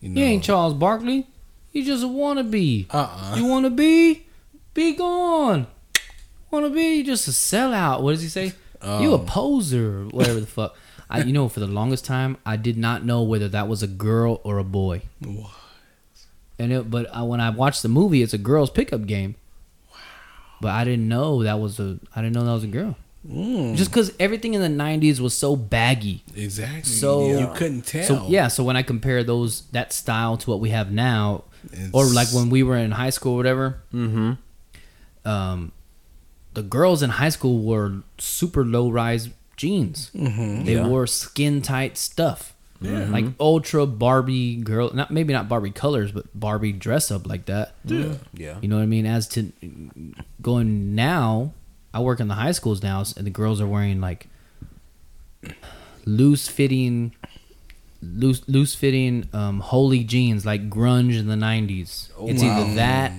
you 0.00 0.10
know 0.10 0.20
You 0.20 0.26
ain't 0.28 0.44
Charles 0.44 0.74
Barkley. 0.74 1.26
You 1.72 1.84
just 1.84 2.04
a 2.04 2.06
wannabe. 2.06 2.86
uh-uh. 2.94 3.34
You 3.36 3.46
wanna 3.46 3.70
be? 3.70 4.26
Be 4.72 4.94
gone. 4.94 5.66
Wanna 6.52 6.70
be? 6.70 6.98
You 6.98 7.04
just 7.04 7.26
a 7.26 7.32
sellout. 7.32 8.02
What 8.02 8.12
does 8.12 8.22
he 8.22 8.28
say? 8.28 8.52
You 8.84 9.14
a 9.14 9.14
Oh. 9.14 9.18
poser, 9.26 10.04
whatever 10.12 10.38
the 10.38 10.46
fuck. 10.46 10.76
I, 11.10 11.22
you 11.22 11.32
know, 11.32 11.48
for 11.48 11.60
the 11.60 11.66
longest 11.66 12.04
time, 12.04 12.36
I 12.46 12.56
did 12.56 12.76
not 12.76 13.04
know 13.04 13.22
whether 13.22 13.48
that 13.48 13.68
was 13.68 13.82
a 13.82 13.86
girl 13.86 14.40
or 14.42 14.58
a 14.58 14.64
boy. 14.64 15.02
What? 15.20 15.50
And 16.58 16.72
it, 16.72 16.90
but 16.90 17.12
I, 17.14 17.22
when 17.22 17.40
I 17.40 17.50
watched 17.50 17.82
the 17.82 17.88
movie, 17.88 18.22
it's 18.22 18.32
a 18.32 18.38
girls' 18.38 18.70
pickup 18.70 19.06
game. 19.06 19.34
Wow. 19.90 19.96
But 20.60 20.70
I 20.72 20.84
didn't 20.84 21.08
know 21.08 21.42
that 21.42 21.58
was 21.60 21.78
a. 21.80 21.98
I 22.14 22.22
didn't 22.22 22.34
know 22.34 22.44
that 22.44 22.52
was 22.52 22.64
a 22.64 22.68
girl. 22.68 22.96
Mm, 23.28 23.74
Just 23.74 23.90
because 23.90 24.12
everything 24.20 24.54
in 24.54 24.60
the 24.60 24.68
'90s 24.84 25.18
was 25.18 25.36
so 25.36 25.56
baggy. 25.56 26.22
exactly. 26.36 26.82
So- 26.92 27.38
you 27.38 27.50
couldn't 27.54 27.82
tell. 27.86 28.04
So 28.04 28.26
yeah, 28.28 28.48
so 28.48 28.62
when 28.64 28.76
I 28.76 28.82
compare 28.82 29.24
those 29.24 29.62
that 29.72 29.92
style 29.92 30.36
to 30.38 30.50
what 30.50 30.60
we 30.60 30.70
have 30.70 30.92
now, 30.92 31.44
It's- 31.72 31.90
or 31.92 32.04
like 32.06 32.28
when 32.28 32.50
we 32.50 32.62
were 32.62 32.76
in 32.76 32.90
high 32.92 33.10
school 33.10 33.32
or 33.34 33.36
whatever, 33.36 33.80
mm-hmm. 33.92 34.32
um, 35.28 35.72
the 36.52 36.62
girls 36.62 37.02
in 37.02 37.10
high 37.10 37.30
school 37.30 37.62
were 37.64 38.02
super 38.18 38.64
low 38.64 38.90
rise 38.90 39.30
jeans. 39.56 40.10
Mhm. 40.14 40.64
They 40.64 40.74
Yeah. 40.74 40.86
wore 40.86 41.06
skin 41.06 41.62
tight 41.62 41.96
stuff. 41.98 42.54
Yeah. 42.80 43.06
Like 43.06 43.24
ultra 43.40 43.86
Barbie 43.86 44.56
girl, 44.56 44.90
not 44.92 45.10
maybe 45.10 45.32
not 45.32 45.48
Barbie 45.48 45.70
colors, 45.70 46.12
but 46.12 46.26
Barbie 46.38 46.72
dress 46.72 47.10
up 47.10 47.26
like 47.26 47.46
that. 47.46 47.74
Yeah. 47.84 48.14
Yeah. 48.34 48.58
You 48.60 48.68
know 48.68 48.76
what 48.76 48.82
I 48.82 48.86
mean? 48.86 49.06
As 49.06 49.26
to 49.28 49.52
going 50.42 50.94
now, 50.94 51.52
I 51.94 52.00
work 52.00 52.20
in 52.20 52.28
the 52.28 52.34
high 52.34 52.52
schools 52.52 52.82
now, 52.82 53.02
and 53.16 53.26
the 53.26 53.30
girls 53.30 53.60
are 53.60 53.66
wearing 53.66 54.00
like 54.00 54.26
loose 56.04 56.48
fitting, 56.48 57.12
loose 58.02 58.42
loose 58.48 58.74
fitting, 58.74 59.28
um, 59.32 59.60
holy 59.60 60.04
jeans 60.04 60.44
like 60.44 60.68
grunge 60.68 61.18
in 61.18 61.26
the 61.28 61.36
'90s. 61.36 62.10
it's 62.28 62.42
wow. 62.42 62.60
either 62.62 62.74
that, 62.74 63.12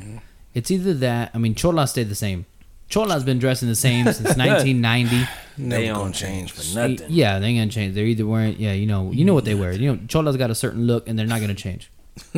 it's 0.53 0.69
either 0.71 0.93
that. 0.95 1.31
I 1.33 1.37
mean, 1.37 1.55
Chola 1.55 1.87
stayed 1.87 2.09
the 2.09 2.15
same. 2.15 2.45
Chola's 2.89 3.23
been 3.23 3.39
dressing 3.39 3.67
the 3.67 3.75
same 3.75 4.05
since 4.05 4.19
1990. 4.37 5.15
Never 5.57 5.81
They 5.81 5.87
gonna 5.87 5.99
don't 5.99 6.13
change 6.13 6.51
for 6.51 6.77
nothing. 6.77 7.07
Yeah, 7.09 7.39
they 7.39 7.47
ain't 7.47 7.59
gonna 7.59 7.71
change. 7.71 7.95
They're 7.95 8.05
either 8.05 8.25
wearing, 8.25 8.55
yeah, 8.59 8.73
you 8.73 8.85
know, 8.85 9.11
you 9.11 9.25
know 9.25 9.33
what 9.33 9.45
they 9.45 9.55
wear. 9.55 9.71
You 9.73 9.93
know, 9.95 9.99
Chola's 10.07 10.37
got 10.37 10.51
a 10.51 10.55
certain 10.55 10.85
look, 10.85 11.07
and 11.09 11.17
they're 11.17 11.25
not 11.25 11.41
gonna 11.41 11.53
change. 11.55 11.89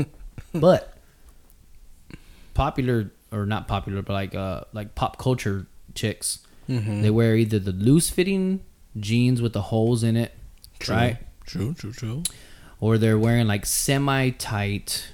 but 0.53 0.93
popular 2.53 3.11
or 3.31 3.45
not 3.45 3.67
popular, 3.67 4.01
but 4.01 4.13
like 4.13 4.35
uh 4.35 4.61
like 4.73 4.95
pop 4.95 5.17
culture 5.17 5.67
chicks, 5.95 6.39
Mm-hmm. 6.69 7.01
they 7.01 7.09
wear 7.09 7.37
either 7.37 7.59
the 7.59 7.71
loose 7.71 8.09
fitting 8.09 8.61
jeans 8.99 9.41
with 9.41 9.53
the 9.53 9.61
holes 9.61 10.03
in 10.03 10.17
it, 10.17 10.33
right, 10.89 11.17
True, 11.45 11.73
true, 11.73 11.93
true. 11.93 12.23
or 12.81 12.97
they're 12.97 13.17
wearing 13.17 13.47
like 13.47 13.65
semi 13.65 14.31
tight, 14.31 15.07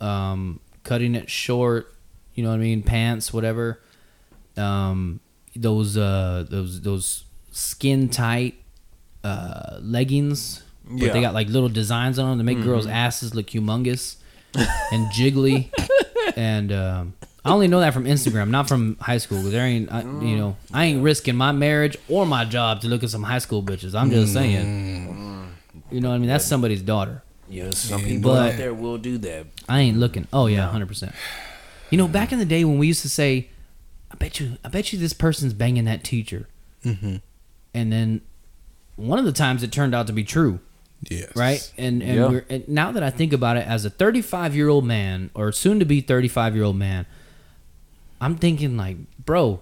um, 0.00 0.58
cutting 0.82 1.14
it 1.14 1.30
short. 1.30 1.94
You 2.34 2.42
know 2.42 2.50
what 2.50 2.56
I 2.56 2.62
mean? 2.62 2.82
Pants, 2.82 3.32
whatever. 3.32 3.80
Um, 4.56 5.20
those 5.56 5.96
uh 5.96 6.44
those 6.48 6.80
those 6.80 7.24
skin 7.52 8.08
tight 8.08 8.54
uh 9.24 9.78
leggings, 9.80 10.62
but 10.84 11.12
they 11.12 11.20
got 11.20 11.34
like 11.34 11.48
little 11.48 11.68
designs 11.68 12.18
on 12.18 12.30
them 12.30 12.38
to 12.38 12.44
make 12.44 12.62
girls' 12.64 12.86
asses 12.86 13.34
look 13.34 13.46
humongous 13.46 14.16
and 14.54 15.06
jiggly. 15.12 15.70
and 16.36 16.72
um, 16.72 17.14
I 17.44 17.50
only 17.52 17.68
know 17.68 17.80
that 17.80 17.94
from 17.94 18.04
Instagram, 18.04 18.50
not 18.50 18.68
from 18.68 18.96
high 19.00 19.18
school. 19.18 19.40
'cause 19.42 19.50
there 19.50 19.64
ain't, 19.66 19.90
I, 19.90 20.02
you 20.02 20.36
know, 20.36 20.56
I 20.72 20.84
ain't 20.86 21.02
risking 21.02 21.36
my 21.36 21.52
marriage 21.52 21.96
or 22.08 22.26
my 22.26 22.44
job 22.44 22.80
to 22.82 22.88
look 22.88 23.02
at 23.02 23.10
some 23.10 23.22
high 23.22 23.38
school 23.38 23.62
bitches. 23.62 23.94
I'm 23.94 24.10
just 24.10 24.32
saying. 24.32 25.48
You 25.90 26.00
know 26.00 26.10
what 26.10 26.14
I 26.14 26.18
mean? 26.18 26.28
That's 26.28 26.44
somebody's 26.44 26.82
daughter. 26.82 27.22
Yeah, 27.48 27.70
some 27.70 28.02
people 28.02 28.32
but- 28.32 28.52
out 28.52 28.58
there 28.58 28.72
will 28.74 28.98
do 28.98 29.18
that. 29.18 29.46
I 29.68 29.80
ain't 29.80 29.98
looking. 29.98 30.28
Oh 30.32 30.46
yeah, 30.46 30.68
hundred 30.68 30.86
percent. 30.86 31.12
You 31.90 31.98
know, 31.98 32.06
back 32.06 32.30
in 32.32 32.38
the 32.38 32.44
day 32.44 32.64
when 32.64 32.78
we 32.78 32.86
used 32.86 33.02
to 33.02 33.08
say, 33.08 33.48
"I 34.10 34.16
bet 34.16 34.40
you, 34.40 34.58
I 34.64 34.68
bet 34.68 34.92
you 34.92 34.98
this 34.98 35.12
person's 35.12 35.52
banging 35.52 35.84
that 35.84 36.04
teacher," 36.04 36.48
Mm-hmm. 36.84 37.16
and 37.74 37.92
then 37.92 38.20
one 38.96 39.18
of 39.18 39.24
the 39.24 39.32
times 39.32 39.62
it 39.62 39.72
turned 39.72 39.94
out 39.94 40.06
to 40.08 40.12
be 40.12 40.24
true, 40.24 40.60
Yes. 41.08 41.34
right? 41.36 41.72
And 41.78 42.02
and, 42.02 42.14
Yeah. 42.16 42.28
we're, 42.28 42.44
and 42.50 42.68
now 42.68 42.92
that 42.92 43.02
I 43.02 43.10
think 43.10 43.32
about 43.32 43.56
it, 43.56 43.66
as 43.66 43.84
a 43.84 43.90
35 43.90 44.54
year 44.54 44.68
old 44.68 44.84
man 44.84 45.30
or 45.34 45.52
soon 45.52 45.78
to 45.78 45.84
be 45.84 46.00
35 46.00 46.54
year 46.54 46.64
old 46.64 46.76
man, 46.76 47.06
I'm 48.20 48.36
thinking 48.36 48.76
like, 48.76 48.96
bro, 49.24 49.60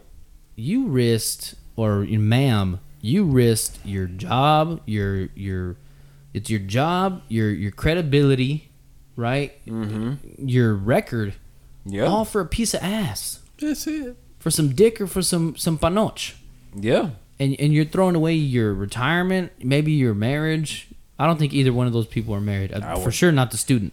you 0.56 0.86
risked 0.88 1.54
or 1.76 2.00
ma'am, 2.04 2.80
you 3.00 3.24
risked 3.24 3.78
your 3.84 4.06
job, 4.06 4.80
your 4.86 5.26
your, 5.36 5.76
it's 6.34 6.50
your 6.50 6.58
job, 6.60 7.22
your 7.28 7.50
your 7.50 7.70
credibility, 7.70 8.70
right? 9.14 9.64
Mm-hmm. 9.66 10.48
Your 10.48 10.74
record, 10.74 11.34
Yeah. 11.86 12.04
all 12.04 12.24
for 12.24 12.40
a 12.40 12.46
piece 12.46 12.74
of 12.74 12.82
ass, 12.82 13.38
That's 13.60 13.86
it. 13.86 14.16
For 14.48 14.52
some 14.52 14.70
dick 14.74 14.98
or 14.98 15.06
for 15.06 15.20
some 15.20 15.54
some 15.56 15.76
panoche 15.78 16.32
Yeah. 16.74 17.10
and 17.38 17.54
and 17.60 17.74
you're 17.74 17.84
throwing 17.84 18.14
away 18.14 18.32
your 18.32 18.72
retirement, 18.72 19.52
maybe 19.62 19.92
your 19.92 20.14
marriage. 20.14 20.88
I 21.18 21.26
don't 21.26 21.38
think 21.38 21.52
either 21.52 21.70
one 21.72 21.86
of 21.86 21.92
those 21.92 22.06
people 22.06 22.34
are 22.34 22.40
married. 22.40 22.72
Uh, 22.72 22.80
I 22.82 22.94
for 22.94 23.06
would- 23.06 23.14
sure, 23.14 23.30
not 23.32 23.50
the 23.50 23.58
student. 23.58 23.92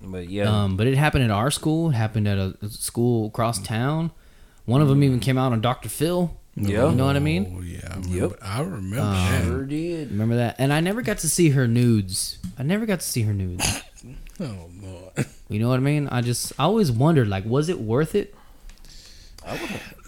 But 0.00 0.28
yeah. 0.28 0.48
Um, 0.64 0.76
but 0.76 0.86
it 0.88 0.96
happened 0.96 1.24
at 1.24 1.30
our 1.30 1.50
school. 1.52 1.90
It 1.90 1.94
happened 1.94 2.26
at 2.26 2.38
a, 2.38 2.56
a 2.62 2.68
school 2.68 3.26
across 3.28 3.60
town. 3.60 4.10
One 4.64 4.80
of 4.80 4.88
them 4.88 5.02
even 5.04 5.20
came 5.20 5.38
out 5.38 5.52
on 5.52 5.60
Dr. 5.60 5.88
Phil. 5.88 6.36
Yeah. 6.56 6.88
You 6.90 6.96
know 6.96 7.06
what 7.06 7.14
I 7.16 7.20
mean? 7.20 7.54
Oh 7.56 7.62
yeah. 7.62 7.80
I 7.90 7.94
remember, 7.96 8.16
Yep. 8.16 8.38
I 8.42 8.60
remember 8.62 9.00
Um, 9.00 9.12
that. 9.14 9.44
sure 9.44 9.64
did. 9.64 10.10
Remember 10.10 10.36
that? 10.36 10.56
And 10.58 10.72
I 10.72 10.80
never 10.80 11.02
got 11.02 11.18
to 11.18 11.28
see 11.28 11.50
her 11.50 11.68
nudes. 11.68 12.38
I 12.58 12.64
never 12.64 12.86
got 12.86 12.98
to 13.00 13.06
see 13.06 13.22
her 13.22 13.32
nudes. 13.32 13.82
Oh 14.40 14.70
lord. 14.80 15.26
You 15.48 15.58
know 15.58 15.68
what 15.68 15.76
I 15.80 15.82
mean? 15.82 16.06
I 16.08 16.20
just 16.20 16.52
I 16.60 16.62
always 16.62 16.92
wondered 16.92 17.26
like, 17.26 17.44
was 17.44 17.68
it 17.68 17.80
worth 17.80 18.14
it? 18.14 18.32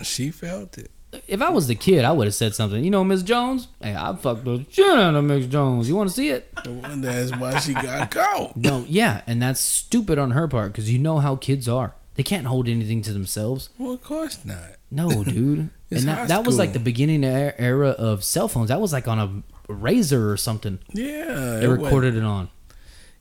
She 0.02 0.30
felt 0.30 0.78
it. 0.78 0.90
If 1.26 1.42
I 1.42 1.48
was 1.50 1.66
the 1.66 1.74
kid, 1.74 2.04
I 2.04 2.12
would 2.12 2.28
have 2.28 2.34
said 2.34 2.54
something. 2.54 2.84
You 2.84 2.90
know, 2.90 3.02
Miss 3.02 3.22
Jones. 3.24 3.66
Hey, 3.82 3.96
I 3.96 4.14
fucked 4.14 4.44
the 4.44 4.64
shit 4.70 4.86
out 4.96 5.14
of 5.16 5.24
Miss 5.24 5.46
Jones. 5.46 5.88
You 5.88 5.96
want 5.96 6.08
to 6.08 6.14
see 6.14 6.28
it? 6.28 6.52
That's 6.64 7.36
why 7.36 7.58
she 7.58 7.74
got 7.74 8.10
caught. 8.12 8.56
No, 8.56 8.84
yeah, 8.88 9.22
and 9.26 9.42
that's 9.42 9.60
stupid 9.60 10.18
on 10.18 10.30
her 10.32 10.46
part 10.46 10.72
because 10.72 10.90
you 10.92 10.98
know 11.00 11.18
how 11.18 11.34
kids 11.34 11.68
are. 11.68 11.94
They 12.14 12.22
can't 12.22 12.46
hold 12.46 12.68
anything 12.68 13.02
to 13.02 13.12
themselves. 13.12 13.70
Well, 13.78 13.92
of 13.92 14.02
course 14.02 14.44
not. 14.44 14.76
No, 14.90 15.24
dude. 15.24 15.70
And 15.90 16.02
that, 16.02 16.28
that 16.28 16.44
was 16.46 16.58
like 16.58 16.72
the 16.72 16.78
beginning 16.78 17.24
er- 17.24 17.54
era 17.58 17.90
of 17.90 18.22
cell 18.22 18.46
phones. 18.46 18.68
That 18.68 18.80
was 18.80 18.92
like 18.92 19.08
on 19.08 19.18
a 19.18 19.72
razor 19.72 20.30
or 20.30 20.36
something. 20.36 20.78
Yeah, 20.92 21.58
They 21.60 21.66
recorded 21.66 22.14
it 22.14 22.22
on, 22.22 22.50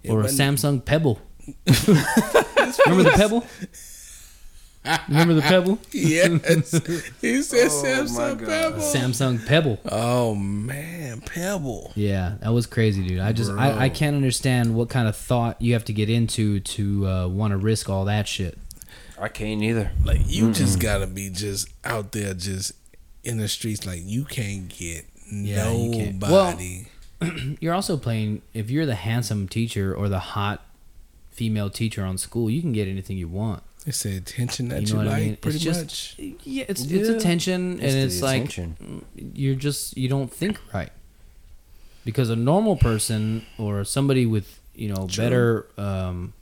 it 0.04 0.12
or 0.12 0.22
a 0.22 0.26
Samsung 0.26 0.84
Pebble. 0.86 1.20
Remember 1.68 3.04
the 3.04 3.14
Pebble? 3.16 3.46
Remember 5.08 5.34
the 5.34 5.42
Pebble? 5.42 5.78
Yes, 5.92 6.72
he 7.22 7.42
said 7.42 7.68
Oh, 7.68 7.84
Samsung 7.84 8.46
Pebble. 8.46 8.78
Samsung 8.80 9.46
Pebble. 9.46 9.80
Oh 9.92 10.36
man, 10.36 11.22
Pebble. 11.22 11.92
Yeah, 11.96 12.36
that 12.42 12.54
was 12.54 12.66
crazy, 12.66 13.06
dude. 13.08 13.20
I 13.20 13.34
just 13.34 13.52
I, 13.52 13.86
I 13.86 13.90
can't 13.90 14.16
understand 14.16 14.76
what 14.76 14.90
kind 14.90 15.08
of 15.08 15.16
thought 15.16 15.62
you 15.62 15.74
have 15.74 15.86
to 15.86 15.94
get 15.94 16.10
into 16.10 16.60
to 16.62 17.08
uh, 17.08 17.28
want 17.28 17.52
to 17.52 17.58
risk 17.58 17.90
all 17.90 18.06
that 18.06 18.28
shit. 18.28 18.58
I 19.20 19.28
can't 19.28 19.62
either. 19.62 19.92
Like 20.06 20.22
you 20.26 20.52
just 20.54 20.80
gotta 20.80 21.06
be 21.08 21.30
just 21.30 21.68
out 21.84 22.14
there, 22.14 22.34
just 22.34 22.72
in 23.24 23.38
the 23.38 23.48
streets. 23.50 23.86
Like 23.86 24.00
you 24.04 24.24
can't 24.24 24.70
get 24.70 25.06
Yeah, 25.30 25.72
you 25.72 25.92
can't. 25.92 26.20
nobody. 26.22 26.88
You're 27.60 27.74
also 27.74 27.98
playing 27.98 28.44
if 28.54 28.70
you're 28.72 28.86
the 28.86 28.96
handsome 28.96 29.50
teacher 29.50 29.94
or 29.94 30.08
the 30.08 30.20
hot 30.20 30.64
female 31.32 31.70
teacher 31.70 32.06
on 32.06 32.18
school, 32.18 32.50
you 32.50 32.62
can 32.62 32.72
get 32.72 32.88
anything 32.88 33.18
you 33.18 33.28
want. 33.28 33.62
It's 33.86 34.04
the 34.04 34.18
attention 34.18 34.70
that 34.70 34.82
You 34.82 34.88
you, 34.88 34.94
know 34.94 35.00
what 35.00 35.08
like, 35.08 35.16
I 35.16 35.26
mean? 35.26 35.36
pretty 35.38 35.56
it's 35.56 35.64
just 35.64 36.18
much. 36.20 36.30
yeah, 36.44 36.66
it's 36.68 36.82
it's 36.84 36.92
Yeah. 37.10 37.16
attention 37.16 37.62
and 37.74 37.84
It's 37.84 37.94
the 37.94 38.02
it's 38.02 38.22
like 38.22 38.44
attention. 38.46 39.06
you're 39.16 39.56
just 39.56 39.98
you 39.98 40.10
don't 40.10 40.32
think 40.32 40.60
right 40.74 40.90
because 42.06 42.30
a 42.30 42.36
normal 42.36 42.76
person 42.76 43.46
or 43.58 43.84
somebody 43.84 44.26
with 44.26 44.60
you 44.76 44.90
know 44.90 45.08
True. 45.08 45.24
better 45.24 45.66
um 45.78 46.34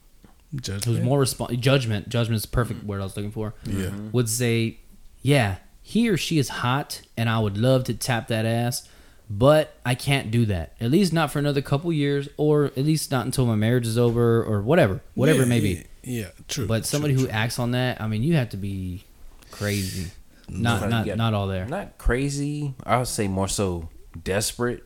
who's 0.51 0.61
Judgment. 0.61 1.03
more 1.03 1.21
respon 1.23 1.59
judgment 1.59 2.09
judgment 2.09 2.37
is 2.37 2.41
the 2.43 2.47
perfect 2.49 2.83
word 2.83 3.01
i 3.01 3.03
was 3.03 3.15
looking 3.17 3.31
for 3.31 3.53
Yeah. 3.65 3.89
would 4.11 4.29
say 4.29 4.77
yeah 5.21 5.57
he 5.81 6.09
or 6.09 6.15
she 6.17 6.37
is 6.37 6.49
hot 6.49 7.01
and 7.17 7.29
i 7.29 7.37
would 7.39 7.57
love 7.57 7.83
to 7.85 7.93
tap 7.93 8.27
that 8.29 8.45
ass 8.45 8.87
but 9.29 9.75
i 9.85 9.93
can't 9.93 10.31
do 10.31 10.45
that 10.45 10.73
at 10.79 10.89
least 10.89 11.11
not 11.11 11.31
for 11.31 11.39
another 11.39 11.61
couple 11.61 11.91
years 11.91 12.29
or 12.37 12.65
at 12.65 12.77
least 12.77 13.11
not 13.11 13.25
until 13.25 13.45
my 13.45 13.55
marriage 13.55 13.85
is 13.85 13.97
over 13.97 14.41
or 14.43 14.61
whatever 14.61 15.01
whatever 15.15 15.39
yeah, 15.39 15.45
it 15.45 15.49
may 15.49 15.59
be 15.59 15.83
Yeah, 16.07 16.21
yeah, 16.21 16.29
true. 16.47 16.67
but 16.67 16.85
somebody 16.85 17.15
true, 17.15 17.25
who 17.25 17.29
acts 17.29 17.59
on 17.59 17.71
that 17.71 18.01
i 18.01 18.07
mean 18.07 18.23
you 18.23 18.35
have 18.35 18.49
to 18.49 18.57
be 18.57 19.03
crazy 19.51 20.11
mm-hmm. 20.49 20.61
not 20.61 20.81
Like, 20.81 20.89
not 20.89 21.05
yeah. 21.05 21.15
not 21.15 21.33
all 21.33 21.47
there 21.47 21.65
Not 21.65 21.97
crazy. 21.97 22.73
I 22.83 22.97
would 22.97 23.07
say 23.07 23.27
more 23.27 23.47
so 23.47 23.89
desperate. 24.23 24.83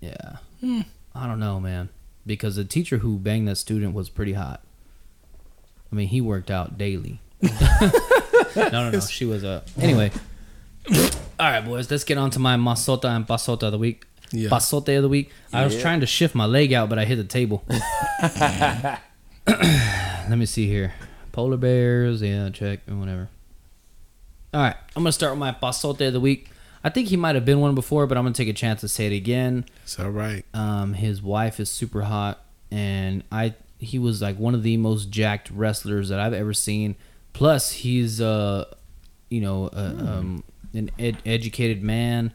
Yeah. 0.00 0.36
Hmm. 0.60 0.82
I 1.14 1.26
don't 1.26 1.40
know, 1.40 1.60
man. 1.60 1.88
Because 2.26 2.56
the 2.56 2.64
teacher 2.64 2.98
who 2.98 3.18
banged 3.18 3.48
that 3.48 3.56
student 3.56 3.94
was 3.94 4.08
pretty 4.08 4.34
hot. 4.34 4.62
I 5.90 5.96
mean, 5.96 6.08
he 6.08 6.20
worked 6.20 6.50
out 6.50 6.78
daily. 6.78 7.20
no, 7.42 7.50
no, 8.56 8.90
no. 8.90 9.00
She 9.00 9.24
was 9.24 9.42
a. 9.42 9.64
Anyway. 9.78 10.12
All 11.40 11.50
right, 11.50 11.64
boys. 11.64 11.90
Let's 11.90 12.04
get 12.04 12.18
on 12.18 12.30
to 12.30 12.38
my 12.38 12.56
masota 12.56 13.14
and 13.14 13.26
pasota 13.26 13.64
of 13.64 13.72
the 13.72 13.78
week. 13.78 14.06
Yeah. 14.32 14.48
Pasote 14.48 14.96
of 14.96 15.02
the 15.02 15.08
week. 15.08 15.32
I 15.52 15.64
was 15.64 15.80
trying 15.80 16.00
to 16.00 16.06
shift 16.06 16.36
my 16.36 16.46
leg 16.46 16.72
out, 16.72 16.88
but 16.88 17.00
I 17.00 17.04
hit 17.04 17.16
the 17.16 17.24
table. 17.24 17.64
Let 19.46 20.36
me 20.36 20.46
see 20.46 20.66
here. 20.68 20.92
Polar 21.32 21.56
bears. 21.56 22.22
Yeah, 22.22 22.50
check. 22.50 22.80
And 22.86 23.00
whatever. 23.00 23.28
All 24.52 24.60
right. 24.60 24.76
I'm 24.96 25.02
going 25.02 25.06
to 25.06 25.12
start 25.12 25.32
with 25.32 25.40
my 25.40 25.52
pasote 25.52 26.06
of 26.06 26.12
the 26.12 26.20
week. 26.20 26.48
I 26.82 26.88
think 26.88 27.08
he 27.08 27.16
might 27.16 27.34
have 27.34 27.44
been 27.44 27.60
one 27.60 27.74
before, 27.74 28.06
but 28.06 28.16
I'm 28.16 28.24
going 28.24 28.32
to 28.32 28.42
take 28.42 28.48
a 28.48 28.56
chance 28.56 28.80
to 28.80 28.88
say 28.88 29.06
it 29.06 29.12
again. 29.12 29.66
It's 29.82 29.98
all 30.00 30.10
right. 30.10 30.44
Um, 30.54 30.94
his 30.94 31.20
wife 31.20 31.60
is 31.60 31.70
super 31.70 32.02
hot, 32.02 32.42
and 32.70 33.22
I 33.30 33.54
he 33.78 33.98
was 33.98 34.22
like 34.22 34.38
one 34.38 34.54
of 34.54 34.62
the 34.62 34.76
most 34.76 35.10
jacked 35.10 35.50
wrestlers 35.50 36.08
that 36.08 36.18
I've 36.20 36.32
ever 36.32 36.54
seen. 36.54 36.96
Plus, 37.32 37.72
he's 37.72 38.20
uh, 38.20 38.64
you 39.28 39.40
know, 39.40 39.68
uh, 39.68 39.94
um, 39.98 40.44
an 40.74 40.90
ed- 40.98 41.22
educated 41.26 41.82
man, 41.82 42.32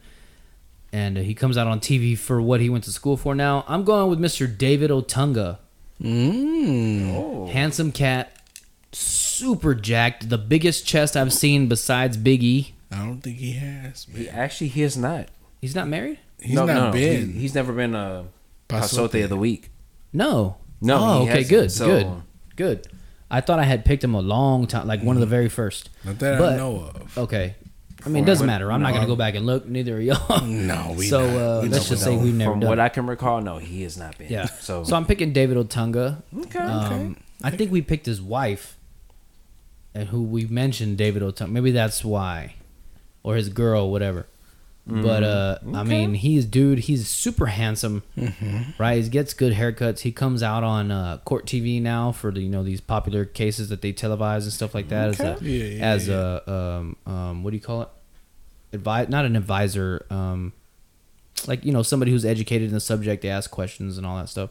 and 0.92 1.18
uh, 1.18 1.22
he 1.22 1.34
comes 1.34 1.58
out 1.58 1.66
on 1.66 1.80
TV 1.80 2.16
for 2.16 2.40
what 2.40 2.60
he 2.60 2.70
went 2.70 2.84
to 2.84 2.92
school 2.92 3.16
for. 3.16 3.34
Now, 3.34 3.64
I'm 3.68 3.84
going 3.84 4.08
with 4.08 4.20
Mr. 4.20 4.46
David 4.56 4.90
Otunga, 4.90 5.58
Mm. 6.02 7.14
Oh. 7.14 7.46
handsome 7.46 7.92
cat, 7.92 8.32
super 8.92 9.74
jacked, 9.74 10.28
the 10.28 10.38
biggest 10.38 10.86
chest 10.86 11.16
I've 11.16 11.32
seen 11.32 11.68
besides 11.68 12.16
Big 12.16 12.42
E. 12.42 12.74
I 12.92 12.98
don't 12.98 13.20
think 13.20 13.38
he 13.38 13.52
has. 13.52 14.06
Man. 14.08 14.22
He 14.22 14.28
actually 14.28 14.68
he 14.68 14.82
is 14.82 14.96
not. 14.96 15.28
He's 15.60 15.74
not 15.74 15.88
married. 15.88 16.18
He's 16.40 16.54
no, 16.54 16.66
not 16.66 16.74
no, 16.86 16.92
been. 16.92 17.32
He, 17.32 17.40
he's 17.40 17.54
never 17.54 17.72
been 17.72 17.94
a 17.94 18.26
Pasote. 18.68 19.10
pasote 19.10 19.24
of 19.24 19.30
the 19.30 19.36
week. 19.36 19.70
No. 20.12 20.56
No, 20.80 20.98
Oh, 20.98 21.18
he 21.24 21.30
okay. 21.30 21.38
hasn't, 21.42 21.48
Good. 21.50 21.72
so- 21.72 21.86
Good. 21.86 22.06
Good. 22.56 22.86
I 23.30 23.40
thought 23.40 23.58
I 23.58 23.64
had 23.64 23.84
picked 23.84 24.04
him 24.04 24.14
a 24.14 24.20
long 24.20 24.66
time, 24.66 24.86
like 24.86 25.02
one 25.02 25.16
of 25.16 25.20
the 25.20 25.26
very 25.26 25.48
first. 25.48 25.88
Not 26.04 26.18
that 26.20 26.38
But- 26.38 26.52
I 26.52 26.56
know 26.56 26.76
of. 26.94 27.18
Okay. 27.18 27.54
I 28.04 28.08
mean, 28.08 28.22
it 28.24 28.26
doesn't 28.26 28.46
matter. 28.46 28.70
I'm 28.70 28.82
not 28.82 28.92
gonna 28.94 29.06
go 29.06 29.16
back 29.16 29.34
and 29.34 29.46
look. 29.46 29.66
Neither 29.66 29.96
are 29.96 30.00
y'all. 30.00 30.40
No, 30.46 30.94
we 30.98 31.06
so 31.06 31.26
not. 31.26 31.36
uh, 31.36 31.60
We 31.62 31.68
let's 31.68 31.88
just 31.88 32.02
say 32.04 32.14
know. 32.14 32.22
we've 32.22 32.34
never 32.34 32.52
From 32.52 32.60
done. 32.60 32.68
what 32.68 32.78
it. 32.78 32.82
I 32.82 32.88
can 32.88 33.06
recall, 33.06 33.40
no, 33.40 33.58
he 33.58 33.82
has 33.82 33.96
not 33.96 34.16
been. 34.18 34.30
yeah. 34.30 34.46
So, 34.46 34.84
So 34.84 34.96
I'm 34.96 35.06
picking 35.06 35.32
David 35.32 35.56
Otunga. 35.56 36.22
okay. 36.44 36.58
Um, 36.58 37.16
I 37.42 37.50
think 37.50 37.70
we 37.72 37.82
picked 37.82 38.06
his 38.06 38.20
wife, 38.22 38.76
and 39.94 40.08
who 40.10 40.22
we 40.22 40.46
mentioned 40.46 40.98
David 40.98 41.22
Otunga. 41.22 41.50
Maybe 41.50 41.70
that's 41.72 42.04
why, 42.04 42.54
or 43.22 43.34
his 43.36 43.48
girl, 43.48 43.90
whatever. 43.90 44.26
But 44.88 45.24
uh, 45.24 45.58
I 45.74 45.82
mean, 45.82 46.14
he's 46.14 46.44
dude. 46.44 46.78
He's 46.78 47.08
super 47.08 47.46
handsome, 47.46 48.04
right? 48.78 49.02
He 49.02 49.08
gets 49.08 49.34
good 49.34 49.52
haircuts. 49.52 50.00
He 50.00 50.12
comes 50.12 50.44
out 50.44 50.62
on 50.62 50.92
uh, 50.92 51.18
court 51.24 51.44
TV 51.44 51.82
now 51.82 52.12
for 52.12 52.30
the, 52.30 52.40
you 52.40 52.48
know 52.48 52.62
these 52.62 52.80
popular 52.80 53.24
cases 53.24 53.68
that 53.70 53.82
they 53.82 53.92
televise 53.92 54.42
and 54.44 54.52
stuff 54.52 54.76
like 54.76 54.88
that. 54.90 55.08
As 55.08 55.20
a, 55.20 55.38
Yeah, 55.40 55.64
yeah, 55.64 55.84
as 55.84 56.06
yeah. 56.08 56.38
a 56.46 56.52
um, 56.52 56.96
um, 57.04 57.42
what 57.42 57.50
do 57.50 57.56
you 57.56 57.62
call 57.62 57.82
it? 57.82 57.88
Advise, 58.72 59.08
not 59.08 59.24
an 59.24 59.34
advisor. 59.34 60.06
Um, 60.08 60.52
like 61.48 61.64
you 61.64 61.72
know 61.72 61.82
somebody 61.82 62.12
who's 62.12 62.24
educated 62.24 62.68
in 62.68 62.74
the 62.74 62.80
subject. 62.80 63.22
They 63.22 63.28
ask 63.28 63.50
questions 63.50 63.98
and 63.98 64.06
all 64.06 64.16
that 64.18 64.28
stuff. 64.28 64.50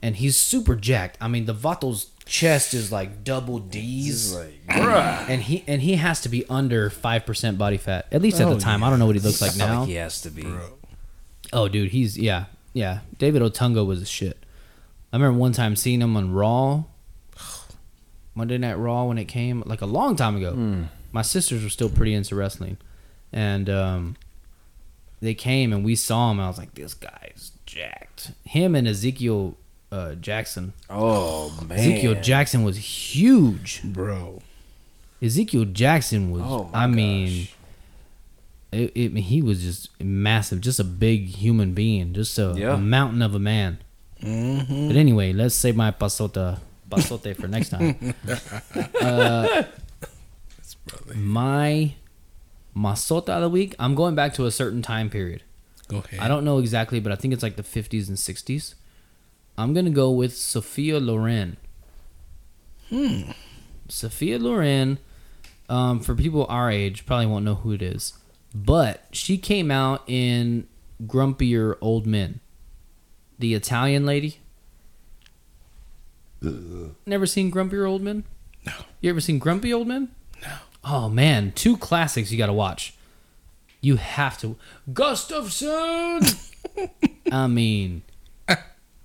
And 0.00 0.16
he's 0.16 0.36
super 0.36 0.76
jacked. 0.76 1.18
I 1.20 1.26
mean, 1.28 1.44
the 1.46 1.52
Vato's 1.52 2.06
chest 2.30 2.74
is 2.74 2.92
like 2.92 3.24
double 3.24 3.58
D's 3.58 4.32
like, 4.36 4.64
bruh. 4.68 5.28
and 5.28 5.42
he 5.42 5.64
and 5.66 5.82
he 5.82 5.96
has 5.96 6.20
to 6.20 6.28
be 6.28 6.44
under 6.48 6.88
five 6.88 7.26
percent 7.26 7.58
body 7.58 7.76
fat 7.76 8.06
at 8.12 8.22
least 8.22 8.40
at 8.40 8.46
Oh, 8.46 8.54
the 8.54 8.60
time. 8.60 8.84
I 8.84 8.88
don't 8.88 9.00
know 9.00 9.06
what 9.06 9.16
he 9.16 9.20
looks 9.20 9.42
like 9.42 9.56
now. 9.56 9.80
like 9.80 9.88
he 9.88 9.94
has 9.96 10.20
to 10.22 10.30
be. 10.30 10.42
Bro. 10.42 10.78
Oh, 11.52 11.66
dude, 11.68 11.90
he's 11.90 12.16
yeah, 12.16 12.44
yeah. 12.72 13.00
David 13.18 13.42
Otunga 13.42 13.84
was 13.84 14.00
a 14.00 14.06
shit. 14.06 14.38
I 15.12 15.16
remember 15.16 15.38
one 15.40 15.50
time 15.52 15.74
seeing 15.74 16.00
him 16.00 16.16
on 16.16 16.32
Raw, 16.32 16.84
Monday 18.36 18.58
Night 18.58 18.74
Raw 18.78 19.04
when 19.06 19.18
it 19.18 19.24
came, 19.24 19.62
like 19.66 19.80
a 19.82 19.86
long 19.86 20.14
time 20.14 20.36
ago. 20.36 20.52
Hmm. 20.52 20.82
My 21.12 21.22
sisters 21.22 21.64
were 21.64 21.68
still 21.70 21.90
pretty 21.90 22.14
into 22.14 22.36
wrestling, 22.36 22.78
and 23.32 23.68
um, 23.68 24.16
they 25.20 25.34
came 25.34 25.72
and 25.72 25.84
we 25.84 25.96
saw 25.96 26.30
him. 26.30 26.38
And 26.38 26.44
I 26.44 26.48
was 26.48 26.58
like, 26.58 26.74
this 26.74 26.94
guy's 26.94 27.50
jacked. 27.66 28.30
Him 28.44 28.76
and 28.76 28.86
Ezekiel 28.86 29.56
uh, 29.92 30.14
Jackson. 30.14 30.72
Oh 30.88 31.58
man, 31.66 31.78
Ezekiel 31.78 32.14
Jackson 32.20 32.62
was 32.62 32.76
huge. 32.76 33.82
Bro. 33.84 34.42
Ezekiel 35.22 35.66
Jackson 35.66 36.30
was. 36.30 36.42
Oh 36.44 36.70
I 36.72 36.86
mean, 36.86 37.48
it, 38.72 38.92
it, 38.94 39.12
he 39.16 39.42
was 39.42 39.62
just 39.62 39.88
massive, 40.00 40.60
just 40.60 40.80
a 40.80 40.84
big 40.84 41.26
human 41.26 41.74
being, 41.74 42.14
just 42.14 42.38
a, 42.38 42.54
Yeah. 42.56 42.74
a 42.74 42.78
mountain 42.78 43.22
of 43.22 43.34
a 43.34 43.38
man. 43.38 43.78
Mm-hmm. 44.22 44.88
But 44.88 44.96
anyway, 44.96 45.32
let's 45.32 45.54
save 45.54 45.76
my 45.76 45.90
pasota 45.90 46.58
pasote 46.88 47.36
for 47.36 47.48
next 47.48 47.70
time. 47.70 48.14
uh, 49.00 49.62
my 51.14 51.94
masota 52.76 53.30
of 53.30 53.42
the 53.42 53.48
week. 53.48 53.74
I'm 53.78 53.94
going 53.94 54.14
back 54.14 54.34
to 54.34 54.46
a 54.46 54.50
certain 54.50 54.82
time 54.82 55.10
period. 55.10 55.42
Go 55.88 55.98
ahead. 55.98 56.20
I 56.20 56.28
don't 56.28 56.44
know 56.44 56.58
exactly, 56.58 57.00
but 57.00 57.12
I 57.12 57.16
think 57.16 57.34
it's 57.34 57.42
like 57.42 57.56
the 57.56 57.62
50s 57.62 58.08
and 58.08 58.16
60s. 58.16 58.74
I'm 59.58 59.74
gonna 59.74 59.90
go 59.90 60.10
with 60.10 60.36
Sophia 60.36 60.98
Loren. 60.98 61.56
Hmm. 62.88 63.30
Sophia 63.88 64.38
Loren, 64.38 64.98
um, 65.68 66.00
for 66.00 66.14
people 66.14 66.46
our 66.48 66.70
age, 66.70 67.06
probably 67.06 67.26
won't 67.26 67.44
know 67.44 67.56
who 67.56 67.72
it 67.72 67.82
is, 67.82 68.14
but 68.54 69.04
she 69.12 69.38
came 69.38 69.70
out 69.70 70.02
in 70.06 70.66
Grumpier 71.04 71.76
Old 71.80 72.06
Men, 72.06 72.40
the 73.38 73.54
Italian 73.54 74.06
lady. 74.06 74.38
Never 77.04 77.26
seen 77.26 77.50
Grumpier 77.52 77.86
Old 77.86 78.02
Men? 78.02 78.24
No. 78.64 78.72
You 79.00 79.10
ever 79.10 79.20
seen 79.20 79.38
Grumpy 79.38 79.72
Old 79.72 79.86
Men? 79.86 80.08
No. 80.42 80.54
Oh 80.82 81.08
man, 81.08 81.52
two 81.52 81.76
classics 81.76 82.30
you 82.32 82.38
got 82.38 82.46
to 82.46 82.52
watch. 82.52 82.94
You 83.80 83.96
have 83.96 84.38
to. 84.40 84.56
Gustafson. 84.92 86.22
I 87.32 87.46
mean, 87.46 88.02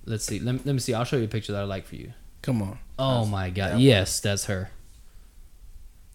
let's 0.06 0.24
see. 0.24 0.38
Let, 0.38 0.64
let 0.66 0.72
me 0.72 0.78
see. 0.78 0.94
I'll 0.94 1.04
show 1.04 1.16
you 1.16 1.24
a 1.24 1.28
picture 1.28 1.52
that 1.52 1.60
I 1.62 1.64
like 1.64 1.86
for 1.86 1.96
you. 1.96 2.12
Come 2.42 2.62
on. 2.62 2.78
Oh 2.98 3.26
my 3.26 3.50
god. 3.50 3.80
Yes, 3.80 4.20
that's 4.20 4.46
her. 4.46 4.70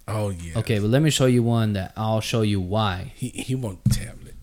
Oh 0.07 0.29
yeah. 0.29 0.57
Okay, 0.59 0.79
but 0.79 0.87
let 0.87 1.01
me 1.01 1.09
show 1.09 1.25
you 1.27 1.43
one 1.43 1.73
that 1.73 1.93
I'll 1.95 2.21
show 2.21 2.41
you 2.41 2.59
why. 2.59 3.13
He 3.15 3.29
he 3.29 3.55
want 3.55 3.83
the 3.83 3.89
tablet. 3.91 4.35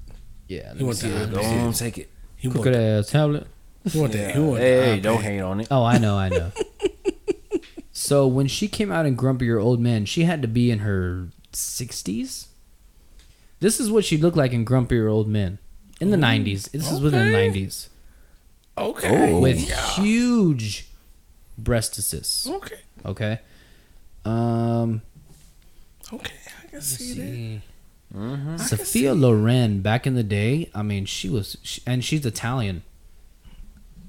Yeah. 0.46 0.72
He 0.72 0.78
me 0.78 0.84
want 0.84 0.96
see. 0.98 1.08
the 1.08 1.26
Don't 1.26 1.76
take 1.76 1.98
it. 1.98 2.10
He 2.36 2.48
want, 2.48 2.62
Crooked 2.62 2.74
ass 2.80 3.10
tablet. 3.10 3.46
he 3.84 3.98
want 3.98 4.12
that. 4.12 4.34
He 4.34 4.40
want 4.40 4.60
Hey, 4.60 4.96
the 4.96 5.02
don't 5.02 5.18
iPad. 5.18 5.22
hate 5.22 5.40
on 5.40 5.60
it. 5.60 5.68
Oh, 5.70 5.84
I 5.84 5.98
know, 5.98 6.16
I 6.16 6.28
know. 6.28 6.52
So 7.98 8.28
when 8.28 8.46
she 8.46 8.68
came 8.68 8.92
out 8.92 9.06
in 9.06 9.16
Grumpier 9.16 9.60
Old 9.60 9.80
Men, 9.80 10.04
she 10.04 10.22
had 10.22 10.40
to 10.42 10.48
be 10.48 10.70
in 10.70 10.78
her 10.78 11.28
60s. 11.52 12.46
This 13.58 13.80
is 13.80 13.90
what 13.90 14.04
she 14.04 14.16
looked 14.16 14.36
like 14.36 14.52
in 14.52 14.64
Grumpier 14.64 15.10
Old 15.10 15.26
Men 15.26 15.58
in 16.00 16.10
the 16.10 16.16
90s. 16.16 16.70
This 16.70 16.92
is 16.92 17.00
within 17.00 17.32
the 17.32 17.36
okay. 18.80 19.08
90s 19.08 19.40
with 19.40 19.68
yeah. 19.68 19.86
huge 19.94 20.88
breastises. 21.60 22.48
Okay. 22.48 22.76
Okay. 23.04 23.38
Um, 24.24 25.02
Okay. 26.12 26.32
I 26.64 26.66
can 26.70 26.80
see, 26.80 27.62
that. 28.12 28.18
Mm-hmm. 28.18 28.56
Sophia 28.56 29.14
Loren 29.14 29.80
back 29.82 30.06
in 30.06 30.14
the 30.14 30.22
day, 30.22 30.70
I 30.74 30.82
mean, 30.82 31.04
she 31.04 31.28
was, 31.28 31.58
she, 31.62 31.82
and 31.86 32.02
she's 32.04 32.24
Italian. 32.24 32.82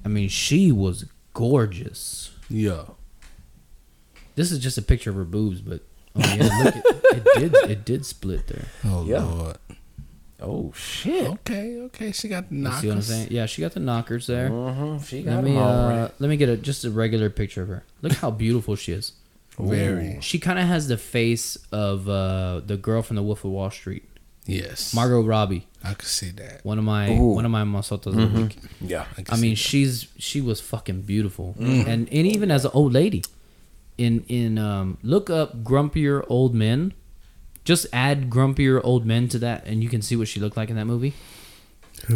I 0.04 0.08
mean, 0.08 0.28
she 0.30 0.72
was 0.72 1.04
gorgeous. 1.34 2.30
Yeah. 2.48 2.84
This 4.36 4.50
is 4.50 4.58
just 4.58 4.78
a 4.78 4.82
picture 4.82 5.10
of 5.10 5.16
her 5.16 5.24
boobs, 5.24 5.60
but 5.60 5.82
oh 6.16 6.34
yeah, 6.34 6.62
look, 6.64 6.76
it, 6.76 6.84
it 7.14 7.24
did, 7.52 7.54
it 7.70 7.84
did 7.84 8.06
split 8.06 8.46
there. 8.46 8.64
Oh 8.84 9.04
Yeah. 9.04 9.24
Lord. 9.24 9.58
Oh 10.42 10.72
shit. 10.74 11.26
Okay. 11.28 11.78
Okay. 11.82 12.12
She 12.12 12.28
got 12.28 12.48
the 12.48 12.54
You 12.56 12.62
knockers. 12.62 12.80
see 12.80 12.86
what 12.88 12.96
I'm 12.96 13.02
saying? 13.02 13.28
Yeah, 13.30 13.46
she 13.46 13.60
got 13.62 13.72
the 13.72 13.80
knockers 13.80 14.26
there. 14.26 14.48
Mm-hmm. 14.50 15.04
She 15.04 15.22
got 15.22 15.30
Let 15.36 15.44
them 15.44 15.54
me, 15.54 15.56
all 15.56 15.68
uh, 15.68 15.88
right. 16.02 16.10
let 16.18 16.28
me 16.30 16.36
get 16.36 16.48
a 16.48 16.56
just 16.56 16.84
a 16.84 16.90
regular 16.90 17.30
picture 17.30 17.62
of 17.62 17.68
her. 17.68 17.84
Look 18.02 18.12
how 18.14 18.30
beautiful 18.30 18.76
she 18.76 18.92
is. 18.92 19.12
Very. 19.58 20.18
She 20.22 20.38
kind 20.38 20.58
of 20.58 20.66
has 20.66 20.88
the 20.88 20.96
face 20.96 21.58
of 21.70 22.08
uh, 22.08 22.60
the 22.64 22.76
girl 22.78 23.02
from 23.02 23.16
The 23.16 23.22
Wolf 23.22 23.44
of 23.44 23.50
Wall 23.50 23.70
Street, 23.70 24.04
Yes. 24.46 24.94
Margot 24.94 25.20
Robbie. 25.20 25.66
I 25.84 25.92
can 25.94 26.06
see 26.08 26.30
that. 26.30 26.64
One 26.64 26.78
of 26.78 26.84
my 26.84 27.10
Ooh. 27.10 27.34
one 27.34 27.44
of 27.44 27.50
my 27.50 27.64
masotas 27.64 28.06
of 28.06 28.14
the 28.32 28.40
week. 28.42 28.56
Yeah. 28.80 29.04
can 29.16 29.26
I 29.28 29.36
mean, 29.36 29.50
that. 29.52 29.56
she's 29.56 30.08
she 30.18 30.40
was 30.40 30.60
fucking 30.62 31.02
beautiful, 31.02 31.54
and 31.58 31.88
and 31.88 32.08
even 32.26 32.50
as 32.50 32.64
an 32.64 32.70
old 32.74 32.92
lady, 32.94 33.22
in 33.98 34.24
in 34.28 34.56
um, 34.58 34.96
look 35.02 35.28
up 35.28 35.62
grumpier 35.62 36.24
old 36.28 36.54
men, 36.54 36.94
just 37.70 37.86
add 37.92 38.28
grumpier 38.28 38.80
old 38.82 39.06
men 39.06 39.28
to 39.28 39.38
that, 39.38 39.64
and 39.64 39.80
you 39.80 39.88
can 39.88 40.02
see 40.02 40.16
what 40.16 40.26
she 40.26 40.40
looked 40.40 40.56
like 40.56 40.70
in 40.70 40.76
that 40.76 40.86
movie. 40.86 41.14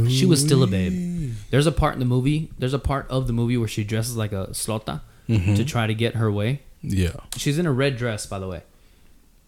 She 0.09 0.27
was 0.27 0.41
still 0.41 0.65
a 0.65 0.67
babe. 0.67 1.33
There's 1.51 1.69
a 1.69 1.71
part 1.73 1.95
in 1.95 2.01
the 2.01 2.07
movie. 2.07 2.51
There's 2.59 2.75
a 2.75 2.79
part 2.81 3.07
of 3.09 3.29
the 3.29 3.33
movie 3.33 3.57
where 3.57 3.69
she 3.69 3.85
dresses 3.85 4.17
like 4.17 4.33
a 4.33 4.49
slota 4.49 5.03
to 5.29 5.65
try 5.65 5.87
to 5.87 5.95
get 5.95 6.17
her 6.17 6.29
way. 6.33 6.63
Yeah. 6.83 7.15
She's 7.37 7.57
in 7.57 7.67
a 7.67 7.73
red 7.73 7.97
dress, 7.97 8.27
by 8.27 8.41
the 8.41 8.49
way. 8.49 8.63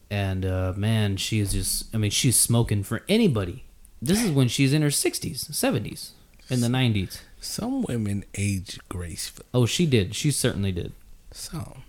And 0.09 0.47
uh, 0.47 0.75
man, 0.77 1.17
she 1.17 1.41
is 1.41 1.53
just. 1.53 1.93
I 1.93 1.99
mean, 1.99 2.13
she's 2.13 2.39
smoking 2.39 2.85
for 2.85 3.03
anybody. 3.09 3.65
This 4.01 4.23
is 4.23 4.31
when 4.31 4.47
she's 4.47 4.73
in 4.73 4.83
her 4.83 4.89
60s, 4.89 5.51
70s, 5.51 6.11
in 6.49 6.61
the 6.61 6.69
90s. 6.69 7.21
Some 7.41 7.83
women 7.83 8.25
age 8.37 8.79
gracefully. 8.89 9.47
Oh, 9.53 9.67
she 9.67 9.87
did. 9.87 10.15
She 10.15 10.31
certainly 10.31 10.71
did. 10.71 10.93
Some. 11.33 11.83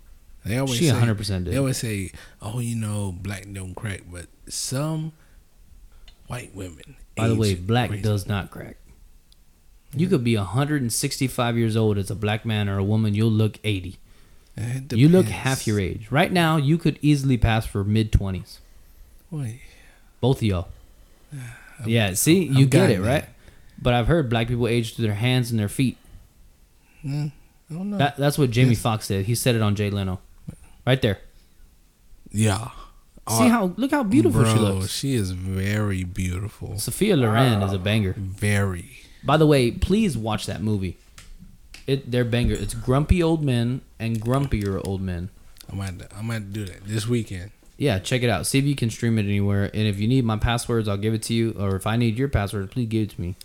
They 0.48 0.58
always 0.58 0.78
She 0.78 0.88
say, 0.88 0.96
100% 0.96 1.44
did. 1.44 1.46
They 1.46 1.58
always 1.58 1.78
say, 1.78 2.12
"Oh, 2.42 2.60
you 2.60 2.76
know, 2.76 3.12
black 3.12 3.46
don't 3.52 3.76
crack," 3.76 4.04
but 4.12 4.28
some 4.48 5.14
white 6.28 6.56
women. 6.56 6.96
By 7.16 7.28
the 7.28 7.36
way, 7.36 7.56
black 7.56 7.90
gracefully. 7.90 8.14
does 8.14 8.28
not 8.28 8.52
crack. 8.52 8.78
You 9.94 10.08
mm. 10.08 10.10
could 10.12 10.24
be 10.24 10.38
165 10.38 11.58
years 11.58 11.76
old 11.76 11.98
as 11.98 12.12
a 12.12 12.16
black 12.16 12.46
man 12.46 12.70
or 12.70 12.78
a 12.78 12.84
woman. 12.84 13.16
You'll 13.16 13.32
look 13.32 13.58
80. 13.64 13.98
You 14.92 15.08
look 15.08 15.28
half 15.28 15.68
your 15.68 15.80
age. 15.80 16.08
Right 16.12 16.32
now, 16.32 16.58
you 16.58 16.78
could 16.78 16.98
easily 17.02 17.38
pass 17.38 17.66
for 17.66 17.84
mid 17.84 18.12
20s. 18.12 18.58
Both 20.22 20.38
of 20.38 20.44
y'all. 20.44 20.68
Yeah, 21.86 22.14
see, 22.14 22.44
you 22.46 22.64
I'm 22.64 22.70
get 22.70 22.90
it, 22.90 23.00
right? 23.00 23.22
there. 23.22 23.30
But 23.80 23.94
I've 23.94 24.08
heard 24.08 24.32
black 24.32 24.48
people 24.48 24.68
age 24.68 24.96
through 24.96 25.06
their 25.06 25.14
hands 25.14 25.52
and 25.52 25.60
their 25.60 25.70
feet. 25.70 25.96
Hmm, 27.04 27.28
I 27.70 27.74
don't 27.76 27.92
know. 27.92 27.98
That, 28.00 28.18
that's 28.18 28.36
what 28.40 28.50
Jamie 28.50 28.72
Yes. 28.72 28.82
Foxx 28.82 29.10
did. 29.10 29.28
He 29.28 29.36
said 29.36 29.54
it 29.54 29.62
on 29.62 29.76
Jay 29.76 29.92
Leno. 29.92 30.20
Right 30.88 31.02
there. 31.02 31.20
yeah. 32.32 32.70
See 33.30 33.48
uh, 33.48 33.50
how 33.50 33.74
look 33.76 33.92
how 33.92 34.04
beautiful 34.04 34.44
Bro, 34.44 34.54
she 34.54 34.60
looks. 34.60 34.90
She 34.90 35.14
is 35.16 35.32
very 35.32 36.06
beautiful. 36.06 36.80
Sophia 36.80 37.18
Loren 37.18 37.62
is 37.62 37.74
a 37.74 37.78
banger. 37.78 38.14
Very. 38.18 39.00
By 39.22 39.36
the 39.36 39.46
way, 39.46 39.70
please 39.70 40.18
watch 40.18 40.46
that 40.46 40.62
movie. 40.62 40.98
It 41.88 42.10
they're 42.10 42.24
banger. 42.24 42.56
It's 42.56 42.74
Grumpy 42.74 43.22
Old 43.22 43.44
Men 43.44 43.82
and 44.00 44.22
Grumpier 44.22 44.82
Old 44.88 45.02
Men. 45.02 45.30
I'm 45.70 45.78
gonna, 45.78 46.08
I'm 46.16 46.28
gonna 46.28 46.40
do 46.40 46.64
that 46.64 46.86
this 46.86 47.06
weekend. 47.06 47.52
Yeah, 47.76 48.00
check 48.00 48.24
it 48.24 48.30
out. 48.30 48.48
See 48.48 48.58
if 48.58 48.64
you 48.64 48.76
can 48.76 48.90
stream 48.90 49.20
it 49.20 49.24
anywhere. 49.24 49.66
And 49.66 49.88
if 49.88 50.00
you 50.00 50.08
need 50.08 50.24
my 50.24 50.38
passwords, 50.38 50.88
I'll 50.88 50.96
give 50.96 51.14
it 51.14 51.24
to 51.24 51.34
you. 51.34 51.54
Or 51.60 51.76
if 51.76 51.86
I 51.86 51.98
need 51.98 52.18
your 52.18 52.30
password, 52.30 52.72
please 52.72 52.88
give 52.88 53.04
it 53.04 53.10
to 53.16 53.22
me. 53.22 53.36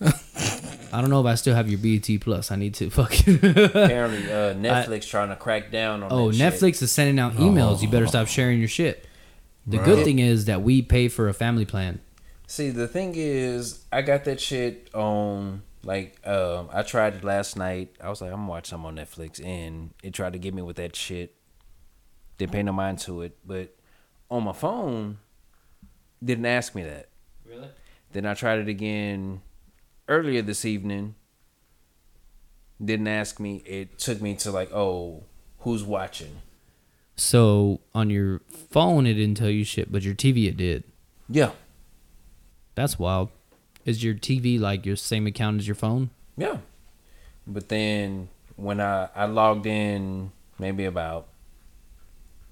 I 0.92 1.00
don't 1.00 1.10
know 1.10 1.20
if 1.20 1.26
I 1.26 1.34
still 1.36 1.54
have 1.54 1.68
your 1.70 1.78
BET 1.78 2.20
Plus. 2.20 2.50
I 2.50 2.56
need 2.56 2.74
to 2.74 2.90
fuck. 2.90 3.12
Apparently, 3.26 4.24
uh, 4.32 4.54
Netflix 4.54 5.08
trying 5.08 5.28
to 5.28 5.36
crack 5.36 5.70
down 5.70 6.02
on. 6.02 6.10
oh, 6.10 6.30
that 6.30 6.36
shit. 6.36 6.52
Netflix 6.52 6.82
is 6.82 6.90
sending 6.90 7.18
out 7.18 7.34
emails. 7.34 7.82
You 7.82 7.88
better 7.88 8.06
stop 8.06 8.26
sharing 8.26 8.58
your 8.58 8.68
shit. 8.68 9.06
The 9.66 9.76
Bro. 9.76 9.86
good 9.86 10.04
thing 10.04 10.18
is 10.18 10.46
that 10.46 10.62
we 10.62 10.82
pay 10.82 11.08
for 11.08 11.28
a 11.28 11.34
family 11.34 11.64
plan. 11.64 12.00
See, 12.46 12.70
the 12.70 12.88
thing 12.88 13.12
is, 13.14 13.84
I 13.92 14.02
got 14.02 14.24
that 14.24 14.40
shit 14.40 14.90
on. 14.94 15.62
Like, 15.82 16.26
um, 16.26 16.68
I 16.72 16.82
tried 16.82 17.14
it 17.14 17.24
last 17.24 17.56
night. 17.56 17.94
I 18.02 18.10
was 18.10 18.20
like, 18.20 18.32
I'm 18.32 18.40
gonna 18.40 18.50
watch 18.50 18.66
some 18.66 18.84
on 18.84 18.96
Netflix, 18.96 19.44
and 19.44 19.90
it 20.02 20.12
tried 20.12 20.32
to 20.32 20.38
get 20.38 20.52
me 20.52 20.62
with 20.62 20.76
that 20.76 20.96
shit. 20.96 21.34
Didn't 22.36 22.52
pay 22.52 22.62
no 22.62 22.72
mind 22.72 22.98
to 23.00 23.22
it, 23.22 23.38
but 23.46 23.76
on 24.30 24.44
my 24.44 24.52
phone, 24.52 25.18
didn't 26.22 26.46
ask 26.46 26.74
me 26.74 26.82
that. 26.84 27.08
Really? 27.46 27.68
Then 28.12 28.26
I 28.26 28.34
tried 28.34 28.58
it 28.58 28.68
again 28.68 29.40
earlier 30.10 30.42
this 30.42 30.64
evening. 30.66 31.14
Didn't 32.84 33.08
ask 33.08 33.40
me. 33.40 33.62
It 33.64 33.98
took 33.98 34.20
me 34.20 34.34
to 34.36 34.50
like, 34.50 34.70
oh, 34.72 35.24
who's 35.60 35.84
watching? 35.84 36.42
So 37.16 37.80
on 37.94 38.10
your 38.10 38.40
phone, 38.70 39.06
it 39.06 39.14
didn't 39.14 39.36
tell 39.36 39.50
you 39.50 39.64
shit, 39.64 39.90
but 39.92 40.02
your 40.02 40.14
TV 40.14 40.46
it 40.48 40.56
did. 40.56 40.84
Yeah, 41.28 41.50
That's 42.74 42.98
wild. 42.98 43.28
Is 43.84 44.02
your 44.02 44.14
TV 44.14 44.58
like 44.58 44.84
your 44.84 44.96
same 44.96 45.26
account 45.26 45.60
as 45.60 45.66
your 45.68 45.74
phone? 45.76 46.10
yeah. 46.36 46.58
But 47.46 47.68
then 47.68 48.28
when 48.56 48.80
I 48.80 49.08
I 49.14 49.24
logged 49.26 49.66
in, 49.66 50.30
maybe 50.58 50.84
about 50.84 51.26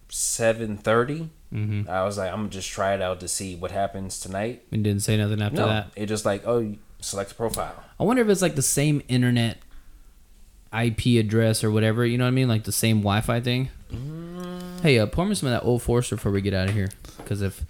seven 0.08 0.78
Mm-hmm. 0.78 1.88
I 1.88 2.04
was 2.04 2.18
like, 2.18 2.30
I'm 2.30 2.40
gonna 2.40 2.48
just 2.50 2.68
try 2.70 2.94
it 2.94 3.00
out 3.02 3.20
to 3.20 3.28
see 3.28 3.54
what 3.56 3.70
happens 3.70 4.20
tonight. 4.20 4.64
And 4.72 4.84
didn't 4.84 5.02
say 5.02 5.16
nothing 5.16 5.40
after 5.40 5.56
No, 5.60 5.66
that. 5.68 5.90
it 5.96 6.06
just 6.06 6.24
like, 6.26 6.46
oh, 6.46 6.74
select 7.00 7.32
a 7.32 7.34
profile. 7.34 7.74
I 7.98 8.04
wonder 8.04 8.22
if 8.22 8.28
it's 8.28 8.42
like 8.42 8.54
the 8.54 8.62
same 8.62 9.02
internet 9.08 9.58
IP 10.72 11.18
address 11.18 11.64
or 11.64 11.70
whatever. 11.70 12.04
You 12.04 12.18
know 12.18 12.24
what 12.24 12.28
I 12.28 12.32
mean? 12.32 12.48
Like 12.48 12.64
the 12.64 12.72
same 12.72 12.98
Wi-Fi 12.98 13.40
thing. 13.40 13.70
Hey, 14.82 14.98
uh, 14.98 15.06
pour 15.06 15.26
me 15.26 15.34
some 15.34 15.48
of 15.48 15.52
that 15.52 15.66
old 15.66 15.82
Forester 15.82 16.16
before 16.16 16.32
we 16.32 16.40
get 16.40 16.54
out 16.54 16.68
of 16.68 16.74
here. 16.74 16.88
Because 17.16 17.42
if 17.42 17.64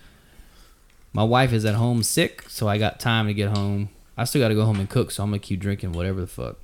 my 1.13 1.25
wife 1.25 1.53
is 1.53 1.65
at 1.65 1.75
home 1.75 2.03
sick, 2.03 2.45
so 2.49 2.69
I 2.69 2.79
got 2.79 3.01
time 3.01 3.27
to 3.27 3.35
get 3.35 3.57
home. 3.57 3.91
I 4.17 4.25
still 4.25 4.43
got 4.43 4.49
to 4.49 4.55
go 4.55 4.65
home 4.65 4.81
and 4.81 4.91
cook, 4.91 5.11
so 5.11 5.23
I'm 5.23 5.31
gonna 5.31 5.39
keep 5.39 5.61
drinking 5.61 5.93
whatever 5.93 6.21
the 6.21 6.27
fuck. 6.27 6.57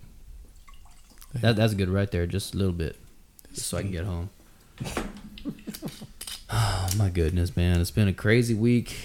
That 1.35 1.57
that's 1.57 1.75
good 1.75 1.89
right 1.89 2.11
there, 2.11 2.27
just 2.27 2.55
a 2.55 2.57
little 2.57 2.73
bit, 2.73 2.97
just 3.53 3.69
so 3.69 3.79
I 3.79 3.83
can 3.83 3.91
get 3.93 4.05
home. 4.05 4.31
Oh 6.57 6.89
my 6.97 7.09
goodness, 7.09 7.57
man! 7.57 7.81
It's 7.81 7.91
been 7.91 8.07
a 8.07 8.13
crazy 8.13 8.55
week. 8.55 8.97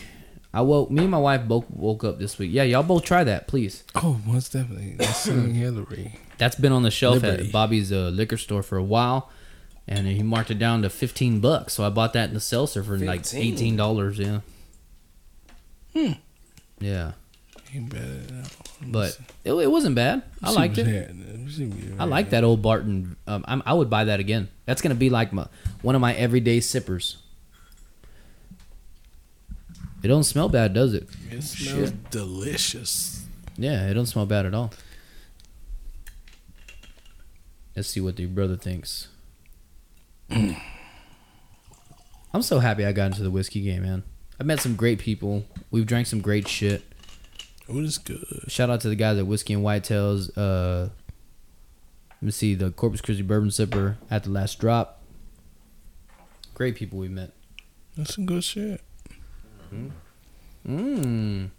I 0.54 0.62
woke. 0.62 0.90
Me 0.90 1.04
and 1.04 1.12
my 1.12 1.20
wife 1.20 1.48
both 1.48 1.70
woke 1.70 2.04
up 2.04 2.18
this 2.18 2.40
week. 2.40 2.52
Yeah, 2.52 2.64
y'all 2.64 2.84
both 2.84 3.04
try 3.04 3.24
that, 3.24 3.48
please. 3.48 3.84
Oh, 3.96 4.20
most 4.26 4.54
definitely. 4.54 4.96
That's 4.98 5.26
Hillary. 5.26 6.20
That's 6.38 6.56
been 6.56 6.72
on 6.72 6.84
the 6.84 6.92
shelf 6.92 7.22
Liberty. 7.22 7.48
at 7.48 7.52
Bobby's 7.52 7.92
uh, 7.92 8.10
liquor 8.10 8.38
store 8.38 8.64
for 8.64 8.78
a 8.78 8.84
while, 8.84 9.30
and 9.88 10.08
he 10.08 10.24
marked 10.24 10.50
it 10.50 10.58
down 10.58 10.82
to 10.82 10.90
fifteen 10.90 11.40
bucks. 11.40 11.74
So 11.74 11.84
I 11.86 11.90
bought 11.90 12.14
that 12.14 12.30
in 12.30 12.34
the 12.34 12.40
seltzer 12.40 12.84
for 12.84 12.98
like 12.98 13.32
eighteen 13.34 13.76
dollars. 13.76 14.18
Yeah. 14.18 14.40
Hmm. 15.94 16.14
Yeah, 16.80 17.12
but 18.82 19.20
it, 19.44 19.54
it 19.54 19.70
wasn't 19.70 19.96
bad. 19.96 20.24
I 20.42 20.52
liked 20.52 20.78
it. 20.78 21.12
I 22.00 22.06
like 22.06 22.30
that 22.32 22.44
old 22.44 22.62
Barton. 22.62 23.18
Um, 23.28 23.44
I'm, 23.48 23.62
I 23.66 23.74
would 23.74 23.90
buy 23.90 24.06
that 24.06 24.20
again. 24.20 24.50
That's 24.66 24.82
gonna 24.82 24.96
be 24.96 25.10
like 25.10 25.34
my 25.34 25.48
one 25.82 25.96
of 25.96 26.02
my 26.02 26.14
everyday 26.14 26.62
sippers. 26.62 27.18
It 30.02 30.08
don't 30.08 30.24
smell 30.24 30.50
bad, 30.50 30.74
does 30.74 30.94
it? 30.94 31.10
It 31.30 31.42
smells 31.44 31.92
delicious. 32.10 33.26
Yeah, 33.58 33.88
it 33.88 33.94
don't 33.94 34.06
smell 34.06 34.26
bad 34.26 34.46
at 34.46 34.54
all. 34.54 34.72
Let's 37.76 37.90
see 37.90 38.00
what 38.02 38.18
your 38.20 38.30
brother 38.30 38.56
thinks. 38.56 39.10
I'm 40.30 40.56
so 42.42 42.60
happy 42.60 42.86
I 42.86 42.92
got 42.92 43.08
into 43.08 43.24
the 43.24 43.32
whiskey 43.32 43.62
game, 43.62 43.84
man. 43.84 44.04
I 44.40 44.44
met 44.44 44.62
some 44.62 44.76
great 44.76 45.00
people. 45.00 45.46
We've 45.72 45.86
drank 45.86 46.08
some 46.08 46.22
great 46.22 46.48
shit. 46.48 46.84
It 47.68 47.76
was 47.76 47.98
good. 47.98 48.26
Shout 48.48 48.70
out 48.70 48.82
to 48.82 48.90
the 48.90 48.96
guys 48.96 49.18
at 49.18 49.28
Whiskey 49.28 49.54
and 49.54 49.64
Whitetails. 49.64 50.36
Uh, 50.36 50.90
let 52.10 52.22
me 52.22 52.32
see 52.32 52.56
the 52.56 52.72
Corpus 52.72 53.00
Christi 53.02 53.22
Bourbon 53.22 53.50
Sipper 53.50 53.98
at 54.10 54.24
the 54.24 54.30
last 54.30 54.60
drop. 54.60 55.02
Great 56.54 56.76
people 56.76 56.98
we 57.00 57.10
met. 57.10 57.32
That's 57.96 58.16
some 58.16 58.26
good 58.26 58.44
shit. 58.44 58.82
Mmm. 60.68 61.50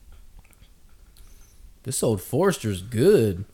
This 1.83 2.03
old 2.03 2.21
Forester's 2.21 2.83
good. 2.83 3.45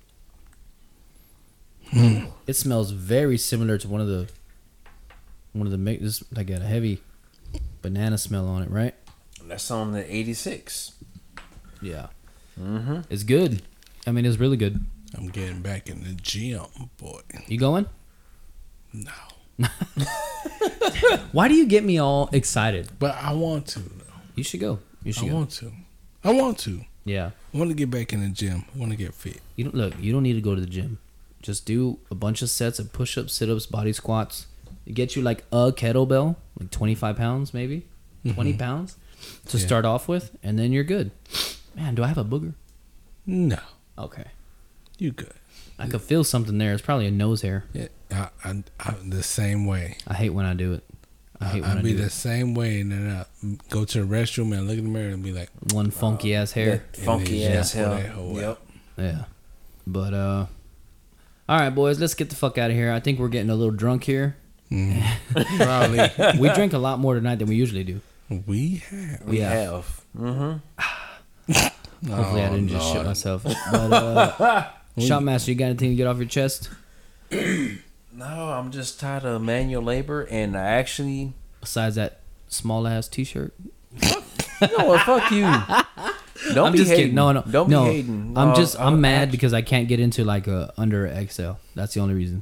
Hmm. 1.90 2.26
It 2.46 2.54
smells 2.54 2.90
very 2.90 3.38
similar 3.38 3.78
to 3.78 3.88
one 3.88 4.00
of 4.00 4.08
the 4.08 4.28
one 5.52 5.66
of 5.66 5.70
the 5.72 5.78
make 5.78 6.00
this 6.00 6.22
like 6.32 6.48
got 6.48 6.60
a 6.60 6.66
heavy 6.66 7.00
banana 7.82 8.18
smell 8.18 8.48
on 8.48 8.62
it, 8.62 8.70
right? 8.70 8.94
That's 9.44 9.70
on 9.70 9.92
the 9.92 10.14
86. 10.14 10.92
Yeah. 11.80 12.08
Mm-hmm. 12.60 13.00
It's 13.08 13.22
good. 13.22 13.62
I 14.06 14.10
mean, 14.12 14.26
it's 14.26 14.38
really 14.38 14.56
good. 14.56 14.84
I'm 15.16 15.28
getting 15.28 15.62
back 15.62 15.88
in 15.88 16.02
the 16.02 16.14
gym, 16.14 16.62
boy. 16.96 17.20
You 17.46 17.58
going? 17.58 17.86
No. 18.92 19.12
Why 21.32 21.48
do 21.48 21.54
you 21.54 21.66
get 21.66 21.84
me 21.84 21.98
all 21.98 22.28
excited? 22.32 22.88
But 22.98 23.14
I 23.14 23.32
want 23.32 23.68
to. 23.68 23.82
You 24.36 24.44
should 24.44 24.60
go. 24.60 24.78
You 25.02 25.12
should 25.12 25.24
I 25.24 25.28
go. 25.28 25.34
want 25.34 25.50
to. 25.50 25.72
I 26.22 26.32
want 26.32 26.58
to. 26.60 26.82
Yeah. 27.04 27.30
I 27.54 27.58
want 27.58 27.70
to 27.70 27.74
get 27.76 27.90
back 27.90 28.12
in 28.12 28.20
the 28.20 28.28
gym. 28.28 28.64
I 28.74 28.78
want 28.78 28.92
to 28.92 28.96
get 28.96 29.14
fit. 29.14 29.40
You 29.56 29.64
don't 29.64 29.74
look. 29.74 29.94
You 30.00 30.12
don't 30.12 30.22
need 30.22 30.34
to 30.34 30.40
go 30.40 30.54
to 30.54 30.60
the 30.60 30.66
gym. 30.66 30.98
Just 31.42 31.66
do 31.66 31.98
a 32.10 32.14
bunch 32.14 32.42
of 32.42 32.50
sets 32.50 32.78
of 32.78 32.92
push-ups, 32.92 33.32
sit-ups, 33.32 33.66
body 33.66 33.92
squats. 33.92 34.46
It 34.86 34.94
gets 34.94 35.16
you 35.16 35.22
like 35.22 35.44
a 35.52 35.72
kettlebell, 35.72 36.36
like 36.58 36.70
twenty-five 36.70 37.16
pounds, 37.16 37.52
maybe 37.54 37.86
mm-hmm. 38.24 38.34
twenty 38.34 38.52
pounds, 38.54 38.96
to 39.46 39.58
Yeah. 39.58 39.66
start 39.66 39.84
off 39.84 40.08
with, 40.08 40.36
and 40.42 40.58
then 40.58 40.72
you're 40.72 40.84
good. 40.84 41.10
Man, 41.74 41.94
do 41.94 42.02
I 42.02 42.08
have 42.08 42.18
a 42.18 42.24
booger? 42.24 42.54
No. 43.26 43.58
Okay, 43.98 44.26
You 44.98 45.12
good. 45.12 45.32
I 45.78 45.86
could 45.88 46.00
feel 46.02 46.24
something 46.24 46.58
there. 46.58 46.72
It's 46.72 46.82
probably 46.82 47.06
a 47.06 47.10
nose 47.10 47.42
hair. 47.42 47.64
Yeah, 47.72 47.88
I, 48.10 48.28
I, 48.44 48.62
I, 48.80 48.94
the 49.04 49.22
same 49.22 49.66
way. 49.66 49.98
I 50.06 50.14
hate 50.14 50.30
when 50.30 50.46
I 50.46 50.54
do 50.54 50.72
it. 50.74 50.84
I 51.40 51.44
hate 51.46 51.62
when 51.62 51.76
I'll 51.76 51.82
be 51.82 51.92
do 51.92 51.98
the 51.98 52.10
same 52.10 52.54
way, 52.54 52.80
and 52.80 52.90
then 52.92 53.10
I 53.10 53.24
go 53.70 53.84
to 53.84 54.04
the 54.04 54.06
restroom 54.06 54.56
and 54.56 54.66
look 54.66 54.78
in 54.78 54.84
the 54.84 54.90
mirror 54.90 55.10
and 55.12 55.22
be 55.22 55.32
like, 55.32 55.50
One 55.72 55.90
funky 55.90 56.34
ass 56.34 56.52
hair. 56.52 56.84
Funky 56.94 57.44
And 57.44 57.54
ass 57.54 57.72
hair. 57.72 58.10
pull 58.14 58.34
hell. 58.36 58.40
Yep. 58.42 58.58
Yeah. 58.98 59.24
But 59.86 60.14
uh 60.14 60.46
all 61.48 61.60
right, 61.60 61.70
boys, 61.70 62.00
let's 62.00 62.14
get 62.14 62.30
the 62.30 62.36
fuck 62.36 62.58
out 62.58 62.70
of 62.70 62.76
here. 62.76 62.90
I 62.90 62.98
think 62.98 63.20
we're 63.20 63.28
getting 63.28 63.50
a 63.50 63.54
little 63.54 63.72
drunk 63.74 64.02
here. 64.04 64.36
Probably 64.70 66.10
We 66.40 66.48
drink 66.54 66.72
a 66.72 66.78
lot 66.78 66.98
more 66.98 67.14
tonight 67.14 67.36
than 67.36 67.46
we 67.48 67.54
usually 67.54 67.84
do. 67.84 68.00
we 68.46 68.82
have. 68.90 69.22
We 69.24 69.38
have. 69.40 70.00
Mm-hmm. 70.18 70.56
Hopefully, 72.10 72.42
I 72.42 72.48
Oh, 72.48 72.52
didn't 72.52 72.68
just 72.68 72.92
shit 72.92 73.04
myself. 73.06 73.44
But 73.44 73.92
uh, 73.92 74.66
Shotmaster, 74.98 75.48
you 75.48 75.54
got 75.54 75.66
anything 75.66 75.90
to 75.90 75.94
get 75.96 76.06
off 76.08 76.16
your 76.16 76.26
chest 76.26 76.68
No, 78.16 78.24
I'm 78.52 78.70
just 78.70 78.98
tired 78.98 79.24
of 79.24 79.42
manual 79.42 79.82
labor, 79.82 80.22
and 80.30 80.56
I 80.56 80.62
actually. 80.64 81.34
besides 81.60 81.96
that 81.96 82.20
small 82.48 82.86
ass 82.86 83.08
T-shirt? 83.08 83.54
No, 84.58 84.96
fuck 85.00 85.30
you. 85.32 85.42
Don't 86.54 86.66
I'm 86.68 86.72
be 86.72 86.78
just 86.78 86.88
hating. 86.90 86.96
kidding. 87.08 87.14
No, 87.14 87.30
no, 87.32 87.42
Don't 87.42 87.68
no. 87.68 87.84
be 87.84 87.90
hating. 87.96 88.32
I'm 88.34 88.48
No, 88.50 88.54
just 88.54 88.80
I'm 88.80 88.94
I- 88.94 88.96
mad 88.96 89.30
because 89.30 89.52
I 89.52 89.60
can't 89.60 89.86
get 89.86 90.00
into 90.00 90.24
like 90.24 90.46
a 90.46 90.72
under 90.78 91.06
XL. 91.28 91.52
That's 91.74 91.92
the 91.92 92.00
only 92.00 92.14
reason. 92.14 92.40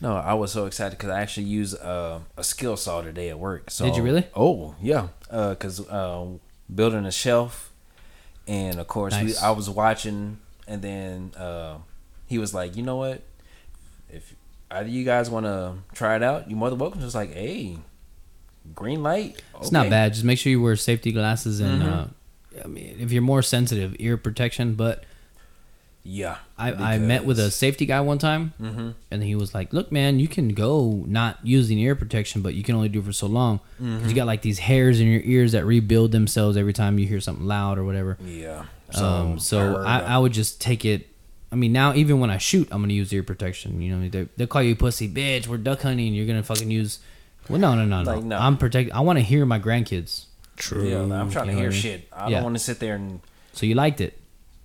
No, 0.00 0.14
I 0.14 0.34
was 0.34 0.52
so 0.52 0.66
excited 0.66 0.96
because 0.96 1.10
I 1.10 1.20
actually 1.20 1.46
used 1.46 1.80
uh, 1.82 2.20
a 2.36 2.44
skill 2.44 2.76
saw 2.76 3.00
today 3.02 3.28
at 3.30 3.40
work. 3.40 3.70
So, 3.72 3.86
Did 3.86 3.96
you 3.96 4.04
really? 4.04 4.24
Oh 4.36 4.76
yeah, 4.80 5.08
because 5.28 5.80
uh, 5.88 6.26
building 6.72 7.04
a 7.04 7.10
shelf, 7.10 7.72
and 8.46 8.78
of 8.78 8.86
course 8.86 9.14
we, 9.18 9.24
Nice. 9.26 9.42
I 9.42 9.50
was 9.50 9.68
watching, 9.68 10.38
and 10.68 10.80
then 10.80 11.32
uh, 11.36 11.78
he 12.28 12.38
was 12.38 12.54
like, 12.54 12.76
"You 12.76 12.84
know 12.84 12.96
what? 12.96 13.22
Either 14.70 14.88
you 14.88 15.04
guys 15.04 15.30
want 15.30 15.46
to 15.46 15.74
try 15.94 16.16
it 16.16 16.22
out, 16.22 16.48
you're 16.50 16.58
more 16.58 16.70
than 16.70 16.78
welcome." 16.78 17.00
Just 17.00 17.14
like, 17.14 17.32
hey, 17.32 17.78
green 18.74 19.02
light. 19.02 19.40
It's 19.60 19.72
not 19.72 19.88
bad. 19.90 20.12
Just 20.12 20.24
make 20.24 20.38
sure 20.38 20.50
you 20.50 20.60
wear 20.60 20.76
safety 20.76 21.12
glasses 21.12 21.60
and 21.60 21.82
Mm-hmm. 21.82 21.92
uh, 21.92 22.06
I 22.64 22.66
mean, 22.68 22.96
if 23.00 23.12
you're 23.12 23.22
more 23.22 23.42
sensitive, 23.42 23.94
ear 23.98 24.16
protection. 24.16 24.74
But 24.74 25.04
Yeah, 26.02 26.36
I, 26.56 26.72
I 26.94 26.98
met 26.98 27.24
with 27.26 27.38
a 27.38 27.50
safety 27.50 27.84
guy 27.84 28.00
one 28.00 28.18
time, 28.18 28.54
Mm-hmm. 28.60 28.90
and 29.10 29.22
he 29.22 29.34
was 29.34 29.54
like, 29.54 29.72
"Look, 29.72 29.90
man, 29.92 30.18
you 30.20 30.26
can 30.28 30.48
go 30.50 31.04
not 31.06 31.38
using 31.44 31.78
ear 31.78 31.94
protection, 31.96 32.42
but 32.42 32.54
you 32.54 32.62
can 32.62 32.74
only 32.74 32.88
do 32.88 33.00
it 33.00 33.04
for 33.04 33.12
so 33.12 33.26
long. 33.26 33.60
Mm-hmm. 33.82 34.08
You 34.08 34.14
got 34.14 34.26
like 34.26 34.42
these 34.42 34.58
hairs 34.60 35.00
in 35.00 35.06
your 35.08 35.20
ears 35.24 35.52
that 35.52 35.64
rebuild 35.66 36.12
themselves 36.12 36.56
every 36.56 36.72
time 36.72 36.98
you 36.98 37.06
hear 37.06 37.20
something 37.20 37.44
loud 37.46 37.76
or 37.78 37.84
whatever. 37.84 38.16
Yeah. 38.24 38.64
um, 38.94 39.38
so 39.38 39.76
I, 39.76 39.96
uh, 39.96 40.14
I 40.14 40.18
would 40.18 40.32
just 40.32 40.60
take 40.60 40.84
it. 40.84 41.08
I 41.56 41.58
mean, 41.58 41.72
now 41.72 41.94
even 41.94 42.20
when 42.20 42.28
I 42.28 42.36
shoot, 42.36 42.68
I'm 42.70 42.82
gonna 42.82 42.92
use 42.92 43.10
ear 43.14 43.22
protection. 43.22 43.80
You 43.80 43.96
know, 43.96 44.08
they 44.10 44.28
they 44.36 44.46
call 44.46 44.62
you 44.62 44.76
pussy, 44.76 45.08
bitch. 45.08 45.46
We're 45.46 45.56
duck 45.56 45.80
hunting. 45.80 46.12
You're 46.12 46.26
gonna 46.26 46.42
fucking 46.42 46.70
use. 46.70 46.98
Well, 47.48 47.58
no, 47.58 47.74
no, 47.74 47.86
no, 47.86 48.02
no. 48.02 48.14
Like, 48.16 48.24
no. 48.24 48.36
I'm 48.36 48.58
protect. 48.58 48.90
I 48.92 49.00
want 49.00 49.18
to 49.18 49.22
hear 49.24 49.46
my 49.46 49.58
grandkids. 49.58 50.26
True. 50.56 50.86
yeah, 50.86 50.98
I'm 51.00 51.30
trying 51.30 51.46
to 51.46 51.52
you 51.52 51.52
know 51.52 51.52
hear 51.52 51.56
what 51.56 51.62
I 51.62 51.68
mean? 51.68 51.80
shit. 51.80 52.08
I 52.12 52.28
Yeah. 52.28 52.34
don't 52.36 52.44
want 52.44 52.56
to 52.56 52.62
sit 52.62 52.78
there 52.78 52.94
and. 52.96 53.20
So 53.54 53.64
you 53.64 53.74
liked 53.74 54.02
it. 54.02 54.20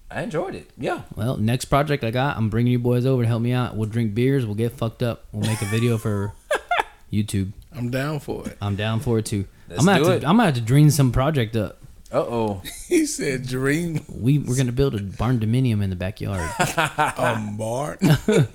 I 0.09 0.23
enjoyed 0.23 0.53
it. 0.53 0.69
Yeah. 0.77 1.03
Well, 1.15 1.37
next 1.37 1.65
project 1.65 2.03
I 2.03 2.11
got, 2.11 2.35
I'm 2.35 2.49
bringing 2.49 2.73
you 2.73 2.79
boys 2.79 3.05
over 3.05 3.21
to 3.23 3.27
help 3.29 3.41
me 3.41 3.53
out. 3.53 3.77
We'll 3.77 3.87
drink 3.87 4.13
beers. 4.13 4.45
We'll 4.45 4.55
get 4.55 4.73
fucked 4.73 5.01
up. 5.01 5.23
We'll 5.31 5.47
make 5.49 5.61
a 5.61 5.65
video 5.65 5.97
for 5.97 6.33
YouTube. 7.13 7.53
I'm 7.73 7.89
down 7.89 8.19
for 8.19 8.45
it. 8.49 8.57
I'm 8.61 8.75
down 8.75 8.99
for 8.99 9.17
it 9.19 9.25
too. 9.25 9.45
Let's 9.69 9.79
I'm 9.79 9.85
gonna 9.85 9.99
do 9.99 10.05
have 10.09 10.17
it. 10.17 10.19
to. 10.21 10.27
I'm 10.27 10.35
gonna 10.35 10.47
have 10.47 10.55
to 10.55 10.61
dream 10.61 10.89
some 10.89 11.13
project 11.13 11.55
up. 11.55 11.80
Uh 12.11 12.17
oh. 12.17 12.61
He 12.87 13.05
said, 13.05 13.47
"Dream 13.47 14.03
We 14.09 14.39
we're 14.39 14.57
gonna 14.57 14.71
build 14.71 14.95
a 14.95 14.99
barndominium 14.99 15.81
in 15.81 15.89
the 15.89 15.95
backyard. 15.95 16.49
a 16.59 17.53
bar." 17.57 17.97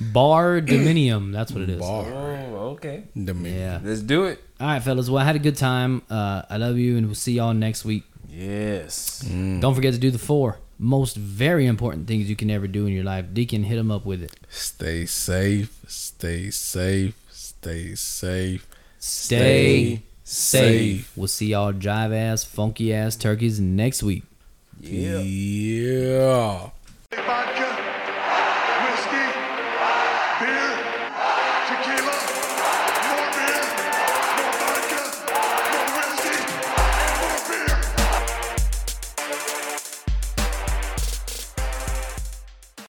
Bar 0.00 0.60
dominium. 0.60 1.32
That's 1.32 1.50
what 1.50 1.62
it 1.62 1.70
is. 1.70 1.80
bar. 1.80 2.06
Oh, 2.06 2.68
okay. 2.76 3.02
The 3.16 3.34
man. 3.34 3.52
Yeah. 3.52 3.80
Let's 3.82 4.00
do 4.00 4.26
it. 4.26 4.40
All 4.60 4.68
right, 4.68 4.80
fellas. 4.80 5.10
Well, 5.10 5.20
I 5.20 5.24
had 5.24 5.34
a 5.34 5.40
good 5.40 5.56
time. 5.56 6.02
Uh, 6.08 6.42
I 6.48 6.56
love 6.56 6.78
you, 6.78 6.96
and 6.96 7.06
we'll 7.06 7.16
see 7.16 7.32
y'all 7.32 7.52
next 7.52 7.84
week. 7.84 8.04
Yes. 8.28 9.22
Don't 9.26 9.74
forget 9.74 9.94
to 9.94 9.98
do 9.98 10.12
the 10.12 10.18
four 10.18 10.60
most 10.78 11.16
very 11.16 11.66
important 11.66 12.06
things 12.06 12.30
you 12.30 12.36
can 12.36 12.50
ever 12.50 12.68
do 12.68 12.86
in 12.86 12.92
your 12.92 13.04
life. 13.04 13.26
Deacon, 13.32 13.64
hit 13.64 13.78
him 13.78 13.90
up 13.90 14.06
with 14.06 14.22
it. 14.22 14.36
Stay 14.48 15.04
safe. 15.06 15.76
Stay 15.88 16.50
safe. 16.50 17.14
Stay 17.30 17.94
safe. 17.96 18.66
Stay, 19.00 20.02
safe. 20.28 21.00
safe. 21.00 21.12
We'll 21.16 21.28
see 21.28 21.46
y'all 21.48 21.72
jive 21.72 22.14
ass, 22.14 22.44
funky 22.44 22.92
ass 22.92 23.16
turkeys 23.16 23.58
next 23.60 24.02
week. 24.02 24.24
Yeah. 24.80 25.18
Yeah. 25.18 26.70
If 27.10 27.28
I 27.28 27.52